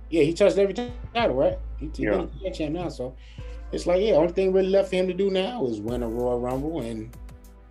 yeah, 0.09 0.23
he 0.23 0.33
touched 0.33 0.57
every 0.57 0.73
title, 0.73 1.35
right? 1.35 1.57
He, 1.79 1.89
he 1.95 2.03
yeah. 2.03 2.25
been 2.41 2.53
champ 2.53 2.73
now, 2.73 2.89
so 2.89 3.15
it's 3.71 3.85
like, 3.85 4.01
yeah, 4.01 4.13
only 4.13 4.33
thing 4.33 4.53
really 4.53 4.69
left 4.69 4.89
for 4.89 4.95
him 4.95 5.07
to 5.07 5.13
do 5.13 5.29
now 5.31 5.65
is 5.65 5.79
win 5.79 6.03
a 6.03 6.07
Royal 6.07 6.39
Rumble 6.39 6.81
and 6.81 7.15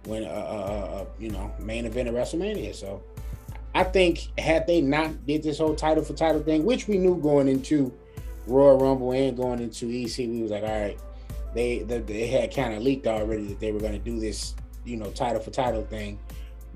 win 0.06 0.24
a, 0.24 0.28
a, 0.28 1.02
a 1.02 1.06
you 1.18 1.30
know 1.30 1.52
main 1.58 1.84
event 1.84 2.08
of 2.08 2.14
WrestleMania. 2.14 2.74
So 2.74 3.02
I 3.74 3.82
think 3.84 4.28
had 4.38 4.66
they 4.66 4.80
not 4.80 5.26
did 5.26 5.42
this 5.42 5.58
whole 5.58 5.74
title 5.74 6.04
for 6.04 6.12
title 6.14 6.42
thing, 6.42 6.64
which 6.64 6.86
we 6.86 6.98
knew 6.98 7.16
going 7.16 7.48
into 7.48 7.92
Royal 8.46 8.78
Rumble 8.78 9.12
and 9.12 9.36
going 9.36 9.60
into 9.60 9.86
EC, 9.86 10.18
we 10.18 10.42
was 10.42 10.50
like, 10.50 10.62
all 10.62 10.68
right, 10.68 10.98
they 11.54 11.80
they, 11.80 11.98
they 11.98 12.26
had 12.28 12.54
kind 12.54 12.74
of 12.74 12.82
leaked 12.82 13.06
already 13.06 13.46
that 13.48 13.60
they 13.60 13.72
were 13.72 13.80
going 13.80 13.92
to 13.92 13.98
do 13.98 14.20
this, 14.20 14.54
you 14.84 14.96
know, 14.96 15.10
title 15.10 15.40
for 15.40 15.50
title 15.50 15.82
thing, 15.82 16.18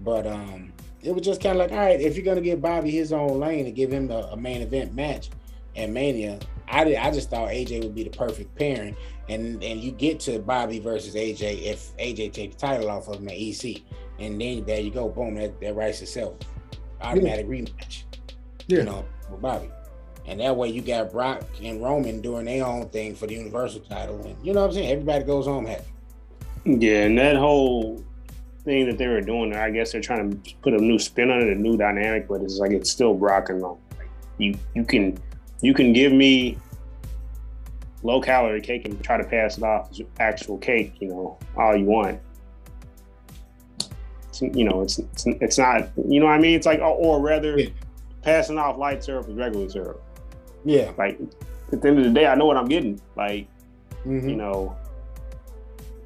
but 0.00 0.26
um, 0.26 0.72
it 1.02 1.12
was 1.12 1.24
just 1.24 1.40
kind 1.40 1.52
of 1.52 1.58
like, 1.58 1.70
all 1.70 1.84
right, 1.84 2.00
if 2.00 2.16
you're 2.16 2.24
going 2.24 2.36
to 2.36 2.42
give 2.42 2.60
Bobby 2.60 2.90
his 2.90 3.12
own 3.12 3.38
lane 3.38 3.66
and 3.66 3.74
give 3.76 3.92
him 3.92 4.10
a, 4.10 4.30
a 4.32 4.36
main 4.36 4.62
event 4.62 4.94
match 4.94 5.30
at 5.76 5.90
Mania, 5.90 6.40
I 6.66 6.82
did, 6.84 6.96
I 6.96 7.12
just 7.12 7.30
thought 7.30 7.50
AJ 7.50 7.82
would 7.84 7.94
be 7.94 8.02
the 8.02 8.10
perfect 8.10 8.56
pairing, 8.56 8.96
and 9.28 9.62
and 9.62 9.80
you 9.80 9.92
get 9.92 10.18
to 10.20 10.40
Bobby 10.40 10.80
versus 10.80 11.14
AJ 11.14 11.62
if 11.62 11.96
AJ 11.96 12.32
take 12.32 12.52
the 12.52 12.58
title 12.58 12.90
off 12.90 13.06
of 13.06 13.20
him 13.20 13.28
at 13.28 13.36
EC, 13.36 13.82
and 14.18 14.40
then 14.40 14.64
there 14.64 14.80
you 14.80 14.90
go, 14.90 15.08
boom, 15.08 15.36
that, 15.36 15.60
that 15.60 15.76
writes 15.76 16.02
itself, 16.02 16.36
automatic 17.00 17.46
yeah. 17.48 17.52
rematch, 17.52 18.02
yeah. 18.66 18.78
you 18.78 18.84
know, 18.84 19.04
with 19.30 19.40
Bobby, 19.40 19.70
and 20.26 20.40
that 20.40 20.56
way 20.56 20.68
you 20.68 20.82
got 20.82 21.12
Brock 21.12 21.42
and 21.62 21.82
Roman 21.82 22.20
doing 22.20 22.46
their 22.46 22.64
own 22.64 22.88
thing 22.88 23.14
for 23.14 23.26
the 23.26 23.34
Universal 23.34 23.80
title, 23.80 24.20
and 24.24 24.36
you 24.44 24.52
know 24.52 24.60
what 24.60 24.68
I'm 24.68 24.72
saying, 24.74 24.90
everybody 24.90 25.24
goes 25.24 25.46
home 25.46 25.66
happy. 25.66 25.84
Yeah, 26.64 27.04
and 27.04 27.16
that 27.18 27.36
whole 27.36 28.04
thing 28.64 28.86
that 28.86 28.98
they 28.98 29.06
were 29.06 29.20
doing, 29.20 29.54
I 29.54 29.70
guess 29.70 29.92
they're 29.92 30.00
trying 30.00 30.30
to 30.30 30.54
put 30.62 30.74
a 30.74 30.78
new 30.78 30.98
spin 30.98 31.30
on 31.30 31.40
it, 31.40 31.48
a 31.48 31.54
new 31.54 31.76
dynamic, 31.76 32.28
but 32.28 32.42
it's 32.42 32.58
like 32.58 32.72
it's 32.72 32.90
still 32.90 33.14
Brock 33.14 33.48
and 33.48 33.62
Roman. 33.62 33.82
Like 33.96 34.08
you, 34.38 34.54
you 34.74 34.84
can 34.84 35.18
you 35.62 35.74
can 35.74 35.92
give 35.92 36.12
me 36.12 36.58
low 38.02 38.20
calorie 38.20 38.60
cake 38.60 38.84
and 38.84 39.02
try 39.02 39.16
to 39.16 39.24
pass 39.24 39.58
it 39.58 39.64
off 39.64 39.90
as 39.90 40.00
actual 40.20 40.58
cake, 40.58 40.94
you 41.00 41.08
know, 41.08 41.38
all 41.56 41.76
you 41.76 41.84
want. 41.84 42.20
It's, 44.40 44.56
you 44.56 44.64
know, 44.64 44.82
it's, 44.82 44.98
it's, 44.98 45.26
it's 45.26 45.58
not, 45.58 45.88
you 46.08 46.20
know 46.20 46.26
what 46.26 46.32
I 46.32 46.38
mean? 46.38 46.54
It's 46.54 46.66
like, 46.66 46.80
or, 46.80 46.94
or 46.94 47.20
rather, 47.20 47.58
yeah. 47.58 47.68
passing 48.22 48.58
off 48.58 48.78
light 48.78 49.02
syrup 49.02 49.28
as 49.28 49.34
regular 49.34 49.68
syrup. 49.68 50.02
Yeah. 50.64 50.92
Like 50.96 51.20
at 51.72 51.82
the 51.82 51.88
end 51.88 51.98
of 51.98 52.04
the 52.04 52.10
day, 52.10 52.26
I 52.26 52.34
know 52.34 52.46
what 52.46 52.56
I'm 52.56 52.68
getting. 52.68 53.00
Like, 53.16 53.48
mm-hmm. 54.04 54.28
you 54.28 54.36
know, 54.36 54.76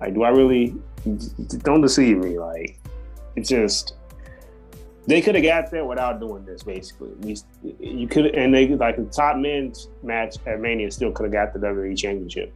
like, 0.00 0.14
do 0.14 0.22
I 0.22 0.30
really? 0.30 0.74
Don't 1.58 1.80
deceive 1.80 2.18
me. 2.18 2.38
Like, 2.38 2.78
it's 3.36 3.48
just 3.48 3.94
they 5.06 5.20
could 5.20 5.34
have 5.34 5.44
got 5.44 5.70
there 5.70 5.84
without 5.84 6.20
doing 6.20 6.44
this. 6.44 6.62
Basically, 6.62 7.10
at 7.10 7.20
least 7.20 7.46
you 7.80 8.06
could, 8.06 8.26
and 8.34 8.54
they 8.54 8.68
like 8.68 8.96
the 8.96 9.04
top 9.04 9.36
men's 9.36 9.88
match 10.02 10.36
at 10.46 10.60
Mania 10.60 10.90
still 10.90 11.12
could 11.12 11.24
have 11.24 11.32
got 11.32 11.52
the 11.52 11.58
WWE 11.66 11.96
Championship. 11.96 12.54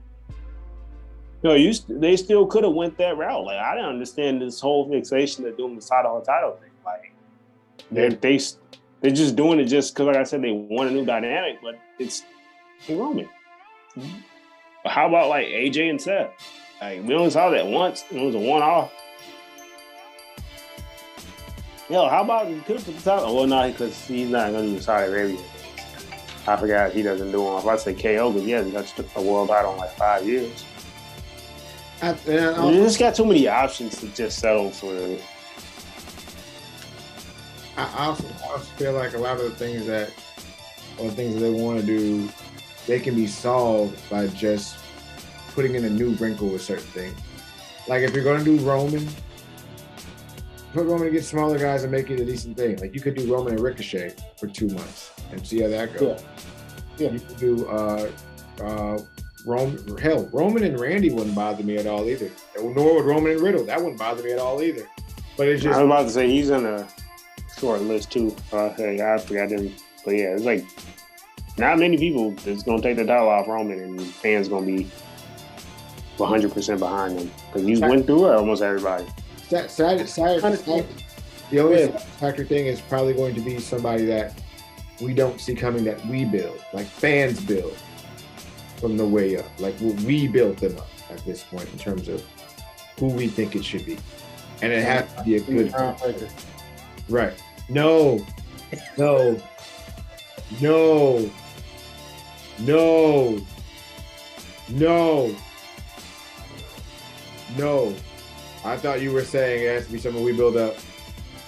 No, 1.46 1.54
you 1.54 1.72
they 1.88 2.16
still 2.16 2.44
could 2.44 2.64
have 2.64 2.72
went 2.72 2.98
that 2.98 3.16
route. 3.16 3.44
Like 3.44 3.58
I 3.58 3.76
didn't 3.76 3.90
understand 3.90 4.42
this 4.42 4.60
whole 4.60 4.90
fixation 4.90 5.46
of 5.46 5.56
doing 5.56 5.76
the 5.76 5.80
title 5.80 6.16
on 6.16 6.24
title 6.24 6.58
thing. 6.60 6.70
Like 6.84 7.12
they're 7.88 8.10
they 8.10 8.40
they're 9.00 9.12
just 9.12 9.36
doing 9.36 9.60
it 9.60 9.66
just 9.66 9.94
because, 9.94 10.08
like 10.08 10.16
I 10.16 10.24
said, 10.24 10.42
they 10.42 10.50
want 10.50 10.90
a 10.90 10.92
new 10.92 11.04
dynamic. 11.04 11.58
But 11.62 11.78
it's 12.00 12.24
Roman. 12.88 13.28
But 13.94 14.90
how 14.90 15.06
about 15.06 15.28
like 15.28 15.46
AJ 15.46 15.88
and 15.88 16.02
Seth? 16.02 16.32
Like 16.80 17.04
we 17.04 17.14
only 17.14 17.30
saw 17.30 17.48
that 17.50 17.64
once. 17.64 18.04
and 18.10 18.22
It 18.22 18.26
was 18.26 18.34
a 18.34 18.40
one 18.40 18.62
off. 18.62 18.90
Yo, 21.88 22.08
how 22.08 22.24
about 22.24 22.50
you 22.50 22.60
could 22.62 22.74
have 22.78 22.84
put 22.84 22.96
the 22.96 23.02
title? 23.02 23.26
Oh, 23.28 23.34
well, 23.36 23.46
no, 23.46 23.70
because 23.70 24.04
he's 24.08 24.30
not 24.30 24.50
going 24.50 24.70
to 24.70 24.74
do 24.74 24.80
Saudi 24.80 25.12
Arabia. 25.12 25.38
I 26.48 26.56
forgot 26.56 26.90
he 26.90 27.02
doesn't 27.02 27.30
do 27.30 27.40
one. 27.40 27.62
If 27.62 27.66
I 27.68 27.76
say 27.76 27.94
KO, 27.94 28.32
because 28.32 28.48
yeah, 28.48 28.64
he 28.64 28.72
got 28.72 28.92
a 29.14 29.22
world 29.22 29.48
title 29.48 29.74
in 29.74 29.78
like 29.78 29.92
five 29.92 30.26
years. 30.26 30.64
I, 32.02 32.10
you 32.26 32.82
just 32.82 32.98
got 32.98 33.14
too 33.14 33.24
many 33.24 33.48
options 33.48 34.00
to 34.00 34.08
just 34.08 34.38
settle 34.38 34.70
for. 34.70 34.94
I 37.76 38.06
also, 38.06 38.26
I 38.44 38.52
also 38.52 38.64
feel 38.76 38.92
like 38.92 39.14
a 39.14 39.18
lot 39.18 39.38
of 39.38 39.44
the 39.44 39.50
things 39.50 39.86
that, 39.86 40.10
or 40.98 41.10
the 41.10 41.16
things 41.16 41.34
that 41.34 41.40
they 41.40 41.50
want 41.50 41.80
to 41.80 41.86
do, 41.86 42.28
they 42.86 43.00
can 43.00 43.14
be 43.14 43.26
solved 43.26 43.98
by 44.08 44.26
just 44.28 44.76
putting 45.54 45.74
in 45.74 45.84
a 45.84 45.90
new 45.90 46.10
wrinkle 46.12 46.48
with 46.48 46.62
certain 46.62 46.84
things. 46.84 47.18
Like 47.88 48.02
if 48.02 48.14
you're 48.14 48.24
going 48.24 48.44
to 48.44 48.44
do 48.44 48.56
Roman, 48.64 49.06
put 50.72 50.86
Roman 50.86 51.08
against 51.08 51.30
smaller 51.30 51.58
guys 51.58 51.82
and 51.82 51.92
make 51.92 52.10
it 52.10 52.20
a 52.20 52.24
decent 52.24 52.56
thing. 52.56 52.76
Like 52.76 52.94
you 52.94 53.00
could 53.00 53.14
do 53.14 53.32
Roman 53.32 53.54
and 53.54 53.62
Ricochet 53.62 54.14
for 54.36 54.46
two 54.46 54.68
months 54.68 55.12
and 55.30 55.46
see 55.46 55.62
how 55.62 55.68
that 55.68 55.94
goes. 55.94 56.22
Yeah. 56.98 57.06
yeah. 57.06 57.12
You 57.12 57.20
could 57.20 57.36
do 57.38 57.66
uh, 57.68 58.10
uh, 58.60 58.98
Roman, 59.46 59.96
hell, 59.98 60.28
Roman 60.32 60.64
and 60.64 60.78
Randy 60.78 61.08
wouldn't 61.08 61.36
bother 61.36 61.62
me 61.62 61.76
at 61.76 61.86
all 61.86 62.08
either. 62.08 62.28
Nor 62.60 62.96
would 62.96 63.04
Roman 63.04 63.30
and 63.30 63.40
Riddle. 63.40 63.64
That 63.64 63.78
wouldn't 63.78 63.98
bother 63.98 64.24
me 64.24 64.32
at 64.32 64.40
all 64.40 64.60
either. 64.60 64.88
But 65.36 65.46
it's 65.46 65.62
just 65.62 65.78
I 65.78 65.82
was 65.84 65.86
about 65.88 66.02
to 66.02 66.10
say 66.10 66.28
he's 66.28 66.50
on 66.50 66.66
a 66.66 66.86
short 67.56 67.80
list 67.82 68.10
too. 68.10 68.34
Uh, 68.52 68.70
hey, 68.70 69.00
I 69.00 69.18
forgot 69.18 69.50
him, 69.50 69.72
but 70.04 70.16
yeah, 70.16 70.34
it's 70.34 70.42
like 70.42 70.64
not 71.58 71.78
many 71.78 71.96
people 71.96 72.32
that's 72.44 72.64
gonna 72.64 72.82
take 72.82 72.96
the 72.96 73.06
title 73.06 73.28
off 73.28 73.46
Roman, 73.46 73.78
and 73.78 74.00
fans 74.00 74.48
gonna 74.48 74.66
be 74.66 74.90
100 76.16 76.52
percent 76.52 76.80
behind 76.80 77.16
him 77.20 77.30
because 77.46 77.64
he's 77.64 77.80
went 77.80 78.06
through 78.06 78.26
it 78.26 78.34
almost 78.34 78.62
everybody. 78.62 79.06
sad, 79.48 79.70
sad, 79.70 80.08
sad, 80.08 80.40
sad- 80.58 80.86
the 81.50 81.60
only 81.60 81.86
factor 82.18 82.44
thing 82.44 82.66
is 82.66 82.80
probably 82.80 83.14
going 83.14 83.36
to 83.36 83.40
be 83.40 83.60
somebody 83.60 84.06
that 84.06 84.36
we 85.00 85.14
don't 85.14 85.40
see 85.40 85.54
coming 85.54 85.84
that 85.84 86.04
we 86.06 86.24
build, 86.24 86.60
like 86.72 86.86
fans 86.88 87.40
build 87.40 87.76
from 88.80 88.96
the 88.96 89.04
way 89.06 89.36
up. 89.36 89.46
Like 89.58 89.78
we- 89.80 89.92
we 90.04 90.28
built 90.28 90.58
them 90.58 90.76
up 90.78 90.88
at 91.10 91.24
this 91.24 91.42
point 91.44 91.68
in 91.72 91.78
terms 91.78 92.08
of 92.08 92.22
who 92.98 93.06
we 93.08 93.28
think 93.28 93.54
it 93.56 93.64
should 93.64 93.84
be. 93.86 93.98
And 94.62 94.72
it 94.72 94.82
has 94.84 95.04
to 95.14 95.22
be 95.24 95.36
a 95.36 95.40
good 95.40 95.72
Right. 97.08 97.32
No. 97.68 98.24
No. 98.96 99.40
No. 100.60 101.30
No. 102.60 103.40
No. 104.68 105.36
No. 107.56 107.94
I 108.64 108.76
thought 108.76 109.00
you 109.00 109.12
were 109.12 109.24
saying 109.24 109.64
it 109.64 109.68
has 109.68 109.86
to 109.86 109.92
be 109.92 109.98
something 109.98 110.22
we 110.22 110.32
build 110.32 110.56
up 110.56 110.76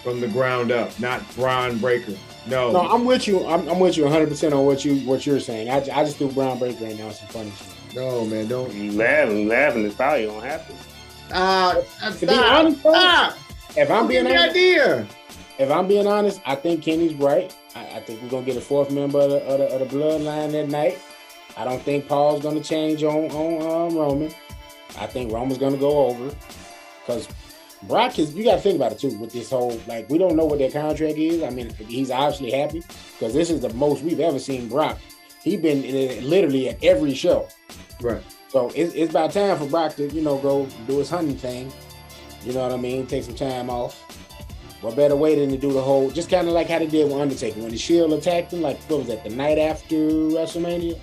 from 0.04 0.20
the 0.20 0.28
ground 0.28 0.70
up, 0.70 0.98
not 1.00 1.22
Bron 1.34 1.78
Breakker. 1.78 2.16
No. 2.48 2.72
No, 2.72 2.80
I'm 2.80 3.04
with 3.04 3.26
you. 3.26 3.46
I'm, 3.46 3.68
I'm 3.68 3.78
with 3.80 3.96
you 3.96 4.04
100 4.04 4.28
percent 4.28 4.54
on 4.54 4.64
what 4.64 4.84
you 4.84 4.96
what 5.00 5.26
you're 5.26 5.40
saying. 5.40 5.68
I, 5.70 5.76
I 5.78 6.04
just 6.04 6.16
threw 6.16 6.30
Bron 6.32 6.58
Breakker 6.58 6.84
right 6.84 6.98
now. 6.98 7.08
It's 7.08 7.18
some 7.20 7.28
funny 7.28 7.50
shit. 7.50 7.94
No, 7.96 8.24
man, 8.26 8.48
don't. 8.48 8.72
You 8.74 8.92
laughing, 8.92 9.38
you 9.40 9.48
laughing. 9.48 9.84
It's 9.84 9.94
probably 9.94 10.26
gonna 10.26 10.46
happen. 10.46 10.76
Ah, 11.32 11.76
To 12.18 12.26
be 12.26 12.32
honest, 12.32 12.80
stop. 12.80 13.36
if 13.76 13.90
I'm 13.90 14.06
being 14.06 14.24
Give 14.24 14.30
me 14.32 14.36
an 14.36 14.38
honest, 14.42 14.50
idea. 14.56 15.06
if 15.58 15.70
I'm 15.70 15.86
being 15.88 16.06
honest, 16.06 16.40
I 16.46 16.54
think 16.54 16.82
Kenny's 16.82 17.14
right. 17.14 17.54
I, 17.74 17.80
I 17.96 18.00
think 18.00 18.22
we're 18.22 18.28
gonna 18.30 18.46
get 18.46 18.56
a 18.56 18.60
fourth 18.60 18.90
member 18.90 19.18
of 19.20 19.30
the, 19.30 19.36
of 19.44 19.58
the, 19.58 19.66
of 19.82 19.90
the 19.90 19.96
bloodline 19.96 20.52
that 20.52 20.68
night. 20.68 20.98
I 21.56 21.64
don't 21.64 21.82
think 21.82 22.08
Paul's 22.08 22.42
gonna 22.42 22.62
change 22.62 23.02
on 23.02 23.30
on 23.30 23.90
um, 23.92 23.96
Roman. 23.98 24.32
I 24.98 25.06
think 25.06 25.32
Roman's 25.32 25.58
gonna 25.58 25.76
go 25.76 26.06
over 26.06 26.34
because 27.00 27.28
Brock 27.84 28.18
is. 28.18 28.34
You 28.34 28.44
got 28.44 28.56
to 28.56 28.60
think 28.60 28.76
about 28.76 28.92
it 28.92 28.98
too 28.98 29.16
with 29.18 29.32
this 29.32 29.50
whole 29.50 29.80
like 29.86 30.08
we 30.10 30.18
don't 30.18 30.36
know 30.36 30.44
what 30.44 30.58
their 30.58 30.70
contract 30.70 31.16
is. 31.16 31.42
I 31.42 31.50
mean, 31.50 31.70
he's 31.86 32.10
obviously 32.10 32.50
happy 32.50 32.82
because 33.18 33.32
this 33.32 33.50
is 33.50 33.60
the 33.60 33.72
most 33.74 34.02
we've 34.02 34.20
ever 34.20 34.38
seen 34.38 34.68
Brock. 34.68 34.98
He's 35.42 35.60
been 35.60 35.84
in 35.84 35.94
it 35.94 36.24
literally 36.24 36.68
at 36.70 36.82
every 36.82 37.14
show. 37.14 37.48
Right. 38.00 38.22
So 38.48 38.70
it's, 38.74 38.94
it's 38.94 39.10
about 39.10 39.32
time 39.32 39.56
for 39.58 39.66
Brock 39.66 39.94
to, 39.96 40.08
you 40.08 40.22
know, 40.22 40.38
go 40.38 40.66
do 40.86 40.98
his 40.98 41.10
hunting 41.10 41.36
thing. 41.36 41.72
You 42.42 42.52
know 42.52 42.62
what 42.62 42.72
I 42.72 42.76
mean? 42.76 43.06
Take 43.06 43.24
some 43.24 43.34
time 43.34 43.70
off. 43.70 44.04
What 44.80 44.94
better 44.94 45.16
way 45.16 45.34
than 45.34 45.50
to 45.50 45.58
do 45.58 45.72
the 45.72 45.82
whole, 45.82 46.10
just 46.10 46.30
kind 46.30 46.46
of 46.46 46.54
like 46.54 46.68
how 46.68 46.78
they 46.78 46.86
did 46.86 47.04
with 47.04 47.20
Undertaker 47.20 47.60
when 47.60 47.70
the 47.70 47.78
Shield 47.78 48.12
attacked 48.12 48.52
him, 48.52 48.62
like 48.62 48.78
what 48.84 49.00
was 49.00 49.08
that, 49.08 49.24
the 49.24 49.30
night 49.30 49.58
after 49.58 49.96
WrestleMania, 49.96 50.98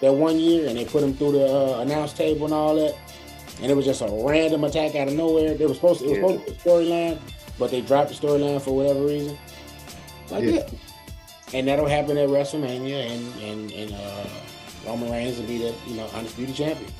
that 0.00 0.12
one 0.12 0.38
year, 0.38 0.66
and 0.66 0.78
they 0.78 0.86
put 0.86 1.02
him 1.02 1.14
through 1.14 1.32
the 1.32 1.46
uh, 1.46 1.80
announce 1.80 2.14
table 2.14 2.46
and 2.46 2.54
all 2.54 2.74
that, 2.76 2.96
and 3.62 3.70
it 3.70 3.74
was 3.74 3.84
just 3.84 4.02
a 4.02 4.08
random 4.24 4.64
attack 4.64 4.94
out 4.94 5.08
of 5.08 5.14
nowhere. 5.14 5.54
They 5.54 5.66
were 5.66 5.74
supposed 5.74 6.00
to, 6.00 6.06
it 6.06 6.22
was 6.22 6.32
Yeah. 6.34 6.38
supposed 6.38 6.46
to 6.46 6.52
be 6.52 6.70
a 6.70 6.72
storyline, 6.72 7.18
but 7.58 7.70
they 7.70 7.80
dropped 7.80 8.08
the 8.10 8.14
storyline 8.14 8.60
for 8.60 8.76
whatever 8.76 9.00
reason. 9.04 9.38
Like 10.30 10.44
Yeah. 10.44 10.50
that. 10.52 10.74
And 11.54 11.68
that'll 11.68 11.86
happen 11.86 12.18
at 12.18 12.28
WrestleMania, 12.28 13.06
and 13.12 13.42
and 13.42 13.70
and 13.72 13.92
uh, 13.94 14.26
Roman 14.84 15.10
Reigns 15.12 15.38
will 15.38 15.46
be 15.46 15.58
the 15.58 15.72
you 15.86 15.94
know 15.94 16.06
undisputed 16.14 16.54
champion. 16.56 16.90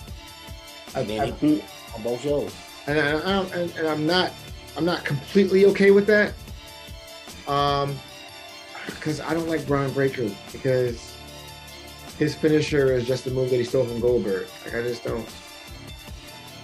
I, 0.95 1.01
And 1.01 1.11
then 1.11 1.21
I, 1.21 1.31
he 1.33 1.63
on 1.97 2.03
both 2.03 2.21
shows. 2.23 2.53
and, 2.87 2.99
I, 2.99 3.11
I, 3.19 3.43
and, 3.59 3.77
and 3.77 3.89
I'm 3.89 4.07
not 4.07 4.31
I'm 4.77 4.85
not 4.85 5.05
completely 5.05 5.67
okay 5.67 5.91
with 5.91 6.07
that. 6.07 6.33
Um, 7.49 7.99
because 8.87 9.21
I 9.21 9.35
don't 9.35 9.49
like 9.49 9.67
Bron 9.67 9.91
Breakker 9.93 10.31
because 10.53 11.13
his 12.19 12.35
finisher 12.37 12.93
is 12.93 13.05
just 13.07 13.27
a 13.27 13.31
move 13.31 13.51
that 13.51 13.57
he 13.57 13.65
stole 13.65 13.85
from 13.85 13.99
Goldberg. 14.01 14.47
Like 14.65 14.75
I 14.77 14.83
just 14.83 15.03
don't. 15.05 15.27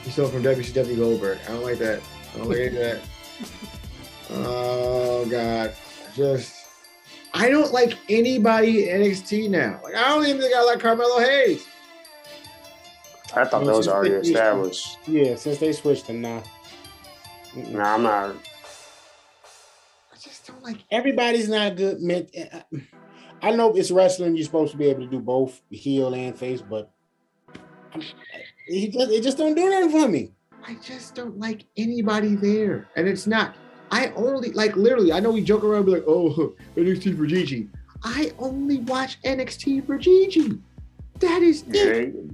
He 0.03 0.11
stole 0.11 0.29
from 0.29 0.43
WCW 0.43 0.97
Goldberg. 0.97 1.39
I 1.47 1.53
don't 1.53 1.63
like 1.63 1.79
that. 1.79 2.01
I 2.35 2.39
don't 2.39 2.49
like 2.49 2.59
any 2.59 2.67
of 2.69 2.75
that. 2.75 3.01
Oh 4.31 5.27
God, 5.31 5.75
just 6.15 6.55
I 7.35 7.49
don't 7.51 7.73
like 7.73 7.99
anybody 8.09 8.89
in 8.89 9.01
NXT 9.03 9.51
now. 9.51 9.81
Like 9.83 9.95
I 9.95 10.09
don't 10.09 10.27
even 10.27 10.41
think 10.41 10.55
I 10.55 10.63
like 10.65 10.81
Carmelo 10.81 11.21
Hayes. 11.21 11.67
I 13.35 13.45
thought 13.45 13.63
No, 13.63 13.69
that 13.69 13.77
was 13.77 13.89
already 13.89 14.11
fifty. 14.11 14.33
established. 14.33 14.99
Yeah, 15.07 15.37
since 15.37 15.59
they 15.59 15.73
switched 15.73 16.07
them 16.07 16.21
now. 16.21 16.43
Nah, 17.55 17.95
I'm 17.95 18.03
not. 18.03 18.37
I 20.13 20.17
just 20.19 20.47
don't 20.47 20.63
like. 20.63 20.79
Everybody's 20.91 21.49
not 21.49 21.77
good. 21.77 22.01
Man, 22.01 22.27
I 23.43 23.51
know 23.53 23.73
it's 23.75 23.91
wrestling. 23.91 24.37
You're 24.37 24.45
supposed 24.45 24.73
to 24.73 24.79
be 24.79 24.87
able 24.87 25.01
to 25.03 25.07
do 25.11 25.21
both 25.21 25.61
heel 25.71 26.15
and 26.15 26.39
face, 26.39 26.63
but 26.63 26.91
he 28.67 28.89
just 28.89 29.11
it 29.11 29.23
just 29.23 29.39
don't 29.39 29.55
do 29.55 29.69
nothing 29.69 29.91
for 29.91 30.09
me. 30.09 30.33
I 30.67 30.75
just 30.77 31.15
don't 31.15 31.39
like 31.39 31.65
anybody 31.77 32.37
there. 32.37 32.89
And 32.97 33.09
it's 33.09 33.27
not, 33.27 33.57
I 33.91 34.13
only, 34.15 34.53
like, 34.53 34.77
literally, 34.77 35.13
I 35.13 35.19
know 35.21 35.31
we 35.33 35.43
joke 35.43 35.65
around, 35.65 35.87
be 35.87 35.93
like, 35.93 36.05
oh, 36.07 36.55
NXT 36.77 37.17
for 37.17 37.27
Gigi. 37.27 37.69
I 38.05 38.33
only 38.39 38.79
watch 38.79 39.21
NXT 39.23 39.87
for 39.87 39.99
Gigi. 39.99 40.61
That 41.19 41.43
is 41.43 41.65
it. 41.69 41.73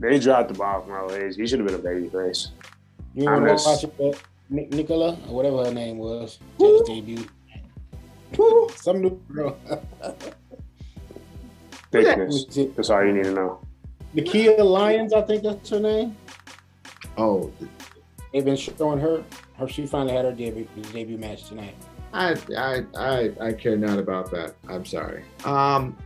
They, 0.00 0.10
they 0.10 0.18
dropped 0.18 0.48
the 0.48 0.54
ball 0.58 0.82
from 0.82 0.92
our 0.92 1.08
Hayes. 1.10 1.36
He 1.36 1.46
should 1.46 1.60
have 1.60 1.68
been 1.68 1.76
a 1.76 1.82
baby 1.82 2.08
face. 2.08 2.48
You 3.14 3.24
want 3.24 3.44
to 3.44 3.50
Honest. 3.50 3.66
watch 3.66 3.84
it, 3.84 3.94
uh, 4.00 4.18
Nic- 4.50 4.72
Nicola 4.72 5.18
or 5.28 5.34
whatever 5.34 5.64
her 5.64 5.72
name 5.72 5.98
was, 5.98 6.38
Who? 6.58 6.78
just 6.78 6.86
debut. 6.90 7.26
Some 8.76 9.00
new 9.02 9.20
girl. 9.32 9.58
Thickness. 11.90 12.44
That's 12.76 12.90
all 12.90 13.04
you 13.04 13.12
need 13.12 13.24
to 13.24 13.32
know. 13.32 13.60
Nikkita 14.18 14.64
Lyons, 14.64 15.12
I 15.12 15.22
think 15.22 15.42
that's 15.42 15.70
her 15.70 15.80
name. 15.80 16.16
Oh, 17.16 17.52
They've 18.32 18.44
been 18.44 18.56
showing 18.56 19.00
her. 19.00 19.24
Her 19.56 19.68
she 19.68 19.86
finally 19.86 20.14
had 20.14 20.24
her 20.24 20.32
debut 20.32 20.68
debut 20.92 21.18
match 21.18 21.44
tonight. 21.44 21.74
I, 22.12 22.36
I, 22.56 22.84
I, 22.96 23.32
I 23.40 23.52
care 23.52 23.76
not 23.76 23.98
about 23.98 24.30
that. 24.30 24.54
I'm 24.68 24.84
sorry. 24.84 25.24
Um, 25.44 25.96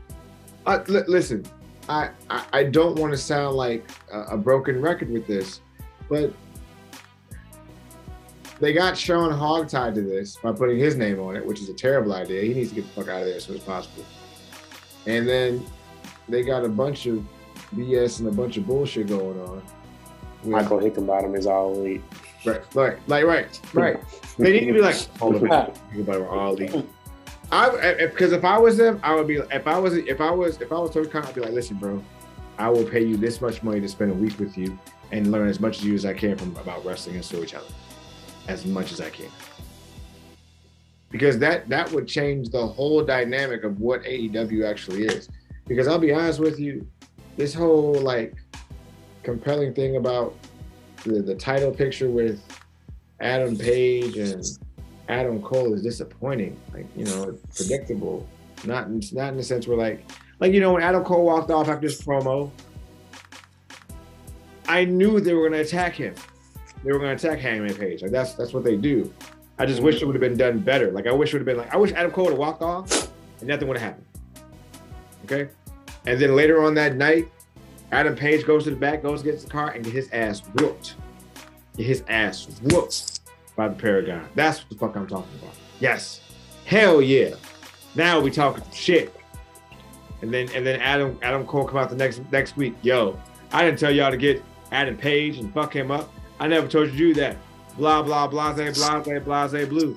li- 0.66 1.02
listen, 1.06 1.44
I, 1.88 2.10
I, 2.30 2.44
I 2.52 2.64
don't 2.64 2.98
want 2.98 3.12
to 3.12 3.18
sound 3.18 3.56
like 3.56 3.88
a, 4.12 4.20
a 4.22 4.36
broken 4.36 4.80
record 4.80 5.10
with 5.10 5.26
this, 5.26 5.60
but 6.08 6.32
they 8.60 8.72
got 8.72 8.96
Sean 8.96 9.32
Hogg 9.32 9.68
tied 9.68 9.94
to 9.96 10.02
this 10.02 10.36
by 10.36 10.52
putting 10.52 10.78
his 10.78 10.96
name 10.96 11.20
on 11.20 11.36
it, 11.36 11.44
which 11.44 11.60
is 11.60 11.68
a 11.68 11.74
terrible 11.74 12.12
idea. 12.14 12.42
He 12.42 12.54
needs 12.54 12.70
to 12.70 12.76
get 12.76 12.82
the 12.82 13.02
fuck 13.02 13.08
out 13.08 13.22
of 13.22 13.26
there 13.26 13.36
as 13.36 13.44
soon 13.44 13.56
as 13.56 13.62
possible. 13.62 14.04
And 15.06 15.28
then 15.28 15.64
they 16.28 16.42
got 16.42 16.64
a 16.64 16.68
bunch 16.68 17.06
of 17.06 17.24
BS 17.76 18.20
and 18.20 18.28
a 18.28 18.32
bunch 18.32 18.56
of 18.56 18.66
bullshit 18.66 19.06
going 19.08 19.40
on. 19.40 19.56
with- 19.56 19.72
Michael 20.44 20.78
Hickenbottom 20.78 21.36
is 21.38 21.46
all 21.46 21.72
elite. 21.74 22.02
Right, 22.44 22.60
right, 22.74 22.98
like 23.06 23.24
right, 23.24 23.60
right. 23.72 23.96
They 24.36 24.52
need 24.52 24.66
to 24.66 24.72
be 24.72 24.80
like, 24.80 24.96
hold 25.18 25.36
on, 25.36 25.40
a 25.40 25.44
minute. 25.44 25.78
about 26.00 26.22
all 26.22 26.56
these. 26.56 26.74
I 27.52 27.94
because 28.06 28.32
if 28.32 28.44
I 28.44 28.58
was 28.58 28.76
them, 28.76 28.98
I 29.04 29.14
would 29.14 29.28
be. 29.28 29.36
If 29.36 29.66
I 29.68 29.78
was, 29.78 29.94
if 29.94 30.20
I 30.20 30.30
was, 30.30 30.60
if 30.60 30.72
I 30.72 30.78
was 30.78 30.90
Tony 30.90 31.06
Khan, 31.06 31.24
I'd 31.24 31.34
be 31.34 31.40
like, 31.42 31.52
listen, 31.52 31.76
bro, 31.76 32.02
I 32.58 32.68
will 32.70 32.84
pay 32.84 33.04
you 33.04 33.16
this 33.16 33.40
much 33.40 33.62
money 33.62 33.80
to 33.80 33.88
spend 33.88 34.10
a 34.10 34.14
week 34.14 34.38
with 34.40 34.58
you 34.58 34.76
and 35.12 35.30
learn 35.30 35.48
as 35.48 35.60
much 35.60 35.78
as 35.78 35.84
you 35.84 35.94
as 35.94 36.04
I 36.04 36.14
can 36.14 36.36
from 36.36 36.56
about 36.56 36.84
wrestling 36.84 37.14
and 37.16 37.24
storytelling, 37.24 37.72
as 38.48 38.66
much 38.66 38.90
as 38.90 39.00
I 39.00 39.10
can. 39.10 39.28
Because 41.10 41.38
that 41.38 41.68
that 41.68 41.92
would 41.92 42.08
change 42.08 42.48
the 42.48 42.66
whole 42.66 43.04
dynamic 43.04 43.62
of 43.64 43.78
what 43.80 44.02
AEW 44.02 44.68
actually 44.68 45.04
is. 45.04 45.28
Because 45.68 45.86
I'll 45.86 45.98
be 45.98 46.12
honest 46.12 46.40
with 46.40 46.58
you, 46.58 46.86
this 47.36 47.54
whole 47.54 47.94
like 47.94 48.34
compelling 49.22 49.72
thing 49.74 49.96
about 49.96 50.34
the, 51.04 51.20
the 51.22 51.34
title 51.34 51.70
picture 51.70 52.10
with 52.10 52.40
Adam 53.20 53.56
Page 53.56 54.16
and 54.16 54.44
Adam 55.08 55.40
Cole 55.42 55.74
is 55.74 55.82
disappointing. 55.82 56.58
Like, 56.72 56.86
you 56.96 57.04
know, 57.04 57.38
predictable. 57.54 58.28
Not 58.64 58.86
in, 58.86 59.02
not 59.12 59.30
in 59.30 59.36
the 59.36 59.42
sense 59.42 59.66
where 59.66 59.76
like 59.76 60.04
like 60.38 60.52
you 60.52 60.60
know 60.60 60.72
when 60.72 60.82
Adam 60.82 61.02
Cole 61.02 61.24
walked 61.24 61.50
off 61.50 61.68
after 61.68 61.88
this 61.88 62.00
promo, 62.00 62.50
I 64.68 64.84
knew 64.84 65.18
they 65.20 65.34
were 65.34 65.48
gonna 65.48 65.62
attack 65.62 65.94
him. 65.94 66.14
They 66.84 66.92
were 66.92 66.98
gonna 66.98 67.14
attack 67.14 67.40
Hangman 67.40 67.74
Page. 67.74 68.02
Like 68.02 68.12
that's 68.12 68.34
that's 68.34 68.52
what 68.52 68.62
they 68.62 68.76
do. 68.76 69.12
I 69.58 69.66
just 69.66 69.82
wish 69.82 70.00
it 70.00 70.04
would 70.04 70.14
have 70.14 70.20
been 70.20 70.36
done 70.36 70.60
better. 70.60 70.92
Like 70.92 71.06
I 71.06 71.12
wish 71.12 71.30
it 71.30 71.38
would 71.38 71.46
have 71.46 71.56
been 71.56 71.64
like 71.64 71.74
I 71.74 71.76
wish 71.76 71.92
Adam 71.92 72.12
Cole 72.12 72.24
would 72.24 72.32
have 72.32 72.38
walked 72.38 72.62
off 72.62 73.12
and 73.40 73.48
nothing 73.48 73.66
would 73.66 73.78
have 73.78 73.94
happened. 73.94 74.06
Okay? 75.24 75.48
And 76.06 76.20
then 76.20 76.34
later 76.34 76.62
on 76.62 76.74
that 76.74 76.96
night, 76.96 77.30
Adam 77.92 78.16
Page 78.16 78.46
goes 78.46 78.64
to 78.64 78.70
the 78.70 78.76
back, 78.76 79.02
goes 79.02 79.20
against 79.20 79.44
the 79.44 79.50
car, 79.50 79.70
and 79.70 79.84
his 79.84 80.08
ass 80.12 80.40
whooped. 80.54 80.96
His 81.76 82.02
ass 82.08 82.46
whooped 82.62 83.20
by 83.56 83.68
the 83.68 83.74
Paragon. 83.74 84.26
That's 84.34 84.60
what 84.60 84.70
the 84.70 84.76
fuck 84.76 84.96
I'm 84.96 85.06
talking 85.06 85.32
about. 85.40 85.54
Yes. 85.80 86.20
Hell 86.64 87.02
yeah. 87.02 87.34
Now 87.94 88.20
we 88.20 88.30
talking 88.30 88.64
shit. 88.72 89.14
And 90.22 90.32
then 90.32 90.48
and 90.54 90.64
then 90.64 90.80
Adam 90.80 91.18
Adam 91.22 91.44
Cole 91.46 91.66
come 91.66 91.78
out 91.78 91.90
the 91.90 91.96
next 91.96 92.22
next 92.30 92.56
week. 92.56 92.74
Yo, 92.82 93.18
I 93.52 93.64
didn't 93.64 93.78
tell 93.78 93.90
y'all 93.90 94.10
to 94.10 94.16
get 94.16 94.42
Adam 94.70 94.96
Page 94.96 95.38
and 95.38 95.52
fuck 95.52 95.74
him 95.74 95.90
up. 95.90 96.10
I 96.40 96.46
never 96.46 96.68
told 96.68 96.86
you 96.86 96.92
to 96.92 96.96
do 96.96 97.14
that. 97.14 97.36
Blah 97.76 98.02
blah 98.02 98.28
blase 98.28 98.78
blase 98.78 99.22
blase 99.24 99.68
blue. 99.68 99.96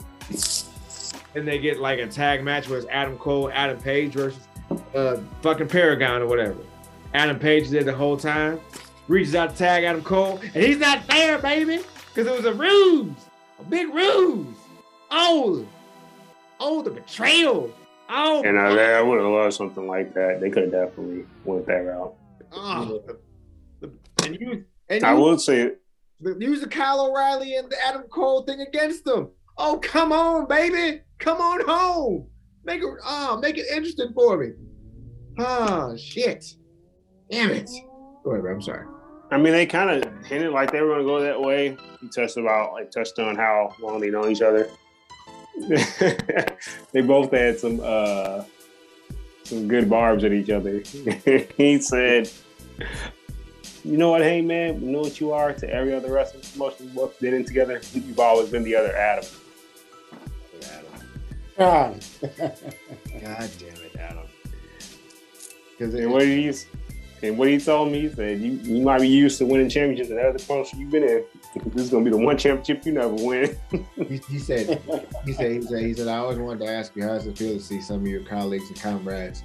And 1.36 1.48
they 1.48 1.60
get 1.60 1.80
like 1.80 2.00
a 2.00 2.08
tag 2.08 2.44
match 2.44 2.68
where 2.68 2.80
it's 2.80 2.88
Adam 2.90 3.18
Cole, 3.18 3.52
Adam 3.54 3.78
Page 3.78 4.14
versus 4.14 4.48
uh 4.96 5.18
fucking 5.42 5.68
Paragon 5.68 6.22
or 6.22 6.28
whatever. 6.28 6.58
Adam 7.14 7.40
Page 7.40 7.70
there 7.70 7.84
the 7.84 7.94
whole 7.96 8.18
time, 8.18 8.60
reaches 9.08 9.36
out 9.36 9.52
to 9.52 9.58
tag 9.58 9.84
Adam 9.84 10.04
Cole, 10.04 10.40
and 10.54 10.64
he's 10.64 10.78
not 10.78 11.06
there, 11.08 11.38
baby, 11.40 11.80
because 12.14 12.28
it 12.28 12.36
was 12.36 12.46
a 12.46 12.54
ruse, 12.54 13.14
a 13.60 13.64
big 13.64 13.94
ruse. 13.94 14.48
Oh, 15.12 15.66
oh, 16.60 16.82
the 16.82 16.90
betrayal. 16.92 17.72
Oh, 18.10 18.44
And 18.44 18.58
uh, 18.58 18.62
I 18.62 19.02
would 19.02 19.20
have 19.20 19.32
loved 19.32 19.54
something 19.54 19.88
like 19.88 20.14
that. 20.14 20.40
They 20.42 20.50
could 20.50 20.64
have 20.64 20.72
definitely 20.72 21.26
went 21.44 21.66
that 21.68 21.74
route. 21.86 22.14
oh. 22.52 23.02
The- 23.08 23.18
the- 23.88 24.26
and 24.26 24.40
you 24.40 24.66
and 24.90 25.04
I 25.04 25.14
you 25.16 25.20
would 25.22 25.42
say 25.42 25.72
the- 26.22 26.38
use 26.40 26.62
the 26.62 26.68
Kyle 26.68 27.08
O'Reilly 27.10 27.56
and 27.56 27.70
the 27.70 27.78
Adam 27.88 28.04
Cole 28.04 28.44
thing 28.44 28.62
against 28.62 29.06
them. 29.06 29.30
Oh, 29.58 29.80
come 29.82 30.12
on, 30.12 30.48
baby. 30.48 31.02
Come 31.20 31.40
on 31.40 31.66
home. 31.66 32.28
Make 32.66 32.82
it 32.82 32.90
oh, 33.06 33.38
make 33.42 33.58
it 33.58 33.68
interesting 33.72 34.12
for 34.14 34.38
me. 34.38 34.54
Oh 35.38 35.96
shit. 35.96 36.46
Damn 37.30 37.52
it. 37.52 37.70
Bro. 38.24 38.52
I'm 38.52 38.62
sorry. 38.62 38.88
I 39.32 39.38
mean, 39.38 39.54
they 39.54 39.66
kind 39.66 39.90
of 39.90 40.26
hinted 40.26 40.52
like 40.52 40.72
they 40.72 40.82
were 40.82 40.88
going 40.88 41.00
to 41.00 41.06
go 41.06 41.20
that 41.22 41.42
way. 41.42 41.78
He 42.02 42.08
touched 42.10 42.38
about 42.38 42.74
like 42.74 42.92
touched 42.92 43.20
on 43.20 43.36
how 43.36 43.76
long 43.80 44.00
they 44.00 44.10
know 44.10 44.28
each 44.28 44.42
other. 44.42 44.70
they 46.92 47.02
both 47.02 47.32
had 47.32 47.60
some 47.60 47.80
uh 47.84 48.44
some 49.44 49.68
good 49.68 49.90
barbs 49.90 50.24
at 50.24 50.34
each 50.34 50.50
other. 50.50 50.80
he 51.58 51.80
said, 51.80 52.30
"You 53.84 53.98
know 53.98 54.10
what, 54.10 54.22
hey 54.22 54.42
man, 54.42 54.82
you 54.82 54.92
know 54.92 55.02
what 55.02 55.20
you 55.20 55.32
are 55.32 55.54
to 55.54 55.70
every 55.70 55.94
other 55.94 56.12
wrestling 56.12 56.44
promotion 56.52 56.92
we've 56.96 57.20
been 57.20 57.36
in 57.36 57.46
together. 57.46 57.80
You've 57.94 58.20
always 58.20 58.50
been 58.50 58.64
the 58.64 58.76
other 58.76 58.96
Adam." 58.96 59.26
Ah, 61.58 61.94
God 62.22 63.50
damn 63.60 63.82
it, 63.82 63.96
Adam. 63.98 64.28
Because 65.72 65.94
And 65.94 66.12
what 66.12 66.20
did 66.20 66.56
he? 66.56 66.60
And 67.24 67.38
what 67.38 67.48
he 67.48 67.60
told 67.60 67.92
me, 67.92 68.02
he 68.02 68.10
said, 68.10 68.42
"You 68.42 68.52
you 68.52 68.84
might 68.84 69.00
be 69.00 69.08
used 69.08 69.38
to 69.38 69.46
winning 69.46 69.70
championships 69.70 70.12
at 70.12 70.18
other 70.18 70.40
promotions 70.40 70.82
you've 70.82 70.92
been 70.92 71.04
in. 71.04 71.24
This 71.68 71.86
is 71.86 71.90
gonna 71.90 72.04
be 72.04 72.12
the 72.12 72.18
one 72.18 72.38
championship 72.38 72.86
you 72.86 72.92
never 72.92 73.14
win." 73.14 73.58
he, 73.96 74.18
he 74.30 74.38
said, 74.38 74.82
he 75.24 75.32
said, 75.34 75.52
he 75.52 75.62
said, 75.62 75.84
he 75.84 75.94
said, 75.94 76.08
I 76.10 76.18
always 76.18 76.38
wanted 76.38 76.66
to 76.66 76.72
ask 76.72 76.96
you 76.96 77.04
how 77.04 77.14
does 77.14 77.26
it 77.26 77.38
feel 77.38 77.54
to 77.54 77.60
see 77.60 77.82
some 77.82 78.02
of 78.02 78.08
your 78.08 78.24
colleagues 78.26 78.68
and 78.68 78.80
comrades 78.80 79.44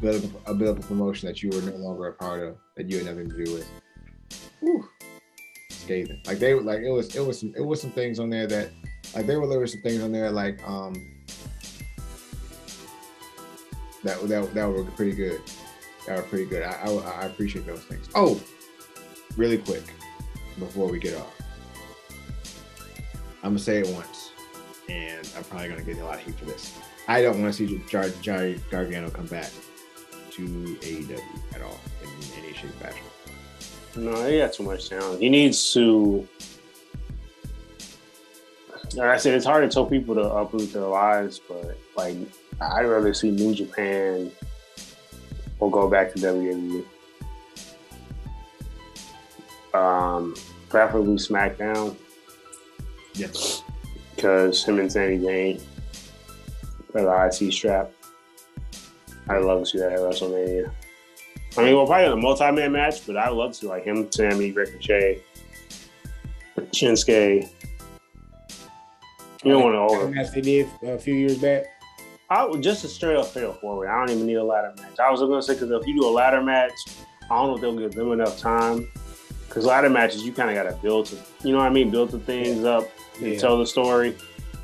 build 0.00 0.24
up 0.24 0.48
a, 0.48 0.54
build 0.54 0.78
up 0.78 0.84
a 0.84 0.86
promotion 0.86 1.28
that 1.28 1.42
you 1.42 1.50
were 1.50 1.60
no 1.62 1.76
longer 1.76 2.08
a 2.08 2.12
part 2.14 2.42
of, 2.42 2.56
that 2.76 2.90
you 2.90 2.98
had 2.98 3.06
nothing 3.06 3.30
to 3.30 3.44
do 3.44 3.52
with. 3.52 3.70
Whew. 4.60 4.88
Scathing. 5.70 6.20
Like 6.26 6.38
they 6.38 6.54
were 6.54 6.62
like 6.62 6.80
it 6.80 6.90
was 6.90 7.14
it 7.14 7.24
was 7.24 7.40
some 7.40 7.52
it 7.56 7.64
was 7.64 7.80
some 7.80 7.90
things 7.90 8.18
on 8.18 8.30
there 8.30 8.46
that 8.46 8.70
like 9.14 9.26
there 9.26 9.40
were 9.40 9.46
there 9.46 9.58
were 9.58 9.66
some 9.66 9.82
things 9.82 10.02
on 10.02 10.12
there 10.12 10.30
like 10.30 10.66
um 10.66 10.94
that 14.04 14.20
that 14.28 14.54
that 14.54 14.68
were 14.68 14.84
pretty 14.84 15.12
good. 15.12 15.40
That 16.06 16.16
were 16.16 16.22
pretty 16.24 16.46
good. 16.46 16.62
I, 16.62 16.72
I 16.72 16.90
I 16.90 17.24
appreciate 17.26 17.66
those 17.66 17.84
things. 17.84 18.08
Oh, 18.14 18.40
really 19.36 19.58
quick 19.58 19.84
before 20.58 20.88
we 20.90 20.98
get 20.98 21.16
off. 21.16 21.34
I'm 23.42 23.50
gonna 23.50 23.58
say 23.58 23.80
it 23.80 23.88
once, 23.94 24.32
and 24.88 25.28
I'm 25.36 25.44
probably 25.44 25.68
gonna 25.68 25.82
get 25.82 25.98
a 25.98 26.04
lot 26.04 26.14
of 26.14 26.20
heat 26.24 26.34
for 26.36 26.44
this. 26.44 26.76
I 27.08 27.22
don't 27.22 27.40
want 27.42 27.54
to 27.54 27.66
see 27.66 27.82
Jar- 27.88 28.08
Johnny 28.20 28.60
Gargano 28.70 29.10
come 29.10 29.26
back 29.26 29.50
to 30.32 30.42
AEW 30.80 31.20
at 31.54 31.62
all 31.62 31.78
in 32.02 32.42
any 32.42 32.52
shape 32.54 32.70
or 32.70 32.84
fashion. 32.84 33.04
No, 33.96 34.26
he 34.26 34.38
got 34.38 34.52
too 34.52 34.62
much 34.62 34.88
talent. 34.88 35.20
He 35.20 35.28
needs 35.28 35.72
to. 35.74 36.26
Like 38.94 39.08
I 39.08 39.16
said, 39.16 39.34
it's 39.34 39.44
hard 39.46 39.68
to 39.68 39.72
tell 39.72 39.86
people 39.86 40.14
to 40.14 40.22
uproot 40.22 40.72
their 40.72 40.82
lives, 40.82 41.38
but 41.38 41.76
like 41.96 42.16
I'd 42.60 42.84
rather 42.84 43.12
see 43.14 43.30
New 43.30 43.54
Japan 43.54 44.30
or 45.58 45.70
go 45.70 45.88
back 45.88 46.12
to 46.14 46.18
WWE. 46.20 46.84
Um, 49.74 50.34
preferably 50.68 51.16
SmackDown 51.16 51.96
Yes. 53.14 53.62
because 54.14 54.62
him 54.64 54.78
and 54.78 54.92
Sami 54.92 55.18
Zayn 55.18 55.62
for 56.92 57.02
the 57.02 57.46
IC 57.46 57.52
strap. 57.52 57.90
I'd 59.28 59.38
love 59.42 59.60
to 59.60 59.66
see 59.66 59.78
that 59.78 59.92
at 59.92 59.98
WrestleMania. 60.00 60.70
I 61.56 61.64
mean, 61.64 61.74
we'll 61.74 61.86
probably 61.86 62.04
have 62.04 62.12
a 62.14 62.16
multi-man 62.20 62.72
match, 62.72 63.06
but 63.06 63.16
I'd 63.16 63.30
love 63.32 63.52
to 63.52 63.58
see 63.58 63.66
like 63.66 63.84
him, 63.84 64.10
Sammy, 64.10 64.52
Ricochet, 64.52 65.22
Shinsuke. 66.72 67.48
You 69.44 69.52
don't 69.52 69.62
want 69.62 69.74
to 69.74 69.96
over. 69.96 70.08
Match 70.08 70.30
they 70.32 70.40
did 70.40 70.68
a 70.82 70.98
few 70.98 71.14
years 71.14 71.38
back. 71.38 71.64
I 72.32 72.46
would 72.46 72.62
just 72.62 72.82
a 72.84 72.88
straight 72.88 73.16
up 73.16 73.26
fatal 73.26 73.52
four 73.52 73.78
way. 73.78 73.88
I 73.88 73.98
don't 73.98 74.10
even 74.14 74.26
need 74.26 74.34
a 74.36 74.44
ladder 74.44 74.72
match. 74.78 74.98
I 74.98 75.10
was 75.10 75.20
gonna 75.20 75.42
say 75.42 75.52
because 75.54 75.70
if 75.70 75.86
you 75.86 76.00
do 76.00 76.06
a 76.06 76.10
ladder 76.10 76.40
match, 76.40 76.72
I 77.30 77.36
don't 77.36 77.48
know 77.48 77.54
if 77.56 77.60
they'll 77.60 77.76
give 77.76 77.92
them 77.92 78.12
enough 78.12 78.38
time. 78.38 78.88
Because 79.48 79.66
ladder 79.66 79.90
matches, 79.90 80.22
you 80.24 80.32
kind 80.32 80.48
of 80.48 80.56
got 80.56 80.70
to 80.70 80.74
build 80.82 81.04
to, 81.06 81.16
you 81.44 81.52
know 81.52 81.58
what 81.58 81.66
I 81.66 81.70
mean, 81.70 81.90
build 81.90 82.10
the 82.10 82.18
things 82.20 82.64
up 82.64 82.88
and 83.18 83.32
Yeah. 83.34 83.38
tell 83.38 83.58
the 83.58 83.66
story. 83.66 84.16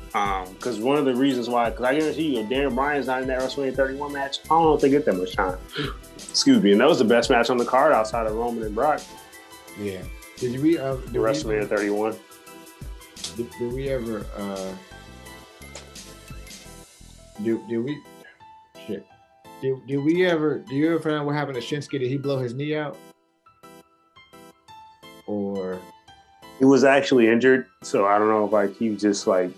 Because 0.07 0.79
one 0.79 0.97
of 0.97 1.05
the 1.05 1.13
reasons 1.13 1.47
why, 1.47 1.69
because 1.69 1.85
I 1.85 1.99
guarantee 1.99 2.35
you, 2.37 2.43
Daniel 2.47 2.71
Bryan's 2.71 3.05
not 3.05 3.21
in 3.21 3.27
that 3.27 3.39
WrestleMania 3.39 3.75
31 3.75 4.11
match, 4.13 4.39
I 4.45 4.47
don't 4.49 4.63
know 4.63 4.73
if 4.73 4.81
they 4.81 4.89
get 4.89 5.05
that 5.05 5.13
much 5.15 5.35
time. 5.35 5.59
Excuse 6.17 6.63
me. 6.63 6.71
And 6.71 6.81
that 6.81 6.89
was 6.89 6.97
the 6.97 7.05
best 7.05 7.29
match 7.29 7.51
on 7.51 7.57
the 7.57 7.65
card 7.65 7.93
outside 7.93 8.25
of 8.25 8.33
Roman 8.33 8.63
and 8.63 8.73
Brock, 8.73 8.99
Yeah. 9.79 10.01
Did 10.37 10.59
we? 10.59 10.79
Uh, 10.79 10.95
did, 10.95 11.13
the 11.13 11.19
we 11.19 11.25
WrestleMania 11.29 11.67
31. 11.69 12.15
did, 13.37 13.47
did 13.59 13.73
we 13.73 13.89
ever? 13.89 14.25
Uh, 14.35 14.71
did, 17.43 17.67
did 17.67 17.77
we? 17.79 18.01
Shit. 18.87 19.05
Did, 19.61 19.85
did 19.87 19.97
we 19.97 20.25
ever? 20.25 20.59
Do 20.59 20.75
you 20.75 20.91
ever 20.91 20.99
find 20.99 21.15
out 21.15 21.25
what 21.25 21.35
happened 21.35 21.55
to 21.55 21.61
Shinsuke? 21.61 21.99
Did 21.99 22.09
he 22.09 22.17
blow 22.17 22.39
his 22.39 22.53
knee 22.53 22.75
out? 22.75 22.97
Or 25.27 25.79
He 26.57 26.65
was 26.65 26.83
actually 26.83 27.27
injured, 27.27 27.67
so 27.83 28.07
I 28.07 28.17
don't 28.17 28.29
know 28.29 28.45
if 28.45 28.51
like 28.51 28.75
he 28.77 28.95
just 28.95 29.27
like 29.27 29.51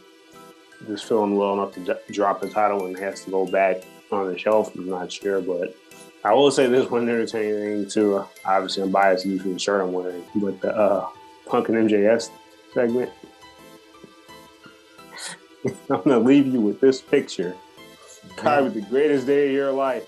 just 0.87 1.05
feeling 1.05 1.35
well 1.35 1.53
enough 1.53 1.73
to 1.75 1.97
drop 2.11 2.41
the 2.41 2.49
title 2.49 2.85
and 2.87 2.97
has 2.97 3.23
to 3.25 3.31
go 3.31 3.45
back 3.45 3.83
on 4.11 4.27
the 4.27 4.37
shelf. 4.37 4.75
I'm 4.75 4.89
not 4.89 5.11
sure, 5.11 5.41
but 5.41 5.75
I 6.23 6.33
will 6.33 6.51
say 6.51 6.67
this 6.67 6.89
one 6.89 7.07
entertaining 7.07 7.89
too. 7.89 8.25
Obviously, 8.45 8.83
I'm 8.83 8.91
biased 8.91 9.23
due 9.23 9.39
to 9.39 9.53
the 9.53 9.59
shirt 9.59 9.81
I'm 9.81 9.93
wearing, 9.93 10.23
but 10.35 10.59
the 10.61 10.75
uh, 10.75 11.09
Punk 11.45 11.69
and 11.69 11.89
MJF 11.89 12.29
segment. 12.73 13.11
I'm 15.65 16.01
gonna 16.01 16.19
leave 16.19 16.47
you 16.47 16.59
with 16.59 16.79
this 16.81 17.01
picture. 17.01 17.55
Probably 18.37 18.81
the 18.81 18.87
greatest 18.87 19.27
day 19.27 19.47
of 19.47 19.53
your 19.53 19.71
life. 19.71 20.07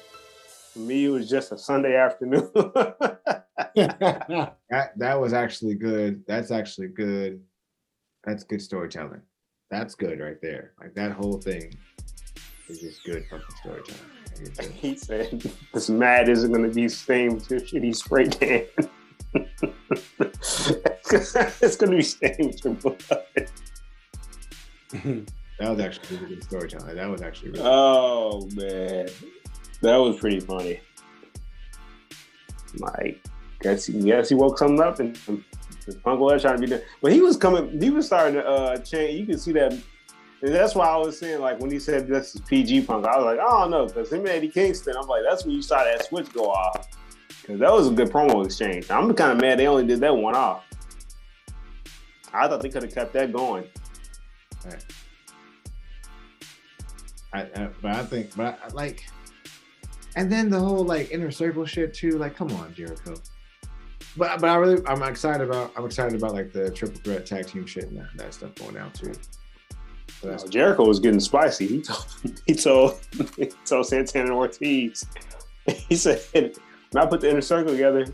For 0.73 0.79
me, 0.79 1.05
it 1.05 1.09
was 1.09 1.29
just 1.29 1.51
a 1.51 1.57
Sunday 1.57 1.95
afternoon. 1.95 2.49
that 3.75 4.93
that 4.97 5.19
was 5.19 5.33
actually 5.33 5.75
good. 5.75 6.23
That's 6.27 6.49
actually 6.51 6.87
good. 6.87 7.41
That's 8.23 8.43
good 8.43 8.61
storytelling. 8.61 9.21
That's 9.69 9.93
good 9.95 10.19
right 10.19 10.41
there. 10.41 10.73
Like 10.79 10.93
that 10.95 11.11
whole 11.11 11.39
thing 11.39 11.75
is 12.69 12.79
just 12.79 13.03
good 13.03 13.25
fucking 13.29 13.55
storytelling. 13.61 13.99
Like, 14.39 14.41
it's 14.41 14.59
good. 14.59 14.71
He 14.71 14.95
said, 14.95 15.51
"This 15.73 15.89
mad 15.89 16.29
isn't 16.29 16.51
going 16.51 16.67
to 16.67 16.73
be 16.73 16.89
stained 16.89 17.35
with 17.35 17.51
your 17.51 17.59
shitty 17.59 17.95
spray 17.95 18.29
can. 18.29 18.65
it's 21.61 21.77
going 21.77 21.91
to 21.91 21.97
be 21.97 22.03
stained 22.03 22.59
with 22.63 22.65
your 22.65 22.73
blood." 22.73 22.97
That 25.63 25.69
was 25.69 25.79
actually 25.79 26.17
really 26.17 26.35
good 26.35 26.43
storytelling. 26.43 26.95
That 26.95 27.09
was 27.09 27.21
actually 27.21 27.51
really 27.51 27.63
Oh 27.63 28.49
man, 28.53 29.07
that 29.81 29.95
was 29.95 30.19
pretty 30.19 30.41
funny. 30.41 30.81
Like, 32.77 33.23
guess 33.61 33.85
he, 33.85 34.01
guess 34.01 34.29
he 34.29 34.35
woke 34.35 34.57
something 34.57 34.81
up 34.81 34.99
and. 34.99 35.17
and 35.27 35.43
Punk 36.03 36.19
was 36.19 36.41
trying 36.41 36.55
to 36.55 36.61
be 36.61 36.67
there, 36.67 36.83
but 37.01 37.11
he 37.11 37.19
was 37.19 37.35
coming. 37.35 37.81
He 37.81 37.89
was 37.89 38.05
starting 38.05 38.35
to 38.35 38.45
uh, 38.45 38.77
change. 38.77 39.19
You 39.19 39.25
can 39.25 39.37
see 39.37 39.51
that, 39.51 39.73
and 39.73 39.83
that's 40.41 40.75
why 40.75 40.87
I 40.87 40.95
was 40.95 41.19
saying 41.19 41.41
like 41.41 41.59
when 41.59 41.71
he 41.71 41.77
said 41.77 42.07
this 42.07 42.35
is 42.35 42.41
PG 42.41 42.83
Punk, 42.83 43.05
I 43.05 43.17
was 43.17 43.25
like, 43.25 43.39
I 43.39 43.49
don't 43.49 43.69
know, 43.69 43.87
because 43.87 44.09
him 44.09 44.19
and 44.19 44.29
Eddie 44.29 44.47
Kingston, 44.47 44.95
I'm 44.97 45.07
like, 45.07 45.23
that's 45.29 45.43
when 45.43 45.53
you 45.53 45.61
saw 45.61 45.83
that 45.83 46.05
switch 46.05 46.31
go 46.31 46.49
off, 46.49 46.87
because 47.41 47.59
that 47.59 47.69
was 47.69 47.89
a 47.89 47.91
good 47.91 48.09
promo 48.09 48.45
exchange. 48.45 48.89
I'm 48.89 49.13
kind 49.13 49.33
of 49.33 49.41
mad 49.41 49.59
they 49.59 49.67
only 49.67 49.85
did 49.85 49.99
that 49.99 50.15
one 50.15 50.35
off. 50.35 50.63
I 52.33 52.47
thought 52.47 52.61
they 52.61 52.69
could 52.69 52.83
have 52.83 52.93
kept 52.93 53.11
that 53.13 53.33
going. 53.33 53.65
I, 57.33 57.41
I, 57.41 57.69
but 57.81 57.95
I 57.95 58.03
think, 58.03 58.35
but 58.35 58.59
I, 58.63 58.67
like, 58.73 59.05
and 60.15 60.31
then 60.31 60.49
the 60.49 60.59
whole 60.59 60.83
like 60.83 61.11
inner 61.11 61.31
circle 61.31 61.65
shit 61.65 61.93
too. 61.93 62.17
Like, 62.17 62.35
come 62.35 62.51
on, 62.53 62.73
Jericho. 62.73 63.15
But 64.15 64.39
but 64.39 64.49
I 64.49 64.55
really 64.55 64.85
I'm 64.85 65.01
excited 65.03 65.47
about 65.47 65.71
I'm 65.75 65.85
excited 65.85 66.15
about 66.15 66.33
like 66.33 66.51
the 66.51 66.69
triple 66.69 66.99
threat 67.01 67.25
tag 67.25 67.47
team 67.47 67.65
shit 67.65 67.85
and 67.85 67.97
that, 67.97 68.09
that 68.15 68.33
stuff 68.33 68.53
going 68.55 68.77
out 68.77 68.93
too. 68.93 69.13
So 70.21 70.47
Jericho 70.47 70.85
was 70.85 70.99
getting 70.99 71.19
spicy. 71.19 71.67
He 71.67 71.81
told 71.81 72.05
he 72.45 72.53
told 72.53 72.99
he 73.37 73.49
told 73.65 73.87
Santana 73.87 74.25
and 74.25 74.33
Ortiz. 74.33 75.05
He 75.65 75.95
said, 75.95 76.21
"When 76.33 76.51
I 76.97 77.05
put 77.05 77.21
the 77.21 77.29
inner 77.29 77.39
circle 77.39 77.71
together, 77.71 78.05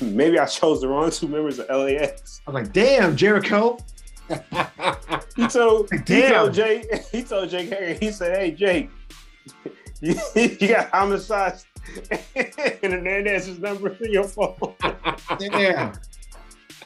maybe 0.00 0.40
I 0.40 0.46
chose 0.46 0.80
the 0.80 0.88
wrong 0.88 1.10
two 1.10 1.28
members 1.28 1.60
of 1.60 1.68
LAX. 1.68 2.40
I 2.46 2.50
was 2.50 2.62
like, 2.62 2.72
damn, 2.72 3.16
Jericho. 3.16 3.78
He 5.34 5.46
told, 5.48 5.90
he 6.06 6.28
told 6.28 6.52
Jake, 6.52 6.84
he 7.10 7.22
told 7.22 7.48
Jake 7.48 7.70
Hager, 7.70 7.94
he 7.94 8.10
said, 8.12 8.36
hey, 8.36 8.50
Jake, 8.50 8.90
you, 10.02 10.14
you 10.34 10.68
got 10.68 10.90
homicide 10.90 11.58
and 12.36 12.92
Hernandez's 12.92 13.58
number 13.58 13.96
in 14.00 14.12
your 14.12 14.24
phone. 14.24 14.74
Damn. 15.38 15.94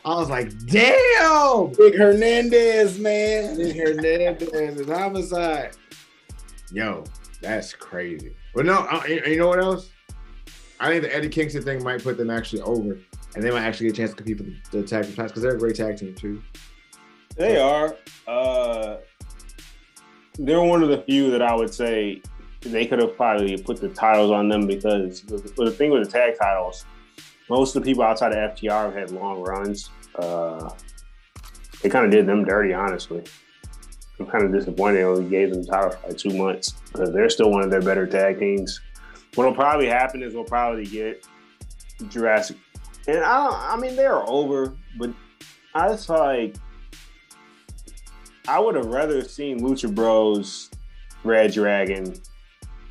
I 0.04 0.14
was 0.14 0.30
like, 0.30 0.56
damn. 0.66 1.72
Big 1.72 1.96
Hernandez, 1.96 2.98
man. 2.98 3.56
Big 3.56 3.76
Hernandez 3.76 4.80
is 4.80 4.88
homicide. 4.88 5.76
Yo, 6.72 7.04
that's 7.40 7.72
crazy. 7.72 8.34
But 8.54 8.66
no, 8.66 8.86
uh, 8.90 9.02
you 9.08 9.22
you 9.26 9.38
know 9.38 9.48
what 9.48 9.58
else? 9.58 9.90
I 10.78 10.90
think 10.90 11.02
the 11.02 11.14
Eddie 11.14 11.28
Kingston 11.28 11.62
thing 11.62 11.82
might 11.82 12.02
put 12.02 12.16
them 12.16 12.30
actually 12.30 12.62
over, 12.62 12.98
and 13.34 13.42
they 13.42 13.50
might 13.50 13.62
actually 13.64 13.86
get 13.86 13.94
a 13.94 13.96
chance 13.96 14.10
to 14.10 14.16
compete 14.16 14.38
for 14.38 14.44
the, 14.44 14.56
the 14.70 14.82
tag 14.86 15.04
team 15.04 15.14
titles 15.14 15.32
because 15.32 15.42
they're 15.42 15.56
a 15.56 15.58
great 15.58 15.76
tag 15.76 15.96
team 15.96 16.14
too. 16.14 16.40
They 17.36 17.58
are. 17.58 17.96
Uh, 18.26 18.96
they're 20.38 20.62
one 20.62 20.82
of 20.82 20.88
the 20.88 21.02
few 21.02 21.30
that 21.30 21.42
I 21.42 21.54
would 21.54 21.72
say 21.72 22.22
they 22.62 22.86
could 22.86 22.98
have 22.98 23.16
probably 23.16 23.56
put 23.56 23.80
the 23.80 23.88
titles 23.88 24.30
on 24.30 24.48
them 24.48 24.66
because 24.66 25.22
the, 25.22 25.36
the 25.56 25.70
thing 25.70 25.90
with 25.90 26.04
the 26.04 26.10
tag 26.10 26.34
titles, 26.38 26.84
most 27.48 27.76
of 27.76 27.82
the 27.82 27.90
people 27.90 28.02
outside 28.02 28.32
of 28.32 28.56
FTR 28.56 28.86
have 28.86 28.94
had 28.94 29.10
long 29.10 29.42
runs. 29.42 29.90
Uh, 30.16 30.70
they 31.82 31.88
kind 31.88 32.04
of 32.04 32.10
did 32.10 32.26
them 32.26 32.44
dirty, 32.44 32.72
honestly. 32.72 33.22
I'm 34.18 34.26
kind 34.26 34.44
of 34.44 34.52
disappointed 34.52 34.96
they 34.96 35.04
only 35.04 35.28
gave 35.28 35.50
them 35.50 35.62
the 35.62 35.70
titles 35.70 35.96
for 35.96 36.08
like 36.08 36.16
two 36.16 36.36
months 36.36 36.72
because 36.90 37.12
they're 37.12 37.28
still 37.28 37.50
one 37.50 37.62
of 37.62 37.70
their 37.70 37.82
better 37.82 38.06
tag 38.06 38.38
teams. 38.38 38.80
What'll 39.34 39.54
probably 39.54 39.86
happen 39.86 40.22
is 40.22 40.34
we'll 40.34 40.44
probably 40.44 40.86
get 40.86 41.26
Jurassic, 42.08 42.56
and 43.06 43.18
I. 43.18 43.74
I 43.74 43.76
mean, 43.76 43.94
they're 43.94 44.26
over, 44.28 44.74
but 44.98 45.12
I 45.74 45.88
just 45.88 46.06
feel 46.06 46.16
like 46.16 46.56
I 48.48 48.60
would 48.60 48.74
have 48.76 48.86
rather 48.86 49.22
seen 49.22 49.60
Lucha 49.60 49.92
Bros, 49.92 50.70
Red 51.24 51.52
Dragon, 51.52 52.14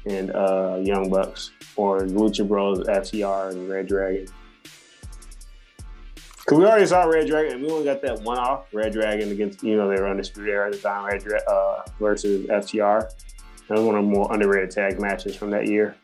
and 0.06 0.32
uh, 0.32 0.80
Young 0.82 1.10
Bucks, 1.10 1.52
or 1.76 2.02
Lucha 2.02 2.48
Bros, 2.48 2.80
FTR, 2.88 3.52
and 3.52 3.70
Red 3.70 3.88
Dragon. 3.88 4.28
Cause 6.46 6.60
we 6.60 6.66
already 6.66 6.86
saw 6.86 7.06
Red 7.06 7.28
Dragon, 7.28 7.54
and 7.54 7.64
we 7.64 7.72
only 7.72 7.86
got 7.86 8.04
that 8.04 8.22
one 8.22 8.38
off 8.38 8.72
Red 8.72 8.94
Dragon 8.94 9.32
against 9.32 9.64
you 9.64 9.76
know 9.78 9.90
they 9.90 10.00
were 10.00 10.08
undisputed 10.08 10.52
era 10.52 10.68
at 10.68 10.74
the 10.74 10.80
time, 10.80 11.06
Red 11.06 11.24
Dra- 11.24 11.42
uh, 11.50 11.84
versus 12.00 12.46
FTR. 12.46 13.10
That 13.68 13.78
was 13.78 13.82
one 13.82 13.96
of 13.96 14.06
the 14.06 14.12
more 14.12 14.32
underrated 14.32 14.70
tag 14.70 15.00
matches 15.00 15.36
from 15.36 15.50
that 15.52 15.68
year. 15.68 15.96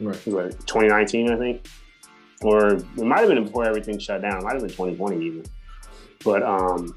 Right. 0.00 0.16
It 0.16 0.26
was 0.26 0.54
like 0.56 0.66
2019, 0.66 1.30
I 1.30 1.36
think, 1.36 1.68
or 2.42 2.74
it 2.74 2.96
might 2.96 3.20
have 3.20 3.28
been 3.28 3.44
before 3.44 3.66
everything 3.66 4.00
shut 4.00 4.20
down. 4.20 4.38
It 4.38 4.42
might 4.42 4.54
have 4.54 4.62
been 4.62 4.70
2020 4.70 5.24
even. 5.24 5.44
But 6.24 6.42
um, 6.42 6.96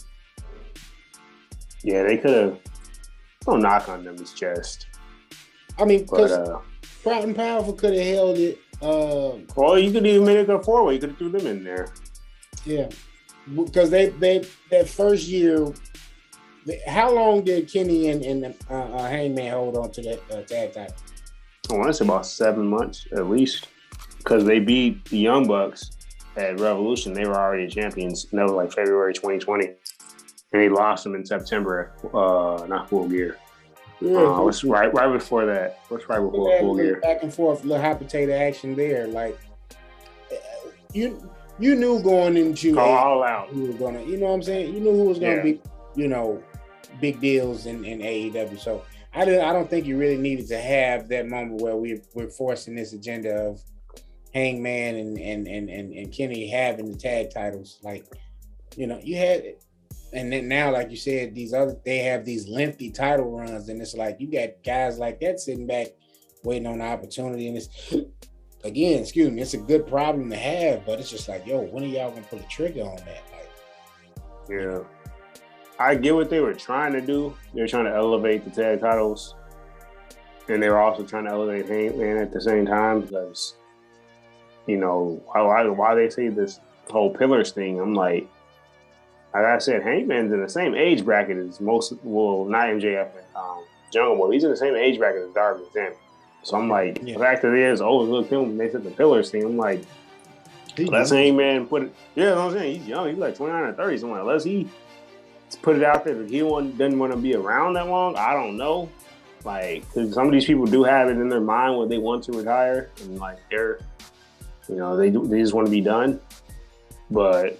yeah, 1.83 2.03
they 2.03 2.17
could 2.17 2.35
have. 2.35 2.59
No 3.47 3.57
knock 3.57 3.89
on 3.89 4.03
them 4.03 4.17
his 4.19 4.33
chest, 4.33 4.85
I 5.79 5.85
mean, 5.85 6.01
because 6.01 6.31
uh, 6.31 6.59
Proud 7.01 7.23
and 7.23 7.35
Powerful 7.35 7.73
could 7.73 7.95
have 7.95 8.05
held 8.05 8.37
it. 8.37 8.59
Uh, 8.81 9.37
well, 9.55 9.79
you 9.79 9.91
could 9.91 10.05
even 10.05 10.25
make 10.25 10.37
it 10.37 10.49
a 10.49 10.61
four 10.61 10.83
way. 10.85 10.93
You 10.93 10.99
could 10.99 11.09
have 11.09 11.17
threw 11.17 11.29
them 11.29 11.47
in 11.47 11.63
there. 11.63 11.91
yeah, 12.65 12.89
because 13.55 13.89
they 13.89 14.09
they 14.09 14.45
that 14.69 14.87
first 14.87 15.27
year. 15.27 15.73
How 16.85 17.11
long 17.11 17.43
did 17.43 17.71
Kenny 17.71 18.09
and, 18.09 18.23
and 18.23 18.55
uh, 18.69 18.73
uh, 18.73 19.07
Hangman 19.09 19.51
hold 19.51 19.77
on 19.77 19.89
to 19.93 20.01
that 20.03 20.21
uh, 20.31 20.43
tag 20.43 20.73
title? 20.73 20.95
I 21.71 21.73
want 21.73 21.87
to 21.87 21.93
say 21.95 22.05
about 22.05 22.27
seven 22.27 22.67
months 22.67 23.07
at 23.13 23.27
least, 23.27 23.67
because 24.17 24.45
they 24.45 24.59
beat 24.59 25.03
the 25.05 25.17
Young 25.17 25.47
Bucks 25.47 25.89
at 26.37 26.59
Revolution. 26.59 27.13
They 27.13 27.25
were 27.25 27.39
already 27.39 27.67
champions. 27.67 28.27
And 28.31 28.39
that 28.39 28.43
was 28.43 28.51
like 28.51 28.71
February 28.71 29.13
2020, 29.13 29.69
and 30.53 30.61
he 30.61 30.69
lost 30.69 31.05
him 31.05 31.15
in 31.15 31.25
September. 31.25 31.93
Uh, 32.13 32.65
not 32.67 32.89
Full 32.89 33.07
Gear. 33.07 33.37
Uh, 34.03 34.41
what's 34.41 34.63
right 34.63 34.91
right 34.93 35.11
before 35.11 35.45
that? 35.45 35.79
What's 35.89 36.09
right 36.09 36.19
before 36.19 36.49
Yeah, 36.49 36.59
Full 36.61 36.75
Gear? 36.75 36.99
back 37.01 37.23
and 37.23 37.33
forth, 37.33 37.63
little 37.63 37.81
hot 37.83 37.99
potato 37.99 38.33
action 38.33 38.75
there. 38.75 39.07
Like 39.07 39.37
you, 40.93 41.29
you 41.59 41.75
knew 41.75 42.01
going 42.01 42.35
into 42.37 42.73
Go 42.73 42.81
all 42.81 43.23
out. 43.23 43.49
who 43.49 43.67
was 43.67 43.75
gonna, 43.75 44.01
you 44.03 44.17
know 44.17 44.27
what 44.27 44.33
I'm 44.33 44.43
saying? 44.43 44.73
You 44.73 44.79
knew 44.79 44.91
who 44.91 45.05
was 45.05 45.19
gonna 45.19 45.35
Yeah. 45.37 45.43
be, 45.43 45.61
you 45.95 46.07
know, 46.07 46.41
big 46.99 47.21
deals 47.21 47.65
in, 47.65 47.85
in 47.85 47.99
AEW. 47.99 48.59
So 48.59 48.83
I 49.13 49.23
didn't, 49.25 49.45
I 49.45 49.53
don't 49.53 49.69
think 49.69 49.85
you 49.85 49.97
really 49.97 50.17
needed 50.17 50.47
to 50.49 50.57
have 50.57 51.07
that 51.09 51.27
moment 51.27 51.61
where 51.61 51.75
we 51.75 52.01
we're 52.15 52.29
forcing 52.29 52.75
this 52.75 52.93
agenda 52.93 53.33
of 53.35 53.61
Hangman 54.33 54.95
and 54.95 55.17
and 55.19 55.47
and 55.47 55.69
and, 55.69 55.93
and 55.93 56.11
Kenny 56.11 56.47
having 56.47 56.91
the 56.91 56.97
tag 56.97 57.29
titles. 57.33 57.77
Like, 57.83 58.05
you 58.75 58.87
know, 58.87 58.99
you 59.03 59.17
had 59.17 59.43
and 60.13 60.31
then 60.31 60.47
now, 60.47 60.71
like 60.71 60.91
you 60.91 60.97
said, 60.97 61.33
these 61.33 61.53
other 61.53 61.77
they 61.85 61.99
have 61.99 62.25
these 62.25 62.47
lengthy 62.47 62.91
title 62.91 63.31
runs, 63.31 63.69
and 63.69 63.81
it's 63.81 63.95
like 63.95 64.17
you 64.19 64.31
got 64.31 64.49
guys 64.63 64.99
like 64.99 65.19
that 65.21 65.39
sitting 65.39 65.67
back 65.67 65.87
waiting 66.43 66.67
on 66.67 66.79
the 66.79 66.85
opportunity. 66.85 67.47
And 67.47 67.57
it's 67.57 67.69
again, 68.63 69.01
excuse 69.01 69.31
me, 69.31 69.41
it's 69.41 69.53
a 69.53 69.57
good 69.57 69.87
problem 69.87 70.29
to 70.29 70.35
have, 70.35 70.85
but 70.85 70.99
it's 70.99 71.09
just 71.09 71.29
like, 71.29 71.45
yo, 71.45 71.61
when 71.61 71.83
are 71.83 71.87
y'all 71.87 72.09
gonna 72.11 72.23
pull 72.23 72.39
the 72.39 72.45
trigger 72.45 72.81
on 72.81 72.97
that? 72.97 73.23
Like, 73.31 74.49
Yeah. 74.49 74.79
I 75.79 75.95
get 75.95 76.13
what 76.13 76.29
they 76.29 76.41
were 76.41 76.53
trying 76.53 76.93
to 76.93 77.01
do. 77.01 77.35
They 77.55 77.61
were 77.61 77.67
trying 77.67 77.85
to 77.85 77.95
elevate 77.95 78.43
the 78.45 78.51
tag 78.51 78.81
titles. 78.81 79.35
And 80.47 80.61
they 80.61 80.69
were 80.69 80.79
also 80.79 81.03
trying 81.03 81.25
to 81.25 81.31
elevate 81.31 81.67
Hangman 81.67 82.17
at 82.17 82.31
the 82.31 82.41
same 82.41 82.67
time 82.67 83.01
because, 83.01 83.55
you 84.67 84.77
know, 84.77 85.23
why, 85.25 85.65
why 85.65 85.95
they 85.95 86.09
say 86.09 86.27
this 86.27 86.59
whole 86.89 87.11
pillars 87.11 87.51
thing, 87.51 87.79
I'm 87.79 87.95
like, 87.95 88.29
like 89.33 89.45
I 89.45 89.57
said, 89.59 89.81
Hangman's 89.83 90.31
in 90.33 90.41
the 90.41 90.49
same 90.49 90.75
age 90.75 91.05
bracket 91.05 91.37
as 91.37 91.61
most, 91.61 91.93
well, 92.03 92.45
not 92.45 92.67
MJF 92.67 93.09
and 93.15 93.25
um, 93.35 93.63
Jungle 93.91 94.15
Boy. 94.17 94.31
He's 94.31 94.43
in 94.43 94.49
the 94.49 94.57
same 94.57 94.75
age 94.75 94.97
bracket 94.99 95.21
as 95.23 95.33
Darby 95.33 95.63
and 95.63 95.71
Sammy. 95.73 95.95
So 96.43 96.57
I'm 96.57 96.67
like, 96.69 96.99
Yeah. 97.03 97.13
the 97.13 97.19
fact 97.19 97.41
that 97.43 97.53
it 97.53 97.59
is, 97.59 97.81
oh, 97.81 97.99
look, 97.99 98.29
him, 98.29 98.57
they 98.57 98.69
said 98.69 98.83
the 98.83 98.91
pillars 98.91 99.29
thing. 99.31 99.43
I'm 99.43 99.57
like, 99.57 99.81
He- 100.75 100.85
Let's 100.85 101.11
Hangman 101.11 101.67
put 101.67 101.83
it. 101.83 101.93
Yeah, 102.15 102.23
you 102.23 102.29
know 102.31 102.35
what 102.45 102.53
I'm 102.53 102.59
saying 102.59 102.79
he's 102.79 102.87
young. 102.87 103.09
He's 103.09 103.17
like 103.17 103.35
29 103.35 103.61
or 103.63 103.73
30. 103.73 103.97
So 103.97 104.07
like, 104.07 104.21
unless 104.21 104.43
he 104.43 104.67
put 105.61 105.75
it 105.75 105.83
out 105.83 106.05
there 106.05 106.15
that 106.15 106.29
he 106.29 106.39
doesn't 106.39 106.97
want 106.97 107.11
to 107.11 107.17
be 107.17 107.35
around 107.35 107.73
that 107.73 107.87
long, 107.87 108.15
I 108.15 108.33
don't 108.33 108.55
know. 108.57 108.89
Like, 109.43 109.85
because 109.87 110.13
some 110.13 110.27
of 110.27 110.31
these 110.31 110.45
people 110.45 110.65
do 110.65 110.83
have 110.83 111.09
it 111.09 111.17
in 111.17 111.27
their 111.27 111.41
mind 111.41 111.77
when 111.77 111.89
they 111.89 111.97
want 111.97 112.23
to 112.25 112.31
retire, 112.31 112.89
and 113.01 113.19
like 113.19 113.37
they're, 113.49 113.79
you 114.69 114.75
know, 114.75 114.95
they 114.95 115.09
do, 115.09 115.25
they 115.27 115.39
just 115.41 115.53
want 115.53 115.67
to 115.67 115.71
be 115.71 115.81
done. 115.81 116.19
But 117.09 117.59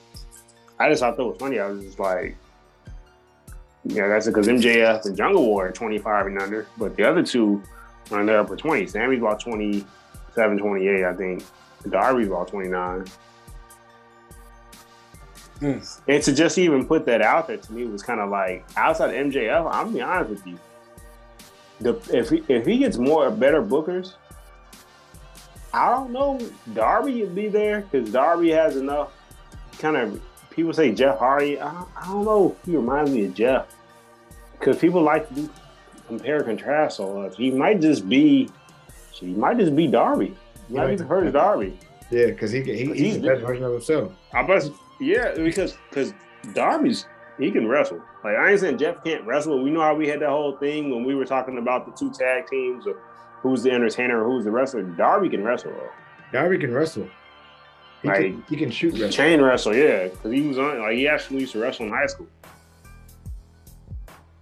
I 0.82 0.90
just 0.90 1.02
thought 1.02 1.18
that 1.18 1.26
was 1.26 1.38
funny. 1.38 1.60
I 1.60 1.68
was 1.68 1.84
just 1.84 2.00
like, 2.00 2.36
yeah, 3.86 4.08
that's 4.08 4.28
because 4.28 4.48
MJF 4.48 5.06
and 5.06 5.16
Jungle 5.16 5.44
Boy 5.44 5.64
are 5.64 5.72
25 5.72 6.28
and 6.28 6.42
under, 6.42 6.68
but 6.78 6.96
the 6.96 7.04
other 7.04 7.24
two 7.24 7.62
are 8.12 8.20
in 8.20 8.26
their 8.26 8.40
upper 8.40 8.56
20s. 8.56 8.92
Sammy's 8.92 9.20
about 9.20 9.40
27, 9.40 10.58
28, 10.58 11.04
I 11.04 11.14
think. 11.14 11.44
Darby's 11.90 12.28
about 12.28 12.48
29. 12.48 13.06
Hmm. 15.60 15.78
And 16.08 16.24
to 16.24 16.34
just 16.34 16.58
even 16.58 16.86
put 16.86 17.06
that 17.06 17.22
out 17.22 17.48
there 17.48 17.58
to 17.58 17.74
me 17.74 17.86
was 17.86 18.02
kind 18.02 18.20
of 18.20 18.30
like 18.30 18.66
outside 18.76 19.14
of 19.14 19.28
MJF. 19.28 19.68
I'm 19.72 19.86
gonna 19.86 19.92
be 19.92 20.02
honest 20.02 20.30
with 20.32 20.48
you. 20.48 20.60
The, 21.80 21.94
if 22.12 22.30
he, 22.30 22.44
if 22.48 22.66
he 22.66 22.80
gets 22.80 22.98
more 22.98 23.30
better 23.30 23.62
bookers, 23.62 24.14
I 25.74 25.90
don't 25.90 26.12
know. 26.12 26.40
Darby 26.74 27.22
would 27.22 27.36
be 27.36 27.48
there 27.48 27.82
because 27.82 28.12
Darby 28.12 28.50
has 28.50 28.76
enough 28.76 29.12
kind 29.78 29.98
of. 29.98 30.22
People 30.52 30.74
say 30.74 30.94
Jeff 30.94 31.18
Hardy. 31.18 31.60
I, 31.60 31.84
I 31.98 32.06
don't 32.06 32.26
know. 32.26 32.56
He 32.66 32.76
reminds 32.76 33.12
me 33.12 33.26
of 33.26 33.34
Jeff 33.34 33.68
because 34.60 34.78
people 34.78 35.02
like 35.02 35.28
to 35.30 35.34
do 35.34 35.50
compare 36.08 36.38
and 36.38 36.46
contrast. 36.46 36.98
So 36.98 37.22
if 37.24 37.36
he 37.36 37.52
might 37.52 37.82
just 37.82 38.08
be, 38.08 38.50
he 39.12 39.28
might 39.28 39.58
just 39.58 39.76
be 39.76 39.88
Darby. 39.88 40.36
He 40.68 40.76
might 40.76 40.98
be 40.98 41.04
hurt 41.04 41.32
Darby. 41.32 41.78
Yeah, 42.12 42.28
because 42.28 42.52
he, 42.52 42.62
he 42.62 42.86
he's, 42.86 43.00
He's 43.00 43.22
the 43.22 43.30
best 43.30 43.42
version 43.42 43.64
of 43.64 43.72
himself. 43.72 44.12
I 44.34 44.44
bet, 44.44 44.70
yeah, 45.00 45.34
because 45.36 45.78
because 45.90 46.14
Darby's 46.54 47.06
he 47.40 47.50
can 47.52 47.68
wrestle. 47.68 48.02
Like 48.24 48.36
I 48.36 48.52
ain't 48.52 48.60
saying 48.60 48.78
Jeff 48.78 49.04
can't 49.04 49.26
wrestle. 49.26 49.64
We 49.64 49.72
know 49.72 49.82
how 49.82 49.96
we 49.96 50.08
had 50.08 50.20
that 50.20 50.30
whole 50.30 50.58
thing 50.58 50.92
when 50.92 51.06
we 51.06 51.16
were 51.16 51.26
talking 51.26 51.58
about 51.58 51.86
the 51.86 51.92
two 51.98 52.12
tag 52.12 52.48
teams 52.48 52.86
of 52.86 52.96
who's 53.42 53.64
the 53.64 53.72
entertainer 53.72 54.24
or 54.24 54.32
who's 54.32 54.44
the 54.44 54.52
wrestler. 54.52 54.84
Darby 54.84 55.30
can 55.30 55.44
wrestle. 55.44 55.74
Darby 56.32 56.58
can 56.58 56.74
wrestle. 56.74 57.08
He, 58.02 58.08
Like- 58.08 58.18
can, 58.20 58.44
he 58.50 58.56
can 58.56 58.72
shoot 58.72 58.94
wrestle. 58.94 59.10
Chain 59.10 59.42
wrestle, 59.42 59.76
yeah, 59.76 60.08
because 60.08 60.32
he 60.32 60.42
was 60.42 60.58
on 60.58 60.80
like 60.80 60.96
he 60.96 61.08
actually 61.08 61.42
used 61.42 61.54
to 61.54 61.60
wrestle 61.60 61.86
in 61.86 61.92
high 61.92 62.08
school. 62.08 62.28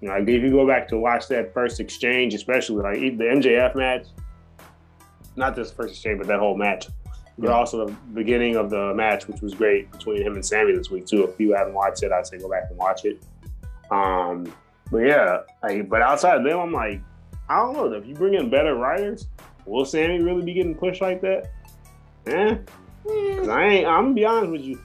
You 0.02 0.08
know, 0.08 0.14
like 0.18 0.28
if 0.28 0.42
you 0.42 0.50
go 0.52 0.66
back 0.66 0.88
to 0.90 0.98
watch 0.98 1.28
that 1.28 1.54
first 1.54 1.80
exchange, 1.80 2.34
especially 2.34 2.82
like 2.82 3.18
the 3.18 3.26
MJF 3.26 3.76
match, 3.76 4.06
not 5.36 5.56
this 5.56 5.72
first 5.72 5.92
exchange, 5.94 6.20
but 6.20 6.28
that 6.28 6.40
whole 6.40 6.56
match. 6.56 6.88
But 7.38 7.48
Yeah. 7.50 7.54
also 7.56 7.86
the 7.86 7.92
beginning 8.14 8.56
of 8.56 8.70
the 8.70 8.94
match, 8.94 9.28
which 9.28 9.42
was 9.42 9.54
great 9.54 9.92
between 9.92 10.22
him 10.22 10.36
and 10.36 10.46
Sammy 10.46 10.74
this 10.74 10.90
week 10.90 11.06
too. 11.06 11.26
If 11.26 11.40
you 11.40 11.54
haven't 11.54 11.74
watched 11.74 12.04
it, 12.04 12.12
I'd 12.12 12.28
say 12.28 12.38
go 12.38 12.50
back 12.50 12.64
and 12.70 12.78
watch 12.78 13.04
it. 13.06 13.22
Um, 13.92 14.52
but 14.92 15.00
yeah, 15.00 15.40
like, 15.64 15.90
but 15.90 16.02
outside 16.02 16.38
of 16.38 16.44
them, 16.44 16.60
I'm 16.60 16.72
like, 16.72 17.02
I 17.50 17.58
don't 17.58 17.74
know. 17.74 17.92
If 17.94 18.06
you 18.06 18.14
bring 18.16 18.36
in 18.36 18.50
better 18.50 18.76
writers, 18.76 19.28
will 19.66 19.84
Sammy 19.86 20.22
really 20.22 20.44
be 20.44 20.54
getting 20.54 20.76
pushed 20.76 21.02
like 21.02 21.22
that? 21.22 21.50
Eh, 22.28 22.56
Hmm. 23.10 23.38
Cause 23.40 23.48
I 23.50 23.64
ain't. 23.66 23.88
I'm 23.88 24.04
gonna 24.06 24.14
be 24.16 24.26
honest 24.26 24.52
with 24.52 24.62
you. 24.62 24.80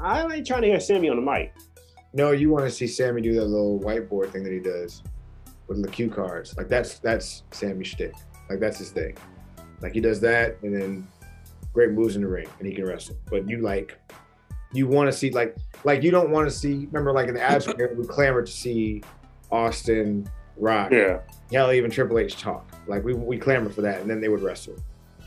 I 0.00 0.22
ain't 0.34 0.46
trying 0.46 0.62
to 0.62 0.68
hear 0.68 0.80
Sammy 0.80 1.08
on 1.08 1.16
the 1.16 1.22
mic. 1.22 1.54
No, 2.12 2.32
you 2.32 2.50
want 2.50 2.64
to 2.64 2.70
see 2.70 2.86
Sammy 2.86 3.22
do 3.22 3.34
that 3.34 3.44
little 3.44 3.80
whiteboard 3.80 4.30
thing 4.30 4.42
that 4.44 4.52
he 4.52 4.58
does 4.58 5.02
with 5.68 5.80
the 5.82 5.88
cue 5.88 6.10
cards. 6.10 6.56
Like 6.56 6.68
that's 6.68 6.98
that's 6.98 7.44
Sammy 7.52 7.84
shtick. 7.84 8.12
Like 8.50 8.58
that's 8.60 8.78
his 8.78 8.90
thing. 8.90 9.16
Like 9.80 9.92
he 9.94 10.00
does 10.00 10.20
that, 10.20 10.58
and 10.62 10.74
then 10.74 11.06
great 11.72 11.90
moves 11.90 12.16
in 12.16 12.22
the 12.22 12.28
ring, 12.28 12.48
and 12.58 12.66
he 12.66 12.74
can 12.74 12.84
wrestle. 12.84 13.16
But 13.30 13.48
you 13.48 13.58
like, 13.58 13.98
you 14.72 14.86
want 14.86 15.10
to 15.10 15.16
see 15.16 15.30
like 15.30 15.56
like 15.84 16.02
you 16.02 16.10
don't 16.10 16.30
want 16.30 16.48
to 16.50 16.54
see. 16.54 16.86
Remember, 16.90 17.12
like 17.12 17.28
in 17.28 17.34
the 17.34 17.42
Attitude 17.42 17.80
Era, 17.80 17.94
we 17.94 18.06
clamored 18.06 18.46
to 18.46 18.52
see 18.52 19.02
Austin 19.50 20.28
Rock, 20.56 20.92
Yeah. 20.92 21.20
hell, 21.50 21.72
even 21.72 21.90
Triple 21.90 22.18
H 22.18 22.36
talk. 22.38 22.68
Like 22.86 23.04
we 23.04 23.14
we 23.14 23.38
clamored 23.38 23.74
for 23.74 23.82
that, 23.82 24.00
and 24.00 24.10
then 24.10 24.20
they 24.20 24.28
would 24.28 24.42
wrestle. 24.42 24.74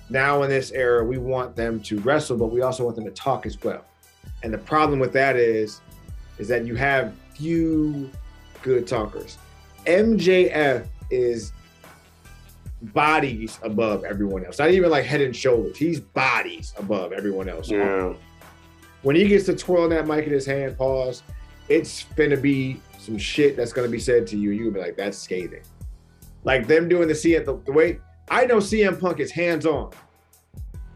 Now 0.10 0.44
in 0.44 0.50
this 0.50 0.72
era, 0.72 1.04
we 1.04 1.18
want 1.18 1.56
them 1.56 1.80
to 1.82 2.00
wrestle, 2.00 2.38
but 2.38 2.48
we 2.48 2.62
also 2.62 2.84
want 2.84 2.96
them 2.96 3.06
to 3.06 3.12
talk 3.12 3.46
as 3.46 3.62
well. 3.64 3.84
And 4.44 4.54
the 4.54 4.58
problem 4.58 5.00
with 5.00 5.14
that 5.14 5.36
is, 5.36 5.82
is 6.38 6.48
that 6.48 6.66
you 6.66 6.76
have 6.76 7.14
few 7.34 8.10
good 8.62 8.88
talkers. 8.88 9.38
MJF 9.86 10.88
is 11.10 11.52
bodies 12.82 13.60
above 13.64 14.04
everyone 14.04 14.46
else. 14.46 14.60
Not 14.60 14.72
even 14.72 14.90
like 14.90 15.06
head 15.06 15.22
and 15.22 15.36
shoulders. 15.36 15.78
He's 15.78 16.00
bodies 16.00 16.74
above 16.78 17.14
everyone 17.14 17.50
else. 17.50 17.70
Yeah. 17.70 18.14
When 19.02 19.16
he 19.16 19.28
gets 19.28 19.46
to 19.46 19.56
twirling 19.56 19.90
that 19.92 20.08
mic 20.08 20.26
in 20.26 20.34
his 20.34 20.46
hand, 20.46 20.78
pause, 20.78 21.24
it's 21.70 22.06
gonna 22.16 22.38
be 22.38 22.82
some 23.00 23.18
shit 23.18 23.56
that's 23.56 23.74
gonna 23.74 23.88
be 23.88 24.00
said 24.00 24.28
to 24.28 24.38
you. 24.38 24.52
You'll 24.52 24.72
be 24.72 24.80
like, 24.80 24.98
that's 24.98 25.18
scathing. 25.18 25.64
Like 26.44 26.68
them 26.68 26.88
doing 26.88 27.08
the 27.08 27.14
CM, 27.14 27.46
the, 27.46 27.58
the 27.66 27.72
way 27.72 28.00
I 28.30 28.46
know 28.46 28.58
CM 28.58 29.00
Punk 29.00 29.20
is 29.20 29.32
hands 29.32 29.66
on 29.66 29.92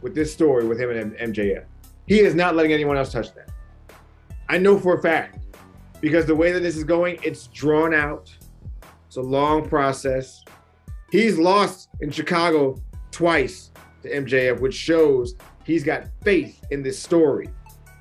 with 0.01 0.15
this 0.15 0.31
story 0.33 0.65
with 0.67 0.79
him 0.79 0.89
and 0.91 1.13
MJF. 1.35 1.65
He 2.07 2.21
is 2.21 2.33
not 2.33 2.55
letting 2.55 2.73
anyone 2.73 2.97
else 2.97 3.11
touch 3.11 3.33
that. 3.35 3.49
I 4.47 4.57
know 4.57 4.79
for 4.79 4.95
a 4.95 5.01
fact 5.01 5.37
because 6.01 6.25
the 6.25 6.35
way 6.35 6.51
that 6.51 6.61
this 6.61 6.75
is 6.75 6.83
going, 6.83 7.19
it's 7.23 7.47
drawn 7.47 7.93
out. 7.93 8.33
It's 9.07 9.17
a 9.17 9.21
long 9.21 9.67
process. 9.67 10.43
He's 11.11 11.37
lost 11.37 11.89
in 12.01 12.09
Chicago 12.11 12.81
twice 13.11 13.71
to 14.03 14.09
MJF, 14.09 14.59
which 14.59 14.73
shows 14.73 15.35
he's 15.65 15.83
got 15.83 16.05
faith 16.23 16.63
in 16.71 16.81
this 16.83 16.99
story 16.99 17.49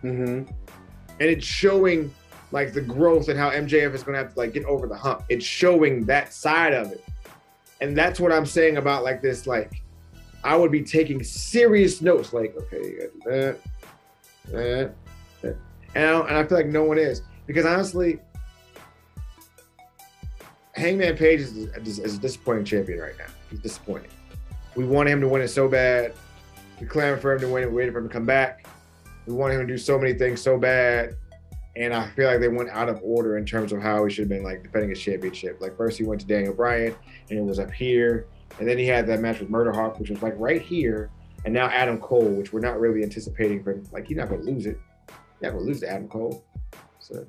Mm-hmm. 0.04 0.48
and 1.18 1.28
it's 1.28 1.44
showing 1.44 2.14
like 2.52 2.72
the 2.72 2.80
growth 2.80 3.28
and 3.28 3.36
how 3.36 3.50
MJF 3.50 3.92
is 3.94 4.04
going 4.04 4.12
to 4.12 4.22
have 4.22 4.32
to 4.34 4.38
like 4.38 4.52
get 4.52 4.64
over 4.64 4.86
the 4.86 4.96
hump. 4.96 5.24
It's 5.28 5.44
showing 5.44 6.04
that 6.04 6.32
side 6.32 6.72
of 6.72 6.92
it, 6.92 7.02
and 7.80 7.96
that's 7.96 8.18
what 8.20 8.32
I'm 8.32 8.46
saying 8.46 8.76
about 8.76 9.04
like 9.04 9.22
this. 9.22 9.46
Like, 9.46 9.82
I 10.44 10.56
would 10.56 10.72
be 10.72 10.82
taking 10.82 11.22
serious 11.22 12.00
notes. 12.00 12.32
Like, 12.32 12.56
okay, 12.56 12.76
you 12.76 12.98
gotta 12.98 13.12
do 13.12 13.52
that, 14.52 14.94
that. 15.42 15.56
And, 15.94 16.04
I 16.04 16.20
and 16.20 16.36
I 16.36 16.44
feel 16.44 16.58
like 16.58 16.66
no 16.66 16.84
one 16.84 16.98
is 16.98 17.22
because 17.46 17.66
honestly, 17.66 18.20
Hangman 20.74 21.16
Page 21.16 21.40
is, 21.40 21.56
is, 21.56 22.16
a 22.16 22.18
disappointing 22.18 22.64
champion 22.64 23.00
right 23.00 23.18
now. 23.18 23.26
He's 23.50 23.60
disappointing. 23.60 24.10
We 24.76 24.84
wanted 24.84 25.10
him 25.10 25.20
to 25.22 25.28
win 25.28 25.42
it 25.42 25.48
so 25.48 25.68
bad. 25.68 26.14
We 26.80 26.86
clamored 26.86 27.20
for 27.20 27.32
him 27.32 27.40
to 27.40 27.48
win 27.48 27.64
it. 27.64 27.70
We 27.70 27.76
waited 27.76 27.92
for 27.92 27.98
him 27.98 28.08
to 28.08 28.12
come 28.12 28.26
back. 28.26 28.66
We 29.26 29.32
wanted 29.32 29.54
him 29.54 29.66
to 29.66 29.72
do 29.72 29.78
so 29.78 29.98
many 29.98 30.14
things 30.14 30.40
so 30.40 30.56
bad. 30.56 31.16
And 31.78 31.94
I 31.94 32.08
feel 32.10 32.26
like 32.28 32.40
they 32.40 32.48
went 32.48 32.70
out 32.70 32.88
of 32.88 33.00
order 33.04 33.38
in 33.38 33.46
terms 33.46 33.72
of 33.72 33.80
how 33.80 34.04
he 34.04 34.12
should 34.12 34.22
have 34.22 34.28
been 34.28 34.42
like 34.42 34.64
defending 34.64 34.90
his 34.90 35.00
championship. 35.00 35.60
Like 35.60 35.76
first 35.76 35.96
he 35.96 36.04
went 36.04 36.20
to 36.20 36.26
Daniel 36.26 36.52
Bryan 36.52 36.92
and 37.30 37.38
it 37.38 37.42
was 37.42 37.60
up 37.60 37.70
here. 37.70 38.26
And 38.58 38.68
then 38.68 38.76
he 38.78 38.86
had 38.86 39.06
that 39.06 39.20
match 39.20 39.38
with 39.38 39.48
Murder 39.48 39.70
Hawk, 39.70 40.00
which 40.00 40.10
was 40.10 40.20
like 40.20 40.34
right 40.36 40.60
here. 40.60 41.10
And 41.44 41.54
now 41.54 41.66
Adam 41.68 42.00
Cole, 42.00 42.30
which 42.30 42.52
we're 42.52 42.60
not 42.60 42.80
really 42.80 43.04
anticipating 43.04 43.62
for 43.62 43.72
him. 43.72 43.86
Like 43.92 44.08
he's 44.08 44.16
not 44.16 44.28
gonna 44.28 44.42
lose 44.42 44.66
it. 44.66 44.76
He's 45.06 45.42
not 45.42 45.52
gonna 45.52 45.64
lose 45.64 45.80
to 45.80 45.88
Adam 45.88 46.08
Cole. 46.08 46.44
So 46.98 47.24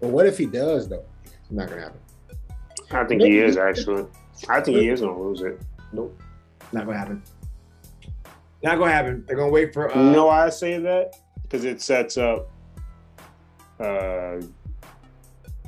But 0.00 0.08
what 0.08 0.26
if 0.26 0.38
he 0.38 0.46
does 0.46 0.88
though? 0.88 1.04
it's 1.24 1.50
not 1.50 1.68
gonna 1.68 1.82
happen. 1.82 2.00
I 2.92 3.04
think 3.04 3.20
he 3.20 3.40
is 3.40 3.58
actually. 3.58 4.06
I 4.48 4.62
think 4.62 4.78
he 4.78 4.88
is 4.88 5.02
gonna 5.02 5.20
lose 5.20 5.42
it. 5.42 5.60
Nope. 5.92 6.18
Not 6.72 6.86
gonna 6.86 6.96
happen. 6.98 7.22
Not 8.62 8.78
gonna 8.78 8.90
happen. 8.90 9.22
They're 9.26 9.36
gonna 9.36 9.52
wait 9.52 9.74
for 9.74 9.94
uh, 9.94 10.02
you 10.02 10.12
know 10.12 10.26
why 10.26 10.46
I 10.46 10.48
say 10.48 10.78
that? 10.78 11.16
Because 11.42 11.66
it 11.66 11.82
sets 11.82 12.16
up 12.16 12.48
uh, 13.84 14.40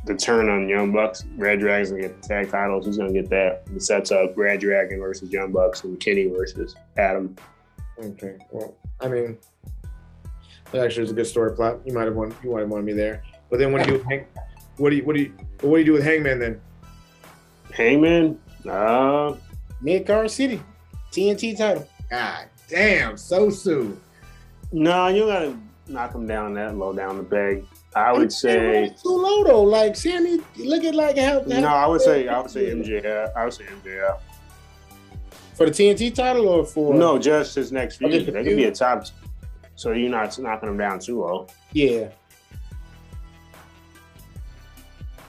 the 0.07 0.15
turn 0.15 0.49
on 0.49 0.69
Young 0.69 0.93
Bucks. 0.93 1.25
Red 1.37 1.61
Dragon's 1.61 1.91
gonna 1.91 2.03
get 2.03 2.23
the 2.23 2.29
tag 2.29 2.51
titles. 2.51 2.87
Who's 2.87 2.97
gonna 2.97 3.13
get 3.13 3.29
that. 3.31 3.65
It 3.75 3.83
sets 3.83 4.13
up 4.13 4.37
Red 4.37 4.61
Dragon 4.61 5.01
versus 5.01 5.31
Young 5.31 5.53
Bucks 5.53 5.85
and 5.85 5.99
Kenny 5.99 6.29
versus 6.29 6.77
Adam. 6.97 7.37
Okay. 7.99 8.37
Well, 8.51 8.75
I 9.01 9.09
mean, 9.09 9.37
that 10.71 10.85
actually 10.85 11.05
is 11.05 11.11
a 11.11 11.15
good 11.15 11.27
story 11.27 11.55
plot. 11.55 11.81
You 11.85 11.93
might 11.93 12.05
have 12.05 12.15
won. 12.15 12.35
You 12.43 12.53
might 12.53 12.61
have 12.61 12.69
won 12.69 12.85
me 12.85 12.93
there. 12.93 13.23
But 13.51 13.59
then 13.59 13.73
what 13.73 13.85
do 13.85 13.93
you 13.93 13.99
do? 13.99 14.05
With 14.05 14.09
Hang, 14.09 14.27
what 14.77 14.91
do 14.91 14.97
you? 14.97 15.05
What 15.05 15.17
do 15.17 15.23
you? 15.23 15.33
What 15.61 15.73
do 15.73 15.79
you 15.79 15.85
do 15.85 15.93
with 15.93 16.05
Hangman 16.05 16.39
then? 16.39 16.61
Hangman, 17.73 18.39
uh, 18.69 19.35
Mid 19.81 20.07
Card 20.07 20.31
City, 20.31 20.63
TNT 21.11 21.59
title. 21.59 21.89
God 22.09 22.47
damn! 22.69 23.17
So 23.17 23.51
soon. 23.51 24.01
no, 24.73 25.09
you 25.09 25.27
gotta 25.27 25.57
knock 25.89 26.15
him 26.15 26.27
down 26.27 26.55
that 26.55 26.77
low 26.77 26.93
down 26.93 27.19
the 27.19 27.25
peg. 27.25 27.65
I 27.95 28.13
would 28.13 28.33
say 28.33 28.95
too 29.03 29.09
low 29.09 29.45
though. 29.45 29.63
Like 29.63 29.97
Sammy, 29.97 30.41
look 30.57 30.85
at 30.85 30.95
like 30.95 31.17
how, 31.17 31.41
how 31.41 31.47
no. 31.47 31.69
I 31.69 31.87
would 31.87 32.01
say 32.01 32.29
I 32.29 32.41
would 32.41 32.51
say 32.51 32.67
MJF. 32.67 33.35
I 33.37 33.45
would 33.45 33.55
say 33.55 33.65
MJF. 33.65 34.19
for 35.55 35.67
the 35.67 35.73
TNT 35.73 36.15
title 36.15 36.49
or 36.49 36.65
for 36.65 36.95
No, 36.95 37.19
just 37.19 37.55
his 37.55 37.73
next 37.73 37.97
feud. 37.97 38.27
They 38.27 38.45
could 38.45 38.57
be 38.57 38.65
a 38.65 38.73
top. 38.73 39.07
So 39.77 39.93
you're 39.93 40.11
not 40.11 40.39
knocking 40.39 40.71
him 40.71 40.79
down 40.79 41.01
too 41.01 41.21
low. 41.21 41.47
Yeah. 41.73 42.09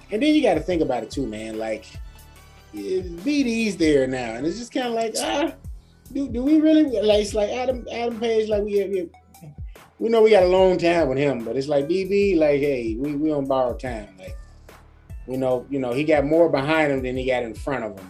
And 0.10 0.22
then 0.22 0.34
you 0.34 0.42
got 0.42 0.54
to 0.54 0.62
think 0.62 0.82
about 0.82 1.04
it 1.04 1.12
too, 1.12 1.28
man. 1.28 1.58
Like, 1.58 1.86
BD's 2.74 3.76
there 3.76 4.08
now, 4.08 4.36
and 4.36 4.48
it's 4.48 4.58
just 4.58 4.74
kind 4.74 4.88
of 4.88 4.94
like, 4.94 5.16
ah, 5.20 5.54
do, 6.14 6.30
do 6.30 6.44
we 6.44 6.62
really 6.62 6.84
like? 7.02 7.22
It's 7.22 7.34
like 7.34 7.50
Adam 7.50 7.86
Adam 7.92 8.20
Page, 8.20 8.48
like 8.50 8.64
we 8.64 8.84
we, 8.86 9.10
we 10.00 10.10
know 10.10 10.22
we 10.22 10.30
got 10.30 10.44
a 10.44 10.48
long 10.48 10.78
time 10.78 11.10
with 11.10 11.18
him, 11.18 11.44
but 11.44 11.56
it's 11.56 11.68
like 11.68 11.88
BB, 11.88 12.38
like, 12.38 12.60
hey, 12.60 12.96
we 12.98 13.16
we 13.16 13.32
on 13.32 13.46
borrowed 13.46 13.80
time. 13.80 14.10
Like, 14.20 14.38
we 15.26 15.38
know, 15.38 15.66
you 15.70 15.80
know, 15.80 15.94
he 15.94 16.04
got 16.04 16.26
more 16.26 16.50
behind 16.50 16.92
him 16.92 17.02
than 17.02 17.18
he 17.18 17.26
got 17.26 17.44
in 17.44 17.54
front 17.54 17.84
of 17.84 18.00
him. 18.00 18.10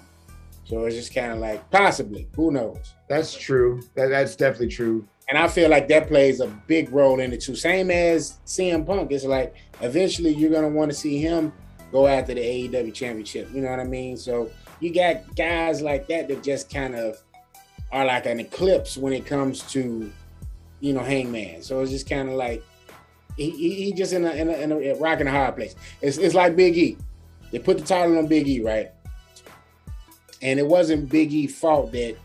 So 0.65 0.85
it's 0.85 0.95
just 0.95 1.15
kind 1.15 1.31
of 1.31 1.39
like 1.39 1.69
possibly, 1.71 2.27
who 2.35 2.51
knows? 2.51 2.93
That's 3.07 3.33
true. 3.33 3.81
That, 3.95 4.07
that's 4.07 4.35
definitely 4.35 4.67
true. 4.67 5.07
And 5.29 5.37
I 5.37 5.47
feel 5.47 5.69
like 5.69 5.87
that 5.89 6.07
plays 6.07 6.39
a 6.41 6.47
big 6.67 6.91
role 6.91 7.19
in 7.19 7.33
it 7.33 7.41
too. 7.41 7.55
Same 7.55 7.89
as 7.89 8.39
CM 8.45 8.85
Punk. 8.85 9.11
It's 9.11 9.25
like 9.25 9.55
eventually 9.81 10.33
you're 10.33 10.51
gonna 10.51 10.69
want 10.69 10.91
to 10.91 10.97
see 10.97 11.19
him 11.19 11.53
go 11.91 12.07
after 12.07 12.33
the 12.33 12.41
AEW 12.41 12.93
championship. 12.93 13.49
You 13.53 13.61
know 13.61 13.69
what 13.69 13.79
I 13.79 13.85
mean? 13.85 14.17
So 14.17 14.49
you 14.79 14.93
got 14.93 15.35
guys 15.35 15.81
like 15.81 16.07
that 16.07 16.27
that 16.27 16.43
just 16.43 16.71
kind 16.71 16.95
of 16.95 17.17
are 17.91 18.05
like 18.05 18.25
an 18.25 18.39
eclipse 18.39 18.97
when 18.97 19.13
it 19.13 19.25
comes 19.25 19.61
to, 19.71 20.11
you 20.79 20.93
know, 20.93 21.01
Hangman. 21.01 21.61
So 21.61 21.81
it's 21.81 21.91
just 21.91 22.09
kind 22.09 22.29
of 22.29 22.35
like 22.35 22.63
he, 23.35 23.51
he, 23.51 23.73
he 23.85 23.93
just 23.93 24.13
in 24.13 24.25
a, 24.25 24.31
in 24.31 24.49
a, 24.49 24.53
in 24.53 24.71
a 24.71 24.95
rock 24.95 25.19
and 25.19 25.29
a 25.29 25.31
hard 25.31 25.55
place. 25.55 25.75
It's, 26.01 26.17
it's 26.17 26.35
like 26.35 26.55
Big 26.55 26.77
E. 26.77 26.97
They 27.51 27.59
put 27.59 27.77
the 27.77 27.83
title 27.85 28.17
on 28.17 28.27
Big 28.27 28.47
E, 28.47 28.61
right? 28.61 28.91
And 30.41 30.59
it 30.59 30.67
wasn't 30.67 31.09
Big 31.09 31.31
E 31.33 31.47
fault 31.47 31.91
that 31.93 32.15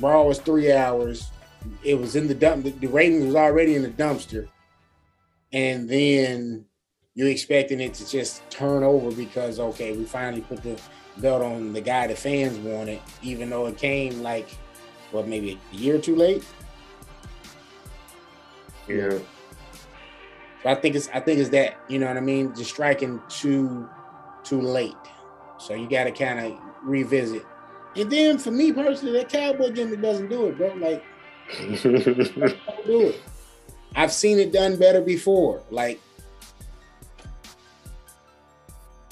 Raw 0.00 0.24
was 0.24 0.38
three 0.38 0.72
hours. 0.72 1.30
It 1.82 1.94
was 1.98 2.16
in 2.16 2.28
the 2.28 2.34
dump. 2.34 2.64
The, 2.64 2.70
the 2.70 2.86
ratings 2.88 3.24
was 3.24 3.34
already 3.34 3.74
in 3.74 3.82
the 3.82 3.88
dumpster, 3.88 4.48
and 5.52 5.88
then 5.88 6.64
you're 7.14 7.28
expecting 7.28 7.80
it 7.80 7.94
to 7.94 8.08
just 8.08 8.48
turn 8.50 8.82
over 8.82 9.10
because 9.10 9.58
okay, 9.58 9.96
we 9.96 10.04
finally 10.04 10.42
put 10.42 10.62
the 10.62 10.78
belt 11.18 11.42
on 11.42 11.72
the 11.72 11.80
guy 11.80 12.06
the 12.06 12.14
fans 12.14 12.58
wanted, 12.58 13.00
even 13.22 13.50
though 13.50 13.66
it 13.66 13.78
came 13.78 14.22
like 14.22 14.48
what 15.12 15.26
maybe 15.26 15.58
a 15.72 15.76
year 15.76 15.98
too 15.98 16.14
late. 16.14 16.44
Yeah. 18.88 19.18
So 20.62 20.70
I 20.70 20.74
think 20.74 20.96
it's 20.96 21.08
I 21.12 21.20
think 21.20 21.40
it's 21.40 21.50
that 21.50 21.78
you 21.88 21.98
know 21.98 22.06
what 22.06 22.16
I 22.16 22.20
mean, 22.20 22.54
just 22.54 22.70
striking 22.70 23.20
too 23.28 23.88
too 24.44 24.60
late. 24.60 24.94
So 25.58 25.74
you 25.74 25.88
got 25.88 26.04
to 26.04 26.10
kind 26.10 26.40
of 26.40 26.58
revisit. 26.82 27.44
And 27.96 28.10
then 28.10 28.38
for 28.38 28.50
me 28.50 28.72
personally, 28.72 29.18
that 29.18 29.28
cowboy 29.28 29.72
gimmick 29.72 30.02
doesn't 30.02 30.28
do 30.28 30.46
it, 30.46 30.56
bro. 30.56 30.74
Like 30.74 31.04
don't 31.82 32.86
do 32.86 33.08
it. 33.08 33.20
I've 33.94 34.12
seen 34.12 34.38
it 34.38 34.52
done 34.52 34.76
better 34.76 35.00
before. 35.00 35.62
Like, 35.70 36.00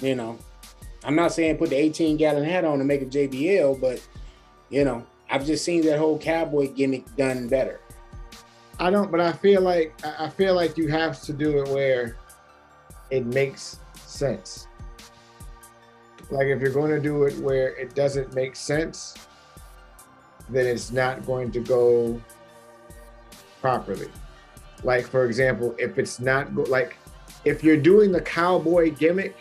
you 0.03 0.15
know, 0.15 0.39
I'm 1.05 1.15
not 1.15 1.33
saying 1.33 1.57
put 1.57 1.71
the 1.71 1.77
18 1.77 2.19
gallon 2.19 2.45
hat 2.45 2.65
on 2.65 2.81
and 2.81 2.89
make 2.89 3.03
a 3.03 3.07
JBL, 3.07 3.81
but 3.81 4.07
you 4.69 4.85
know, 4.85 5.07
I've 5.31 5.47
just 5.47 5.65
seen 5.65 5.83
that 5.87 5.99
whole 5.99 6.19
cowboy 6.19 6.73
gimmick 6.73 7.05
done 7.17 7.49
better. 7.49 7.81
I 8.79 8.91
don't, 8.91 9.11
but 9.11 9.21
I 9.21 9.33
feel 9.33 9.61
like 9.61 9.95
I 10.05 10.29
feel 10.29 10.55
like 10.55 10.77
you 10.77 10.89
have 10.89 11.21
to 11.23 11.33
do 11.33 11.63
it 11.63 11.69
where 11.69 12.17
it 13.11 13.25
makes 13.27 13.79
sense. 13.95 14.67
Like 16.31 16.47
if 16.47 16.61
you're 16.61 16.73
going 16.73 16.91
to 16.91 17.01
do 17.01 17.25
it 17.25 17.37
where 17.39 17.69
it 17.77 17.95
doesn't 17.95 18.35
make 18.35 18.57
sense, 18.57 19.15
then 20.49 20.67
it's 20.67 20.91
not 20.91 21.25
going 21.25 21.53
to 21.53 21.61
go 21.61 22.21
properly. 23.61 24.09
Like 24.83 25.07
for 25.07 25.25
example, 25.27 25.75
if 25.79 25.99
it's 25.99 26.19
not 26.19 26.55
go- 26.55 26.63
like 26.63 26.97
if 27.45 27.63
you're 27.63 27.77
doing 27.77 28.11
the 28.11 28.21
cowboy 28.21 28.93
gimmick, 28.95 29.37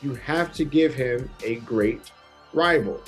you 0.00 0.14
have 0.14 0.52
to 0.54 0.64
give 0.64 0.94
him 0.94 1.28
a 1.44 1.56
great 1.56 2.12
rival. 2.52 3.02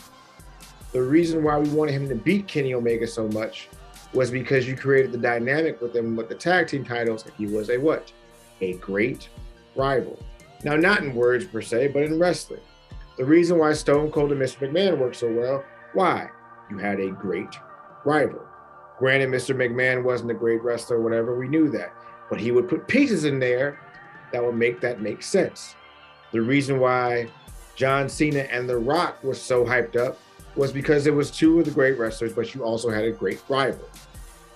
The 0.93 1.03
reason 1.03 1.43
why 1.45 1.59
we 1.59 1.69
wanted 1.71 1.93
him 1.93 2.09
to 2.09 2.17
beat 2.17 2.49
Kenny 2.49 2.75
Omega 2.75 3.07
so 3.07 3.29
much 3.29 3.69
was 4.13 4.31
because 4.31 4.67
you 4.67 4.77
created 4.77 5.13
the 5.13 5.19
dynamic 5.19 5.81
with 5.81 5.93
them 5.93 6.17
with 6.17 6.29
the 6.29 6.35
tag 6.35 6.69
team 6.69 6.85
titles. 6.85 7.25
He 7.37 7.47
was 7.47 7.71
a 7.71 7.79
what? 7.79 8.13
A 8.61 8.75
great 8.75 9.29
rival. 9.77 10.19
Now, 10.65 10.77
not 10.77 11.01
in 11.01 11.15
words 11.15 11.47
per 11.47 11.63
se, 11.63 11.89
but 11.89 12.03
in 12.03 12.19
wrestling. 12.19 12.61
The 13.17 13.25
reason 13.25 13.59
why 13.59 13.73
Stone 13.73 14.11
Cold 14.11 14.33
and 14.33 14.41
Mr. 14.41 14.69
McMahon 14.69 14.99
worked 14.99 15.17
so 15.17 15.33
well, 15.33 15.65
why? 15.95 16.29
You 16.71 16.79
had 16.79 17.01
a 17.01 17.11
great 17.11 17.55
rival. 18.05 18.43
Granted, 18.99 19.31
Mr. 19.31 19.55
McMahon 19.55 20.03
wasn't 20.03 20.31
a 20.31 20.35
great 20.35 20.63
wrestler 20.63 20.99
or 20.99 21.03
whatever, 21.03 21.39
we 21.39 21.49
knew 21.49 21.71
that. 21.71 21.93
But 22.29 22.41
he 22.41 22.53
would 22.53 22.69
put 22.69 22.87
pieces 22.87 23.25
in 23.25 23.39
there 23.39 23.79
that 24.33 24.45
would 24.45 24.55
make 24.55 24.81
that 24.81 25.01
make 25.01 25.23
sense. 25.23 25.75
The 26.33 26.41
reason 26.41 26.79
why 26.79 27.29
John 27.75 28.09
Cena 28.09 28.41
and 28.41 28.69
The 28.69 28.79
Rock 28.79 29.23
were 29.25 29.35
so 29.35 29.65
hyped 29.65 29.97
up 29.97 30.19
was 30.61 30.73
because 30.73 31.07
it 31.07 31.15
was 31.15 31.31
two 31.31 31.59
of 31.59 31.65
the 31.65 31.71
great 31.71 31.99
wrestlers, 31.99 32.35
but 32.35 32.55
you 32.55 32.63
also 32.63 32.91
had 32.91 33.07
a 33.07 33.11
great 33.11 33.41
rival. 33.49 33.89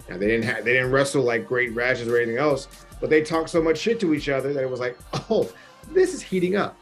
Now 0.07 0.19
they 0.19 0.27
didn't 0.27 0.45
have 0.45 0.63
they 0.63 0.75
didn't 0.75 0.93
wrestle 0.93 1.23
like 1.23 1.49
great 1.49 1.75
rashes 1.75 2.09
or 2.09 2.19
anything 2.19 2.37
else, 2.37 2.69
but 3.01 3.09
they 3.09 3.23
talked 3.23 3.49
so 3.49 3.63
much 3.63 3.79
shit 3.79 3.99
to 4.01 4.13
each 4.13 4.29
other 4.29 4.53
that 4.53 4.63
it 4.63 4.69
was 4.69 4.81
like, 4.81 4.99
oh, 5.31 5.51
this 5.93 6.13
is 6.13 6.21
heating 6.21 6.57
up. 6.57 6.77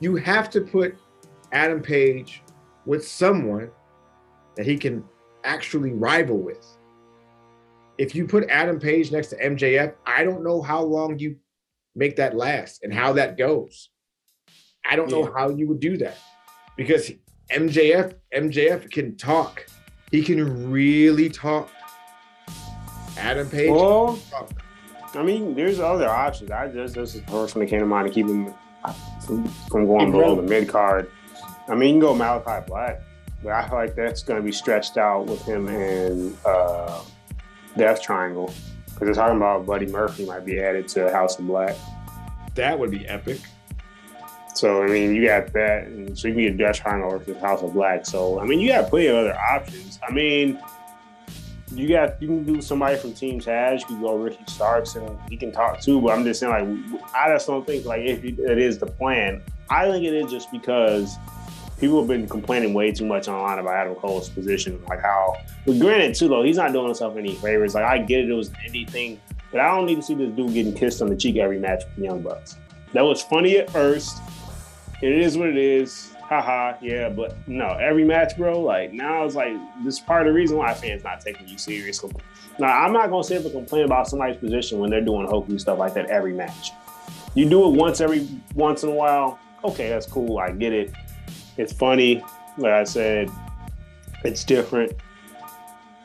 You 0.00 0.16
have 0.16 0.50
to 0.50 0.60
put 0.60 0.96
Adam 1.52 1.80
Page 1.80 2.42
with 2.84 3.06
someone 3.06 3.70
that 4.56 4.66
he 4.66 4.76
can 4.76 5.04
actually 5.44 5.92
rival 5.92 6.38
with. 6.38 6.66
If 7.96 8.16
you 8.16 8.26
put 8.26 8.50
Adam 8.50 8.80
Page 8.80 9.12
next 9.12 9.28
to 9.28 9.36
MJF, 9.36 9.94
I 10.04 10.24
don't 10.24 10.42
know 10.42 10.60
how 10.60 10.82
long 10.82 11.16
you 11.20 11.36
make 11.94 12.16
that 12.16 12.34
last 12.34 12.82
and 12.82 12.92
how 12.92 13.12
that 13.12 13.38
goes. 13.38 13.90
I 14.84 14.96
don't 14.96 15.12
know 15.12 15.32
how 15.32 15.50
you 15.50 15.68
would 15.68 15.78
do 15.78 15.96
that 15.98 16.18
because 16.76 17.12
MJF 17.52 18.14
MJF 18.34 18.90
can 18.90 19.16
talk. 19.16 19.66
He 20.10 20.22
can 20.22 20.70
really 20.70 21.28
talk. 21.28 21.70
Adam 23.16 23.48
Page 23.48 23.70
Well. 23.70 24.18
I 25.14 25.22
mean, 25.24 25.54
there's 25.54 25.80
other 25.80 26.08
options. 26.08 26.50
I 26.50 26.68
just 26.68 26.94
this 26.94 27.14
is 27.14 27.22
the 27.22 27.30
first 27.30 27.56
one 27.56 27.64
that 27.64 27.70
came 27.70 27.80
to 27.80 27.86
mind 27.86 28.08
to 28.08 28.14
keep 28.14 28.26
him 28.26 28.54
from, 29.26 29.52
going 29.68 30.12
below 30.12 30.36
the 30.36 30.42
mid 30.42 30.68
card. 30.68 31.10
I 31.68 31.74
mean, 31.74 31.96
you 31.96 32.00
can 32.00 32.00
go 32.00 32.14
Malakai 32.14 32.66
Black, 32.66 33.02
but 33.42 33.52
I 33.52 33.68
feel 33.68 33.78
like 33.78 33.94
that's 33.94 34.22
going 34.22 34.38
to 34.40 34.44
be 34.44 34.52
stretched 34.52 34.96
out 34.96 35.26
with 35.26 35.42
him 35.42 35.68
and 35.68 36.36
uh, 36.44 37.02
Death 37.76 38.02
Triangle 38.02 38.52
because 38.86 39.06
they're 39.06 39.14
talking 39.14 39.36
about 39.36 39.66
Buddy 39.66 39.86
Murphy 39.86 40.26
might 40.26 40.44
be 40.44 40.60
added 40.60 40.86
to 40.88 41.10
House 41.10 41.38
of 41.38 41.46
Black. 41.46 41.76
that 42.54 42.78
would 42.78 42.90
be 42.90 43.06
epic. 43.08 43.38
So 44.54 44.82
I 44.82 44.86
mean, 44.86 45.14
you 45.14 45.26
got 45.26 45.52
that, 45.52 45.86
and 45.86 46.18
so 46.18 46.28
you 46.28 46.34
can 46.34 46.42
get 46.42 46.56
Death 46.58 46.76
Triangle 46.76 47.18
versus 47.18 47.40
House 47.40 47.62
of 47.62 47.72
Black. 47.72 48.06
So 48.06 48.40
I 48.40 48.44
mean, 48.44 48.60
you 48.60 48.68
got 48.68 48.90
plenty 48.90 49.08
of 49.08 49.16
other 49.16 49.36
options. 49.36 49.98
I 50.06 50.12
mean, 50.12 50.60
you 51.72 51.88
got 51.88 52.20
you 52.20 52.28
can 52.28 52.44
do 52.44 52.60
somebody 52.60 52.96
from 52.96 53.12
Team 53.12 53.40
Taz. 53.40 53.80
You 53.80 53.86
can 53.86 54.00
go 54.00 54.16
Ricky 54.16 54.44
Starks, 54.46 54.96
and 54.96 55.18
he 55.28 55.36
can 55.36 55.52
talk 55.52 55.80
too. 55.80 56.00
But 56.00 56.12
I'm 56.12 56.24
just 56.24 56.40
saying, 56.40 56.92
like, 56.92 57.02
I 57.14 57.28
just 57.28 57.46
don't 57.46 57.66
think 57.66 57.84
like 57.84 58.02
if 58.02 58.24
it 58.24 58.58
is 58.58 58.78
the 58.78 58.86
plan. 58.86 59.42
I 59.68 59.88
think 59.88 60.04
it 60.04 60.14
is 60.14 60.30
just 60.30 60.50
because 60.50 61.16
people 61.78 61.98
have 62.00 62.08
been 62.08 62.28
complaining 62.28 62.74
way 62.74 62.92
too 62.92 63.06
much 63.06 63.28
online 63.28 63.58
about 63.58 63.74
Adam 63.74 63.94
Cole's 63.94 64.28
position, 64.28 64.82
like 64.88 65.00
how. 65.00 65.36
But 65.64 65.78
granted, 65.78 66.14
too 66.16 66.28
though, 66.28 66.42
he's 66.42 66.56
not 66.56 66.72
doing 66.72 66.86
himself 66.86 67.16
any 67.16 67.34
favors. 67.36 67.74
Like 67.74 67.84
I 67.84 67.98
get 67.98 68.20
it, 68.20 68.30
it 68.30 68.34
was 68.34 68.48
an 68.48 68.56
indie 68.68 69.18
but 69.50 69.60
I 69.60 69.74
don't 69.74 69.86
need 69.86 69.96
to 69.96 70.02
see 70.02 70.14
this 70.14 70.30
dude 70.30 70.54
getting 70.54 70.74
kissed 70.74 71.02
on 71.02 71.08
the 71.08 71.16
cheek 71.16 71.36
every 71.36 71.58
match 71.58 71.82
with 71.84 72.04
Young 72.04 72.22
Bucks. 72.22 72.56
That 72.92 73.02
was 73.02 73.22
funny 73.22 73.58
at 73.58 73.70
first. 73.70 74.18
It 75.02 75.12
is 75.12 75.38
what 75.38 75.48
it 75.48 75.56
is. 75.56 76.14
Haha, 76.22 76.74
yeah, 76.80 77.08
but 77.08 77.36
no, 77.48 77.66
every 77.80 78.04
match, 78.04 78.36
bro. 78.36 78.60
Like 78.60 78.92
now, 78.92 79.24
it's 79.24 79.34
like 79.34 79.56
this 79.82 79.94
is 79.94 80.00
part 80.00 80.26
of 80.26 80.32
the 80.32 80.38
reason 80.38 80.58
why 80.58 80.72
fans 80.74 81.02
not 81.02 81.20
taking 81.20 81.48
you 81.48 81.58
serious. 81.58 82.04
Now, 82.58 82.84
I'm 82.84 82.92
not 82.92 83.10
gonna 83.10 83.24
sit 83.24 83.42
and 83.42 83.50
complain 83.52 83.84
about 83.84 84.06
somebody's 84.06 84.36
position 84.36 84.78
when 84.78 84.90
they're 84.90 85.00
doing 85.00 85.26
hokey 85.26 85.58
stuff 85.58 85.78
like 85.78 85.94
that 85.94 86.06
every 86.06 86.32
match. 86.32 86.70
You 87.34 87.48
do 87.48 87.66
it 87.68 87.76
once 87.76 88.00
every 88.00 88.28
once 88.54 88.82
in 88.82 88.90
a 88.90 88.94
while. 88.94 89.38
Okay, 89.64 89.88
that's 89.88 90.06
cool. 90.06 90.38
I 90.38 90.52
get 90.52 90.72
it. 90.72 90.92
It's 91.56 91.72
funny. 91.72 92.22
Like 92.58 92.72
I 92.72 92.84
said, 92.84 93.30
it's 94.22 94.44
different. 94.44 94.92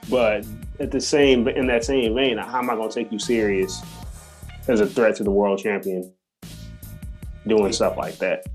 But 0.10 0.46
at 0.80 0.92
the 0.92 1.02
same 1.02 1.48
in 1.48 1.68
that 1.68 1.84
same 1.84 2.16
vein, 2.16 2.38
how 2.38 2.60
am 2.60 2.70
I 2.70 2.76
gonna 2.76 2.92
take 2.92 3.12
you 3.12 3.20
serious 3.20 3.82
as 4.68 4.80
a 4.80 4.88
threat 4.88 5.16
to 5.18 5.24
the 5.24 5.32
world 5.32 5.60
champion 5.60 6.14
doing 7.46 7.74
stuff 7.74 7.98
like 7.98 8.18
that? 8.20 8.46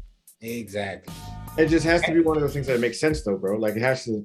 Exactly. 0.43 1.13
It 1.59 1.67
just 1.67 1.85
has 1.85 2.01
to 2.03 2.13
be 2.13 2.21
one 2.21 2.37
of 2.37 2.43
those 2.43 2.55
things 2.55 2.67
that 2.69 2.81
makes 2.81 2.99
sense 2.99 3.23
though, 3.23 3.37
bro. 3.37 3.57
Like 3.59 3.77
it 3.77 3.83
has 3.83 4.05
to 4.05 4.25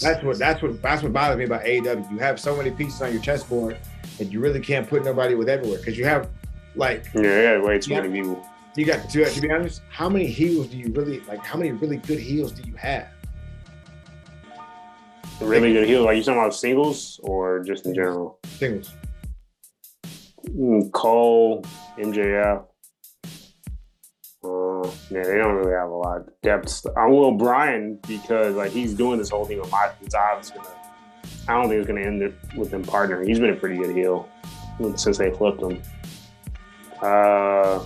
that's 0.00 0.22
what 0.22 0.38
that's 0.38 0.62
what 0.62 0.80
that's 0.82 1.02
what 1.02 1.12
bothers 1.12 1.36
me 1.38 1.44
about 1.44 1.64
AEW. 1.64 2.10
You 2.10 2.18
have 2.18 2.38
so 2.40 2.56
many 2.56 2.70
pieces 2.70 3.02
on 3.02 3.12
your 3.12 3.20
chessboard 3.20 3.76
and 4.18 4.32
you 4.32 4.40
really 4.40 4.60
can't 4.60 4.88
put 4.88 5.04
nobody 5.04 5.34
with 5.34 5.48
everywhere. 5.48 5.78
Because 5.78 5.98
you 5.98 6.04
have 6.04 6.30
like 6.74 7.04
Yeah, 7.14 7.22
yeah, 7.22 7.60
way 7.60 7.78
too 7.78 7.94
many 7.94 8.08
people. 8.08 8.46
you 8.76 8.84
got 8.86 9.08
to 9.10 9.24
to 9.24 9.40
be 9.40 9.50
honest, 9.50 9.82
how 9.90 10.08
many 10.08 10.26
heels 10.26 10.68
do 10.68 10.76
you 10.78 10.92
really 10.92 11.20
like 11.20 11.44
how 11.44 11.58
many 11.58 11.72
really 11.72 11.96
good 11.98 12.18
heels 12.18 12.52
do 12.52 12.66
you 12.68 12.76
have? 12.76 13.08
Really 15.40 15.72
good 15.74 15.86
heels. 15.86 16.06
Are 16.06 16.14
you 16.14 16.22
talking 16.22 16.40
about 16.40 16.54
singles 16.54 17.20
or 17.22 17.62
just 17.62 17.84
in 17.84 17.94
general? 17.94 18.38
Singles. 18.44 18.92
Mm, 20.48 20.90
Cole, 20.92 21.62
MJF. 21.98 22.64
Uh, 24.46 24.88
yeah, 25.10 25.22
they 25.24 25.36
don't 25.38 25.54
really 25.56 25.72
have 25.72 25.88
a 25.88 25.94
lot 25.94 26.18
of 26.18 26.40
depth. 26.42 26.86
I 26.96 27.06
will 27.06 27.32
Brian 27.32 27.96
because 28.06 28.54
like 28.54 28.70
he's 28.70 28.94
doing 28.94 29.18
this 29.18 29.30
whole 29.30 29.44
thing 29.44 29.60
with 29.60 29.70
my. 29.70 29.90
It's 30.02 30.14
gonna. 30.14 30.68
I 31.48 31.54
don't 31.54 31.68
think 31.68 31.80
it's 31.80 31.88
gonna 31.88 32.00
end 32.02 32.22
it 32.22 32.34
with 32.56 32.72
him 32.72 32.84
partnering. 32.84 33.26
He's 33.26 33.40
been 33.40 33.50
a 33.50 33.56
pretty 33.56 33.76
good 33.78 33.94
heel 33.96 34.28
since 34.96 35.18
they 35.18 35.30
flipped 35.32 35.60
him. 35.62 35.82
Uh, 37.02 37.84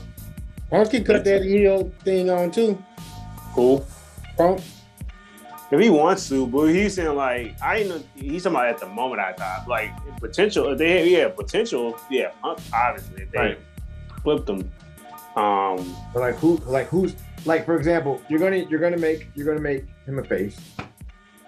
Punk 0.70 0.90
can 0.90 1.04
cut 1.04 1.24
that 1.24 1.42
heel 1.42 1.90
thing 2.04 2.30
on 2.30 2.50
too. 2.50 2.82
cool. 3.54 3.86
Punk. 4.36 4.60
If 5.72 5.78
he 5.80 5.88
wants 5.88 6.28
to, 6.30 6.46
but 6.48 6.66
he's 6.66 6.94
saying 6.94 7.14
like 7.14 7.54
I 7.62 7.78
ain't 7.78 7.88
know 7.88 8.02
he's 8.16 8.42
talking 8.42 8.56
about 8.56 8.66
at 8.68 8.78
the 8.78 8.86
moment 8.88 9.20
I 9.20 9.32
thought 9.32 9.68
like 9.68 9.90
potential 10.20 10.72
if 10.72 10.78
they 10.78 11.08
yeah 11.08 11.28
potential 11.28 11.96
yeah 12.10 12.30
Punk, 12.42 12.58
obviously 12.72 13.22
if 13.22 13.30
they 13.30 13.38
Right. 13.38 13.58
flipped 14.22 14.48
him 14.48 14.68
um 15.36 15.94
But 16.12 16.20
like 16.20 16.35
who 16.36 16.57
like 16.66 16.89
who's 16.89 17.15
like 17.44 17.65
for 17.65 17.77
example, 17.77 18.20
you're 18.28 18.40
gonna 18.40 18.59
you're 18.69 18.81
gonna 18.81 18.98
make 18.98 19.28
you're 19.35 19.47
gonna 19.47 19.61
make 19.61 19.85
him 20.07 20.19
a 20.19 20.24
face. 20.24 20.61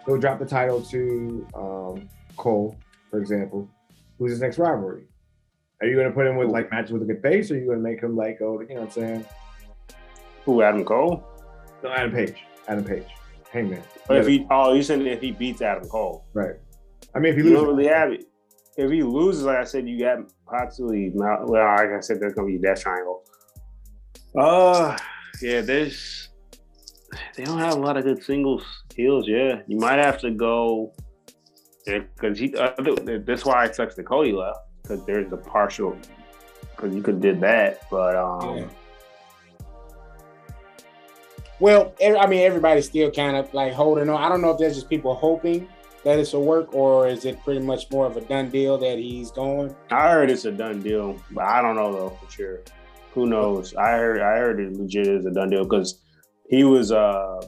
Go 0.06 0.16
drop 0.16 0.38
the 0.38 0.46
title 0.46 0.80
to 0.82 1.46
um 1.54 2.08
Cole, 2.36 2.76
for 3.10 3.18
example. 3.18 3.68
Who's 4.18 4.30
his 4.32 4.40
next 4.40 4.58
rivalry? 4.58 5.04
Are 5.80 5.86
you 5.86 5.96
gonna 5.96 6.12
put 6.12 6.26
him 6.26 6.36
with 6.36 6.48
like 6.48 6.70
matches 6.70 6.92
with 6.92 7.02
a 7.02 7.06
good 7.06 7.22
face, 7.22 7.50
or 7.50 7.54
are 7.54 7.58
you 7.58 7.66
gonna 7.66 7.80
make 7.80 8.00
him 8.00 8.16
like 8.16 8.38
oh 8.40 8.60
you 8.60 8.68
know 8.74 8.82
what 8.82 8.84
I'm 8.84 8.90
saying? 8.90 9.26
who 10.44 10.60
Adam 10.62 10.84
Cole 10.84 11.24
No, 11.84 11.90
Adam 11.92 12.10
Page. 12.12 12.34
Adam 12.66 12.84
Page. 12.84 13.06
Hangman. 13.52 13.82
but 14.08 14.16
if 14.16 14.26
he 14.26 14.46
oh 14.50 14.72
you 14.72 14.82
saying 14.82 15.06
if 15.06 15.20
he 15.20 15.30
beats 15.30 15.60
Adam 15.60 15.86
Cole 15.88 16.24
right. 16.32 16.54
I 17.14 17.18
mean 17.18 17.32
if 17.32 17.36
he 17.38 17.42
you 17.48 17.50
loses 17.50 17.66
really 17.66 17.86
have 17.88 18.10
it 18.12 18.24
if 18.78 18.90
he 18.90 19.02
loses 19.02 19.42
like 19.42 19.58
I 19.58 19.64
said 19.64 19.86
you 19.86 19.98
got 20.00 20.18
possibly 20.46 21.10
well 21.14 21.44
like 21.48 21.90
I 21.90 22.00
said 22.00 22.18
there's 22.18 22.32
gonna 22.32 22.46
be 22.48 22.56
a 22.56 22.58
death 22.60 22.80
triangle 22.82 23.22
uh 24.38 24.96
yeah 25.40 25.60
there's 25.60 26.28
they 27.36 27.44
don't 27.44 27.58
have 27.58 27.74
a 27.74 27.80
lot 27.80 27.96
of 27.96 28.04
good 28.04 28.22
singles 28.22 28.64
heels 28.94 29.26
yeah 29.28 29.60
you 29.66 29.76
might 29.78 29.98
have 29.98 30.18
to 30.18 30.30
go 30.30 30.92
because 31.84 32.38
he 32.38 32.54
uh, 32.56 32.72
that's 33.26 33.44
why 33.44 33.64
it 33.64 33.74
sucks 33.74 33.94
that 33.94 34.04
Cody 34.04 34.32
left 34.32 34.60
because 34.82 35.04
there's 35.04 35.32
a 35.32 35.36
partial 35.36 35.96
because 36.74 36.94
you 36.94 37.02
could 37.02 37.20
did 37.20 37.40
that 37.40 37.82
but 37.90 38.16
um 38.16 38.58
Yeah. 38.58 38.68
Well, 41.62 41.94
I 42.02 42.26
mean, 42.26 42.40
everybody's 42.40 42.86
still 42.86 43.12
kind 43.12 43.36
of 43.36 43.54
like 43.54 43.72
holding 43.72 44.08
on. 44.08 44.20
I 44.20 44.28
don't 44.28 44.40
know 44.40 44.50
if 44.50 44.58
that's 44.58 44.74
just 44.74 44.90
people 44.90 45.14
hoping 45.14 45.68
that 46.02 46.18
it's 46.18 46.32
a 46.32 46.40
work, 46.40 46.74
or 46.74 47.06
is 47.06 47.24
it 47.24 47.40
pretty 47.44 47.60
much 47.60 47.88
more 47.92 48.04
of 48.04 48.16
a 48.16 48.20
done 48.20 48.50
deal 48.50 48.76
that 48.78 48.98
he's 48.98 49.30
going? 49.30 49.72
I 49.88 50.10
heard 50.10 50.28
it's 50.28 50.44
a 50.44 50.50
done 50.50 50.82
deal, 50.82 51.22
but 51.30 51.44
I 51.44 51.62
don't 51.62 51.76
know 51.76 51.92
though 51.92 52.18
for 52.20 52.28
sure. 52.28 52.62
Who 53.14 53.26
knows? 53.26 53.74
I 53.74 53.90
heard 53.92 54.20
I 54.20 54.36
heard 54.38 54.60
it 54.60 54.72
legit 54.74 55.06
is 55.06 55.26
a 55.26 55.30
done 55.30 55.50
deal 55.50 55.64
because 55.64 56.00
he 56.48 56.64
was 56.64 56.92
uh 56.92 57.40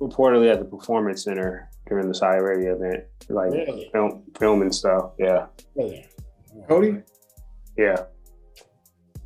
reportedly 0.00 0.50
at 0.50 0.58
the 0.58 0.64
performance 0.64 1.24
center 1.24 1.68
during 1.88 2.08
the 2.08 2.14
Saudi 2.14 2.38
Arabia 2.38 2.74
event, 2.74 3.04
like 3.28 3.52
Really? 3.52 3.88
film 3.92 4.22
filming 4.38 4.72
stuff. 4.72 5.12
Yeah, 5.18 5.46
Really? 5.74 6.06
Cody. 6.68 7.02
yeah. 7.76 8.04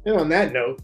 And 0.04 0.16
on 0.16 0.28
that 0.30 0.52
note, 0.52 0.80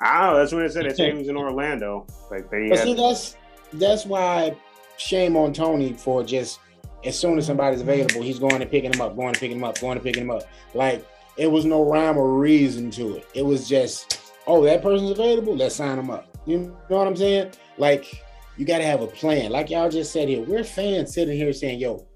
I. 0.00 0.34
That's 0.34 0.52
what 0.52 0.64
it 0.64 0.72
said. 0.72 0.84
They 0.86 0.94
said 0.94 1.12
he 1.12 1.18
was 1.18 1.28
in 1.28 1.36
Orlando. 1.36 2.06
Like 2.30 2.50
they 2.50 2.68
But 2.68 2.78
had, 2.78 2.86
see, 2.86 2.94
that's 2.94 3.36
that's 3.74 4.06
why 4.06 4.56
shame 4.96 5.36
on 5.36 5.52
Tony 5.52 5.92
for 5.92 6.22
just 6.24 6.58
as 7.04 7.18
soon 7.18 7.36
as 7.38 7.46
somebody's 7.46 7.80
available, 7.82 8.22
he's 8.22 8.38
going 8.38 8.60
and 8.62 8.70
picking 8.70 8.90
them 8.90 9.00
up, 9.02 9.14
going 9.14 9.28
and 9.28 9.36
picking 9.38 9.58
them 9.58 9.64
up, 9.68 9.78
going 9.80 9.96
and 9.98 10.02
picking 10.02 10.26
them 10.26 10.36
up. 10.36 10.42
Like 10.72 11.06
it 11.36 11.46
was 11.50 11.64
no 11.64 11.84
rhyme 11.84 12.16
or 12.16 12.38
reason 12.38 12.90
to 12.92 13.16
it. 13.16 13.26
It 13.34 13.44
was 13.44 13.68
just, 13.68 14.20
oh, 14.46 14.64
that 14.64 14.82
person's 14.82 15.10
available, 15.10 15.56
let's 15.56 15.76
sign 15.76 15.96
them 15.96 16.10
up. 16.10 16.28
You 16.46 16.58
know 16.58 16.98
what 16.98 17.08
I'm 17.08 17.16
saying? 17.16 17.52
Like 17.78 18.22
you 18.56 18.64
got 18.64 18.78
to 18.78 18.84
have 18.84 19.00
a 19.00 19.06
plan. 19.06 19.50
Like 19.50 19.70
y'all 19.70 19.90
just 19.90 20.12
said 20.12 20.28
here, 20.28 20.42
we're 20.42 20.64
fans 20.64 21.14
sitting 21.14 21.36
here 21.36 21.52
saying, 21.52 21.80
yo, 21.80 22.06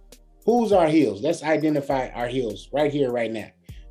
who's 0.44 0.72
our 0.72 0.86
heels? 0.86 1.22
Let's 1.22 1.42
identify 1.42 2.08
our 2.10 2.28
heels 2.28 2.68
right 2.72 2.92
here, 2.92 3.10
right 3.10 3.30
now. 3.30 3.50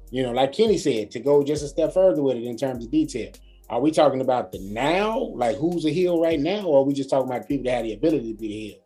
You 0.09 0.23
know, 0.23 0.31
like 0.31 0.53
Kenny 0.53 0.77
said, 0.77 1.11
to 1.11 1.19
go 1.19 1.43
just 1.43 1.63
a 1.63 1.67
step 1.67 1.93
further 1.93 2.23
with 2.23 2.37
it 2.37 2.45
in 2.45 2.57
terms 2.57 2.85
of 2.85 2.91
detail. 2.91 3.31
Are 3.69 3.81
we 3.81 3.91
talking 3.91 4.21
about 4.21 4.53
the 4.53 4.59
now, 4.59 5.19
like 5.35 5.57
who's 5.57 5.85
a 5.85 5.89
heel 5.89 6.21
right 6.21 6.39
now, 6.39 6.61
or 6.61 6.79
are 6.79 6.83
we 6.83 6.93
just 6.93 7.09
talking 7.09 7.29
about 7.29 7.47
people 7.47 7.65
that 7.65 7.75
have 7.75 7.83
the 7.83 7.93
ability 7.93 8.31
to 8.31 8.39
be 8.39 8.47
a 8.47 8.59
heel? 8.59 8.77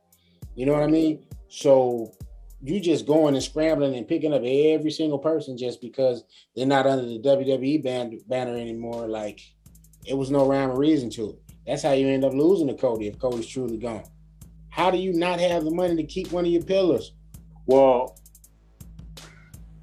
You 0.56 0.66
know 0.66 0.74
what 0.74 0.82
I 0.82 0.88
mean? 0.88 1.24
So 1.50 2.12
you 2.64 2.80
just 2.80 3.06
going 3.06 3.34
and 3.34 3.44
scrambling 3.44 3.96
and 3.96 4.08
picking 4.08 4.34
up 4.34 4.44
every 4.44 4.92
single 4.92 5.18
person 5.18 5.58
just 5.58 5.82
because 5.82 6.24
they're 6.56 6.66
not 6.66 6.86
under 6.86 7.06
the 7.06 7.20
WWE 7.20 7.84
band, 7.84 8.20
banner 8.28 8.56
anymore. 8.56 9.08
Like 9.08 9.42
it 10.06 10.14
was 10.14 10.32
no 10.32 10.46
rhyme 10.46 10.72
or 10.72 10.78
reason 10.78 11.10
to 11.12 11.32
it. 11.32 11.40
That's 11.66 11.84
how 11.84 11.92
you 11.92 12.08
end 12.08 12.26
up 12.26 12.34
losing 12.34 12.68
to 12.68 12.74
Cody 12.74 13.08
if 13.08 13.20
Cody's 13.20 13.48
truly 13.48 13.78
gone. 13.78 14.04
How 14.70 14.90
do 14.90 14.98
you 14.98 15.14
not 15.14 15.40
have 15.40 15.64
the 15.64 15.72
money 15.72 15.96
to 15.96 16.04
keep 16.04 16.32
one 16.32 16.46
of 16.46 16.52
your 16.52 16.64
pillars? 16.64 17.14
Well, 17.66 18.18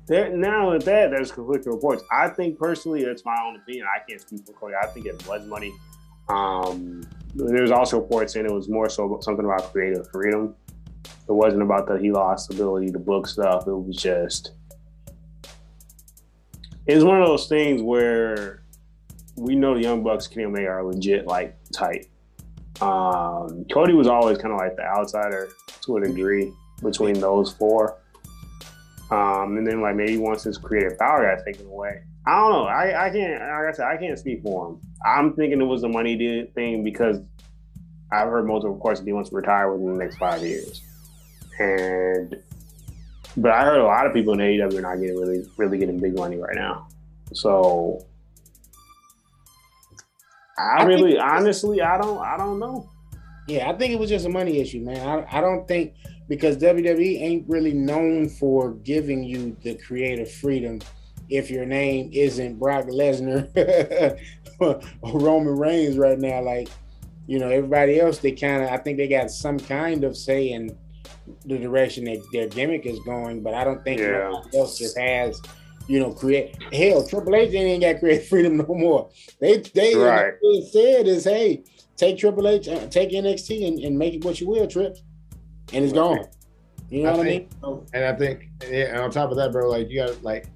there, 0.06 0.34
now 0.34 0.72
with 0.72 0.84
that, 0.86 1.10
there's 1.10 1.30
conflicting 1.30 1.72
reports. 1.72 2.02
I 2.10 2.28
think 2.28 2.58
personally, 2.58 3.04
that's 3.04 3.24
my 3.24 3.36
own 3.44 3.56
opinion. 3.56 3.86
I 3.94 4.00
can't 4.08 4.20
speak 4.20 4.46
for 4.46 4.52
Cody. 4.54 4.74
I 4.80 4.86
think 4.86 5.06
it 5.06 5.26
was 5.28 5.46
money. 5.46 5.72
Um, 6.28 7.02
there's 7.34 7.70
also 7.70 8.00
reports 8.00 8.32
saying 8.32 8.46
it 8.46 8.52
was 8.52 8.68
more 8.68 8.88
so 8.88 9.18
something 9.22 9.44
about 9.44 9.72
creative 9.72 10.08
freedom. 10.10 10.54
It 11.28 11.32
wasn't 11.32 11.62
about 11.62 11.86
that 11.88 12.00
he 12.00 12.10
lost 12.10 12.52
ability 12.52 12.90
to 12.92 12.98
book 12.98 13.26
stuff. 13.26 13.66
It 13.66 13.72
was 13.72 13.96
just 13.96 14.52
it's 16.86 17.04
one 17.04 17.20
of 17.20 17.28
those 17.28 17.48
things 17.48 17.82
where 17.82 18.62
we 19.36 19.54
know 19.54 19.74
the 19.74 19.82
Young 19.82 20.02
Bucks, 20.02 20.26
Kenny 20.26 20.46
Omega 20.46 20.68
are 20.68 20.84
legit 20.84 21.26
like 21.26 21.56
tight. 21.70 22.06
Um, 22.80 23.66
Cody 23.70 23.92
was 23.92 24.06
always 24.06 24.38
kind 24.38 24.52
of 24.52 24.58
like 24.58 24.76
the 24.76 24.84
outsider 24.84 25.50
to 25.82 25.96
a 25.98 26.00
degree 26.00 26.52
between 26.82 27.20
those 27.20 27.52
four. 27.52 27.98
Um, 29.10 29.56
and 29.56 29.66
then 29.66 29.80
like 29.80 29.96
maybe 29.96 30.18
once 30.18 30.44
his 30.44 30.58
creative 30.58 30.98
power 30.98 31.24
got 31.24 31.44
taken 31.44 31.66
away, 31.66 32.02
I 32.26 32.40
don't 32.40 32.52
know. 32.52 32.64
I, 32.64 33.06
I 33.06 33.10
can't. 33.10 33.40
Like 33.40 33.68
I 33.68 33.72
said, 33.72 33.86
I 33.86 33.96
can't 33.96 34.18
speak 34.18 34.42
for 34.42 34.68
him. 34.68 34.80
I'm 35.04 35.32
thinking 35.34 35.60
it 35.60 35.64
was 35.64 35.82
a 35.82 35.88
money 35.88 36.46
thing 36.54 36.84
because 36.84 37.20
I've 38.12 38.28
heard 38.28 38.46
multiple 38.46 38.74
reports 38.74 39.00
that 39.00 39.06
he 39.06 39.12
wants 39.12 39.30
to 39.30 39.36
retire 39.36 39.72
within 39.72 39.92
the 39.92 40.04
next 40.04 40.16
five 40.16 40.42
years, 40.42 40.82
and 41.58 42.42
but 43.36 43.52
I 43.52 43.64
heard 43.64 43.80
a 43.80 43.84
lot 43.84 44.06
of 44.06 44.12
people 44.12 44.32
in 44.34 44.40
AEW 44.40 44.78
are 44.78 44.80
not 44.80 44.96
getting 45.00 45.18
really 45.18 45.44
really 45.56 45.78
getting 45.78 45.98
big 45.98 46.16
money 46.16 46.36
right 46.36 46.56
now. 46.56 46.88
So 47.32 48.06
I, 50.58 50.82
I 50.82 50.84
really, 50.84 51.18
honestly, 51.18 51.80
I 51.80 51.96
don't, 51.98 52.18
I 52.18 52.36
don't 52.36 52.58
know. 52.58 52.90
Yeah, 53.46 53.70
I 53.70 53.78
think 53.78 53.92
it 53.92 53.98
was 53.98 54.10
just 54.10 54.26
a 54.26 54.28
money 54.28 54.58
issue, 54.60 54.80
man. 54.80 55.06
I, 55.06 55.38
I 55.38 55.40
don't 55.40 55.66
think 55.66 55.94
because 56.28 56.58
WWE 56.58 57.22
ain't 57.22 57.48
really 57.48 57.72
known 57.72 58.28
for 58.28 58.72
giving 58.72 59.22
you 59.22 59.56
the 59.62 59.74
creative 59.76 60.30
freedom 60.30 60.80
if 61.30 61.50
your 61.50 61.64
name 61.64 62.10
isn't 62.12 62.58
Brock 62.58 62.86
Lesnar 62.86 64.18
or 64.60 64.80
Roman 65.02 65.56
Reigns 65.56 65.96
right 65.96 66.18
now. 66.18 66.42
Like, 66.42 66.68
you 67.26 67.38
know, 67.38 67.48
everybody 67.48 68.00
else, 68.00 68.18
they 68.18 68.32
kind 68.32 68.64
of, 68.64 68.70
I 68.70 68.76
think 68.78 68.98
they 68.98 69.08
got 69.08 69.30
some 69.30 69.58
kind 69.58 70.04
of 70.04 70.16
say 70.16 70.50
in 70.50 70.76
the 71.44 71.58
direction 71.58 72.04
that 72.04 72.24
their 72.32 72.48
gimmick 72.48 72.86
is 72.86 72.98
going, 73.00 73.42
but 73.42 73.54
I 73.54 73.64
don't 73.64 73.82
think 73.84 74.00
yeah. 74.00 74.32
else 74.54 74.78
just 74.78 74.98
has 74.98 75.40
you 75.88 75.98
know, 75.98 76.12
create 76.12 76.62
hell. 76.72 77.04
Triple 77.06 77.34
H 77.34 77.52
ain't 77.54 77.82
got 77.82 77.98
creative 77.98 78.28
freedom 78.28 78.58
no 78.58 78.66
more. 78.66 79.10
They 79.40 79.58
they 79.74 79.94
right. 79.96 80.34
said 80.70 81.08
is 81.08 81.24
hey, 81.24 81.64
take 81.96 82.18
Triple 82.18 82.46
H, 82.46 82.68
uh, 82.68 82.86
take 82.88 83.10
NXT 83.10 83.66
and, 83.66 83.78
and 83.80 83.98
make 83.98 84.14
it 84.14 84.24
what 84.24 84.40
you 84.40 84.48
will, 84.48 84.66
Trip, 84.68 84.96
and 85.72 85.84
it's 85.84 85.94
right. 85.94 86.18
gone. 86.18 86.26
You 86.90 87.02
know 87.02 87.08
I 87.10 87.16
what 87.16 87.26
think, 87.26 87.50
I 87.62 87.66
mean? 87.66 87.86
And 87.92 88.04
I 88.04 88.14
think, 88.14 88.48
yeah, 88.62 88.84
and 88.86 88.98
on 88.98 89.10
top 89.10 89.30
of 89.30 89.36
that, 89.36 89.50
bro, 89.50 89.68
like 89.68 89.90
you 89.90 90.04
got 90.04 90.22
like 90.22 90.46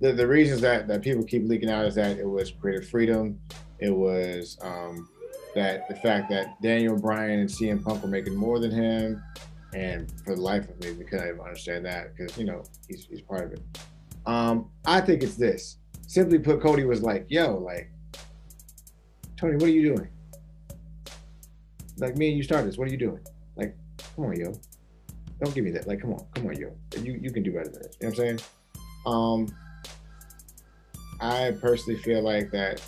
the, 0.00 0.12
the 0.12 0.26
reasons 0.26 0.60
that 0.60 0.86
that 0.88 1.02
people 1.02 1.24
keep 1.24 1.48
leaking 1.48 1.70
out 1.70 1.86
is 1.86 1.94
that 1.96 2.18
it 2.18 2.28
was 2.28 2.50
creative 2.50 2.88
freedom, 2.88 3.40
it 3.78 3.90
was 3.90 4.58
um 4.62 5.08
that 5.54 5.88
the 5.88 5.94
fact 5.96 6.30
that 6.30 6.60
Daniel 6.62 6.98
Bryan 6.98 7.40
and 7.40 7.48
CM 7.48 7.82
Punk 7.82 8.02
were 8.02 8.08
making 8.08 8.34
more 8.34 8.58
than 8.58 8.70
him, 8.70 9.22
and 9.74 10.10
for 10.24 10.34
the 10.34 10.40
life 10.40 10.68
of 10.68 10.78
me, 10.80 10.92
we 10.92 11.04
couldn't 11.04 11.28
even 11.28 11.40
understand 11.40 11.84
that 11.86 12.14
because 12.14 12.36
you 12.36 12.44
know 12.44 12.62
he's 12.88 13.06
he's 13.06 13.22
part 13.22 13.44
of 13.44 13.52
it. 13.52 13.62
Um, 14.26 14.70
I 14.84 15.00
think 15.00 15.22
it's 15.22 15.36
this. 15.36 15.78
Simply 16.06 16.38
put, 16.38 16.60
Cody 16.60 16.84
was 16.84 17.02
like, 17.02 17.26
yo, 17.28 17.56
like, 17.56 17.90
Tony, 19.36 19.54
what 19.54 19.64
are 19.64 19.68
you 19.68 19.94
doing? 19.94 20.08
Like 21.98 22.16
me 22.16 22.28
and 22.28 22.36
you 22.36 22.42
started 22.42 22.68
this. 22.68 22.78
What 22.78 22.88
are 22.88 22.90
you 22.90 22.98
doing? 22.98 23.20
Like, 23.56 23.76
come 24.14 24.26
on, 24.26 24.36
yo. 24.36 24.52
Don't 25.40 25.54
give 25.54 25.64
me 25.64 25.70
that. 25.72 25.86
Like, 25.86 26.00
come 26.00 26.12
on, 26.12 26.24
come 26.34 26.46
on, 26.46 26.56
yo. 26.56 26.72
You 27.00 27.18
you 27.20 27.30
can 27.30 27.42
do 27.42 27.52
better 27.52 27.68
than 27.68 27.82
this. 27.82 27.96
You 28.00 28.08
know 28.08 28.14
what 28.14 28.20
I'm 28.20 28.38
saying? 28.38 28.40
Um 29.06 29.56
I 31.20 31.52
personally 31.60 31.98
feel 32.00 32.22
like 32.22 32.50
that 32.50 32.82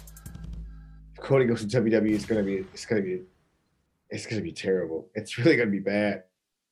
if 1.14 1.20
Cody 1.22 1.44
goes 1.44 1.64
to 1.64 1.80
WWE, 1.80 2.14
it's 2.14 2.24
gonna 2.26 2.42
be 2.42 2.56
it's 2.56 2.86
gonna 2.86 3.02
be 3.02 3.22
it's 4.10 4.26
gonna 4.26 4.42
be 4.42 4.52
terrible. 4.52 5.08
It's 5.14 5.38
really 5.38 5.56
gonna 5.56 5.70
be 5.70 5.80
bad. 5.80 6.24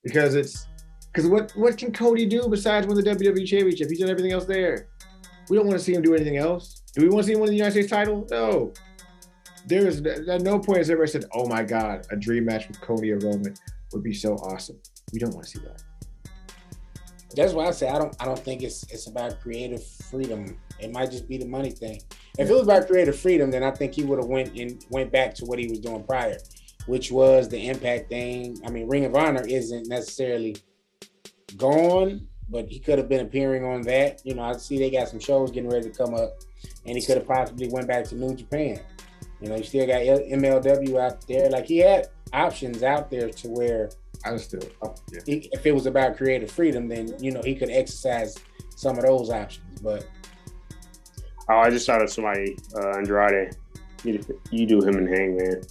Because 0.02 0.34
it's 0.34 0.66
because 1.12 1.28
what 1.28 1.52
what 1.52 1.76
can 1.76 1.92
Cody 1.92 2.26
do 2.26 2.48
besides 2.48 2.86
win 2.86 2.96
the 2.96 3.02
WWE 3.02 3.46
Championship? 3.46 3.88
He's 3.88 4.00
done 4.00 4.10
everything 4.10 4.32
else 4.32 4.44
there. 4.44 4.88
We 5.48 5.56
don't 5.56 5.66
want 5.66 5.78
to 5.78 5.84
see 5.84 5.94
him 5.94 6.02
do 6.02 6.14
anything 6.14 6.36
else. 6.36 6.82
Do 6.94 7.02
we 7.02 7.08
want 7.08 7.24
to 7.24 7.26
see 7.26 7.34
him 7.34 7.40
win 7.40 7.50
the 7.50 7.56
United 7.56 7.72
States 7.72 7.90
title? 7.90 8.26
No. 8.30 8.72
There 9.66 9.86
is 9.86 10.00
at 10.02 10.42
no 10.42 10.58
point 10.58 10.78
has 10.78 10.90
ever 10.90 11.06
said, 11.06 11.24
"Oh 11.32 11.46
my 11.46 11.62
God, 11.62 12.06
a 12.10 12.16
dream 12.16 12.44
match 12.44 12.68
with 12.68 12.80
Cody 12.80 13.12
or 13.12 13.18
Roman 13.18 13.54
would 13.92 14.02
be 14.02 14.14
so 14.14 14.34
awesome." 14.34 14.78
We 15.12 15.18
don't 15.18 15.34
want 15.34 15.46
to 15.46 15.50
see 15.50 15.64
that. 15.64 15.82
That's 17.34 17.52
why 17.52 17.66
I 17.66 17.70
say 17.70 17.88
I 17.88 17.98
don't. 17.98 18.14
I 18.20 18.24
don't 18.24 18.38
think 18.38 18.62
it's 18.62 18.82
it's 18.84 19.06
about 19.06 19.40
creative 19.40 19.84
freedom. 19.84 20.58
It 20.80 20.92
might 20.92 21.10
just 21.10 21.28
be 21.28 21.38
the 21.38 21.46
money 21.46 21.70
thing. 21.70 22.02
If 22.38 22.50
it 22.50 22.52
was 22.52 22.62
about 22.62 22.88
creative 22.88 23.16
freedom, 23.16 23.50
then 23.50 23.62
I 23.62 23.70
think 23.70 23.94
he 23.94 24.04
would 24.04 24.18
have 24.18 24.28
went 24.28 24.58
and 24.58 24.84
went 24.90 25.12
back 25.12 25.34
to 25.36 25.44
what 25.44 25.58
he 25.58 25.68
was 25.68 25.78
doing 25.78 26.02
prior, 26.02 26.38
which 26.86 27.10
was 27.10 27.48
the 27.48 27.68
Impact 27.68 28.08
thing. 28.08 28.60
I 28.66 28.70
mean, 28.70 28.88
Ring 28.88 29.04
of 29.04 29.14
Honor 29.14 29.44
isn't 29.46 29.88
necessarily 29.88 30.56
gone, 31.56 32.26
but 32.48 32.68
he 32.68 32.78
could 32.78 32.98
have 32.98 33.08
been 33.08 33.24
appearing 33.26 33.64
on 33.64 33.82
that. 33.82 34.20
You 34.24 34.34
know, 34.34 34.42
I 34.42 34.52
see 34.54 34.78
they 34.78 34.90
got 34.90 35.08
some 35.08 35.20
shows 35.20 35.50
getting 35.50 35.70
ready 35.70 35.90
to 35.90 35.96
come 35.96 36.14
up, 36.14 36.38
and 36.86 36.96
he 36.96 37.04
could 37.04 37.16
have 37.16 37.26
possibly 37.26 37.68
went 37.68 37.86
back 37.86 38.04
to 38.06 38.14
New 38.14 38.34
Japan. 38.34 38.80
You 39.40 39.48
know, 39.48 39.56
you 39.56 39.64
still 39.64 39.86
got 39.86 40.02
MLW 40.02 41.00
out 41.00 41.26
there. 41.26 41.50
Like 41.50 41.66
he 41.66 41.78
had 41.78 42.08
options 42.32 42.82
out 42.82 43.10
there 43.10 43.28
to 43.28 43.48
where 43.48 43.90
I 44.24 44.32
was 44.32 44.44
still, 44.44 44.62
yeah. 45.10 45.20
if 45.26 45.66
it 45.66 45.72
was 45.72 45.86
about 45.86 46.16
creative 46.16 46.50
freedom, 46.50 46.88
then 46.88 47.14
you 47.18 47.32
know 47.32 47.42
he 47.42 47.54
could 47.54 47.70
exercise 47.70 48.38
some 48.76 48.96
of 48.96 49.04
those 49.04 49.30
options. 49.30 49.80
But 49.80 50.06
oh, 51.48 51.58
I 51.58 51.70
just 51.70 51.86
thought 51.86 52.02
of 52.02 52.10
somebody, 52.10 52.56
uh, 52.76 52.98
Andrade. 52.98 53.56
You, 54.04 54.24
you 54.50 54.66
do 54.66 54.80
him 54.80 54.96
and 54.96 55.08
Hangman. 55.08 55.62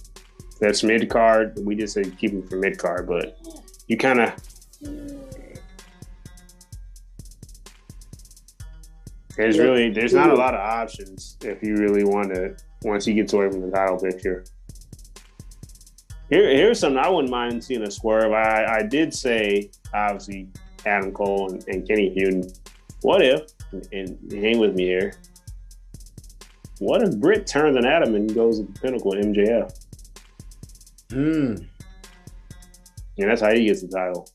That's 0.62 0.84
mid 0.84 1.10
card. 1.10 1.58
We 1.58 1.74
just 1.74 1.92
say 1.92 2.04
keep 2.04 2.30
him 2.30 2.46
for 2.46 2.54
mid 2.54 2.78
card, 2.78 3.08
but 3.08 3.36
you 3.88 3.96
kind 3.96 4.20
of 4.20 4.32
There's 9.36 9.58
really 9.58 9.90
there's 9.90 10.14
not 10.14 10.30
a 10.30 10.34
lot 10.34 10.54
of 10.54 10.60
options 10.60 11.36
if 11.40 11.64
you 11.64 11.74
really 11.78 12.04
want 12.04 12.32
to 12.32 12.54
once 12.82 13.04
he 13.04 13.12
gets 13.12 13.32
away 13.32 13.50
from 13.50 13.62
the 13.62 13.72
title 13.72 13.98
picture. 13.98 14.44
Here, 16.30 16.48
here's 16.48 16.78
something 16.78 17.02
I 17.02 17.08
wouldn't 17.08 17.32
mind 17.32 17.64
seeing 17.64 17.82
a 17.82 17.90
swerve. 17.90 18.30
I, 18.30 18.78
I 18.78 18.82
did 18.84 19.12
say 19.12 19.68
obviously 19.92 20.48
Adam 20.86 21.10
Cole 21.10 21.50
and, 21.50 21.66
and 21.66 21.88
Kenny 21.88 22.14
Feud. 22.14 22.52
What 23.00 23.20
if 23.20 23.50
and, 23.72 23.88
and, 23.92 24.32
hang 24.32 24.60
with 24.60 24.76
me 24.76 24.84
here? 24.84 25.14
What 26.78 27.02
if 27.02 27.18
Britt 27.18 27.48
turns 27.48 27.76
on 27.76 27.84
Adam 27.84 28.14
and 28.14 28.32
goes 28.32 28.60
to 28.60 28.66
the 28.66 28.80
pinnacle 28.80 29.14
in 29.14 29.34
MJF? 29.34 29.81
Hmm. 31.12 31.56
And 33.18 33.30
that's 33.30 33.40
how 33.40 33.52
he 33.52 33.66
gets 33.66 33.82
the 33.82 33.88
title. 33.88 34.28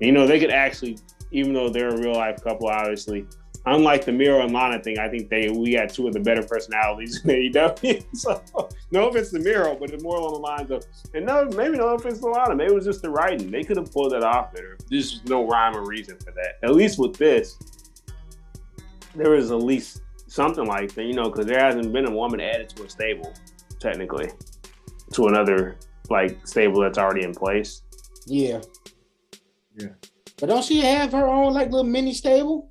And, 0.00 0.06
you 0.06 0.12
know, 0.12 0.26
they 0.26 0.40
could 0.40 0.50
actually, 0.50 0.98
even 1.30 1.52
though 1.52 1.68
they're 1.68 1.90
a 1.90 2.00
real 2.00 2.14
life 2.14 2.42
couple, 2.42 2.68
obviously, 2.68 3.26
unlike 3.66 4.04
the 4.04 4.12
Miro 4.12 4.42
and 4.42 4.52
Lana 4.52 4.82
thing, 4.82 4.98
I 4.98 5.08
think 5.08 5.28
they 5.28 5.50
we 5.50 5.72
had 5.72 5.92
two 5.92 6.06
of 6.06 6.14
the 6.14 6.20
better 6.20 6.42
personalities 6.42 7.22
in 7.24 7.30
AEW. 7.52 8.04
so 8.14 8.42
no 8.90 9.08
offense 9.08 9.30
to 9.30 9.38
Miro, 9.38 9.76
but 9.76 9.90
it's 9.90 10.02
more 10.02 10.16
along 10.16 10.32
the 10.32 10.38
lines 10.38 10.70
of 10.70 10.84
and 11.14 11.26
no, 11.26 11.44
maybe 11.56 11.76
no 11.76 11.94
offense 11.94 12.20
to 12.20 12.26
Lana. 12.26 12.54
Maybe 12.54 12.72
it 12.72 12.74
was 12.74 12.84
just 12.84 13.02
the 13.02 13.10
writing. 13.10 13.50
They 13.50 13.62
could 13.62 13.76
have 13.76 13.92
pulled 13.92 14.12
that 14.12 14.24
off 14.24 14.54
better. 14.54 14.78
There's 14.88 15.22
no 15.26 15.46
rhyme 15.46 15.76
or 15.76 15.86
reason 15.86 16.18
for 16.18 16.32
that. 16.32 16.58
At 16.62 16.74
least 16.74 16.98
with 16.98 17.16
this, 17.16 17.58
there 19.14 19.34
is 19.34 19.50
at 19.50 19.62
least 19.62 20.02
something 20.26 20.66
like 20.66 20.94
that, 20.94 21.04
you 21.04 21.14
know, 21.14 21.24
because 21.24 21.46
there 21.46 21.60
hasn't 21.60 21.92
been 21.92 22.06
a 22.06 22.10
woman 22.10 22.40
added 22.40 22.68
to 22.70 22.84
a 22.84 22.88
stable, 22.88 23.34
technically, 23.78 24.30
to 25.12 25.28
another 25.28 25.76
like 26.08 26.46
stable 26.46 26.80
that's 26.80 26.98
already 26.98 27.24
in 27.24 27.34
place. 27.34 27.82
Yeah. 28.26 28.60
Yeah. 29.76 29.88
But 30.38 30.48
don't 30.48 30.64
she 30.64 30.80
have 30.80 31.12
her 31.12 31.26
own 31.26 31.54
like 31.54 31.70
little 31.70 31.84
mini 31.84 32.14
stable? 32.14 32.70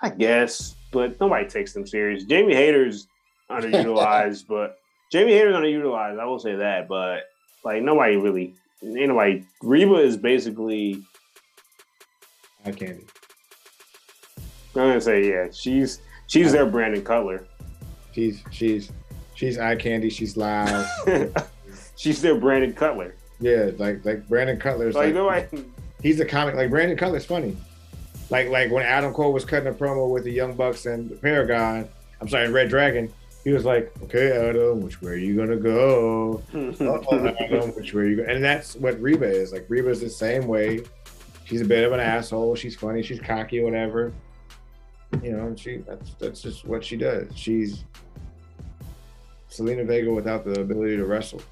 I 0.00 0.10
guess, 0.10 0.74
but 0.90 1.18
nobody 1.20 1.48
takes 1.48 1.72
them 1.72 1.86
serious. 1.86 2.24
Jamie 2.24 2.54
Hayter's 2.54 3.06
underutilized, 3.50 4.46
but 4.48 4.78
Jamie 5.10 5.32
Hayter's 5.32 5.54
underutilized. 5.54 6.18
I 6.18 6.24
will 6.24 6.38
say 6.38 6.56
that, 6.56 6.88
but 6.88 7.24
like 7.64 7.82
nobody 7.82 8.16
really, 8.16 8.54
ain't 8.82 9.08
nobody. 9.08 9.44
Reba 9.62 9.96
is 9.96 10.16
basically. 10.16 11.02
Eye 12.64 12.70
candy. 12.70 13.04
I'm 14.74 14.88
gonna 14.88 15.00
say 15.00 15.28
yeah. 15.28 15.48
She's 15.52 16.00
she's 16.28 16.52
their 16.52 16.66
Brandon 16.66 17.04
Cutler. 17.04 17.46
She's 18.12 18.42
she's 18.50 18.90
she's 19.34 19.58
eye 19.58 19.76
candy. 19.76 20.10
She's 20.10 20.36
loud. 20.36 20.86
she's 21.96 22.20
their 22.22 22.34
Brandon 22.34 22.72
Cutler. 22.72 23.14
yeah, 23.40 23.70
like 23.78 24.04
like 24.04 24.28
Brandon 24.28 24.58
Cutler's 24.58 24.94
Like 24.94 25.14
like, 25.14 25.52
nobody. 25.52 25.64
he's 26.02 26.20
a 26.20 26.24
comic. 26.24 26.54
Like 26.54 26.70
Brandon 26.70 26.96
Cutler's 26.96 27.24
funny. 27.24 27.56
Like 28.30 28.48
like 28.48 28.70
when 28.70 28.84
Adam 28.84 29.12
Cole 29.12 29.32
was 29.32 29.44
cutting 29.44 29.68
a 29.68 29.72
promo 29.72 30.08
with 30.10 30.24
the 30.24 30.32
Young 30.32 30.54
Bucks 30.54 30.86
and 30.86 31.10
the 31.10 31.16
Paragon. 31.16 31.88
I'm 32.20 32.28
sorry, 32.28 32.48
Red 32.50 32.68
Dragon. 32.68 33.12
He 33.44 33.50
was 33.52 33.64
like, 33.64 33.92
"Okay, 34.04 34.30
Adam, 34.30 34.80
which 34.82 35.02
way 35.02 35.12
are 35.12 35.16
you 35.16 35.34
gonna 35.36 35.56
go? 35.56 36.42
Oh, 36.54 37.34
Adam, 37.40 37.70
which 37.70 37.92
way 37.92 38.02
are 38.02 38.06
you 38.08 38.16
go?" 38.16 38.22
And 38.22 38.42
that's 38.42 38.76
what 38.76 39.00
Reba 39.02 39.26
is. 39.26 39.52
Like 39.52 39.66
Reba's 39.68 40.00
the 40.00 40.08
same 40.08 40.46
way. 40.46 40.82
She's 41.44 41.60
a 41.60 41.64
bit 41.64 41.84
of 41.84 41.92
an 41.92 41.98
asshole. 42.00 42.54
She's 42.54 42.76
funny. 42.76 43.02
She's 43.02 43.18
cocky, 43.18 43.60
whatever. 43.62 44.12
You 45.22 45.32
know, 45.32 45.54
she 45.56 45.78
that's 45.78 46.14
that's 46.14 46.40
just 46.40 46.64
what 46.64 46.84
she 46.84 46.96
does. 46.96 47.26
She's 47.34 47.84
Zelina 49.50 49.84
Vega 49.86 50.10
without 50.12 50.44
the 50.44 50.60
ability 50.60 50.96
to 50.96 51.04
wrestle. 51.04 51.42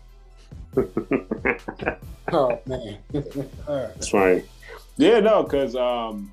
Oh 2.32 2.60
man. 2.66 2.98
All 3.66 3.76
right. 3.76 3.94
That's 3.94 4.12
right. 4.12 4.44
Yeah, 4.96 5.20
no, 5.20 5.42
because 5.42 5.74
um, 5.74 6.30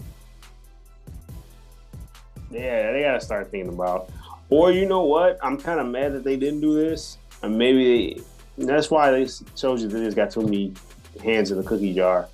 yeah, 2.51 2.91
they 2.91 3.01
gotta 3.01 3.21
start 3.21 3.49
thinking 3.49 3.73
about. 3.73 4.09
Or 4.49 4.71
you 4.71 4.85
know 4.85 5.03
what? 5.03 5.37
I'm 5.43 5.57
kind 5.57 5.79
of 5.79 5.87
mad 5.87 6.13
that 6.13 6.23
they 6.23 6.37
didn't 6.37 6.61
do 6.61 6.73
this, 6.75 7.17
and 7.41 7.57
maybe 7.57 8.21
they, 8.57 8.65
that's 8.65 8.89
why 8.89 9.11
they 9.11 9.27
told 9.55 9.81
you 9.81 9.87
that 9.87 10.01
it's 10.01 10.15
got 10.15 10.31
too 10.31 10.41
many 10.41 10.73
hands 11.21 11.51
in 11.51 11.57
the 11.57 11.63
cookie 11.63 11.93
jar. 11.93 12.29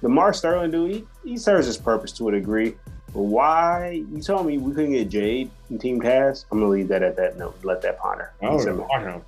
The 0.00 0.08
Mark 0.08 0.34
Sterling 0.34 0.70
dude, 0.70 0.90
he, 0.92 1.30
he 1.30 1.36
serves 1.36 1.66
his 1.66 1.76
purpose 1.76 2.12
to 2.12 2.28
a 2.28 2.32
degree. 2.32 2.74
But 3.12 3.22
why? 3.22 4.04
You 4.10 4.22
told 4.22 4.46
me 4.46 4.56
we 4.58 4.72
couldn't 4.72 4.92
get 4.92 5.08
Jade 5.08 5.50
in 5.68 5.78
Team 5.78 6.00
Taz. 6.00 6.46
I'm 6.50 6.60
gonna 6.60 6.70
leave 6.70 6.88
that 6.88 7.02
at 7.02 7.16
that 7.16 7.36
note. 7.36 7.58
Let 7.64 7.82
that 7.82 7.98
ponder. 7.98 8.32
Oh, 8.40 8.58
him. 8.58 9.22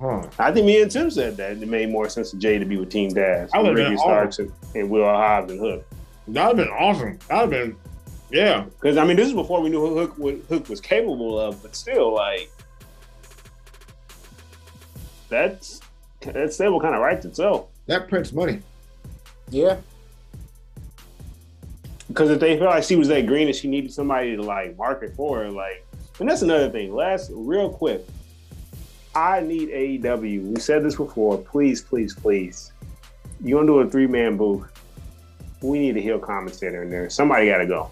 Huh. 0.00 0.28
I 0.38 0.52
think 0.52 0.66
me 0.66 0.82
and 0.82 0.90
Tim 0.90 1.10
said 1.10 1.36
that 1.38 1.52
it 1.52 1.68
made 1.68 1.90
more 1.90 2.08
sense 2.08 2.30
to 2.30 2.36
Jay 2.36 2.58
to 2.58 2.64
be 2.64 2.76
with 2.76 2.90
Team 2.90 3.10
Taz. 3.10 3.50
I 3.54 3.60
would've 3.60 3.76
Ricky 3.76 3.90
been 3.90 3.98
Starks 3.98 4.38
and, 4.38 4.52
and 4.74 4.90
Will 4.90 5.04
Hobbs 5.04 5.50
and 5.50 5.60
Hook. 5.60 5.86
That'd 6.28 6.58
have 6.58 6.66
been 6.66 6.74
awesome. 6.74 7.18
That'd 7.28 7.40
have 7.40 7.50
been, 7.50 7.76
yeah. 8.30 8.64
Because 8.64 8.98
I 8.98 9.04
mean, 9.04 9.16
this 9.16 9.28
is 9.28 9.34
before 9.34 9.62
we 9.62 9.70
knew 9.70 9.80
who 9.80 9.98
Hook 9.98 10.18
what 10.18 10.34
Hook 10.48 10.68
was 10.68 10.80
capable 10.80 11.40
of, 11.40 11.62
but 11.62 11.74
still, 11.74 12.12
like 12.14 12.50
that's 15.28 15.80
that 16.20 16.52
stable 16.52 16.80
kind 16.80 16.94
of 16.94 17.00
writes 17.00 17.24
itself. 17.24 17.68
That 17.86 18.08
prints 18.08 18.32
money. 18.32 18.60
Yeah. 19.50 19.76
Because 22.08 22.30
if 22.30 22.40
they 22.40 22.58
felt 22.58 22.70
like 22.70 22.84
she 22.84 22.96
was 22.96 23.08
that 23.08 23.26
green 23.26 23.46
and 23.46 23.56
she 23.56 23.68
needed 23.68 23.92
somebody 23.92 24.36
to 24.36 24.42
like 24.42 24.76
market 24.76 25.14
for 25.14 25.38
her, 25.38 25.50
like, 25.50 25.84
and 26.18 26.28
that's 26.28 26.42
another 26.42 26.70
thing. 26.70 26.94
Last, 26.94 27.30
real 27.32 27.70
quick, 27.70 28.06
I 29.16 29.40
need 29.40 29.70
AEW. 29.70 30.42
We 30.52 30.60
said 30.60 30.84
this 30.84 30.94
before. 30.94 31.38
Please, 31.38 31.80
please, 31.80 32.14
please. 32.14 32.72
You 33.42 33.54
gonna 33.54 33.66
do 33.66 33.78
a 33.80 33.88
three 33.88 34.06
man 34.06 34.36
booth? 34.36 34.70
We 35.62 35.78
need 35.78 35.96
a 35.96 36.00
heel 36.00 36.18
commentator 36.18 36.82
in 36.82 36.90
there. 36.90 37.08
Somebody 37.08 37.46
got 37.46 37.58
to 37.58 37.66
go. 37.66 37.90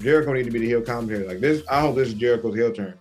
Jericho 0.00 0.32
need 0.32 0.44
to 0.44 0.52
be 0.52 0.60
the 0.60 0.66
heel 0.66 0.80
commentator. 0.82 1.26
Like 1.26 1.40
this, 1.40 1.64
I 1.68 1.80
hope 1.80 1.96
this 1.96 2.08
is 2.08 2.14
Jericho's 2.14 2.54
heel 2.54 2.72
turn. 2.72 2.94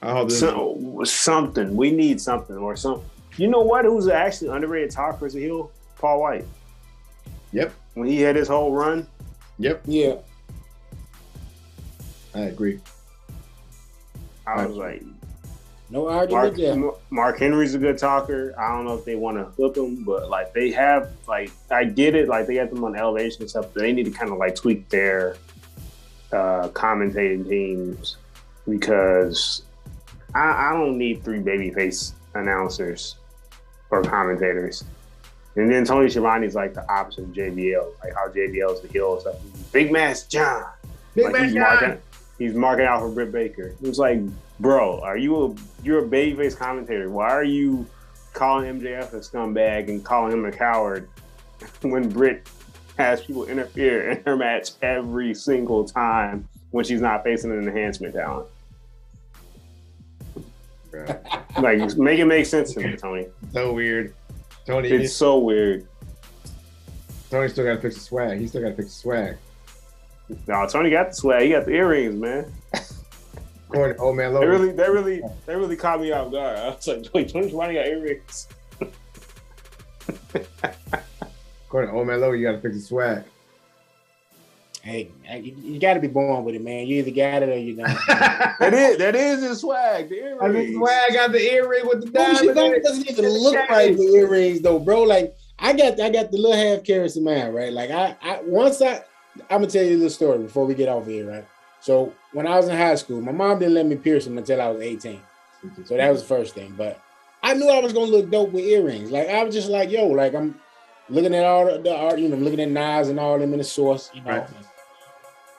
I 0.00 0.12
hope 0.12 0.30
this. 0.30 0.40
So, 0.40 1.02
something. 1.04 1.76
We 1.76 1.90
need 1.90 2.18
something 2.18 2.56
or 2.56 2.74
something. 2.74 3.04
You 3.36 3.48
know 3.48 3.60
what? 3.60 3.84
Who's 3.84 4.08
actually 4.08 4.48
underrated 4.48 4.90
talker 4.90 5.26
as 5.26 5.36
a 5.36 5.38
heel? 5.38 5.70
Paul 5.98 6.20
White. 6.22 6.46
Yep, 7.52 7.74
When 7.94 8.08
he 8.08 8.20
had 8.20 8.36
his 8.36 8.48
whole 8.48 8.72
run, 8.72 9.06
yep, 9.58 9.82
Yeah. 9.84 10.16
I 12.34 12.40
agree. 12.40 12.80
I 14.56 14.66
was 14.66 14.76
like, 14.76 15.02
No 15.90 16.08
argument 16.08 16.30
Mark, 16.32 16.56
there. 16.56 16.90
Mark 17.10 17.38
Henry's 17.38 17.74
a 17.74 17.78
good 17.78 17.98
talker. 17.98 18.54
I 18.58 18.68
don't 18.74 18.84
know 18.84 18.94
if 18.96 19.04
they 19.04 19.16
want 19.16 19.36
to 19.36 19.44
hook 19.44 19.76
him, 19.76 20.04
but 20.04 20.28
like 20.28 20.52
they 20.52 20.70
have, 20.72 21.10
like 21.26 21.50
I 21.70 21.84
get 21.84 22.14
it. 22.14 22.28
Like 22.28 22.46
they 22.46 22.54
got 22.54 22.70
them 22.70 22.84
on 22.84 22.96
elevation 22.96 23.42
and 23.42 23.50
stuff. 23.50 23.66
But 23.74 23.82
they 23.82 23.92
need 23.92 24.04
to 24.04 24.10
kind 24.10 24.30
of 24.30 24.38
like 24.38 24.54
tweak 24.54 24.88
their 24.88 25.36
uh, 26.32 26.68
commentating 26.68 27.48
teams 27.48 28.16
because 28.68 29.62
I, 30.34 30.70
I 30.70 30.72
don't 30.72 30.98
need 30.98 31.24
three 31.24 31.40
babyface 31.40 32.12
announcers 32.34 33.16
or 33.90 34.02
commentators. 34.02 34.84
And 35.56 35.70
then 35.70 35.84
Tony 35.84 36.08
Schiavone's 36.08 36.54
like 36.54 36.74
the 36.74 36.88
opposite 36.90 37.24
of 37.24 37.30
JBL, 37.30 37.88
like 38.04 38.14
how 38.14 38.28
JBL 38.28 38.74
is 38.74 38.80
the 38.80 38.88
heel 38.88 39.14
and 39.14 39.20
stuff. 39.22 39.36
Big 39.72 39.90
Mass 39.90 40.24
John. 40.24 40.64
Big 41.14 41.24
Like, 41.24 41.42
he's 41.42 41.54
man, 41.54 41.62
marking, 41.62 42.02
he's 42.38 42.54
marking 42.54 42.86
out 42.86 43.00
for 43.00 43.08
Britt 43.10 43.32
Baker. 43.32 43.68
It 43.68 43.80
was 43.80 43.98
like, 43.98 44.20
bro, 44.60 45.00
are 45.00 45.16
you 45.18 45.44
a 45.46 45.54
you're 45.84 46.04
a 46.04 46.08
babyface 46.08 46.56
commentator? 46.56 47.10
Why 47.10 47.30
are 47.30 47.44
you 47.44 47.86
calling 48.34 48.80
MJF 48.80 49.12
a 49.14 49.18
scumbag 49.18 49.88
and 49.88 50.04
calling 50.04 50.32
him 50.32 50.44
a 50.44 50.52
coward 50.52 51.08
when 51.82 52.08
Britt 52.08 52.48
has 52.98 53.20
people 53.20 53.46
interfere 53.46 54.10
in 54.10 54.22
her 54.24 54.36
match 54.36 54.70
every 54.82 55.34
single 55.34 55.84
time 55.84 56.48
when 56.70 56.84
she's 56.84 57.00
not 57.00 57.24
facing 57.24 57.50
an 57.50 57.58
enhancement 57.66 58.14
talent? 58.14 58.46
Like, 61.60 61.96
make 61.96 62.18
it 62.18 62.24
make 62.24 62.46
sense 62.46 62.72
to 62.74 62.80
me, 62.80 62.96
Tony. 63.00 63.26
so 63.52 63.72
weird. 63.72 64.14
Tony, 64.66 64.88
It's 64.88 65.14
so 65.14 65.38
weird. 65.38 65.86
Tony 67.30 67.48
still 67.48 67.64
got 67.64 67.74
to 67.76 67.80
fix 67.80 67.94
the 67.96 68.00
swag. 68.00 68.38
He 68.40 68.48
still 68.48 68.62
got 68.62 68.70
to 68.70 68.74
fix 68.74 68.88
the 68.88 68.94
swag. 69.00 69.36
No, 70.46 70.66
Tony 70.66 70.90
got 70.90 71.08
the 71.10 71.14
swag. 71.14 71.42
He 71.42 71.50
got 71.50 71.64
the 71.64 71.72
earrings, 71.72 72.14
man. 72.14 72.52
According 73.70 73.96
to 73.96 74.02
old 74.02 74.16
man 74.16 74.32
They 74.32 74.38
Logan, 74.38 74.50
really, 74.50 74.72
they 74.72 74.88
really, 74.88 75.22
they 75.46 75.54
really 75.54 75.76
caught 75.76 76.00
me 76.00 76.10
off 76.12 76.32
guard. 76.32 76.58
I 76.58 76.70
was 76.70 76.86
like, 76.86 77.06
wait, 77.12 77.28
Tony 77.28 77.48
Schiavone 77.48 77.74
got 77.74 77.86
earrings. 77.86 78.48
according 81.66 81.90
to 81.90 81.96
old 81.96 82.06
man 82.06 82.20
Logan, 82.20 82.40
you 82.40 82.46
got 82.46 82.52
to 82.52 82.60
fix 82.60 82.76
the 82.76 82.80
swag. 82.80 83.24
Hey, 84.82 85.10
you, 85.42 85.54
you 85.60 85.78
got 85.78 85.94
to 85.94 86.00
be 86.00 86.08
born 86.08 86.44
with 86.44 86.54
it, 86.54 86.62
man. 86.62 86.86
You 86.86 86.96
either 87.00 87.10
got 87.10 87.42
it 87.42 87.50
or 87.50 87.58
you 87.58 87.76
don't. 87.76 87.88
That 88.58 88.74
is, 88.74 88.98
that 88.98 89.14
is 89.14 89.42
his 89.42 89.60
swag. 89.60 90.08
The 90.08 90.16
earrings. 90.16 90.40
I 90.42 90.52
think 90.52 90.76
swag 90.76 91.12
got 91.12 91.32
the 91.32 91.52
earring 91.52 91.86
with 91.86 92.04
the 92.04 92.10
diamond. 92.10 92.58
it. 92.58 92.82
doesn't 92.82 93.08
even 93.08 93.28
look 93.28 93.54
right 93.68 93.90
with 93.90 94.14
earrings 94.14 94.62
though, 94.62 94.78
bro. 94.78 95.02
Like 95.02 95.36
I 95.58 95.74
got 95.74 96.00
I 96.00 96.10
got 96.10 96.30
the 96.30 96.38
little 96.38 96.56
half 96.56 96.84
carats 96.84 97.16
in 97.16 97.24
mine, 97.24 97.52
right? 97.52 97.72
Like 97.72 97.90
I, 97.90 98.16
I 98.22 98.40
once 98.42 98.80
I 98.82 99.04
I'm 99.50 99.60
gonna 99.60 99.66
tell 99.66 99.84
you 99.84 99.98
the 99.98 100.10
story 100.10 100.38
before 100.38 100.66
we 100.66 100.74
get 100.74 100.88
off 100.88 101.06
here, 101.06 101.30
right? 101.30 101.46
So 101.80 102.12
when 102.32 102.46
I 102.46 102.56
was 102.56 102.68
in 102.68 102.76
high 102.76 102.96
school, 102.96 103.20
my 103.20 103.32
mom 103.32 103.58
didn't 103.58 103.74
let 103.74 103.86
me 103.86 103.96
pierce 103.96 104.24
them 104.24 104.38
until 104.38 104.60
I 104.60 104.68
was 104.68 104.82
18. 104.82 105.20
So 105.84 105.96
that 105.96 106.10
was 106.10 106.22
the 106.22 106.28
first 106.28 106.54
thing. 106.54 106.74
But 106.76 107.00
I 107.42 107.54
knew 107.54 107.68
I 107.68 107.80
was 107.80 107.92
gonna 107.92 108.06
look 108.06 108.30
dope 108.30 108.52
with 108.52 108.64
earrings. 108.64 109.10
Like 109.10 109.28
I 109.28 109.42
was 109.44 109.54
just 109.54 109.68
like, 109.68 109.90
yo, 109.90 110.06
like 110.06 110.34
I'm 110.34 110.60
looking 111.08 111.34
at 111.34 111.44
all 111.44 111.66
the, 111.66 111.78
the 111.78 111.94
art, 111.94 112.18
you 112.18 112.28
know, 112.28 112.36
looking 112.36 112.60
at 112.60 112.70
knives 112.70 113.08
and 113.08 113.18
all 113.18 113.38
them 113.38 113.52
in 113.52 113.58
the 113.58 113.64
source, 113.64 114.10
you 114.14 114.22
know. 114.22 114.38
Right. 114.38 114.48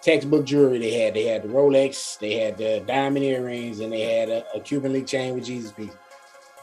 Textbook 0.01 0.45
jewelry 0.45 0.79
they 0.79 0.93
had. 0.93 1.13
They 1.13 1.25
had 1.25 1.43
the 1.43 1.49
Rolex, 1.49 2.19
they 2.19 2.35
had 2.35 2.57
the 2.57 2.81
diamond 2.87 3.25
earrings, 3.25 3.81
and 3.81 3.91
they 3.91 4.01
had 4.01 4.29
a, 4.29 4.45
a 4.55 4.59
Cuban 4.61 4.93
link 4.93 5.07
chain 5.07 5.35
with 5.35 5.45
Jesus 5.45 5.71
piece. 5.71 5.91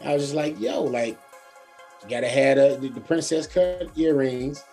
I 0.05 0.15
was 0.15 0.23
just 0.23 0.35
like, 0.35 0.59
yo, 0.59 0.83
like, 0.83 1.19
you 2.03 2.09
gotta 2.09 2.29
have 2.29 2.57
the, 2.57 2.79
the, 2.81 2.89
the 2.89 3.01
princess 3.01 3.47
cut 3.47 3.91
earrings, 3.97 4.65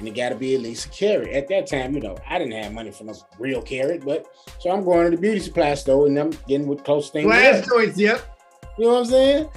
and 0.00 0.08
it 0.08 0.14
gotta 0.14 0.34
be 0.34 0.54
at 0.54 0.62
least 0.62 0.86
a 0.86 0.88
carat. 0.88 1.28
At 1.28 1.46
that 1.48 1.66
time, 1.66 1.94
you 1.94 2.00
know, 2.00 2.16
I 2.26 2.38
didn't 2.38 2.54
have 2.54 2.72
money 2.72 2.90
for 2.90 3.04
no 3.04 3.14
real 3.38 3.60
carat, 3.60 4.02
but 4.02 4.26
so 4.58 4.70
I'm 4.70 4.82
going 4.82 5.10
to 5.10 5.16
the 5.16 5.20
beauty 5.20 5.40
supply 5.40 5.74
store 5.74 6.06
and 6.06 6.18
I'm 6.18 6.30
getting 6.48 6.66
with 6.66 6.82
close 6.82 7.10
things. 7.10 7.26
Glass 7.26 7.66
joints, 7.66 7.98
yep. 7.98 8.22
You 8.78 8.86
know 8.86 8.94
what 8.94 9.00
I'm 9.00 9.04
saying? 9.04 9.48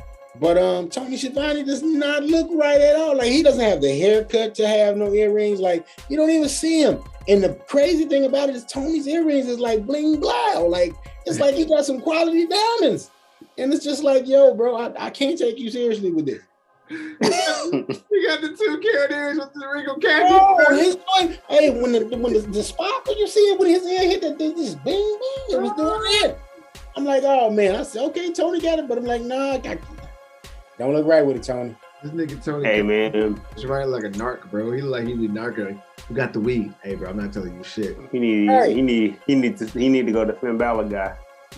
But 0.42 0.58
um, 0.58 0.90
Tony 0.90 1.16
Schiavone 1.16 1.64
does 1.64 1.82
not 1.82 2.24
look 2.24 2.50
right 2.52 2.82
at 2.82 2.98
all. 2.98 3.16
Like 3.16 3.32
he 3.32 3.42
doesn't 3.42 3.64
have 3.64 3.82
the 3.82 3.98
haircut 3.98 4.54
to 4.56 4.68
have 4.68 4.98
no 4.98 5.14
earrings. 5.14 5.62
Like 5.62 5.88
you 6.10 6.18
don't 6.18 6.30
even 6.30 6.50
see 6.50 6.82
him. 6.82 7.02
And 7.30 7.42
the 7.42 7.54
crazy 7.68 8.04
thing 8.06 8.26
about 8.26 8.50
it 8.50 8.56
is 8.56 8.66
Tony's 8.66 9.08
earrings 9.08 9.48
is 9.48 9.60
like 9.60 9.86
bling 9.86 10.20
blow. 10.20 10.68
Like 10.68 10.94
it's 11.26 11.40
like 11.40 11.56
he 11.56 11.66
got 11.66 11.86
some 11.86 12.02
quality 12.02 12.48
diamonds. 12.48 13.12
And 13.58 13.74
it's 13.74 13.86
just 13.86 14.04
like, 14.04 14.28
yo, 14.28 14.54
bro, 14.56 14.76
I, 14.76 15.06
I 15.06 15.10
can't 15.10 15.38
take 15.38 15.58
you 15.58 15.70
seriously 15.70 16.12
with 16.12 16.26
this. 16.26 16.42
You 16.90 18.28
got 18.28 18.42
the 18.42 18.56
two 18.58 18.80
carat 18.80 19.12
earrings 19.12 19.40
with 19.40 19.54
the 19.54 19.68
Regal 19.68 19.96
candy. 19.96 20.30
Oh, 20.32 20.76
his 20.76 20.96
boy, 20.96 21.40
hey, 21.50 21.70
when 21.70 21.92
the 21.92 22.06
when 22.18 22.34
the, 22.34 22.40
the 22.40 22.64
sparkle 22.64 23.18
you 23.18 23.28
see 23.28 23.40
it 23.40 23.60
when 23.60 23.70
his 23.70 23.86
ear 23.86 24.10
hit 24.10 24.22
that 24.22 24.38
this 24.38 24.76
bing 24.76 24.84
bing, 24.86 25.58
it 25.58 25.62
was 25.62 25.72
doing 25.72 25.88
uh-huh. 25.88 26.28
that. 26.28 26.40
I'm 26.96 27.06
like, 27.06 27.24
oh 27.26 27.50
man, 27.50 27.76
I 27.76 27.84
said, 27.84 28.04
okay, 28.10 28.32
Tony 28.32 28.62
got 28.62 28.80
it, 28.80 28.88
but 28.88 28.98
I'm 28.98 29.06
like, 29.06 29.22
nah, 29.22 29.54
I 29.54 29.58
got 29.58 29.78
Don't 30.78 30.94
look 30.94 31.08
right 31.08 31.26
with 31.26 31.38
it, 31.38 31.44
Tony. 31.44 31.76
This 32.04 32.12
nigga 32.12 32.44
Tony. 32.44 32.66
Hey 32.66 32.82
man, 32.82 33.42
He's 33.56 33.66
right 33.66 33.88
like 33.88 34.04
a 34.04 34.10
narc, 34.10 34.50
bro. 34.52 34.72
He 34.72 34.82
look 34.82 34.92
like 34.92 35.08
he 35.08 35.14
be 35.14 35.28
narco. 35.28 35.82
Who 36.08 36.14
got 36.14 36.34
the 36.34 36.40
weed? 36.40 36.74
Hey, 36.84 36.96
bro, 36.96 37.10
I'm 37.10 37.18
not 37.18 37.32
telling 37.32 37.56
you 37.56 37.64
shit. 37.64 37.98
he 38.12 38.20
need 38.20 38.50
Hey. 38.50 38.74
he 38.74 38.82
need 38.82 39.20
he 39.26 39.36
need 39.36 39.58
to 39.58 39.68
he 39.68 39.88
need 39.88 40.06
to 40.06 40.12
go 40.12 40.26
to 40.26 40.34
Finn 40.34 40.58
Balor 40.58 40.90
guy. 40.90 41.16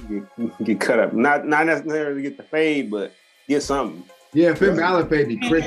Get, 0.08 0.64
get 0.64 0.80
cut 0.80 1.00
up. 1.00 1.14
Not 1.14 1.48
not 1.48 1.66
necessarily 1.66 2.22
get 2.22 2.38
the 2.38 2.44
fade, 2.44 2.92
but 2.92 3.12
get 3.48 3.64
something. 3.64 4.04
Yeah, 4.36 4.54
Finn 4.54 4.76
Balor 4.76 5.06
baby, 5.06 5.38
He, 5.42 5.48
Chris. 5.50 5.64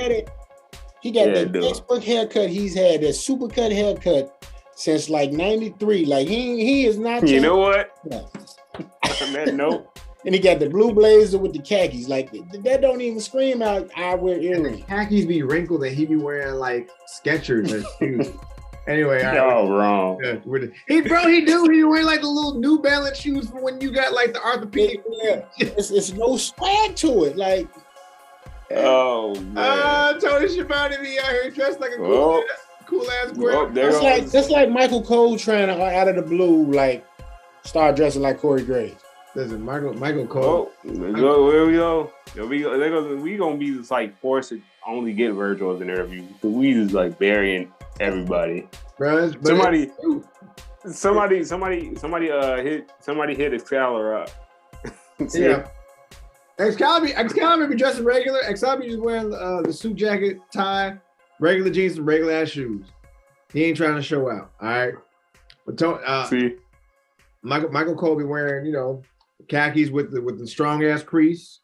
he 1.00 1.10
got 1.10 1.28
Yeah, 1.28 1.34
that 1.34 1.52
dude. 1.52 1.62
textbook 1.64 2.04
haircut 2.04 2.48
he's 2.50 2.74
had, 2.74 3.00
that 3.02 3.14
super 3.14 3.48
cut 3.48 3.72
haircut 3.72 4.34
since 4.76 5.08
like 5.08 5.32
93. 5.32 6.04
Like 6.04 6.28
he 6.28 6.64
he 6.64 6.84
is 6.86 6.98
not 6.98 7.26
You 7.26 7.40
know 7.40 7.56
what? 7.56 7.90
changed. 8.10 8.58
On 9.22 9.32
that 9.32 9.54
note, 9.54 9.98
And 10.26 10.34
he 10.34 10.40
got 10.40 10.58
the 10.58 10.68
blue 10.68 10.92
blazer 10.92 11.38
with 11.38 11.52
the 11.52 11.60
khakis. 11.60 12.08
Like 12.08 12.30
that 12.62 12.80
don't 12.80 13.00
even 13.00 13.20
scream 13.20 13.62
out 13.62 13.88
I 13.96 14.14
wear 14.14 14.34
And 14.34 14.42
the 14.44 14.48
earrings. 14.48 14.84
khakis 14.86 15.24
be 15.26 15.42
wrinkled 15.42 15.82
and 15.84 15.96
he 15.96 16.04
be 16.06 16.16
wearing 16.16 16.54
like 16.56 16.90
Skechers 17.24 17.72
or 17.72 17.82
shoes. 17.98 18.28
anyway, 18.86 19.22
all 19.22 19.28
right. 19.32 19.36
y'all 19.36 19.70
wrong. 19.76 20.20
Yeah, 20.22 20.36
he 20.88 21.00
bro, 21.00 21.26
he 21.28 21.44
do. 21.44 21.68
He 21.72 21.82
wearing 21.84 22.06
like 22.06 22.20
the 22.20 22.28
little 22.28 22.60
New 22.60 22.80
Balance 22.80 23.18
shoes 23.18 23.48
from 23.48 23.62
when 23.62 23.80
you 23.80 23.90
got 23.90 24.12
like 24.12 24.32
the 24.34 24.42
orthopedic. 24.44 25.02
Yeah, 25.22 25.44
it's, 25.58 25.90
it's 25.90 26.12
no 26.12 26.36
swag 26.36 26.94
to 26.96 27.24
it. 27.24 27.36
Like 27.36 27.68
Oh 28.76 29.34
man. 29.34 29.54
Ah, 29.56 30.14
Tony 30.20 30.48
Schiavone 30.48 30.96
be 31.02 31.18
out 31.18 31.30
here 31.30 31.50
dressed 31.50 31.80
like 31.80 31.92
a 31.92 31.96
cool 31.96 32.38
ass, 32.38 32.58
cool 32.86 33.10
ass 33.10 33.32
boy. 33.32 33.70
that's 33.72 34.02
like 34.02 34.26
that's 34.26 34.50
like 34.50 34.68
Michael 34.70 35.02
Cole 35.02 35.38
trying 35.38 35.68
to 35.68 35.82
out 35.82 36.08
of 36.08 36.16
the 36.16 36.22
blue 36.22 36.70
like 36.72 37.06
start 37.64 37.96
dressing 37.96 38.22
like 38.22 38.38
Corey 38.38 38.62
Graves. 38.62 39.02
Listen, 39.34 39.62
Michael 39.62 39.94
Michael 39.94 40.26
Cole. 40.26 40.70
Oh, 40.86 41.12
go, 41.12 41.50
there 41.52 41.66
we 41.66 41.72
go. 41.74 42.12
There 42.34 42.46
we 42.46 42.60
go. 42.62 42.78
There 42.78 42.90
goes, 42.90 43.22
we 43.22 43.36
gonna 43.36 43.56
be 43.56 43.70
just 43.76 43.90
like 43.90 44.18
forced 44.20 44.50
to 44.50 44.60
only 44.86 45.12
get 45.12 45.32
Virgil 45.32 45.74
as 45.74 45.80
an 45.80 45.90
interview. 45.90 46.22
'Cause 46.40 46.50
We 46.50 46.72
just 46.74 46.92
like 46.92 47.18
burying 47.18 47.72
everybody. 48.00 48.68
bro, 48.96 49.18
it's- 49.18 49.34
but 49.34 49.46
Somebody, 49.48 49.82
it's 49.84 50.00
true. 50.00 50.24
somebody, 50.92 51.44
somebody, 51.44 51.94
somebody, 51.96 52.30
uh, 52.30 52.56
hit 52.62 52.90
somebody 53.00 53.34
hit 53.34 53.52
Excalibur 53.54 54.14
up. 54.16 54.30
Yeah. 55.34 55.66
Excalibur, 56.58 57.12
Excalibur 57.16 57.66
be 57.68 57.76
dressing 57.76 58.04
regular. 58.04 58.40
Excalibur 58.44 58.84
just 58.84 58.98
wearing 58.98 59.32
uh, 59.32 59.62
the 59.62 59.72
suit 59.72 59.94
jacket, 59.94 60.38
tie, 60.52 60.96
regular 61.40 61.70
jeans, 61.70 61.96
and 61.98 62.06
regular 62.06 62.32
ass 62.32 62.48
shoes. 62.48 62.86
He 63.52 63.64
ain't 63.64 63.76
trying 63.76 63.94
to 63.96 64.02
show 64.02 64.28
out. 64.30 64.50
All 64.60 64.68
right. 64.68 64.94
But 65.64 65.78
Tony, 65.78 66.00
uh, 66.04 66.26
See, 66.26 66.56
Michael 67.42 67.70
Michael 67.70 67.94
Cole 67.94 68.16
be 68.16 68.24
wearing, 68.24 68.66
you 68.66 68.72
know, 68.72 69.02
khakis 69.48 69.90
with 69.90 70.10
the 70.10 70.20
with 70.20 70.38
the 70.38 70.46
strong 70.46 70.84
ass 70.84 71.02
crease, 71.02 71.60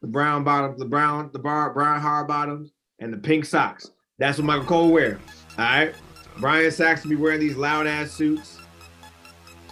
the 0.00 0.08
brown 0.08 0.42
bottom, 0.42 0.76
the 0.78 0.84
brown, 0.86 1.30
the 1.32 1.38
bar 1.38 1.72
brown 1.72 2.00
hard 2.00 2.26
bottoms, 2.26 2.72
and 2.98 3.12
the 3.12 3.18
pink 3.18 3.44
socks. 3.44 3.90
That's 4.18 4.38
what 4.38 4.46
Michael 4.46 4.64
Cole 4.64 4.90
wear. 4.90 5.20
All 5.58 5.64
right. 5.64 5.94
Byron 6.40 6.70
Saxton 6.70 7.08
be 7.10 7.16
wearing 7.16 7.40
these 7.40 7.56
loud 7.56 7.86
ass 7.86 8.10
suits. 8.10 8.58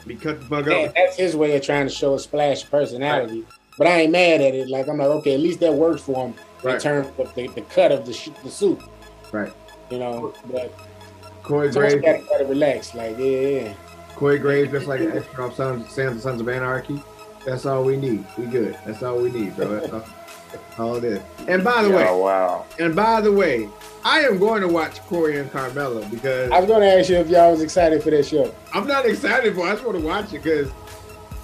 Be 0.06 0.14
cut 0.16 0.40
the 0.40 0.46
fuck 0.46 0.66
Yeah, 0.66 0.74
up. 0.76 0.94
that's 0.94 1.16
his 1.16 1.34
way 1.34 1.56
of 1.56 1.62
trying 1.62 1.86
to 1.86 1.92
show 1.92 2.14
a 2.14 2.18
splash 2.18 2.62
of 2.62 2.70
personality. 2.70 3.44
But 3.76 3.86
I 3.88 4.02
ain't 4.02 4.12
mad 4.12 4.40
at 4.40 4.54
it. 4.54 4.68
Like 4.68 4.88
I'm 4.88 4.98
like, 4.98 5.08
okay, 5.08 5.34
at 5.34 5.40
least 5.40 5.60
that 5.60 5.72
works 5.74 6.02
for 6.02 6.26
him 6.28 6.34
in 6.62 6.68
Right. 6.70 6.80
terms 6.80 7.08
of 7.18 7.34
the, 7.34 7.48
the 7.48 7.60
cut 7.62 7.92
of 7.92 8.06
the 8.06 8.12
sh- 8.12 8.30
the 8.42 8.50
suit. 8.50 8.80
Right. 9.32 9.52
You 9.90 9.98
know, 9.98 10.32
but 10.50 10.72
Corey 11.42 11.70
Tony 11.72 11.88
Graves, 11.98 12.04
got 12.04 12.12
to 12.20 12.26
gotta 12.30 12.44
relax. 12.46 12.94
Like, 12.94 13.18
yeah, 13.18 13.24
yeah. 13.26 13.74
Corey 14.16 14.38
Graves, 14.38 14.70
just 14.72 14.86
like 14.86 15.00
an 15.00 15.12
extra 15.12 15.46
off 15.46 15.56
Sons, 15.56 15.90
Sons, 15.92 16.22
Sons 16.22 16.40
of 16.40 16.48
Anarchy. 16.48 17.02
That's 17.44 17.66
all 17.66 17.84
we 17.84 17.96
need. 17.96 18.24
We 18.38 18.46
good. 18.46 18.78
That's 18.86 19.02
all 19.02 19.18
we 19.18 19.30
need, 19.30 19.54
bro. 19.56 19.68
That's 19.80 19.92
all, 19.92 20.04
all 20.78 20.94
it 20.96 21.04
is. 21.04 21.20
And 21.48 21.62
by 21.62 21.82
the 21.82 21.90
way, 21.90 22.06
oh 22.08 22.18
wow. 22.18 22.64
and 22.78 22.96
by 22.96 23.20
the 23.20 23.30
way, 23.32 23.68
I 24.04 24.20
am 24.20 24.38
going 24.38 24.62
to 24.62 24.68
watch 24.68 25.00
Corey 25.02 25.38
and 25.38 25.50
Carmella 25.50 26.08
because 26.10 26.50
I 26.50 26.60
was 26.60 26.68
gonna 26.70 26.86
ask 26.86 27.10
you 27.10 27.16
if 27.16 27.28
y'all 27.28 27.50
was 27.50 27.60
excited 27.60 28.02
for 28.02 28.10
that 28.10 28.24
show. 28.24 28.54
I'm 28.72 28.86
not 28.86 29.04
excited 29.04 29.54
for. 29.54 29.66
it. 29.66 29.70
I 29.70 29.72
just 29.72 29.84
want 29.84 29.98
to 29.98 30.04
watch 30.04 30.26
it 30.32 30.42
because 30.42 30.70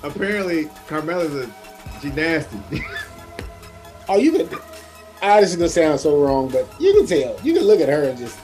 apparently 0.02 0.66
Carmella's 0.88 1.34
a 1.34 1.46
she 2.00 2.10
nasty. 2.10 2.58
Oh, 4.10 4.16
you 4.16 4.32
could. 4.32 4.50
This 5.20 5.50
is 5.50 5.56
gonna 5.56 5.68
sound 5.68 6.00
so 6.00 6.20
wrong, 6.20 6.48
but 6.48 6.68
you 6.80 6.92
can 6.94 7.06
tell. 7.06 7.40
You 7.44 7.54
can 7.54 7.62
look 7.62 7.80
at 7.80 7.88
her 7.88 8.08
and 8.08 8.18
just, 8.18 8.36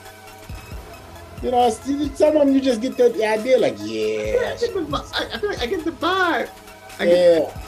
you 1.43 1.51
know, 1.51 1.69
some 1.69 2.37
of 2.37 2.45
them 2.45 2.53
you 2.53 2.61
just 2.61 2.79
get 2.79 2.95
the 2.95 3.25
idea, 3.25 3.57
like, 3.57 3.77
I, 3.77 3.83
yeah, 3.83 4.55
get 4.57 4.73
the, 4.73 5.05
I, 5.13 5.35
I 5.35 5.37
feel 5.39 5.49
like 5.49 5.61
I 5.61 5.65
get 5.65 5.83
the 5.83 5.91
vibe. 5.91 6.49
I 6.99 7.05
get, 7.05 7.41
yeah, 7.41 7.61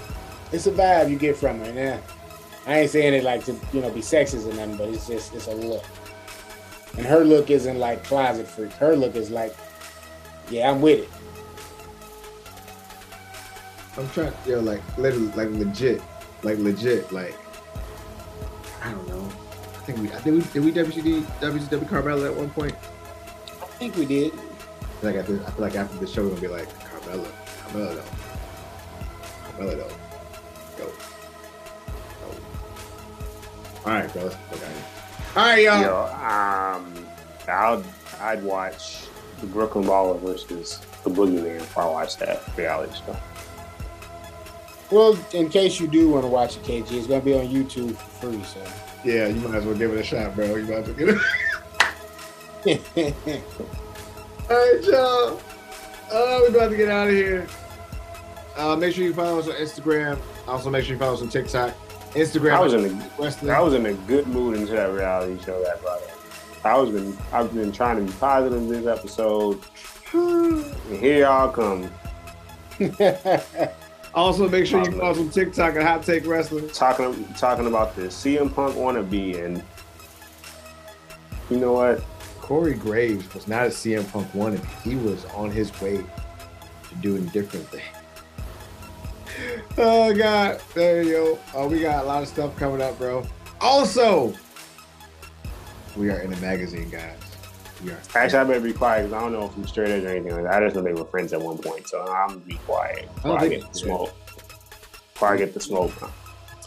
it's 0.53 0.65
a 0.67 0.71
vibe 0.71 1.09
you 1.09 1.17
get 1.17 1.35
from 1.35 1.59
her. 1.59 1.73
Yeah, 1.73 1.99
I 2.65 2.79
ain't 2.79 2.91
saying 2.91 3.13
it 3.13 3.25
like 3.25 3.43
to 3.45 3.59
you 3.73 3.81
know 3.81 3.89
be 3.89 3.99
sexist 3.99 4.49
or 4.49 4.55
nothing, 4.55 4.77
but 4.77 4.87
it's 4.87 5.07
just 5.07 5.35
it's 5.35 5.47
a 5.47 5.55
look. 5.55 5.83
And 6.97 7.05
her 7.05 7.25
look 7.25 7.49
isn't 7.49 7.79
like 7.79 8.05
closet 8.05 8.47
freak. 8.47 8.71
Her 8.73 8.95
look 8.95 9.17
is 9.17 9.29
like, 9.29 9.53
yeah, 10.49 10.71
I'm 10.71 10.79
with 10.79 10.99
it. 10.99 11.09
I'm 13.99 14.09
trying, 14.11 14.31
yo, 14.45 14.61
like 14.61 14.81
literally, 14.97 15.27
like 15.33 15.49
legit, 15.49 16.01
like 16.43 16.57
legit, 16.59 17.11
like 17.11 17.35
I 18.81 18.91
don't 18.91 19.07
know. 19.09 19.25
I 19.25 19.81
think 19.91 19.99
we, 19.99 20.07
I 20.13 20.19
think 20.21 20.55
we 20.55 20.71
did 20.71 20.85
we 20.85 20.93
WCD 20.93 21.21
WCW 21.41 21.85
Carmella 21.85 22.27
at 22.27 22.33
one 22.35 22.49
point. 22.49 22.73
I 23.61 23.65
think 23.65 23.97
we 23.97 24.05
did. 24.05 24.31
Like 25.01 25.17
I 25.17 25.23
feel, 25.23 25.45
I 25.45 25.51
feel 25.51 25.61
like 25.61 25.75
after 25.75 25.97
the 25.97 26.07
show 26.07 26.23
we're 26.23 26.29
gonna 26.29 26.41
be 26.41 26.47
like 26.47 26.69
Carmella, 26.79 27.27
Carmella 27.65 27.95
though, 27.95 28.03
Carmella 29.51 29.77
though, 29.77 29.95
go, 30.77 30.91
go. 32.21 32.35
All 33.85 33.93
right, 33.93 34.13
bro. 34.13 34.23
Let's 34.23 34.35
fuck 34.35 34.63
out 34.63 34.71
of. 34.71 35.35
All 35.35 35.43
right, 35.43 35.63
y'all. 35.63 35.81
Yo, 35.81 36.05
um, 36.15 37.05
I'd 37.49 37.83
I'd 38.21 38.43
watch 38.43 39.07
the 39.41 39.47
Brooklyn 39.47 39.83
Brawler 39.83 40.17
versus 40.19 40.79
the 41.03 41.09
Boogeyman 41.09 41.57
if 41.57 41.77
I 41.77 41.85
watch 41.85 42.15
that 42.17 42.41
reality 42.57 42.93
show. 43.05 43.17
Well, 44.91 45.17
in 45.33 45.49
case 45.49 45.79
you 45.79 45.87
do 45.87 46.09
want 46.09 46.23
to 46.23 46.27
watch 46.27 46.57
it, 46.57 46.63
KG, 46.63 46.91
it's 46.93 47.07
gonna 47.07 47.21
be 47.21 47.33
on 47.33 47.47
YouTube 47.47 47.95
for 47.95 48.31
free. 48.31 48.43
So. 48.43 48.61
Yeah, 49.03 49.27
you 49.27 49.39
might 49.47 49.57
as 49.57 49.65
well 49.65 49.75
give 49.75 49.93
it 49.93 49.99
a 49.99 50.03
shot, 50.03 50.35
bro. 50.35 50.55
You 50.55 50.63
might 50.63 50.79
as 50.79 50.87
well 50.87 50.95
give 50.95 51.09
it. 51.09 51.17
All 54.49 54.57
right, 54.57 54.83
y'all. 54.83 55.39
Uh, 56.11 56.39
we're 56.41 56.49
about 56.49 56.69
to 56.69 56.77
get 56.77 56.89
out 56.89 57.07
of 57.07 57.13
here. 57.13 57.47
Uh, 58.57 58.75
make 58.75 58.93
sure 58.95 59.05
you 59.05 59.13
follow 59.13 59.39
us 59.39 59.47
on 59.47 59.53
Instagram. 59.53 60.19
Also, 60.47 60.69
make 60.69 60.83
sure 60.83 60.93
you 60.93 60.99
follow 60.99 61.13
us 61.13 61.21
on 61.21 61.29
TikTok. 61.29 61.73
Instagram. 62.13 62.53
I 62.53 62.59
was 62.59 62.73
in 62.73 62.85
a 62.85 63.11
Wrestling. 63.19 63.51
I 63.51 63.59
was 63.61 63.73
in 63.75 63.85
a 63.85 63.93
good 63.93 64.27
mood 64.27 64.57
into 64.57 64.73
that 64.73 64.91
reality 64.91 65.41
show 65.43 65.63
that 65.63 65.81
brought 65.81 66.01
up. 66.01 66.65
I 66.65 66.77
was 66.77 66.89
been 66.89 67.17
I've 67.31 67.53
been 67.53 67.71
trying 67.71 67.97
to 68.05 68.11
be 68.11 68.17
positive 68.19 68.67
this 68.67 68.85
episode, 68.85 69.61
and 70.13 70.99
here 70.99 71.19
y'all 71.19 71.51
come 71.51 71.89
Also, 74.13 74.49
make 74.49 74.65
sure 74.65 74.83
you 74.83 74.91
follow 74.91 75.11
us 75.11 75.17
on 75.19 75.29
TikTok 75.29 75.75
at 75.75 75.83
Hot 75.83 76.03
Take 76.03 76.25
Wrestling. 76.25 76.67
talking 76.69 77.25
talking 77.35 77.67
about 77.67 77.95
the 77.95 78.03
CM 78.03 78.53
Punk 78.53 78.75
wannabe, 78.75 79.43
and 79.43 79.63
you 81.49 81.57
know 81.57 81.73
what? 81.73 82.03
Corey 82.41 82.73
Graves 82.73 83.31
was 83.33 83.47
not 83.47 83.67
a 83.67 83.69
CM 83.69 84.09
Punk 84.11 84.27
wannabe. 84.31 84.65
He 84.81 84.95
was 84.95 85.25
on 85.25 85.51
his 85.51 85.71
way 85.79 85.97
to 85.97 86.95
doing 87.01 87.25
different 87.27 87.67
things. 87.67 87.83
Oh 89.77 90.13
God, 90.13 90.59
there 90.73 91.01
you 91.01 91.11
go. 91.11 91.39
Oh, 91.53 91.69
we 91.69 91.79
got 91.79 92.03
a 92.03 92.07
lot 92.07 92.21
of 92.21 92.27
stuff 92.27 92.57
coming 92.57 92.81
up, 92.81 92.97
bro. 92.97 93.25
Also, 93.61 94.33
we 95.95 96.09
are 96.09 96.19
in 96.19 96.33
a 96.33 96.37
magazine, 96.37 96.89
guys. 96.89 97.18
Are. 97.87 97.97
Actually, 98.15 98.39
I 98.39 98.43
better 98.43 98.59
be 98.59 98.73
quiet 98.73 99.03
because 99.03 99.13
I 99.13 99.21
don't 99.21 99.33
know 99.33 99.45
if 99.45 99.55
I'm 99.55 99.67
straight 99.67 99.89
edge 99.89 100.03
or 100.03 100.09
anything 100.09 100.43
like. 100.43 100.53
I 100.53 100.59
just 100.59 100.75
know 100.75 100.81
they 100.81 100.93
were 100.93 101.05
friends 101.05 101.33
at 101.33 101.41
one 101.41 101.57
point, 101.57 101.87
so 101.87 102.01
I'm 102.01 102.29
gonna 102.29 102.39
be 102.41 102.55
quiet 102.55 103.13
before 103.15 103.37
I, 103.37 103.47
think 103.47 103.61
get 103.61 103.71
the 103.71 103.79
smoke. 103.79 104.13
Before 105.13 105.33
I 105.33 105.37
get 105.37 105.53
the 105.53 105.59
smoke, 105.59 106.11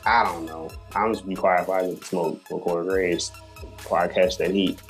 I 0.07 0.25
don't 0.25 0.47
know. 0.47 0.71
I'm 0.95 1.13
just 1.13 1.29
be 1.29 1.35
quiet 1.35 1.61
before 1.61 1.79
I 1.79 1.87
get 1.87 2.01
the 2.01 2.07
smoke 2.07 2.47
for 2.49 2.61
Corey 2.61 2.87
Graves. 2.87 3.33
Before 3.77 3.99
I 3.99 4.09
catch 4.09 4.39
that 4.39 4.51
heat, 4.51 4.81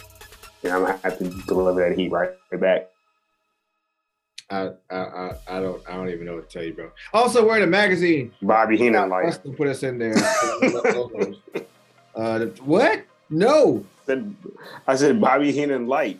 and 0.62 0.72
I'm 0.72 0.82
gonna 0.82 1.00
have 1.02 1.18
to 1.18 1.28
deliver 1.46 1.88
that 1.88 1.98
heat 1.98 2.10
right 2.10 2.30
back. 2.52 2.88
I, 4.52 4.70
I, 4.90 4.96
I, 4.96 5.32
I 5.48 5.60
don't, 5.60 5.82
I 5.88 5.94
don't 5.94 6.10
even 6.10 6.26
know 6.26 6.34
what 6.34 6.50
to 6.50 6.58
tell 6.58 6.66
you, 6.66 6.74
bro. 6.74 6.90
Also, 7.14 7.46
we're 7.46 7.56
in 7.56 7.62
a 7.62 7.66
magazine. 7.66 8.32
Bobby 8.42 8.76
Heenan, 8.76 9.08
like 9.08 9.24
Wrestling 9.24 9.56
put 9.56 9.68
us 9.68 9.82
in 9.82 9.98
there. 9.98 10.14
uh, 12.14 12.46
what? 12.60 13.02
No, 13.30 13.86
said, 14.06 14.34
I 14.86 14.96
said 14.96 15.20
Bobby 15.20 15.52
Heenan 15.52 15.86
light. 15.86 16.18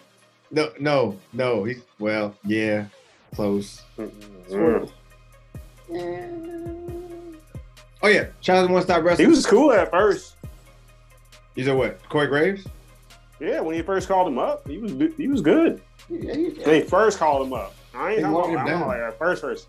no, 0.50 0.70
no, 0.78 1.18
no. 1.32 1.64
He's 1.64 1.82
well, 1.98 2.34
yeah, 2.44 2.86
close. 3.34 3.82
Mm. 3.98 4.88
Oh 8.04 8.08
yeah, 8.08 8.26
shout 8.40 8.56
out 8.58 8.66
to 8.66 8.72
One 8.72 8.82
Stop 8.82 9.02
Wrestling. 9.04 9.26
He 9.28 9.30
Wrestling. 9.30 9.30
was 9.30 9.46
cool 9.46 9.72
at 9.72 9.90
first. 9.90 10.36
You 11.54 11.64
said 11.64 11.76
what? 11.76 12.06
Corey 12.08 12.26
Graves? 12.26 12.66
Yeah, 13.40 13.60
when 13.60 13.74
he 13.74 13.82
first 13.82 14.08
called 14.08 14.26
him 14.28 14.38
up, 14.38 14.66
he 14.66 14.78
was 14.78 14.92
he 15.16 15.28
was 15.28 15.40
good. 15.40 15.80
Yeah, 16.08 16.34
he- 16.34 16.48
They 16.50 16.80
first 16.82 17.18
called 17.18 17.46
him 17.46 17.52
up. 17.52 17.74
I 17.94 18.12
ain't 18.14 18.22
talking 18.22 18.54
about 18.54 18.68
I'm 18.68 18.86
like 18.88 19.00
at 19.00 19.18
first 19.18 19.42
first. 19.42 19.68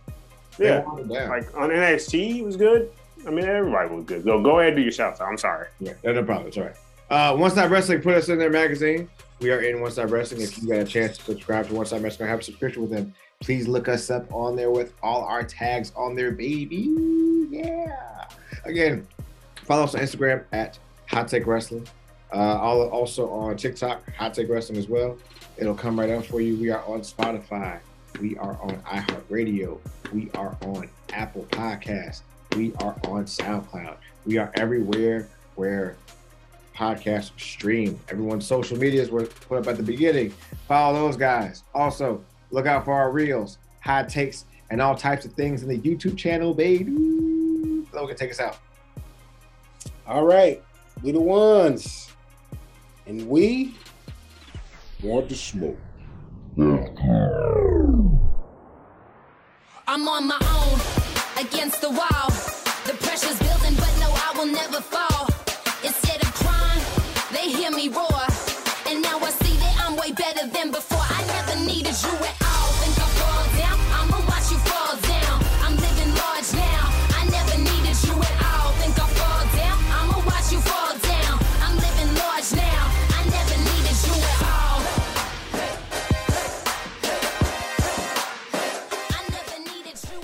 Yeah, 0.58 0.84
wanted 0.84 1.04
him 1.04 1.14
down. 1.14 1.30
like 1.30 1.58
on 1.58 1.70
NXT 1.70 2.32
he 2.34 2.42
was 2.42 2.56
good. 2.56 2.90
I 3.28 3.30
mean, 3.32 3.46
everybody 3.46 3.94
was 3.94 4.06
good. 4.06 4.24
Go, 4.26 4.42
go 4.42 4.60
ahead 4.60 4.70
and 4.74 4.78
do 4.78 4.82
your 4.84 4.92
shout 4.92 5.20
out. 5.20 5.28
I'm 5.28 5.38
sorry. 5.38 5.68
Yeah, 5.80 5.94
no 6.04 6.24
problem. 6.24 6.48
It's 6.48 6.58
all 6.58 6.64
right. 6.66 6.76
Uh, 7.10 7.36
One 7.36 7.52
Stop 7.52 7.70
Wrestling 7.70 8.02
put 8.02 8.16
us 8.16 8.30
in 8.30 8.38
their 8.40 8.50
magazine. 8.50 9.10
We 9.40 9.52
are 9.52 9.62
in 9.62 9.82
One 9.82 9.92
Stop 9.92 10.12
Wrestling. 10.12 10.42
If 10.42 10.62
you 10.62 10.70
got 10.70 10.80
a 10.80 10.86
chance 10.86 11.18
to 11.18 11.24
subscribe 11.24 11.68
to 11.68 11.76
One 11.76 11.86
Stop 11.86 12.02
Wrestling, 12.02 12.30
have 12.30 12.40
a 12.40 12.44
subscription 12.44 12.82
with 12.82 12.92
them. 12.92 13.14
Please 13.40 13.68
look 13.68 13.88
us 13.90 14.10
up 14.10 14.32
on 14.34 14.56
there 14.56 14.72
with 14.72 14.94
all 15.04 15.24
our 15.24 15.44
tags 15.44 15.92
on 15.96 16.16
there, 16.16 16.32
baby. 16.32 16.90
Yeah. 17.50 18.28
Again, 18.64 19.06
follow 19.66 19.84
us 19.84 19.96
on 19.96 20.02
Instagram 20.02 20.46
at 20.54 20.80
Hot 21.08 21.28
Take 21.28 21.46
Wrestling. 21.46 21.88
Uh, 22.34 22.58
also 22.58 23.30
on 23.30 23.58
TikTok, 23.58 24.02
Hot 24.16 24.34
Take 24.34 24.50
Wrestling 24.50 24.80
as 24.80 24.88
well. 24.88 25.18
It'll 25.58 25.76
come 25.76 26.00
right 26.00 26.10
up 26.10 26.26
for 26.26 26.42
you. 26.42 26.56
We 26.56 26.70
are 26.72 26.84
on 26.86 27.02
Spotify. 27.02 27.80
We 28.20 28.38
are 28.38 28.58
on 28.62 28.78
iHeartRadio. 28.84 29.78
We 30.12 30.32
are 30.36 30.58
on 30.62 30.90
Apple 31.12 31.46
Podcasts. 31.52 32.22
We 32.56 32.74
are 32.76 32.96
on 33.06 33.26
SoundCloud. 33.26 33.98
We 34.26 34.38
are 34.38 34.52
everywhere 34.56 35.28
where 35.56 35.98
podcasts 36.76 37.32
stream. 37.40 38.00
Everyone's 38.10 38.46
social 38.46 38.78
medias 38.78 39.10
were 39.10 39.26
put 39.26 39.60
up 39.60 39.68
at 39.68 39.78
the 39.78 39.84
beginning. 39.84 40.34
Follow 40.68 40.94
those 40.94 41.18
guys. 41.18 41.64
Also, 41.74 42.24
look 42.52 42.66
out 42.66 42.86
for 42.86 42.94
our 42.94 43.12
reels, 43.12 43.58
hot 43.82 44.10
takes, 44.10 44.46
and 44.70 44.82
all 44.82 44.96
types 44.96 45.26
of 45.26 45.34
things 45.34 45.64
in 45.64 45.70
the 45.70 45.78
YouTube 45.78 46.18
channel, 46.18 46.54
baby. 46.54 46.86
Logan, 47.94 48.16
take 48.16 48.32
us 48.32 48.40
out. 48.40 48.58
All 50.08 50.26
right. 50.26 50.62
We 51.02 51.12
the 51.12 51.20
ones. 51.20 52.12
And 53.06 53.28
we 53.28 53.76
want 55.02 55.30
to 55.30 55.36
smoke. 55.36 55.78
I'm 59.86 60.08
on 60.08 60.28
my 60.28 60.40
own, 60.42 61.46
against 61.46 61.82
the 61.82 61.90
wall. 61.90 62.30
The 62.86 62.94
pressure's 63.02 63.40
building, 63.40 63.76
but 63.76 63.96
no, 64.00 64.10
I 64.10 64.34
will 64.38 64.46
never 64.46 64.82
fall. 64.82 65.13
Me 67.84 67.90
roar. 67.96 68.24
And 68.88 69.02
now 69.02 69.20
I 69.20 69.30
see 69.44 69.58
that 69.58 69.76
I'm 69.84 69.96
way 69.96 70.12
better 70.12 70.48
than 70.48 70.72
before. 70.72 71.02
I 71.02 71.22
never 71.28 71.56
needed 71.66 71.96
you 72.04 72.14
at 72.16 72.38
all. 72.48 72.70
Think 72.80 72.96
I 72.96 73.08
fall 73.20 73.44
down? 73.60 73.78
I'ma 74.00 74.20
watch 74.28 74.52
you 74.52 74.60
fall 74.70 74.96
down. 75.04 75.38
I'm 75.64 75.76
living 75.76 76.12
large 76.16 76.50
now. 76.54 76.84
I 77.20 77.22
never 77.32 77.58
needed 77.58 77.98
you 78.08 78.16
at 78.16 78.38
all. 78.52 78.72
Think 78.80 78.96
I 79.00 79.08
fall 79.20 79.44
down? 79.60 79.78
I'ma 80.00 80.18
watch 80.24 80.52
you 80.52 80.60
fall 80.64 80.96
down. 81.12 81.36
I'm 81.64 81.76
living 81.76 82.12
large 82.24 82.50
now. 82.56 82.84
I 83.18 83.22
never 83.36 83.58
needed 83.68 83.98
you 84.08 84.16
at 84.32 84.42
all. 84.54 84.80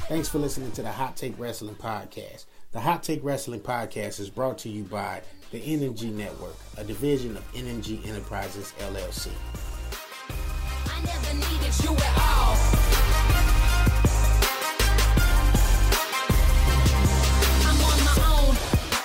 Thanks 0.07 0.29
for 0.29 0.39
listening 0.39 0.71
to 0.73 0.81
the 0.81 0.91
Hot 0.91 1.15
Take 1.15 1.37
Wrestling 1.37 1.75
Podcast. 1.75 2.45
The 2.71 2.79
Hot 2.79 3.03
Take 3.03 3.23
Wrestling 3.23 3.61
Podcast 3.61 4.19
is 4.19 4.29
brought 4.29 4.59
to 4.59 4.69
you 4.69 4.83
by 4.83 5.21
the 5.51 5.59
Energy 5.61 6.09
Network, 6.11 6.55
a 6.77 6.83
division 6.83 7.35
of 7.35 7.43
Energy 7.55 7.99
Enterprises 8.05 8.73
LLC. 8.79 9.29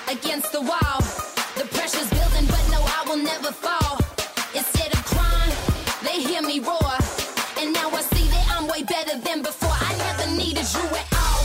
against 0.06 0.52
the 0.52 0.60
wall. 0.60 1.00
The 1.56 1.66
pressure's 1.72 2.08
building, 2.10 2.46
but 2.46 2.64
no, 2.70 2.80
I 2.80 3.04
will 3.08 3.16
never 3.16 3.50
fall. 3.50 3.98
Instead 4.54 4.92
of 4.94 5.04
crying, 5.04 5.56
they 6.04 6.22
hear 6.22 6.40
me 6.40 6.60
roar. 6.60 6.94
And 7.58 7.72
now 7.72 7.90
I 7.90 8.00
see 8.02 8.28
that 8.28 8.46
I'm 8.50 8.68
way 8.68 8.84
better 8.84 9.18
than 9.18 9.42
before. 9.42 9.72
I 9.72 9.92
never 9.98 10.30
needed 10.36 10.66
you 10.72 10.86
at 10.96 11.08
all. 11.14 11.43